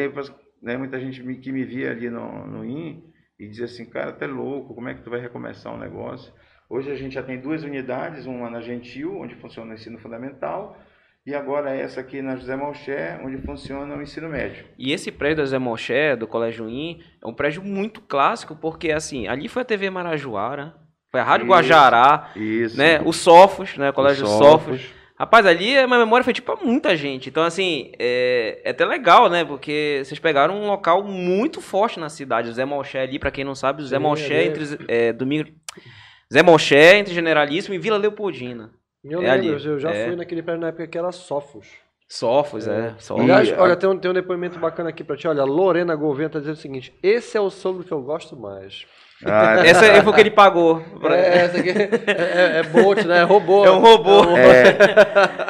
né, 0.60 0.76
muita 0.76 0.98
gente 0.98 1.22
que 1.38 1.52
me 1.52 1.64
via 1.64 1.90
ali 1.90 2.10
no, 2.10 2.46
no 2.46 2.64
IN 2.64 3.02
e 3.38 3.48
dizia 3.48 3.66
assim, 3.66 3.84
cara, 3.84 4.12
tu 4.12 4.24
é 4.24 4.26
louco, 4.26 4.74
como 4.74 4.88
é 4.88 4.94
que 4.94 5.02
tu 5.02 5.10
vai 5.10 5.20
recomeçar 5.20 5.72
um 5.74 5.78
negócio? 5.78 6.32
Hoje 6.68 6.90
a 6.90 6.94
gente 6.94 7.14
já 7.14 7.22
tem 7.22 7.40
duas 7.40 7.62
unidades, 7.64 8.24
uma 8.24 8.48
na 8.48 8.60
Gentil, 8.60 9.18
onde 9.18 9.34
funciona 9.34 9.72
o 9.72 9.74
ensino 9.74 9.98
fundamental, 9.98 10.80
e 11.26 11.34
agora 11.34 11.74
essa 11.74 12.00
aqui 12.00 12.20
na 12.20 12.36
José 12.36 12.56
Malché, 12.56 13.20
onde 13.24 13.38
funciona 13.38 13.94
o 13.96 14.02
ensino 14.02 14.28
médio. 14.28 14.64
E 14.78 14.92
esse 14.92 15.10
prédio 15.12 15.38
da 15.38 15.42
José 15.44 15.58
Malché, 15.58 16.16
do 16.16 16.26
Colégio 16.26 16.68
IN, 16.68 17.00
é 17.22 17.26
um 17.26 17.34
prédio 17.34 17.62
muito 17.62 18.00
clássico, 18.00 18.56
porque 18.56 18.90
assim, 18.90 19.28
ali 19.28 19.48
foi 19.48 19.62
a 19.62 19.64
TV 19.64 19.90
Marajoara, 19.90 20.74
foi 21.10 21.20
a 21.20 21.24
Rádio 21.24 21.44
isso, 21.44 21.52
Guajará, 21.52 22.30
isso. 22.34 22.78
né? 22.78 23.00
O 23.04 23.12
Sofos, 23.12 23.76
né? 23.76 23.90
O 23.90 23.92
Colégio 23.92 24.24
o 24.24 24.28
Sofos. 24.28 24.80
Sofos. 24.80 25.02
Rapaz, 25.18 25.46
ali 25.46 25.78
a 25.78 25.86
minha 25.86 26.00
memória 26.00 26.24
foi 26.24 26.32
tipo 26.32 26.56
pra 26.56 26.64
muita 26.64 26.96
gente. 26.96 27.28
Então, 27.28 27.44
assim, 27.44 27.92
é, 27.98 28.60
é, 28.64 28.70
até 28.70 28.84
legal, 28.84 29.28
né? 29.28 29.44
Porque 29.44 30.02
vocês 30.04 30.18
pegaram 30.18 30.60
um 30.60 30.66
local 30.66 31.04
muito 31.04 31.60
forte 31.60 32.00
na 32.00 32.08
cidade. 32.08 32.48
O 32.48 32.52
Zé 32.52 32.64
Malché 32.64 33.02
ali, 33.02 33.20
pra 33.20 33.30
quem 33.30 33.44
não 33.44 33.54
sabe, 33.54 33.82
o 33.82 33.86
Zé 33.86 34.00
Malché 34.00 34.34
é, 34.34 34.46
entre. 34.46 34.64
É, 34.88 35.12
domingo. 35.12 35.48
Zé 36.32 36.42
Malché 36.42 36.96
entre 36.96 37.14
Generalíssimo 37.14 37.74
e 37.74 37.78
Vila 37.78 37.98
Leopoldina. 37.98 38.72
Eu 39.04 39.22
é 39.22 39.34
lembro, 39.34 39.56
ali. 39.56 39.66
eu 39.66 39.78
já 39.78 39.90
é. 39.90 40.06
fui 40.06 40.16
naquele 40.16 40.42
prédio 40.42 40.60
na 40.60 40.68
época 40.68 40.86
que 40.86 40.96
era 40.96 41.10
Sofos. 41.10 41.68
Sofos, 42.08 42.68
é. 42.68 42.88
é. 42.88 42.94
Sofos. 42.98 43.22
Aliás, 43.22 43.52
olha, 43.58 43.76
tem 43.76 43.88
um, 43.88 43.98
tem 43.98 44.10
um 44.10 44.14
depoimento 44.14 44.58
bacana 44.58 44.90
aqui 44.90 45.02
pra 45.02 45.16
ti. 45.16 45.26
Olha, 45.26 45.44
Lorena 45.44 45.94
Gouveia 45.94 46.28
tá 46.28 46.38
dizendo 46.38 46.54
o 46.54 46.58
seguinte: 46.58 46.94
esse 47.02 47.36
é 47.36 47.40
o 47.40 47.50
sogro 47.50 47.84
que 47.84 47.92
eu 47.92 48.02
gosto 48.02 48.36
mais. 48.36 48.86
Ah, 49.24 49.64
essa 49.64 49.86
é 49.86 50.02
foi 50.02 50.12
o 50.12 50.14
que 50.14 50.20
ele 50.20 50.30
pagou. 50.30 50.82
É, 51.04 51.38
essa 51.38 51.58
aqui 51.58 51.70
é, 51.70 51.90
é, 52.06 52.58
é 52.58 52.62
bot, 52.64 53.06
né? 53.06 53.20
É 53.20 53.22
robô. 53.22 53.64
É 53.64 53.70
um 53.70 53.78
robô. 53.78 54.36
É, 54.36 54.76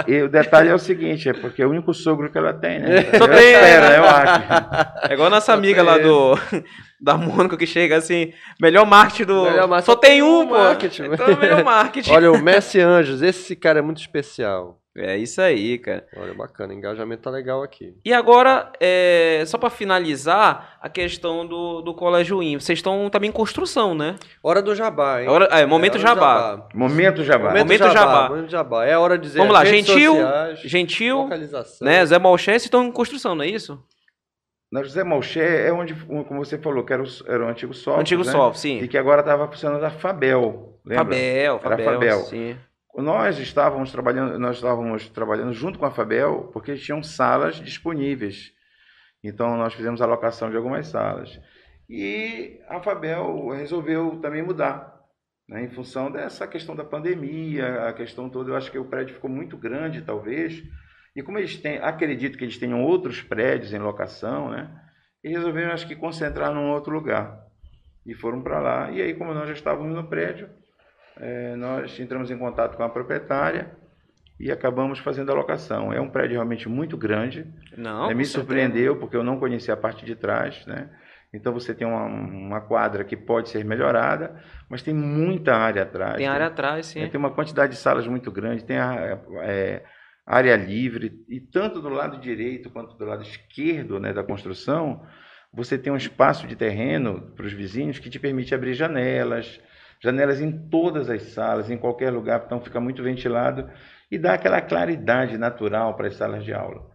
e 0.07 0.23
o 0.23 0.29
detalhe 0.29 0.69
é 0.69 0.75
o 0.75 0.79
seguinte, 0.79 1.29
é 1.29 1.33
porque 1.33 1.63
é 1.63 1.67
o 1.67 1.71
único 1.71 1.95
sogro 1.95 2.31
que 2.31 2.37
ela 2.37 2.53
tem, 2.53 2.81
né? 2.81 3.03
Só 3.17 3.27
tem, 3.27 3.53
espera, 3.53 3.97
eu 3.97 4.05
acho. 4.05 5.11
É 5.11 5.15
igual 5.15 5.29
a 5.29 5.31
nossa 5.31 5.53
amiga 5.53 5.83
lá 5.83 5.97
do 5.99 6.39
da 7.01 7.17
Mônica 7.17 7.57
que 7.57 7.67
chega 7.67 7.97
assim, 7.97 8.33
melhor 8.61 8.87
marketing 8.87 9.25
do. 9.25 9.45
Melhor 9.45 9.69
marketing. 9.69 9.87
Só 9.87 9.97
tem 9.97 10.23
um, 10.23 10.47
pô. 10.47 10.55
Marketing. 10.55 11.03
Então, 11.13 11.37
melhor 11.37 11.65
marketing. 11.65 12.13
Olha, 12.13 12.31
o 12.31 12.39
Messi 12.39 12.81
Anjos, 12.81 13.23
esse 13.23 13.57
cara 13.57 13.81
é 13.81 13.83
muito 13.83 14.01
especial. 14.01 14.82
É 14.97 15.17
isso 15.17 15.41
aí, 15.41 15.79
cara. 15.79 16.07
Olha, 16.17 16.35
bacana, 16.35 16.75
engajamento 16.75 17.23
tá 17.23 17.31
legal 17.31 17.63
aqui. 17.63 17.97
E 18.05 18.13
agora, 18.13 18.71
é, 18.79 19.43
só 19.47 19.57
para 19.57 19.71
finalizar, 19.71 20.77
a 20.83 20.89
questão 20.89 21.47
do, 21.47 21.81
do 21.81 21.95
Colégio 21.95 22.43
IN. 22.43 22.61
Vocês 22.61 22.79
estão 22.79 23.09
também 23.09 23.31
em 23.31 23.33
construção, 23.33 23.95
né? 23.95 24.17
Hora 24.43 24.61
do 24.61 24.75
jabá, 24.75 25.23
hein? 25.23 25.29
Hora, 25.29 25.47
é, 25.47 25.65
momento 25.65 25.97
é, 25.97 26.01
jabá. 26.01 26.51
jabá. 26.51 26.69
Momento 26.75 27.25
jabá. 27.25 27.49
Momento, 27.49 27.65
momento 27.65 27.85
jabá. 27.85 27.95
jabá. 27.95 28.29
Momento 28.29 28.51
jabá. 28.51 28.87
É 28.87 28.99
hora 28.99 29.17
de 29.17 29.29
dizer 29.29 29.39
Vamos 29.39 29.55
lá, 29.55 29.65
Gentil, 29.65 30.15
sociais, 30.15 30.61
Gentil, 30.61 31.29
né, 31.81 32.05
Zé 32.05 32.19
Malchese 32.19 32.67
estão 32.67 32.85
em 32.85 32.93
construção, 32.93 33.35
não 33.35 33.45
é 33.45 33.49
isso? 33.49 33.83
Na 34.73 34.83
José 34.83 35.05
Malché 35.05 35.67
é 35.69 35.73
onde, 35.73 35.95
como 35.95 36.43
você 36.43 36.57
falou, 36.57 36.83
que 36.83 36.95
era 36.95 37.03
o, 37.03 37.07
era 37.27 37.45
o 37.45 37.49
antigo 37.49 37.75
SOF. 37.75 38.01
Antigo 38.01 38.25
né? 38.25 38.33
SOF, 38.33 38.59
sim. 38.59 38.79
E 38.79 38.89
que 38.89 38.97
agora 38.97 39.21
estava 39.21 39.47
funcionando 39.47 39.85
a 39.85 39.91
Fabel. 39.91 40.81
Lembra? 40.83 41.05
Fabel, 41.05 41.59
Fabel. 41.59 41.79
Era 41.79 41.93
Fabel. 41.93 42.19
Sim. 42.21 42.57
Nós 42.95 43.39
estávamos 43.39 43.91
trabalhando, 43.91 44.39
nós 44.39 44.57
estávamos 44.57 45.09
trabalhando 45.09 45.53
junto 45.55 45.79
com 45.79 45.87
a 45.87 45.91
Fabel 45.91 46.51
porque 46.53 46.75
tinham 46.75 47.03
salas 47.03 47.57
disponíveis. 47.57 48.53
Então 49.25 49.57
nós 49.57 49.73
fizemos 49.73 50.03
alocação 50.03 50.51
de 50.51 50.57
algumas 50.57 50.89
salas. 50.89 51.41
E 51.89 52.61
a 52.69 52.81
Fabel 52.81 53.49
resolveu 53.51 54.19
também 54.21 54.43
mudar, 54.43 55.01
né, 55.49 55.65
em 55.65 55.71
função 55.71 56.11
dessa 56.11 56.47
questão 56.47 56.77
da 56.77 56.85
pandemia, 56.85 57.89
a 57.89 57.93
questão 57.93 58.29
toda. 58.29 58.51
Eu 58.51 58.57
acho 58.57 58.71
que 58.71 58.79
o 58.79 58.85
prédio 58.85 59.15
ficou 59.15 59.31
muito 59.31 59.57
grande, 59.57 60.03
talvez. 60.03 60.63
E 61.15 61.23
como 61.23 61.39
eles 61.39 61.57
têm, 61.57 61.79
acredito 61.79 62.37
que 62.37 62.45
eles 62.45 62.59
tenham 62.59 62.83
outros 62.83 63.23
prédios 63.23 63.73
em 63.73 63.79
locação, 63.79 64.51
né? 64.51 64.71
E 65.23 65.29
resolveram, 65.29 65.73
acho 65.73 65.87
que, 65.87 65.95
concentrar 65.95 66.53
num 66.53 66.71
outro 66.71 66.93
lugar. 66.93 67.47
E 68.05 68.15
foram 68.15 68.43
para 68.43 68.59
lá. 68.59 68.91
E 68.91 69.01
aí, 69.01 69.15
como 69.15 69.35
nós 69.35 69.47
já 69.47 69.55
estávamos 69.55 69.95
no 69.95 70.09
prédio, 70.09 70.49
é, 71.19 71.57
nós 71.57 71.99
entramos 71.99 72.31
em 72.31 72.39
contato 72.39 72.77
com 72.77 72.83
a 72.83 72.89
proprietária 72.89 73.71
e 74.39 74.51
acabamos 74.51 74.99
fazendo 74.99 75.31
a 75.31 75.35
locação. 75.35 75.93
É 75.93 76.01
um 76.01 76.09
prédio 76.09 76.35
realmente 76.35 76.69
muito 76.69 76.97
grande. 76.97 77.47
Não, 77.77 78.11
é, 78.11 78.15
me 78.15 78.25
surpreendeu 78.25 78.97
porque 78.97 79.17
eu 79.17 79.23
não 79.23 79.39
conhecia 79.39 79.75
a 79.75 79.77
parte 79.77 80.05
de 80.05 80.17
trás, 80.17 80.67
né? 80.67 80.91
Então 81.33 81.53
você 81.53 81.75
tem 81.75 81.87
uma, 81.87 82.05
uma, 82.05 82.61
quadra 82.61 83.05
que 83.05 83.17
pode 83.17 83.49
ser 83.49 83.65
melhorada, 83.65 84.43
mas 84.69 84.83
tem 84.83 84.93
muita 84.93 85.55
área 85.55 85.83
atrás. 85.83 86.17
Tem 86.17 86.27
área 86.27 86.47
atrás, 86.47 86.87
sim. 86.87 87.01
É, 87.01 87.09
tem 87.09 87.19
uma 87.19 87.31
quantidade 87.31 87.73
de 87.73 87.79
salas 87.79 88.07
muito 88.07 88.31
grande, 88.31 88.65
tem 88.65 88.77
a, 88.77 89.19
é, 89.43 89.83
área 90.27 90.55
livre, 90.57 91.25
e 91.29 91.41
tanto 91.41 91.81
do 91.81 91.89
lado 91.89 92.21
direito 92.21 92.69
quanto 92.69 92.97
do 92.97 93.05
lado 93.05 93.23
esquerdo 93.23 93.99
né, 93.99 94.13
da 94.13 94.23
construção, 94.23 95.07
você 95.53 95.79
tem 95.79 95.93
um 95.93 95.97
espaço 95.97 96.47
de 96.47 96.55
terreno 96.55 97.33
para 97.35 97.47
os 97.47 97.53
vizinhos 97.53 97.99
que 97.99 98.11
te 98.11 98.19
permite 98.19 98.55
abrir 98.55 98.75
janelas, 98.75 99.61
janelas 100.03 100.41
em 100.41 100.51
todas 100.69 101.09
as 101.09 101.23
salas, 101.23 101.71
em 101.71 101.79
qualquer 101.79 102.11
lugar, 102.11 102.43
então 102.45 102.61
fica 102.61 102.81
muito 102.81 103.03
ventilado 103.03 103.71
e 104.11 104.19
dá 104.19 104.35
aquela 104.35 104.61
claridade 104.61 105.39
natural 105.39 105.95
para 105.95 106.09
as 106.09 106.17
salas 106.17 106.45
de 106.45 106.53
aula. 106.53 106.91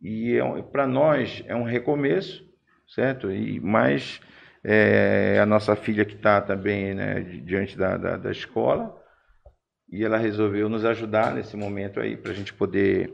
E 0.00 0.36
é, 0.36 0.62
para 0.62 0.86
nós 0.86 1.42
é 1.46 1.56
um 1.56 1.64
recomeço, 1.64 2.44
certo? 2.86 3.32
E 3.32 3.58
mais 3.60 4.20
é, 4.62 5.38
a 5.40 5.46
nossa 5.46 5.74
filha 5.74 6.04
que 6.04 6.14
está 6.14 6.40
também 6.40 6.94
né, 6.94 7.20
diante 7.20 7.76
da, 7.76 7.96
da, 7.96 8.16
da 8.16 8.30
escola 8.30 8.94
e 9.90 10.04
ela 10.04 10.18
resolveu 10.18 10.68
nos 10.68 10.84
ajudar 10.84 11.34
nesse 11.34 11.56
momento 11.56 12.00
aí 12.00 12.16
para 12.16 12.32
a 12.32 12.34
gente 12.34 12.52
poder 12.52 13.12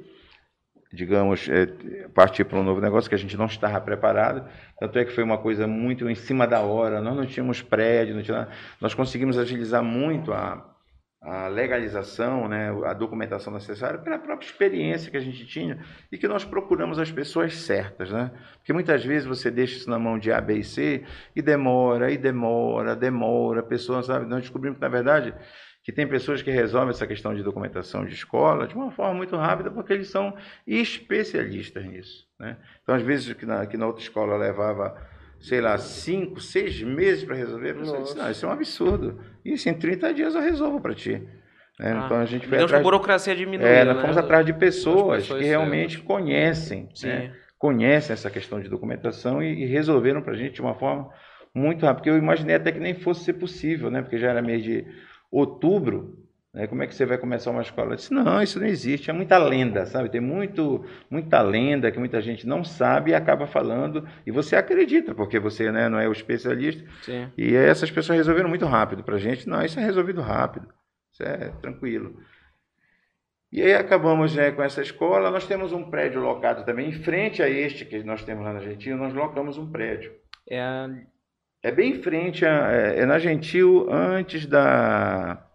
digamos, 0.92 1.48
é, 1.48 1.66
partir 2.14 2.44
para 2.44 2.58
um 2.58 2.62
novo 2.62 2.80
negócio 2.80 3.08
que 3.08 3.14
a 3.14 3.18
gente 3.18 3.36
não 3.36 3.46
estava 3.46 3.80
preparado. 3.80 4.46
Tanto 4.78 4.98
é 4.98 5.04
que 5.04 5.12
foi 5.12 5.24
uma 5.24 5.38
coisa 5.38 5.66
muito 5.66 6.08
em 6.08 6.14
cima 6.14 6.46
da 6.46 6.60
hora. 6.60 7.00
Nós 7.00 7.16
não 7.16 7.24
tínhamos 7.24 7.62
prédio, 7.62 8.14
não 8.14 8.22
tinha, 8.22 8.48
nós 8.80 8.92
conseguimos 8.92 9.38
agilizar 9.38 9.82
muito 9.82 10.32
a, 10.32 10.72
a 11.22 11.46
legalização, 11.48 12.48
né, 12.48 12.70
a 12.84 12.92
documentação 12.92 13.52
necessária 13.52 13.98
pela 13.98 14.18
própria 14.18 14.44
experiência 14.44 15.10
que 15.10 15.16
a 15.16 15.20
gente 15.20 15.46
tinha 15.46 15.78
e 16.10 16.18
que 16.18 16.28
nós 16.28 16.44
procuramos 16.44 16.98
as 16.98 17.10
pessoas 17.10 17.54
certas, 17.54 18.10
né? 18.10 18.30
Porque 18.56 18.72
muitas 18.72 19.04
vezes 19.04 19.26
você 19.26 19.50
deixa 19.50 19.76
isso 19.76 19.88
na 19.88 19.98
mão 19.98 20.18
de 20.18 20.32
A, 20.32 20.40
B 20.40 20.58
e 20.58 20.64
C 20.64 21.04
e 21.34 21.40
demora, 21.40 22.10
e 22.10 22.18
demora, 22.18 22.96
demora, 22.96 23.60
a 23.60 23.62
pessoa 23.64 24.02
sabe, 24.02 24.26
nós 24.26 24.40
descobrimos 24.40 24.78
que 24.78 24.82
na 24.82 24.88
verdade 24.88 25.32
que 25.82 25.90
tem 25.90 26.06
pessoas 26.06 26.40
que 26.42 26.50
resolvem 26.50 26.90
essa 26.90 27.06
questão 27.06 27.34
de 27.34 27.42
documentação 27.42 28.04
de 28.04 28.14
escola 28.14 28.68
de 28.68 28.74
uma 28.74 28.90
forma 28.92 29.14
muito 29.14 29.36
rápida, 29.36 29.70
porque 29.70 29.92
eles 29.92 30.08
são 30.08 30.34
especialistas 30.66 31.84
nisso. 31.84 32.26
Né? 32.38 32.56
Então, 32.82 32.94
às 32.94 33.02
vezes, 33.02 33.32
que 33.32 33.44
na, 33.44 33.66
que 33.66 33.76
na 33.76 33.86
outra 33.86 34.02
escola 34.02 34.36
levava, 34.36 34.96
sei 35.40 35.60
lá, 35.60 35.76
cinco, 35.78 36.40
seis 36.40 36.80
meses 36.82 37.24
para 37.24 37.34
resolver, 37.34 37.70
a 37.70 37.74
pessoa 37.74 38.02
disse, 38.02 38.16
não, 38.16 38.30
isso 38.30 38.46
é 38.46 38.48
um 38.48 38.52
absurdo. 38.52 39.20
Isso 39.44 39.68
em 39.68 39.74
30 39.74 40.14
dias 40.14 40.34
eu 40.36 40.40
resolvo 40.40 40.80
para 40.80 40.94
ti. 40.94 41.20
Né? 41.80 41.92
Ah, 41.92 42.02
então 42.04 42.16
a 42.18 42.24
gente 42.26 42.46
foi 42.46 42.58
então, 42.58 42.66
atrás... 42.66 42.80
a 42.80 42.84
burocracia 42.84 43.34
diminuiu. 43.34 43.66
É, 43.66 43.84
nós 43.84 43.96
né? 43.96 44.02
fomos 44.02 44.16
atrás 44.16 44.46
de 44.46 44.52
pessoas 44.52 45.26
que 45.26 45.42
realmente 45.42 45.98
conhecem, 45.98 46.88
né? 47.02 47.34
conhecem 47.58 48.14
essa 48.14 48.30
questão 48.30 48.60
de 48.60 48.68
documentação 48.68 49.42
e, 49.42 49.64
e 49.64 49.66
resolveram 49.66 50.22
para 50.22 50.34
a 50.34 50.36
gente 50.36 50.54
de 50.54 50.60
uma 50.60 50.74
forma 50.74 51.10
muito 51.52 51.84
rápida. 51.84 51.94
Porque 51.94 52.10
eu 52.10 52.18
imaginei 52.18 52.54
até 52.54 52.70
que 52.70 52.78
nem 52.78 52.94
fosse 52.94 53.24
ser 53.24 53.32
possível, 53.32 53.90
né? 53.90 54.00
porque 54.00 54.16
já 54.16 54.30
era 54.30 54.40
mês 54.40 54.62
de 54.62 54.86
outubro, 55.32 56.18
né, 56.52 56.66
como 56.66 56.82
é 56.82 56.86
que 56.86 56.94
você 56.94 57.06
vai 57.06 57.16
começar 57.16 57.50
uma 57.50 57.62
escola? 57.62 57.92
Eu 57.92 57.96
disse, 57.96 58.12
não, 58.12 58.42
isso 58.42 58.60
não 58.60 58.66
existe, 58.66 59.08
é 59.08 59.12
muita 59.12 59.38
lenda, 59.38 59.86
sabe? 59.86 60.10
Tem 60.10 60.20
muito, 60.20 60.84
muita 61.10 61.40
lenda 61.40 61.90
que 61.90 61.98
muita 61.98 62.20
gente 62.20 62.46
não 62.46 62.62
sabe 62.62 63.10
e 63.10 63.14
acaba 63.14 63.46
falando, 63.46 64.06
e 64.26 64.30
você 64.30 64.54
acredita, 64.54 65.14
porque 65.14 65.38
você 65.38 65.72
né, 65.72 65.88
não 65.88 65.98
é 65.98 66.06
o 66.06 66.12
especialista. 66.12 66.84
Sim. 67.00 67.30
E 67.38 67.54
essas 67.54 67.90
pessoas 67.90 68.18
resolveram 68.18 68.50
muito 68.50 68.66
rápido 68.66 69.02
para 69.02 69.16
a 69.16 69.18
gente, 69.18 69.48
não, 69.48 69.64
isso 69.64 69.80
é 69.80 69.82
resolvido 69.82 70.20
rápido, 70.20 70.68
isso 71.10 71.22
é 71.22 71.48
tranquilo. 71.62 72.20
E 73.50 73.62
aí 73.62 73.74
acabamos 73.74 74.34
né, 74.34 74.50
com 74.50 74.62
essa 74.62 74.82
escola, 74.82 75.30
nós 75.30 75.46
temos 75.46 75.72
um 75.72 75.90
prédio 75.90 76.20
locado 76.20 76.64
também, 76.66 76.90
em 76.90 76.92
frente 76.92 77.42
a 77.42 77.48
este 77.48 77.86
que 77.86 78.02
nós 78.02 78.22
temos 78.24 78.44
lá 78.44 78.52
na 78.52 78.58
Argentina, 78.58 78.96
nós 78.96 79.14
locamos 79.14 79.56
um 79.56 79.70
prédio. 79.70 80.12
É 80.48 80.60
é 81.62 81.70
bem 81.70 81.92
em 81.92 82.02
frente, 82.02 82.44
a, 82.44 82.72
é, 82.72 83.00
é 83.00 83.06
na 83.06 83.18
Gentil, 83.18 83.86
antes 83.90 84.46
da. 84.46 85.46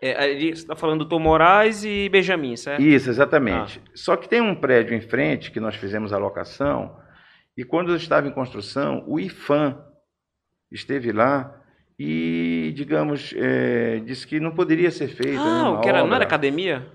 É, 0.00 0.34
você 0.34 0.48
está 0.48 0.74
falando 0.74 1.00
do 1.00 1.08
Tom 1.08 1.20
Moraes 1.20 1.84
e 1.84 2.08
Benjamin, 2.08 2.56
certo? 2.56 2.82
Isso, 2.82 3.08
exatamente. 3.08 3.80
Ah. 3.84 3.90
Só 3.94 4.16
que 4.16 4.28
tem 4.28 4.40
um 4.40 4.54
prédio 4.54 4.96
em 4.96 5.00
frente 5.00 5.52
que 5.52 5.60
nós 5.60 5.76
fizemos 5.76 6.12
a 6.12 6.18
locação, 6.18 6.96
e 7.56 7.64
quando 7.64 7.90
eu 7.90 7.96
estava 7.96 8.26
em 8.26 8.32
construção, 8.32 9.04
o 9.06 9.20
IFAM 9.20 9.78
esteve 10.70 11.12
lá 11.12 11.54
e, 11.98 12.72
digamos, 12.74 13.32
é, 13.36 14.00
disse 14.00 14.26
que 14.26 14.40
não 14.40 14.52
poderia 14.52 14.90
ser 14.90 15.08
feita. 15.08 15.40
Ah, 15.40 15.74
né, 15.74 15.80
que 15.82 15.88
era, 15.88 15.98
não 15.98 16.06
obra. 16.06 16.16
era 16.16 16.24
academia? 16.24 16.86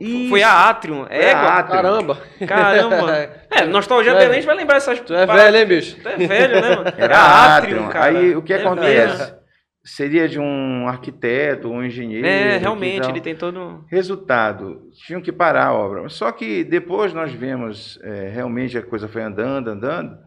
Isso. 0.00 0.28
Foi 0.28 0.42
a 0.42 0.68
Atrium. 0.68 1.06
Foi 1.06 1.16
É, 1.16 1.32
a 1.32 1.58
Atrium. 1.58 1.82
Caramba! 1.82 2.18
Caramba. 2.46 3.38
É, 3.50 3.64
nostalgia 3.64 4.12
Tu 4.14 4.18
é- 4.20 4.34
gente 4.34 4.46
vai 4.46 4.54
lembrar 4.54 4.76
essas 4.76 5.00
Tu 5.00 5.12
é 5.14 5.26
paradas. 5.26 5.52
velho, 5.52 5.56
hein, 5.58 5.66
bicho? 5.66 5.96
Tu 6.00 6.08
é 6.08 6.16
velho, 6.16 6.60
né, 6.60 6.76
mano? 6.76 6.92
Era 6.96 7.16
a 7.18 7.20
a 7.20 7.56
Atrium, 7.56 7.76
Atrium. 7.86 7.88
cara. 7.88 8.04
Aí 8.18 8.36
o 8.36 8.42
que 8.42 8.52
É 8.52 8.56
acontece? 8.60 9.18
mesmo. 9.18 9.38
Seria 9.84 10.28
de 10.28 10.38
um 10.38 10.86
arquiteto, 10.86 11.68
um 11.70 11.82
engenheiro. 11.82 12.26
É, 12.26 12.58
realmente, 12.58 13.08
ele 13.08 13.20
tem 13.22 13.34
todo. 13.34 13.84
Resultado, 13.90 14.82
tinham 15.06 15.20
que 15.22 15.32
parar 15.32 15.68
a 15.68 15.72
obra. 15.72 16.08
Só 16.10 16.30
que 16.30 16.62
depois 16.62 17.14
nós 17.14 17.32
vemos, 17.32 17.98
é, 18.02 18.28
realmente 18.28 18.76
a 18.76 18.82
coisa 18.82 19.08
foi 19.08 19.22
andando, 19.22 19.68
andando, 19.68 20.18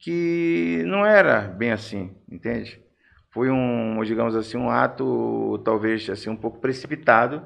que 0.00 0.82
não 0.86 1.04
era 1.04 1.40
bem 1.42 1.70
assim, 1.70 2.16
entende? 2.30 2.80
Foi 3.30 3.50
um, 3.50 4.00
digamos 4.04 4.34
assim, 4.34 4.56
um 4.56 4.70
ato 4.70 5.60
talvez 5.64 6.08
assim 6.08 6.30
um 6.30 6.36
pouco 6.36 6.60
precipitado 6.60 7.42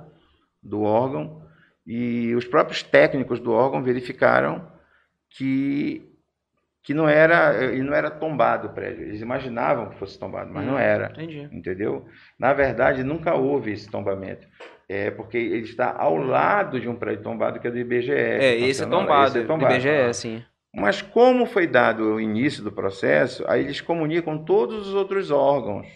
do 0.63 0.83
órgão 0.83 1.42
e 1.87 2.35
os 2.35 2.45
próprios 2.45 2.83
técnicos 2.83 3.41
do 3.41 3.53
órgão 3.53 3.83
verificaram 3.83 4.67
que 5.31 6.09
que 6.85 6.93
não 6.93 7.09
era 7.09 7.55
ele 7.63 7.83
não 7.85 7.95
era 7.95 8.11
tombado 8.11 8.67
o 8.69 8.73
prédio. 8.73 9.05
Eles 9.05 9.21
imaginavam 9.21 9.91
que 9.91 9.99
fosse 9.99 10.19
tombado, 10.19 10.53
mas 10.53 10.67
não 10.67 10.75
Hum, 10.75 10.79
era 10.79 11.07
Entendi. 11.13 11.49
entendeu? 11.53 12.05
Na 12.39 12.53
verdade, 12.53 13.05
nunca 13.05 13.35
houve 13.35 13.71
esse 13.73 13.89
tombamento. 13.89 14.49
É 14.89 15.11
porque 15.11 15.39
ele 15.39 15.63
está 15.65 15.95
ao 15.97 16.17
lado 16.17 16.81
de 16.81 16.89
um 16.89 16.97
prédio 16.97 17.23
tombado 17.23 17.61
que 17.61 17.69
é 17.69 17.71
do 17.71 17.79
IBGE. 17.79 18.11
É, 18.13 18.59
esse 18.59 18.83
é 18.83 18.87
tombado, 18.87 19.29
Esse 19.29 19.39
é 19.39 19.41
do 19.43 19.47
tombado. 19.47 19.75
IBGE, 19.75 20.13
sim. 20.15 20.45
Mas 20.75 21.01
como 21.01 21.47
foi 21.47 21.67
dado 21.69 22.15
o 22.15 22.21
início 22.21 22.65
do 22.65 22.73
processo, 22.73 23.45
aí 23.47 23.61
eles 23.63 23.81
comunicam 23.81 24.39
todos 24.43 24.89
os 24.89 24.95
outros 24.95 25.31
órgãos, 25.31 25.87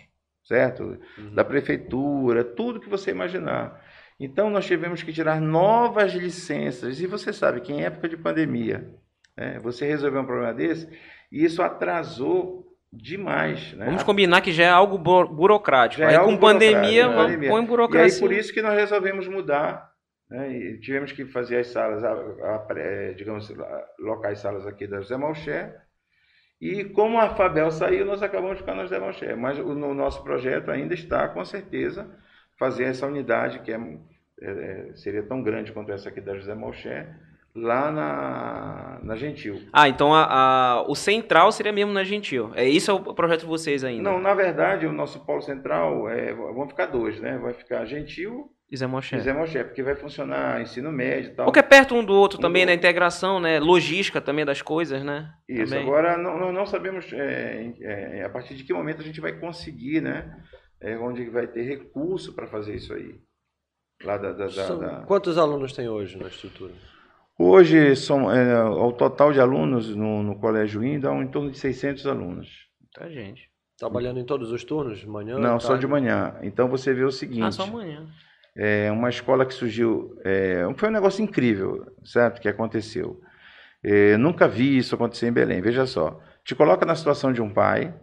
certo? 0.45 0.99
Da 1.35 1.45
prefeitura, 1.45 2.45
tudo 2.45 2.79
que 2.79 2.89
você 2.89 3.11
imaginar. 3.11 3.83
Então 4.19 4.49
nós 4.51 4.65
tivemos 4.67 5.03
que 5.03 5.13
tirar 5.13 5.41
novas 5.41 6.13
licenças. 6.15 7.01
E 7.01 7.07
você 7.07 7.33
sabe 7.33 7.61
que 7.61 7.73
em 7.73 7.85
época 7.85 8.09
de 8.09 8.17
pandemia, 8.17 8.89
né, 9.37 9.59
você 9.61 9.87
resolveu 9.87 10.23
um 10.23 10.27
problema 10.27 10.55
desse, 10.55 10.89
e 11.31 11.45
isso 11.45 11.63
atrasou 11.63 12.65
demais. 12.93 13.75
Né? 13.75 13.87
Vamos 13.87 14.03
combinar 14.03 14.41
que 14.41 14.53
já 14.53 14.65
é 14.65 14.71
algo 14.71 14.97
bu- 14.97 15.29
burocrático. 15.29 16.01
Já 16.01 16.07
é 16.07 16.11
Aí 16.11 16.17
algo 16.17 16.33
com 16.33 16.39
pandemia, 16.39 17.09
pandemia. 17.11 17.51
põe 17.51 17.61
E 17.61 17.63
aí 17.63 17.69
burocracia. 17.69 18.21
por 18.21 18.33
isso 18.33 18.55
que 18.55 18.63
nós 18.63 18.75
resolvemos 18.75 19.29
mudar, 19.29 19.91
né? 20.31 20.79
Tivemos 20.81 21.13
que 21.13 21.27
fazer 21.27 21.59
as 21.59 21.67
salas, 21.69 22.03
a, 22.03 22.13
a 22.13 23.13
digamos, 23.15 23.53
locais 23.99 24.39
salas 24.39 24.67
aqui 24.67 24.87
da 24.87 24.99
José 25.01 25.17
Malcher. 25.17 25.77
E 26.59 26.85
como 26.85 27.19
a 27.21 27.29
Fabel 27.35 27.71
saiu, 27.71 28.07
nós 28.07 28.23
acabamos 28.23 28.59
ficando 28.59 28.79
na 28.79 28.83
José 28.85 28.99
Malcher. 28.99 29.37
Mas 29.37 29.59
o 29.59 29.75
no 29.75 29.93
nosso 29.93 30.23
projeto 30.25 30.71
ainda 30.71 30.95
está, 30.95 31.29
com 31.29 31.45
certeza, 31.45 32.11
fazer 32.59 32.85
essa 32.85 33.07
unidade 33.07 33.61
que 33.61 33.73
é, 33.73 33.79
é, 34.43 34.91
seria 34.95 35.23
tão 35.23 35.43
grande 35.43 35.73
quanto 35.73 35.93
essa 35.93 36.09
aqui 36.09 36.21
da 36.21 36.35
José 36.35 36.55
Malcher, 36.55 37.09
lá 37.55 37.91
na, 37.91 38.99
na 39.03 39.17
Gentil. 39.17 39.63
Ah, 39.73 39.89
então 39.89 40.15
a, 40.15 40.25
a- 40.25 40.83
o 40.89 40.95
central 40.95 41.51
seria 41.53 41.73
mesmo 41.73 41.93
na 41.93 42.05
Gentil. 42.05 42.51
É 42.55 42.65
isso 42.69 42.91
é 42.91 42.95
o 42.95 43.15
projeto 43.15 43.41
de 43.41 43.47
vocês 43.47 43.83
ainda. 43.83 44.03
Não, 44.11 44.21
na 44.21 44.35
verdade, 44.35 44.87
o 44.87 44.93
nosso 44.93 45.25
polo 45.25 45.41
central, 45.41 46.09
é, 46.09 46.33
vão 46.35 46.69
ficar 46.69 46.87
dois, 46.87 47.19
né? 47.21 47.39
Vai 47.39 47.55
ficar 47.55 47.85
Gentil 47.87 48.51
Zé 48.77 48.87
Moché. 48.87 49.17
e 49.17 49.21
Zé 49.21 49.33
Malcher, 49.33 49.65
porque 49.67 49.83
vai 49.83 49.95
funcionar 49.95 50.61
ensino 50.61 50.91
médio 50.93 51.31
e 51.31 51.35
tal. 51.35 51.47
Porque 51.47 51.61
é 51.61 51.63
perto 51.63 51.95
um 51.95 52.05
do 52.05 52.13
outro 52.13 52.39
Um 52.39 52.43
também, 52.43 52.65
do 52.65 52.67
na 52.67 52.73
outro. 52.73 52.85
integração, 52.87 53.41
né? 53.41 53.59
Logística 53.61 54.21
também 54.21 54.45
das 54.45 54.61
coisas, 54.61 55.03
né? 55.05 55.31
Isso, 55.49 55.73
Também. 55.73 55.83
agora 55.87 56.19
não, 56.19 56.53
não, 56.53 56.67
sabemos 56.67 57.11
é, 57.13 57.73
é, 57.81 58.25
a 58.25 58.29
partir 58.29 58.55
de 58.55 58.65
que 58.65 58.73
momento 58.75 59.01
a 59.01 59.05
gente 59.05 59.21
vai 59.21 59.33
conseguir, 59.33 60.01
né? 60.03 60.37
É, 60.81 60.97
onde 60.99 61.29
vai 61.31 61.47
ter 61.47 61.63
recurso 61.63 62.33
para 62.35 62.47
fazer 62.47 62.75
isso 62.75 62.93
aí. 62.93 63.19
Lá 64.05 64.17
da, 64.19 64.33
da- 64.33 64.47
da- 64.49 64.75
da- 64.75 65.05
Quantos 65.07 65.39
alunos 65.39 65.73
tem 65.73 65.89
hoje 65.89 66.19
na 66.19 66.29
estrutura? 66.29 66.73
Hoje, 67.39 67.95
são, 67.97 68.31
é, 68.33 68.63
o 68.65 68.93
total 68.93 69.33
de 69.33 69.41
alunos 69.41 69.95
no, 69.95 70.23
no 70.23 70.39
Colégio 70.39 70.83
Indo 70.85 71.09
é 71.09 71.15
em 71.23 71.27
torno 71.29 71.51
de 71.51 71.59
600 71.59 72.07
alunos. 72.07 72.67
Tá, 72.95 73.09
gente. 73.09 73.51
Trabalhando 73.79 74.19
em 74.19 74.25
todos 74.25 74.51
os 74.53 74.65
turnos? 74.65 74.99
De 75.01 75.07
manhã? 75.07 75.39
Não, 75.39 75.61
só 75.61 75.77
de 75.77 75.87
manhã. 75.87 76.35
Então 76.43 76.69
você 76.69 76.95
vê 76.95 77.05
o 77.05 77.11
seguinte. 77.13 77.43
Ah, 77.43 77.53
só 77.53 77.65
amanhã. 77.65 78.07
É 78.57 78.91
uma 78.91 79.11
escola 79.11 79.45
que 79.45 79.53
surgiu. 79.53 80.17
é, 80.25 80.63
foi 80.79 80.89
um 80.89 80.93
negócio 80.93 81.23
incrível, 81.23 81.87
certo? 82.05 82.41
Que 82.41 82.49
aconteceu. 82.49 83.21
É, 83.85 84.17
nunca 84.17 84.49
vi 84.49 84.79
isso 84.79 84.95
acontecer 84.95 85.27
em 85.29 85.33
Belém. 85.33 85.61
Veja 85.61 85.85
só. 85.85 86.19
Te 86.43 86.55
coloca 86.55 86.87
na 86.87 86.95
situação 86.95 87.35
de 87.35 87.43
um 87.43 87.53
pai, 87.53 87.95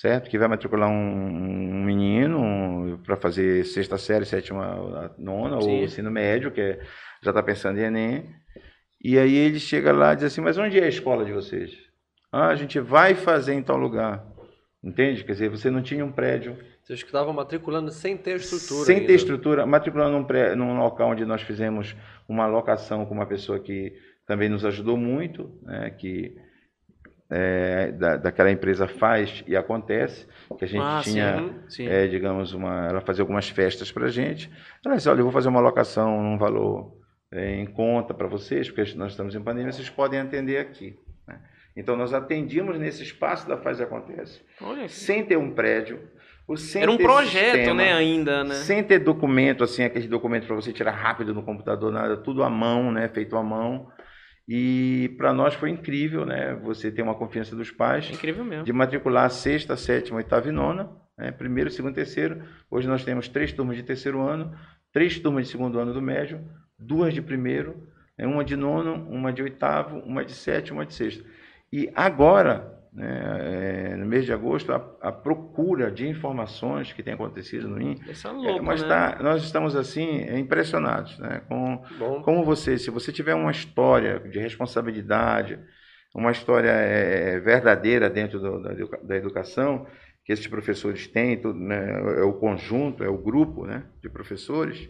certo? 0.00 0.30
Que 0.30 0.38
vai 0.38 0.48
matricular 0.48 0.88
um, 0.88 0.94
um 0.94 1.84
menino 1.84 2.98
para 3.04 3.16
fazer 3.16 3.64
sexta 3.64 3.98
série, 3.98 4.24
sétima, 4.24 5.12
nona, 5.18 5.60
Sim. 5.60 5.70
ou 5.70 5.84
ensino 5.84 6.10
médio, 6.10 6.50
que 6.50 6.60
é- 6.60 6.80
já 7.22 7.30
está 7.30 7.42
pensando 7.42 7.78
em 7.78 7.82
Enem. 7.84 8.34
E 9.02 9.18
aí 9.18 9.34
ele 9.34 9.60
chega 9.60 9.92
lá 9.92 10.12
e 10.12 10.16
diz 10.16 10.24
assim: 10.26 10.40
Mas 10.40 10.56
onde 10.56 10.78
é 10.78 10.84
a 10.84 10.88
escola 10.88 11.24
de 11.24 11.32
vocês? 11.32 11.72
Ah, 12.32 12.48
a 12.48 12.54
gente 12.54 12.78
vai 12.80 13.14
fazer 13.14 13.54
em 13.54 13.62
tal 13.62 13.76
lugar. 13.76 14.24
Entende? 14.82 15.22
Quer 15.24 15.32
dizer, 15.32 15.50
você 15.50 15.70
não 15.70 15.82
tinha 15.82 16.02
um 16.02 16.10
prédio 16.10 16.56
Vocês 16.82 17.02
que 17.02 17.08
estavam 17.10 17.34
matriculando 17.34 17.90
sem 17.90 18.16
ter 18.16 18.36
estrutura 18.36 18.86
sem 18.86 18.94
ainda. 18.96 19.08
ter 19.08 19.14
estrutura, 19.14 19.66
matriculando 19.66 20.16
num, 20.16 20.24
pré, 20.24 20.54
num 20.54 20.78
local 20.78 21.10
onde 21.10 21.26
nós 21.26 21.42
fizemos 21.42 21.94
uma 22.26 22.44
alocação 22.44 23.04
com 23.04 23.12
uma 23.12 23.26
pessoa 23.26 23.60
que 23.60 23.92
também 24.26 24.48
nos 24.48 24.64
ajudou 24.64 24.96
muito, 24.96 25.50
né, 25.64 25.90
que 25.90 26.34
é, 27.30 27.92
da, 27.92 28.16
daquela 28.16 28.50
empresa 28.50 28.88
faz 28.88 29.44
e 29.46 29.56
acontece, 29.56 30.26
que 30.58 30.64
a 30.64 30.68
gente 30.68 30.82
ah, 30.82 31.00
tinha, 31.02 31.38
sim. 31.68 31.84
sim. 31.84 31.88
é, 31.88 32.08
digamos, 32.08 32.52
uma, 32.52 32.88
ela 32.88 33.00
fazia 33.00 33.22
algumas 33.22 33.48
festas 33.48 33.92
para 33.92 34.06
a 34.06 34.10
gente. 34.10 34.50
Ela 34.84 34.96
disse, 34.96 35.08
olha, 35.08 35.20
eu 35.20 35.24
vou 35.24 35.32
fazer 35.32 35.48
uma 35.48 35.60
alocação 35.60 36.20
num 36.20 36.36
valor 36.36 36.92
é, 37.30 37.54
em 37.54 37.66
conta 37.66 38.12
para 38.12 38.26
vocês, 38.26 38.68
porque 38.68 38.94
nós 38.96 39.12
estamos 39.12 39.34
em 39.34 39.40
pandemia, 39.40 39.72
vocês 39.72 39.88
podem 39.88 40.18
atender 40.18 40.58
aqui. 40.58 40.98
né? 41.26 41.38
Então, 41.76 41.96
nós 41.96 42.12
atendíamos 42.12 42.76
nesse 42.78 43.04
espaço 43.04 43.48
da 43.48 43.56
Faz 43.56 43.78
e 43.78 43.84
Acontece, 43.84 44.40
sem 44.88 45.24
ter 45.24 45.36
um 45.36 45.52
prédio, 45.52 46.00
Era 46.74 46.90
um 46.90 46.96
projeto, 46.96 47.54
sistema, 47.54 47.74
né, 47.74 47.92
ainda, 47.92 48.42
né? 48.42 48.54
sem 48.56 48.82
ter 48.82 48.98
documento, 48.98 49.62
assim, 49.62 49.84
aquele 49.84 50.08
documento 50.08 50.48
para 50.48 50.56
você 50.56 50.72
tirar 50.72 50.90
rápido 50.90 51.32
no 51.32 51.44
computador, 51.44 51.92
nada, 51.92 52.16
tudo 52.16 52.42
à 52.42 52.50
mão, 52.50 52.90
né, 52.90 53.08
feito 53.08 53.36
à 53.36 53.42
mão. 53.42 53.86
E 54.48 55.14
para 55.16 55.32
nós 55.32 55.54
foi 55.54 55.70
incrível, 55.70 56.26
né, 56.26 56.54
você 56.54 56.90
ter 56.90 57.02
uma 57.02 57.14
confiança 57.14 57.54
dos 57.54 57.70
pais 57.70 58.08
É 58.10 58.14
incrível 58.14 58.44
mesmo. 58.44 58.64
de 58.64 58.72
matricular 58.72 59.24
a 59.26 59.30
sexta, 59.30 59.76
sétima, 59.76 60.16
oitava 60.16 60.48
e 60.48 60.52
nona, 60.52 60.90
né, 61.16 61.30
primeiro, 61.30 61.70
segundo, 61.70 61.94
terceiro. 61.94 62.42
Hoje 62.70 62.88
nós 62.88 63.04
temos 63.04 63.28
três 63.28 63.52
turmas 63.52 63.76
de 63.76 63.82
terceiro 63.82 64.20
ano, 64.20 64.52
três 64.92 65.18
turmas 65.18 65.46
de 65.46 65.52
segundo 65.52 65.78
ano 65.78 65.92
do 65.92 66.02
médio, 66.02 66.40
duas 66.78 67.14
de 67.14 67.22
primeiro, 67.22 67.86
né, 68.18 68.26
uma 68.26 68.44
de 68.44 68.56
nono, 68.56 69.06
uma 69.08 69.32
de 69.32 69.42
oitavo, 69.42 69.98
uma 69.98 70.24
de 70.24 70.32
sétimo, 70.32 70.78
uma 70.78 70.86
de 70.86 70.94
sexto. 70.94 71.24
E 71.72 71.88
agora, 71.94 72.79
né, 72.92 73.92
é, 73.92 73.96
no 73.96 74.06
mês 74.06 74.24
de 74.24 74.32
agosto, 74.32 74.72
a, 74.72 74.76
a 75.00 75.12
procura 75.12 75.90
de 75.90 76.08
informações 76.08 76.92
que 76.92 77.02
tem 77.02 77.14
acontecido 77.14 77.68
no 77.68 77.80
IN, 77.80 78.00
Isso 78.10 78.26
é 78.28 78.30
é, 78.30 78.32
louco, 78.32 78.64
mas 78.64 78.80
né? 78.80 78.88
tá- 78.88 79.18
nós 79.22 79.42
estamos 79.42 79.76
assim 79.76 80.22
impressionados, 80.38 81.18
né, 81.18 81.42
com 81.48 81.82
Bom, 81.98 82.22
como 82.22 82.44
você, 82.44 82.78
se 82.78 82.90
você 82.90 83.12
tiver 83.12 83.34
uma 83.34 83.50
história 83.50 84.18
de 84.20 84.38
responsabilidade, 84.38 85.58
uma 86.14 86.32
história 86.32 86.70
é, 86.70 87.38
verdadeira 87.40 88.10
dentro 88.10 88.40
do- 88.40 88.62
da, 88.62 88.72
da 89.02 89.16
educação, 89.16 89.86
que 90.24 90.32
esses 90.32 90.46
professores 90.46 91.06
têm, 91.06 91.40
tudo, 91.40 91.58
né, 91.58 91.90
é 92.18 92.22
o 92.22 92.32
conjunto, 92.34 93.02
é 93.04 93.08
o 93.08 93.18
grupo 93.18 93.66
né, 93.66 93.84
de 94.02 94.08
professores, 94.08 94.88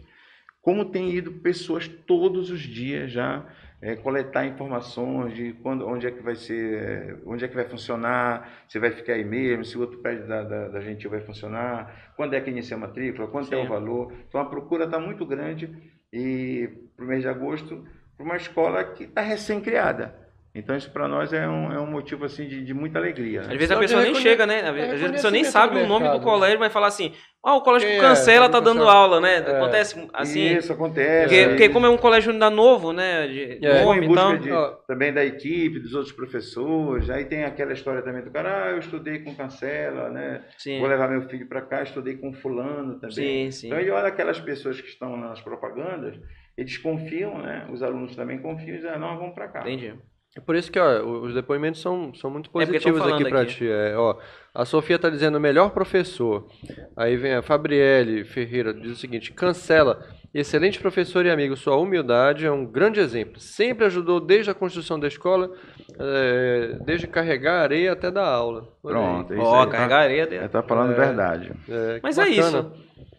como 0.61 0.85
tem 0.85 1.11
ido 1.11 1.31
pessoas 1.31 1.87
todos 1.87 2.49
os 2.51 2.61
dias 2.61 3.11
já 3.11 3.45
é, 3.81 3.95
coletar 3.95 4.45
informações 4.45 5.33
de 5.33 5.53
quando, 5.53 5.87
onde 5.87 6.05
é 6.05 6.11
que 6.11 6.21
vai 6.21 6.35
ser, 6.35 6.73
é, 6.75 7.15
onde 7.25 7.43
é 7.43 7.47
que 7.47 7.55
vai 7.55 7.65
funcionar, 7.65 8.47
se 8.67 8.77
vai 8.77 8.91
ficar 8.91 9.13
aí 9.13 9.25
mesmo, 9.25 9.65
se 9.65 9.77
o 9.77 9.81
outro 9.81 9.97
prédio 9.99 10.27
da, 10.27 10.43
da, 10.43 10.67
da 10.67 10.79
Gentil 10.81 11.09
vai 11.09 11.21
funcionar, 11.21 12.13
quando 12.15 12.35
é 12.35 12.41
que 12.41 12.51
inicia 12.51 12.77
a 12.77 12.79
matrícula, 12.79 13.27
quanto 13.27 13.51
é 13.53 13.57
Sim. 13.57 13.65
o 13.65 13.67
valor. 13.67 14.13
Então 14.27 14.39
a 14.39 14.45
procura 14.45 14.85
está 14.85 14.99
muito 14.99 15.25
grande 15.25 15.69
e 16.13 16.69
para 16.95 17.05
o 17.05 17.07
mês 17.07 17.21
de 17.21 17.27
agosto, 17.27 17.83
para 18.15 18.25
uma 18.25 18.35
escola 18.35 18.83
que 18.83 19.05
está 19.05 19.21
recém-criada. 19.21 20.21
Então 20.53 20.75
isso 20.75 20.91
para 20.91 21.07
nós 21.07 21.31
é 21.31 21.47
um, 21.47 21.71
é 21.71 21.79
um 21.79 21.89
motivo 21.89 22.25
assim 22.25 22.45
de, 22.45 22.63
de 22.63 22.73
muita 22.73 22.99
alegria. 22.99 23.41
Às 23.41 23.47
né? 23.47 23.55
vezes 23.55 23.71
a 23.71 23.79
pessoa 23.79 24.03
nem 24.03 24.13
chega, 24.15 24.45
né? 24.45 24.59
Às 24.59 24.67
é 24.67 24.71
vezes 24.71 25.05
a 25.05 25.11
pessoa 25.13 25.31
nem 25.31 25.45
sabe 25.45 25.77
o 25.77 25.87
nome 25.87 26.05
do 26.05 26.11
mercado. 26.11 26.23
colégio, 26.23 26.59
vai 26.59 26.69
falar 26.69 26.87
assim, 26.87 27.13
ah, 27.43 27.55
o 27.55 27.61
colégio 27.61 27.89
é? 27.89 27.99
cancela 27.99 28.47
tá 28.49 28.59
dando 28.59 28.87
aula, 28.87 29.19
né? 29.19 29.37
É. 29.37 29.57
Acontece 29.57 30.07
assim. 30.13 30.55
Isso 30.57 30.71
acontece. 30.71 31.27
Porque, 31.27 31.47
porque 31.49 31.69
como 31.69 31.85
é 31.85 31.89
um 31.89 31.97
colégio 31.97 32.31
ainda 32.31 32.49
novo, 32.49 32.93
né? 32.93 33.27
De 33.27 33.65
É. 33.65 33.83
nome 33.83 34.05
e 34.05 34.07
busca 34.07 34.37
de- 34.37 34.85
também 34.87 35.11
da 35.11 35.25
equipe, 35.25 35.79
dos 35.79 35.93
outros 35.95 36.13
professores. 36.13 37.09
Aí 37.09 37.25
tem 37.25 37.43
aquela 37.43 37.73
história 37.73 38.01
também 38.01 38.23
do 38.23 38.29
cara, 38.31 38.65
ah, 38.65 38.69
eu 38.71 38.79
estudei 38.79 39.19
com 39.19 39.33
cancela, 39.35 40.09
né? 40.09 40.41
Sim, 40.57 40.79
Vou 40.79 40.87
levar 40.87 41.09
meu 41.09 41.23
filho 41.29 41.47
para 41.47 41.61
cá, 41.61 41.81
estudei 41.83 42.15
com 42.17 42.31
fulano 42.33 42.99
também. 42.99 43.49
sim, 43.49 43.51
sim. 43.51 43.67
Então 43.67 43.79
ele 43.79 43.89
olha 43.91 44.07
aquelas 44.07 44.39
pessoas 44.39 44.79
que 44.79 44.87
estão 44.87 45.17
nas 45.17 45.41
propagandas, 45.41 46.15
eles 46.57 46.77
confiam, 46.77 47.37
né? 47.41 47.67
Os 47.71 47.81
alunos 47.81 48.15
também 48.15 48.39
confiam 48.39 48.69
e 48.75 48.77
dizem, 48.77 48.91
ah, 48.91 48.99
não, 48.99 49.17
vamos 49.17 49.33
para 49.33 49.47
cá. 49.47 49.61
Entendi. 49.61 49.93
É 50.35 50.39
por 50.39 50.55
isso 50.55 50.71
que 50.71 50.79
ó, 50.79 51.01
os 51.03 51.33
depoimentos 51.33 51.81
são, 51.81 52.13
são 52.15 52.29
muito 52.29 52.49
É 52.49 52.53
positivos 52.53 52.99
falando 52.99 53.15
aqui 53.21 53.29
para 53.29 53.45
ti. 53.45 53.67
É, 53.69 53.95
ó, 53.97 54.15
a 54.55 54.63
Sofia 54.63 54.95
está 54.95 55.09
dizendo 55.09 55.39
melhor 55.41 55.71
professor. 55.71 56.47
Aí 56.95 57.17
vem 57.17 57.33
a 57.33 57.41
Fabriele 57.41 58.23
Ferreira, 58.23 58.73
diz 58.73 58.91
o 58.93 58.95
seguinte: 58.95 59.31
cancela. 59.33 60.01
Excelente 60.33 60.79
professor 60.79 61.25
e 61.25 61.29
amigo, 61.29 61.57
sua 61.57 61.75
humildade 61.75 62.45
é 62.45 62.51
um 62.51 62.65
grande 62.65 63.01
exemplo. 63.01 63.37
Sempre 63.41 63.83
ajudou 63.87 64.21
desde 64.21 64.49
a 64.49 64.53
construção 64.53 64.97
da 64.97 65.05
escola, 65.09 65.51
é, 65.99 66.77
desde 66.85 67.05
carregar 67.05 67.61
areia 67.63 67.91
até 67.91 68.09
dar 68.09 68.27
aula. 68.27 68.69
Olha 68.81 68.95
aí. 68.97 69.03
Pronto, 69.03 69.33
é 69.33 69.35
isso 69.35 69.45
Ó, 69.45 69.63
aí. 69.63 69.69
carregar 69.69 69.99
areia 69.99 70.23
Tá, 70.25 70.29
dentro. 70.31 70.47
tá 70.49 70.63
falando 70.63 70.93
É. 70.93 70.95
verdade. 70.95 71.51
É, 71.67 71.99
Mas 72.01 72.17
é 72.17 72.29
bacana. 72.29 72.59
isso. 72.59 72.71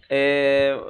É, 0.09 0.80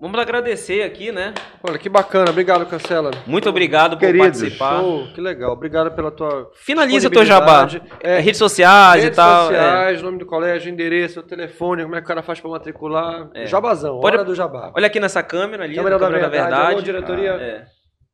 Vamos 0.00 0.18
agradecer 0.20 0.82
aqui, 0.82 1.10
né? 1.12 1.32
Olha, 1.62 1.78
que 1.78 1.88
bacana. 1.88 2.28
Obrigado, 2.30 2.66
Cancela. 2.66 3.10
Muito 3.26 3.48
obrigado 3.48 3.92
por 3.96 4.00
Queridos, 4.00 4.26
participar. 4.40 4.80
Show, 4.80 5.06
que 5.14 5.20
legal. 5.20 5.52
Obrigado 5.52 5.92
pela 5.92 6.10
tua 6.10 6.50
Finaliza 6.56 7.08
o 7.08 7.10
teu 7.10 7.24
jabá. 7.24 7.66
É, 8.00 8.18
redes 8.18 8.36
sociais 8.38 9.02
Redes 9.04 9.16
e 9.16 9.20
tal. 9.20 9.44
é. 9.44 9.46
sociais, 9.46 10.02
nome 10.02 10.18
do 10.18 10.26
colégio, 10.26 10.70
endereço, 10.70 11.22
telefone, 11.22 11.84
como 11.84 11.94
é 11.94 11.98
que 12.00 12.04
o 12.04 12.08
cara 12.08 12.22
faz 12.22 12.38
pra 12.40 12.50
matricular. 12.50 13.28
É. 13.34 13.46
Jabazão, 13.46 14.00
Pode- 14.00 14.16
hora 14.16 14.24
do 14.24 14.34
jabá. 14.34 14.72
Olha 14.76 14.88
aqui 14.88 15.00
nessa 15.00 15.22
câmera 15.22 15.64
ali, 15.64 15.74
Câmera 15.76 15.94
na 15.96 16.00
da 16.00 16.06
câmera 16.06 16.22
da 16.24 16.28
verdade. 16.28 16.50
verdade. 16.54 16.72
Alô, 16.74 16.82
diretoria. 16.82 17.30
É. 17.30 17.64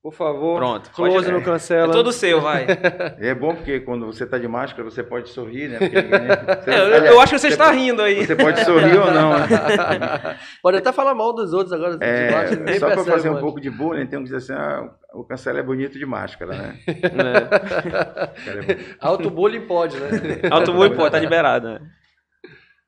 Por 0.03 0.15
favor. 0.15 0.57
Pronto, 0.57 0.91
Close 0.93 1.15
pode- 1.15 1.31
no 1.31 1.41
É 1.41 1.43
cancela. 1.43 1.93
todo 1.93 2.11
seu, 2.11 2.41
vai. 2.41 2.67
É 3.21 3.35
bom 3.35 3.55
porque 3.55 3.81
quando 3.81 4.07
você 4.07 4.25
tá 4.25 4.39
de 4.39 4.49
máscara, 4.49 4.83
você 4.83 5.03
pode 5.03 5.29
sorrir, 5.29 5.69
né? 5.69 5.79
Porque 5.79 6.01
ninguém- 6.01 6.21
você- 6.65 6.71
É, 6.71 6.81
eu, 6.81 7.05
eu 7.05 7.21
acho 7.21 7.35
que 7.35 7.39
você 7.39 7.49
está 7.49 7.71
rindo 7.71 8.01
aí. 8.01 8.25
Você 8.25 8.35
pode 8.35 8.65
sorrir 8.65 8.97
ou 8.99 9.11
não. 9.13 9.33
né? 9.39 9.47
Pode 10.63 10.79
até 10.79 10.91
falar 10.91 11.15
mal 11.15 11.35
dos 11.35 11.53
outros 11.53 11.73
agora. 11.75 11.99
É, 12.01 12.79
só 12.79 12.87
para 12.91 13.05
fazer 13.05 13.29
um 13.29 13.41
pouco 13.41 13.61
de 13.61 13.69
bullying, 13.71 14.07
tem 14.07 14.19
que 14.21 14.25
dizer 14.31 14.37
assim, 14.37 14.53
ah, 14.55 14.89
o 15.13 15.23
cancela 15.23 15.59
é 15.59 15.63
bonito 15.63 15.99
de 15.99 16.07
máscara, 16.07 16.55
né? 16.57 16.79
É. 16.87 18.73
É. 18.73 18.79
Autobullying 19.01 19.67
pode, 19.67 19.99
né? 19.99 20.09
Alto 20.51 20.73
muito, 20.73 20.97
pô, 20.97 21.11
tá 21.11 21.19
liberado. 21.19 21.69
Né? 21.75 21.81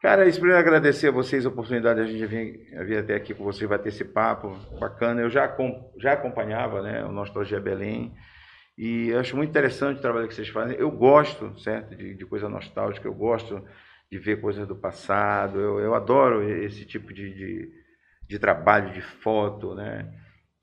Cara, 0.02 0.26
isso 0.26 0.40
primeiro 0.40 0.58
agradecer 0.58 1.06
a 1.06 1.12
vocês 1.12 1.46
a 1.46 1.48
oportunidade 1.48 2.04
de 2.04 2.08
a 2.08 2.12
gente 2.12 2.26
vir, 2.26 2.84
vir 2.84 2.98
até 2.98 3.14
aqui 3.14 3.32
com 3.32 3.44
vocês, 3.44 3.70
bater 3.70 3.88
esse 3.90 4.04
papo 4.04 4.58
bacana. 4.80 5.20
Eu 5.20 5.30
já, 5.30 5.56
já 5.96 6.14
acompanhava 6.14 6.82
né, 6.82 7.04
o 7.04 7.12
Nostalgia 7.12 7.60
Belém 7.60 8.12
e 8.76 9.14
acho 9.14 9.36
muito 9.36 9.50
interessante 9.50 9.98
o 9.98 10.02
trabalho 10.02 10.26
que 10.26 10.34
vocês 10.34 10.48
fazem. 10.48 10.76
Eu 10.76 10.90
gosto, 10.90 11.56
certo, 11.60 11.94
de, 11.94 12.16
de 12.16 12.26
coisa 12.26 12.48
nostálgica, 12.48 13.06
eu 13.06 13.14
gosto 13.14 13.64
de 14.10 14.18
ver 14.18 14.40
coisas 14.40 14.66
do 14.66 14.74
passado, 14.74 15.60
eu, 15.60 15.78
eu 15.78 15.94
adoro 15.94 16.42
esse 16.42 16.84
tipo 16.84 17.14
de, 17.14 17.32
de, 17.32 17.72
de 18.28 18.38
trabalho, 18.40 18.92
de 18.92 19.00
foto, 19.00 19.72
né? 19.72 20.12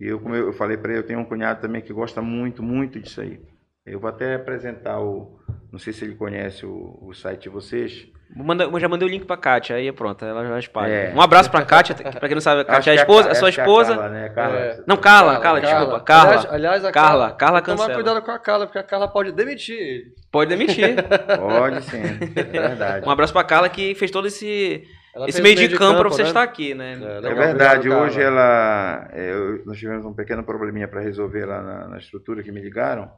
E 0.02 0.08
eu, 0.08 0.20
como 0.20 0.36
eu 0.36 0.52
falei 0.52 0.76
para 0.76 0.92
ele, 0.92 1.00
eu 1.00 1.08
tenho 1.08 1.20
um 1.22 1.26
cunhado 1.26 1.62
também 1.62 1.82
que 1.82 1.94
gosta 1.94 2.22
muito, 2.22 2.62
muito 2.62 3.00
disso 3.00 3.22
aí. 3.22 3.40
Eu 3.86 4.02
vou 4.02 4.10
até 4.10 4.36
apresentar 4.36 5.00
o, 5.00 5.40
não 5.72 5.80
sei 5.80 5.94
se 5.94 6.04
ele 6.04 6.16
conhece 6.16 6.66
o, 6.66 7.00
o 7.02 7.14
site 7.14 7.44
de 7.44 7.50
vocês, 7.50 8.12
Manda, 8.36 8.66
eu 8.66 8.80
já 8.80 8.88
mandei 8.88 9.08
o 9.08 9.12
link 9.12 9.26
pra 9.26 9.36
Kátia, 9.36 9.76
aí 9.76 9.92
pronto, 9.92 10.24
ela 10.24 10.46
já 10.46 10.60
espalha. 10.60 10.92
É. 10.92 11.14
Um 11.16 11.20
abraço 11.22 11.50
pra 11.50 11.66
Kátia, 11.66 11.96
que 11.96 12.04
pra 12.20 12.28
quem 12.28 12.36
não 12.36 12.42
sabe, 12.42 12.62
a 12.62 12.66
Kátia 12.66 12.92
é 12.92 12.94
a 12.94 12.96
esposa, 12.98 13.32
a 13.32 13.36
sua 13.36 13.48
acho 13.50 13.56
que 13.56 13.62
é 13.62 13.64
esposa. 13.64 13.96
Carla, 13.96 14.10
né? 14.10 14.30
Carla. 14.30 14.58
É. 14.60 14.84
Não, 14.86 14.98
Carla, 14.98 15.40
Carla, 15.40 15.62
desculpa, 15.62 16.00
Carla. 16.02 16.30
Aliás, 16.32 16.54
aliás 16.54 16.86
a 16.86 16.92
Carla, 16.92 17.32
Carla 17.32 17.62
Tomar 17.62 17.78
cancela. 17.78 17.94
cuidado 17.96 18.22
com 18.22 18.32
a 18.32 18.40
Carla, 18.40 18.66
porque 18.68 18.78
a 18.78 18.84
Carla 18.84 19.08
pode 19.08 19.32
demitir 19.32 19.76
ele. 19.78 20.04
Pode 20.32 20.50
demitir. 20.50 20.96
Pode 21.40 21.82
sim, 21.86 22.02
é 22.36 22.44
verdade. 22.44 23.08
Um 23.08 23.10
abraço 23.12 23.34
pra 23.34 23.44
Carla 23.44 23.68
que 23.68 23.96
fez 23.96 24.12
todo 24.12 24.28
esse, 24.28 24.84
Ela 25.16 25.28
esse 25.28 25.42
fez 25.42 25.56
meio 25.56 25.68
de 25.68 25.76
campo 25.76 26.00
pra 26.00 26.10
você 26.10 26.22
né? 26.22 26.28
estar 26.28 26.44
aqui, 26.44 26.76
né? 26.76 26.92
É, 27.02 27.18
É 27.18 27.20
legal, 27.20 27.36
verdade, 27.36 27.90
hoje 27.90 28.20
Carla. 28.20 28.40
ela. 28.42 29.10
é, 29.12 29.32
eu- 29.34 29.66
nós 29.66 29.78
tivemos 29.80 30.06
um 30.06 30.14
pequeno 30.14 30.44
probleminha 30.44 30.88
para 30.88 31.02
resolver 31.02 31.46
lá 31.46 31.62
na, 31.64 31.88
na 31.88 31.98
estrutura 31.98 32.44
que 32.44 32.52
me 32.52 32.62
ligaram. 32.62 33.10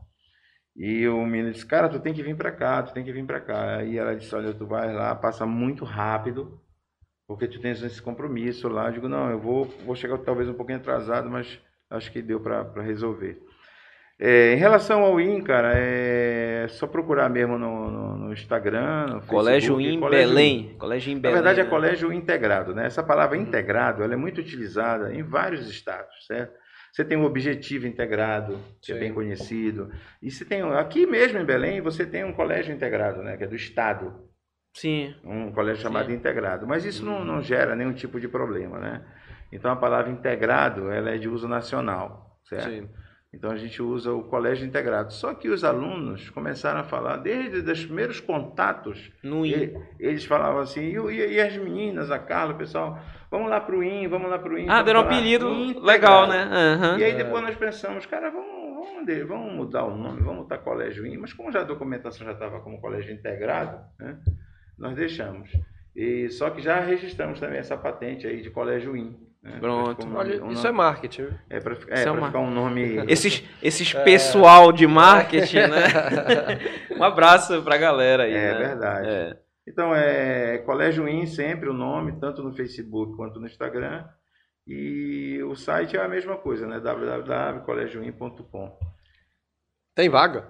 E 0.75 1.07
o 1.07 1.25
menino 1.25 1.51
disse, 1.51 1.65
cara, 1.65 1.89
tu 1.89 1.99
tem 1.99 2.13
que 2.13 2.23
vir 2.23 2.35
para 2.35 2.51
cá, 2.51 2.81
tu 2.81 2.93
tem 2.93 3.03
que 3.03 3.11
vir 3.11 3.25
para 3.25 3.41
cá. 3.41 3.77
Aí 3.77 3.97
ela 3.97 4.15
disse, 4.15 4.33
olha, 4.33 4.53
tu 4.53 4.65
vai 4.65 4.93
lá, 4.93 5.13
passa 5.13 5.45
muito 5.45 5.83
rápido, 5.83 6.59
porque 7.27 7.47
tu 7.47 7.59
tens 7.59 7.81
esse 7.83 8.01
compromisso 8.01 8.67
lá. 8.69 8.87
Eu 8.87 8.93
digo, 8.93 9.09
não, 9.09 9.29
eu 9.29 9.39
vou, 9.39 9.65
vou 9.85 9.95
chegar 9.95 10.17
talvez 10.19 10.47
um 10.47 10.53
pouquinho 10.53 10.77
atrasado, 10.79 11.29
mas 11.29 11.59
acho 11.89 12.11
que 12.11 12.21
deu 12.21 12.39
para 12.39 12.81
resolver. 12.81 13.41
É, 14.23 14.53
em 14.53 14.57
relação 14.57 15.03
ao 15.03 15.19
IN, 15.19 15.41
cara, 15.41 15.73
é 15.75 16.67
só 16.69 16.85
procurar 16.85 17.27
mesmo 17.27 17.57
no, 17.57 17.89
no- 17.89 18.17
no 18.17 18.33
Instagram, 18.33 19.07
no 19.07 19.21
Colégio 19.23 19.75
Facebook, 19.75 19.99
Colégio 19.99 20.27
Belém. 20.29 20.75
Colégio 20.77 21.11
em 21.11 21.15
na 21.15 21.21
Belém. 21.21 21.35
verdade, 21.35 21.59
é 21.59 21.63
né? 21.63 21.69
colégio 21.69 22.13
integrado, 22.13 22.75
né? 22.75 22.85
Essa 22.85 23.01
palavra 23.01 23.35
integrado, 23.35 24.03
ela 24.03 24.13
é 24.13 24.17
muito 24.17 24.39
utilizada 24.39 25.11
em 25.13 25.23
vários 25.23 25.67
estados, 25.67 26.13
certo? 26.27 26.53
Você 26.91 27.05
tem 27.05 27.17
o 27.17 27.23
objetivo 27.23 27.87
integrado, 27.87 28.59
que 28.81 28.91
é 28.91 28.95
Sim. 28.95 28.99
bem 28.99 29.13
conhecido. 29.13 29.91
E 30.21 30.29
você 30.29 30.43
tem, 30.43 30.61
aqui 30.61 31.05
mesmo 31.05 31.39
em 31.39 31.45
Belém, 31.45 31.79
você 31.79 32.05
tem 32.05 32.23
um 32.23 32.33
colégio 32.33 32.73
integrado, 32.73 33.23
né? 33.23 33.37
Que 33.37 33.45
é 33.45 33.47
do 33.47 33.55
estado, 33.55 34.29
Sim. 34.73 35.15
um 35.23 35.51
colégio 35.51 35.81
chamado 35.81 36.07
Sim. 36.07 36.15
integrado. 36.15 36.67
Mas 36.67 36.83
isso 36.83 37.05
não, 37.05 37.23
não 37.23 37.41
gera 37.41 37.75
nenhum 37.75 37.93
tipo 37.93 38.19
de 38.19 38.27
problema, 38.27 38.77
né? 38.77 39.05
Então, 39.51 39.71
a 39.71 39.75
palavra 39.75 40.11
integrado, 40.11 40.91
ela 40.91 41.11
é 41.11 41.17
de 41.17 41.29
uso 41.29 41.47
nacional, 41.47 42.39
certo? 42.43 42.69
Sim. 42.69 42.89
Então 43.33 43.49
a 43.49 43.55
gente 43.57 43.81
usa 43.81 44.11
o 44.13 44.23
colégio 44.23 44.67
integrado. 44.67 45.13
Só 45.13 45.33
que 45.33 45.47
os 45.47 45.63
alunos 45.63 46.29
começaram 46.31 46.81
a 46.81 46.83
falar, 46.83 47.17
desde 47.17 47.59
os 47.71 47.85
primeiros 47.85 48.19
contatos, 48.19 49.09
No 49.23 49.45
IN. 49.45 49.73
eles 49.99 50.25
falavam 50.25 50.59
assim, 50.59 50.81
e, 50.89 50.99
o- 50.99 51.09
e- 51.09 51.35
e 51.35 51.39
as 51.39 51.55
meninas, 51.55 52.11
a 52.11 52.19
Carla, 52.19 52.53
o 52.53 52.57
pessoal, 52.57 52.99
vamos 53.29 53.49
lá 53.49 53.61
pro 53.61 53.81
IN, 53.81 54.07
vamos 54.09 54.29
lá 54.29 54.37
pro 54.37 54.57
IN. 54.57 54.67
Ah, 54.69 54.81
deram 54.83 54.99
um 54.99 55.03
lá, 55.03 55.09
apelido 55.09 55.47
integrado. 55.49 55.85
legal, 55.85 56.27
né? 56.27 56.43
Aham. 56.51 56.97
E 56.99 57.03
aí 57.05 57.13
depois 57.15 57.41
nós 57.41 57.55
pensamos, 57.55 58.05
cara, 58.05 58.29
vamos, 58.29 58.51
vamos, 59.05 59.27
vamos 59.27 59.53
mudar 59.53 59.85
o 59.85 59.95
nome, 59.95 60.21
vamos 60.21 60.41
botar 60.43 60.57
colégio 60.57 61.05
IN, 61.05 61.17
mas 61.17 61.31
como 61.31 61.51
já 61.53 61.61
a 61.61 61.63
documentação 61.63 62.25
já 62.25 62.33
estava 62.33 62.59
como 62.59 62.81
colégio 62.81 63.13
integrado, 63.13 63.79
né, 63.97 64.17
nós 64.77 64.93
deixamos. 64.95 65.49
E, 65.95 66.29
só 66.29 66.49
que 66.49 66.61
já 66.61 66.79
registramos 66.81 67.39
também 67.39 67.59
essa 67.59 67.77
patente 67.77 68.27
aí 68.27 68.41
de 68.41 68.49
colégio 68.49 68.95
IN. 68.95 69.15
Né, 69.43 69.57
Pronto. 69.59 70.05
um 70.05 70.15
Olha, 70.15 70.43
um 70.43 70.51
isso 70.51 70.61
nome- 70.63 70.69
é 70.69 70.71
marketing. 70.71 71.21
viu? 71.23 71.33
é 71.49 71.59
para 71.59 71.75
é 71.89 72.11
uma- 72.11 72.27
ficar 72.27 72.39
um 72.39 72.51
nome... 72.51 72.81
Esses, 73.09 73.43
esses 73.61 73.95
É. 73.95 74.03
pessoal 74.03 74.71
de 74.71 74.85
marketing, 74.87 75.57
né? 75.67 75.87
um 76.95 77.03
abraço 77.03 77.61
pra 77.63 77.75
galera 77.77 78.23
aí. 78.23 78.33
É 78.33 78.53
né? 78.53 78.57
verdade. 78.59 79.07
É. 79.09 79.37
Então 79.67 79.95
é 79.95 80.59
Colégio 80.59 81.07
IN 81.07 81.25
sempre 81.25 81.69
o 81.69 81.73
nome, 81.73 82.19
tanto 82.19 82.43
no 82.43 82.53
Facebook 82.53 83.15
quanto 83.15 83.39
no 83.39 83.47
Instagram. 83.47 84.05
E 84.67 85.41
o 85.43 85.55
site 85.55 85.97
é 85.97 86.01
a 86.01 86.07
mesma 86.07 86.37
coisa, 86.37 86.67
né? 86.67 86.79
www.colegioin.com. 86.79 88.77
Tem 89.95 90.07
vaga? 90.09 90.49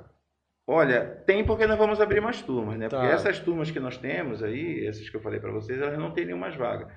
Olha, 0.67 1.05
tem 1.25 1.43
porque 1.45 1.65
nós 1.65 1.77
vamos 1.77 1.99
abrir 1.99 2.21
mais 2.21 2.41
turmas, 2.41 2.77
né? 2.77 2.87
Tá. 2.87 2.99
Porque 2.99 3.13
essas 3.13 3.39
turmas 3.39 3.71
que 3.71 3.79
nós 3.79 3.97
temos 3.97 4.43
aí, 4.43 4.85
essas 4.85 5.09
que 5.09 5.15
eu 5.15 5.21
falei 5.21 5.39
para 5.39 5.51
vocês, 5.51 5.81
elas 5.81 5.97
não 5.97 6.11
teriam 6.11 6.37
mais 6.37 6.55
vagas, 6.55 6.87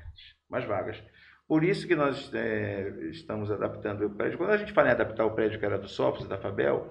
mais 0.48 0.64
vagas. 0.64 1.02
Por 1.46 1.62
isso 1.62 1.86
que 1.86 1.94
nós 1.94 2.32
é, 2.34 2.88
estamos 3.10 3.50
adaptando 3.50 4.06
o 4.06 4.10
prédio. 4.10 4.38
Quando 4.38 4.50
a 4.50 4.56
gente 4.56 4.72
fala 4.72 4.88
em 4.88 4.92
adaptar 4.92 5.24
o 5.26 5.32
prédio 5.32 5.58
que 5.58 5.66
era 5.66 5.78
do 5.78 5.88
Sofos, 5.88 6.26
da 6.26 6.38
Fabel, 6.38 6.90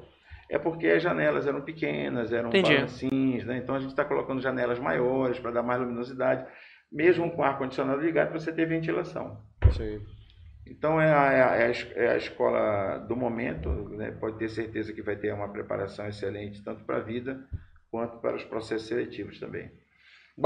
é 0.50 0.60
porque 0.60 0.88
as 0.88 1.02
janelas 1.02 1.48
eram 1.48 1.62
pequenas, 1.62 2.32
eram 2.32 2.50
balancins, 2.76 3.46
né? 3.46 3.58
Então 3.58 3.74
a 3.76 3.80
gente 3.80 3.90
está 3.90 4.06
colocando 4.06 4.42
janelas 4.42 4.78
maiores 4.80 5.40
para 5.40 5.52
dar 5.52 5.64
mais 5.64 5.80
luminosidade, 5.82 6.46
mesmo 6.92 7.32
com 7.32 7.42
o 7.42 7.44
ar-condicionado 7.46 8.02
ligado, 8.02 8.30
para 8.30 8.40
você 8.40 8.52
ter 8.54 8.68
ventilação. 8.68 9.42
Sim. 9.72 10.00
Então 10.68 11.02
é 11.02 11.12
a, 11.12 11.32
é 11.34 11.42
a- 11.42 11.58
é 11.58 11.72
é 11.96 12.12
a 12.12 12.18
escola 12.18 12.98
do 13.00 13.16
momento, 13.16 13.70
né? 13.90 14.12
pode 14.12 14.38
ter 14.38 14.50
certeza 14.50 14.94
que 14.94 15.02
vai 15.02 15.16
ter 15.16 15.34
uma 15.34 15.50
preparação 15.50 16.08
excelente, 16.08 16.64
tanto 16.64 16.84
para 16.86 16.98
a 16.98 17.02
vida 17.02 17.44
quanto 17.90 18.18
para 18.20 18.36
os 18.36 18.44
processos 18.44 18.88
seletivos 18.88 19.40
também. 19.40 19.72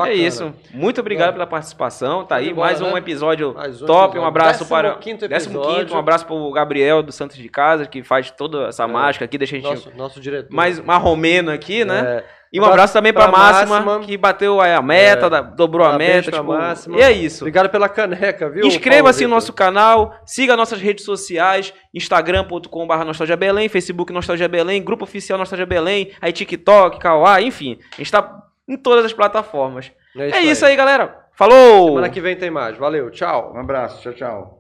É 0.05 0.14
isso. 0.14 0.53
Muito 0.73 0.99
obrigado 0.99 1.31
pela 1.31 1.47
participação. 1.47 2.26
Tá 2.26 2.35
aí 2.35 2.53
mais 2.53 2.81
um 2.81 2.91
né? 2.91 2.97
episódio 2.99 3.53
Mais 3.53 3.81
um 3.81 3.85
top. 3.85 4.03
episódio. 4.03 4.22
Um 4.22 4.26
abraço 4.26 4.51
Décimo 4.59 4.69
para. 4.69 4.95
quinto 4.95 5.27
Décimo 5.30 5.59
episódio. 5.59 5.80
quinto, 5.85 5.95
um 5.95 5.97
abraço 5.99 6.26
para 6.26 6.35
o 6.35 6.51
Gabriel 6.51 7.01
do 7.01 7.11
Santos 7.14 7.38
de 7.38 7.47
Casa, 7.47 7.85
que 7.85 8.03
faz 8.03 8.30
toda 8.30 8.68
essa 8.68 8.84
É. 8.84 8.88
mágica 8.88 9.23
aqui, 9.23 9.38
deixa 9.38 9.55
a 9.55 9.59
gente 9.59 9.69
Nosso, 9.69 9.91
nosso 9.95 10.19
diretor. 10.19 10.53
mais 10.53 10.77
marromeno 10.81 11.51
aqui, 11.51 11.85
né? 11.85 12.18
É. 12.19 12.38
E 12.51 12.59
um 12.61 12.65
abraço 12.65 12.93
também 12.93 13.14
para 13.14 13.30
Máxima, 13.31 13.80
Máxima. 13.81 13.99
que 14.05 14.18
bateu 14.18 14.59
a 14.59 14.81
meta, 14.81 15.27
É. 15.27 15.30
da- 15.30 15.41
dobrou 15.41 15.85
a 15.88 15.97
meta. 15.97 16.31
Tipo, 16.31 16.43
Máxima. 16.43 16.97
e 16.97 17.01
é 17.01 17.11
isso. 17.11 17.43
Obrigado 17.45 17.69
pela 17.69 17.88
caneca, 17.88 18.49
viu? 18.49 18.65
Inscreva-se 18.65 19.23
no 19.23 19.30
nosso 19.35 19.53
canal, 19.53 20.14
siga 20.26 20.55
nossas 20.57 20.81
redes 20.81 21.05
sociais, 21.05 21.73
instagram.com.br 21.93 23.03
Nostalgia 23.05 23.38
Belém, 23.38 23.69
Facebook 23.69 24.11
Nostalgia 24.11 24.47
Belém, 24.49 24.84
Grupo 24.84 25.03
Oficial 25.05 25.38
Nostalgia 25.39 25.65
Belém, 25.65 26.11
aí 26.22 26.31
TikTok, 26.34 26.99
Kauá, 26.99 27.41
enfim. 27.41 27.77
A 27.93 27.97
gente 27.97 28.11
tá 28.11 28.43
em 28.68 28.77
todas 28.77 29.06
as 29.06 29.14
plataformas. 29.14 29.91
Vitor. 30.14 30.34
É 30.34 30.41
isso 30.41 30.65
aí, 30.65 30.76
galera. 30.76 31.26
Falou! 31.34 31.89
Semana 31.89 32.10
que 32.10 32.19
vem 32.19 32.35
tem 32.35 32.49
mais. 32.49 32.77
Valeu, 32.77 33.11
tchau. 33.11 33.53
Um 33.56 33.60
abraço, 33.60 34.02
tchau, 34.02 34.14
tchau. 34.14 34.56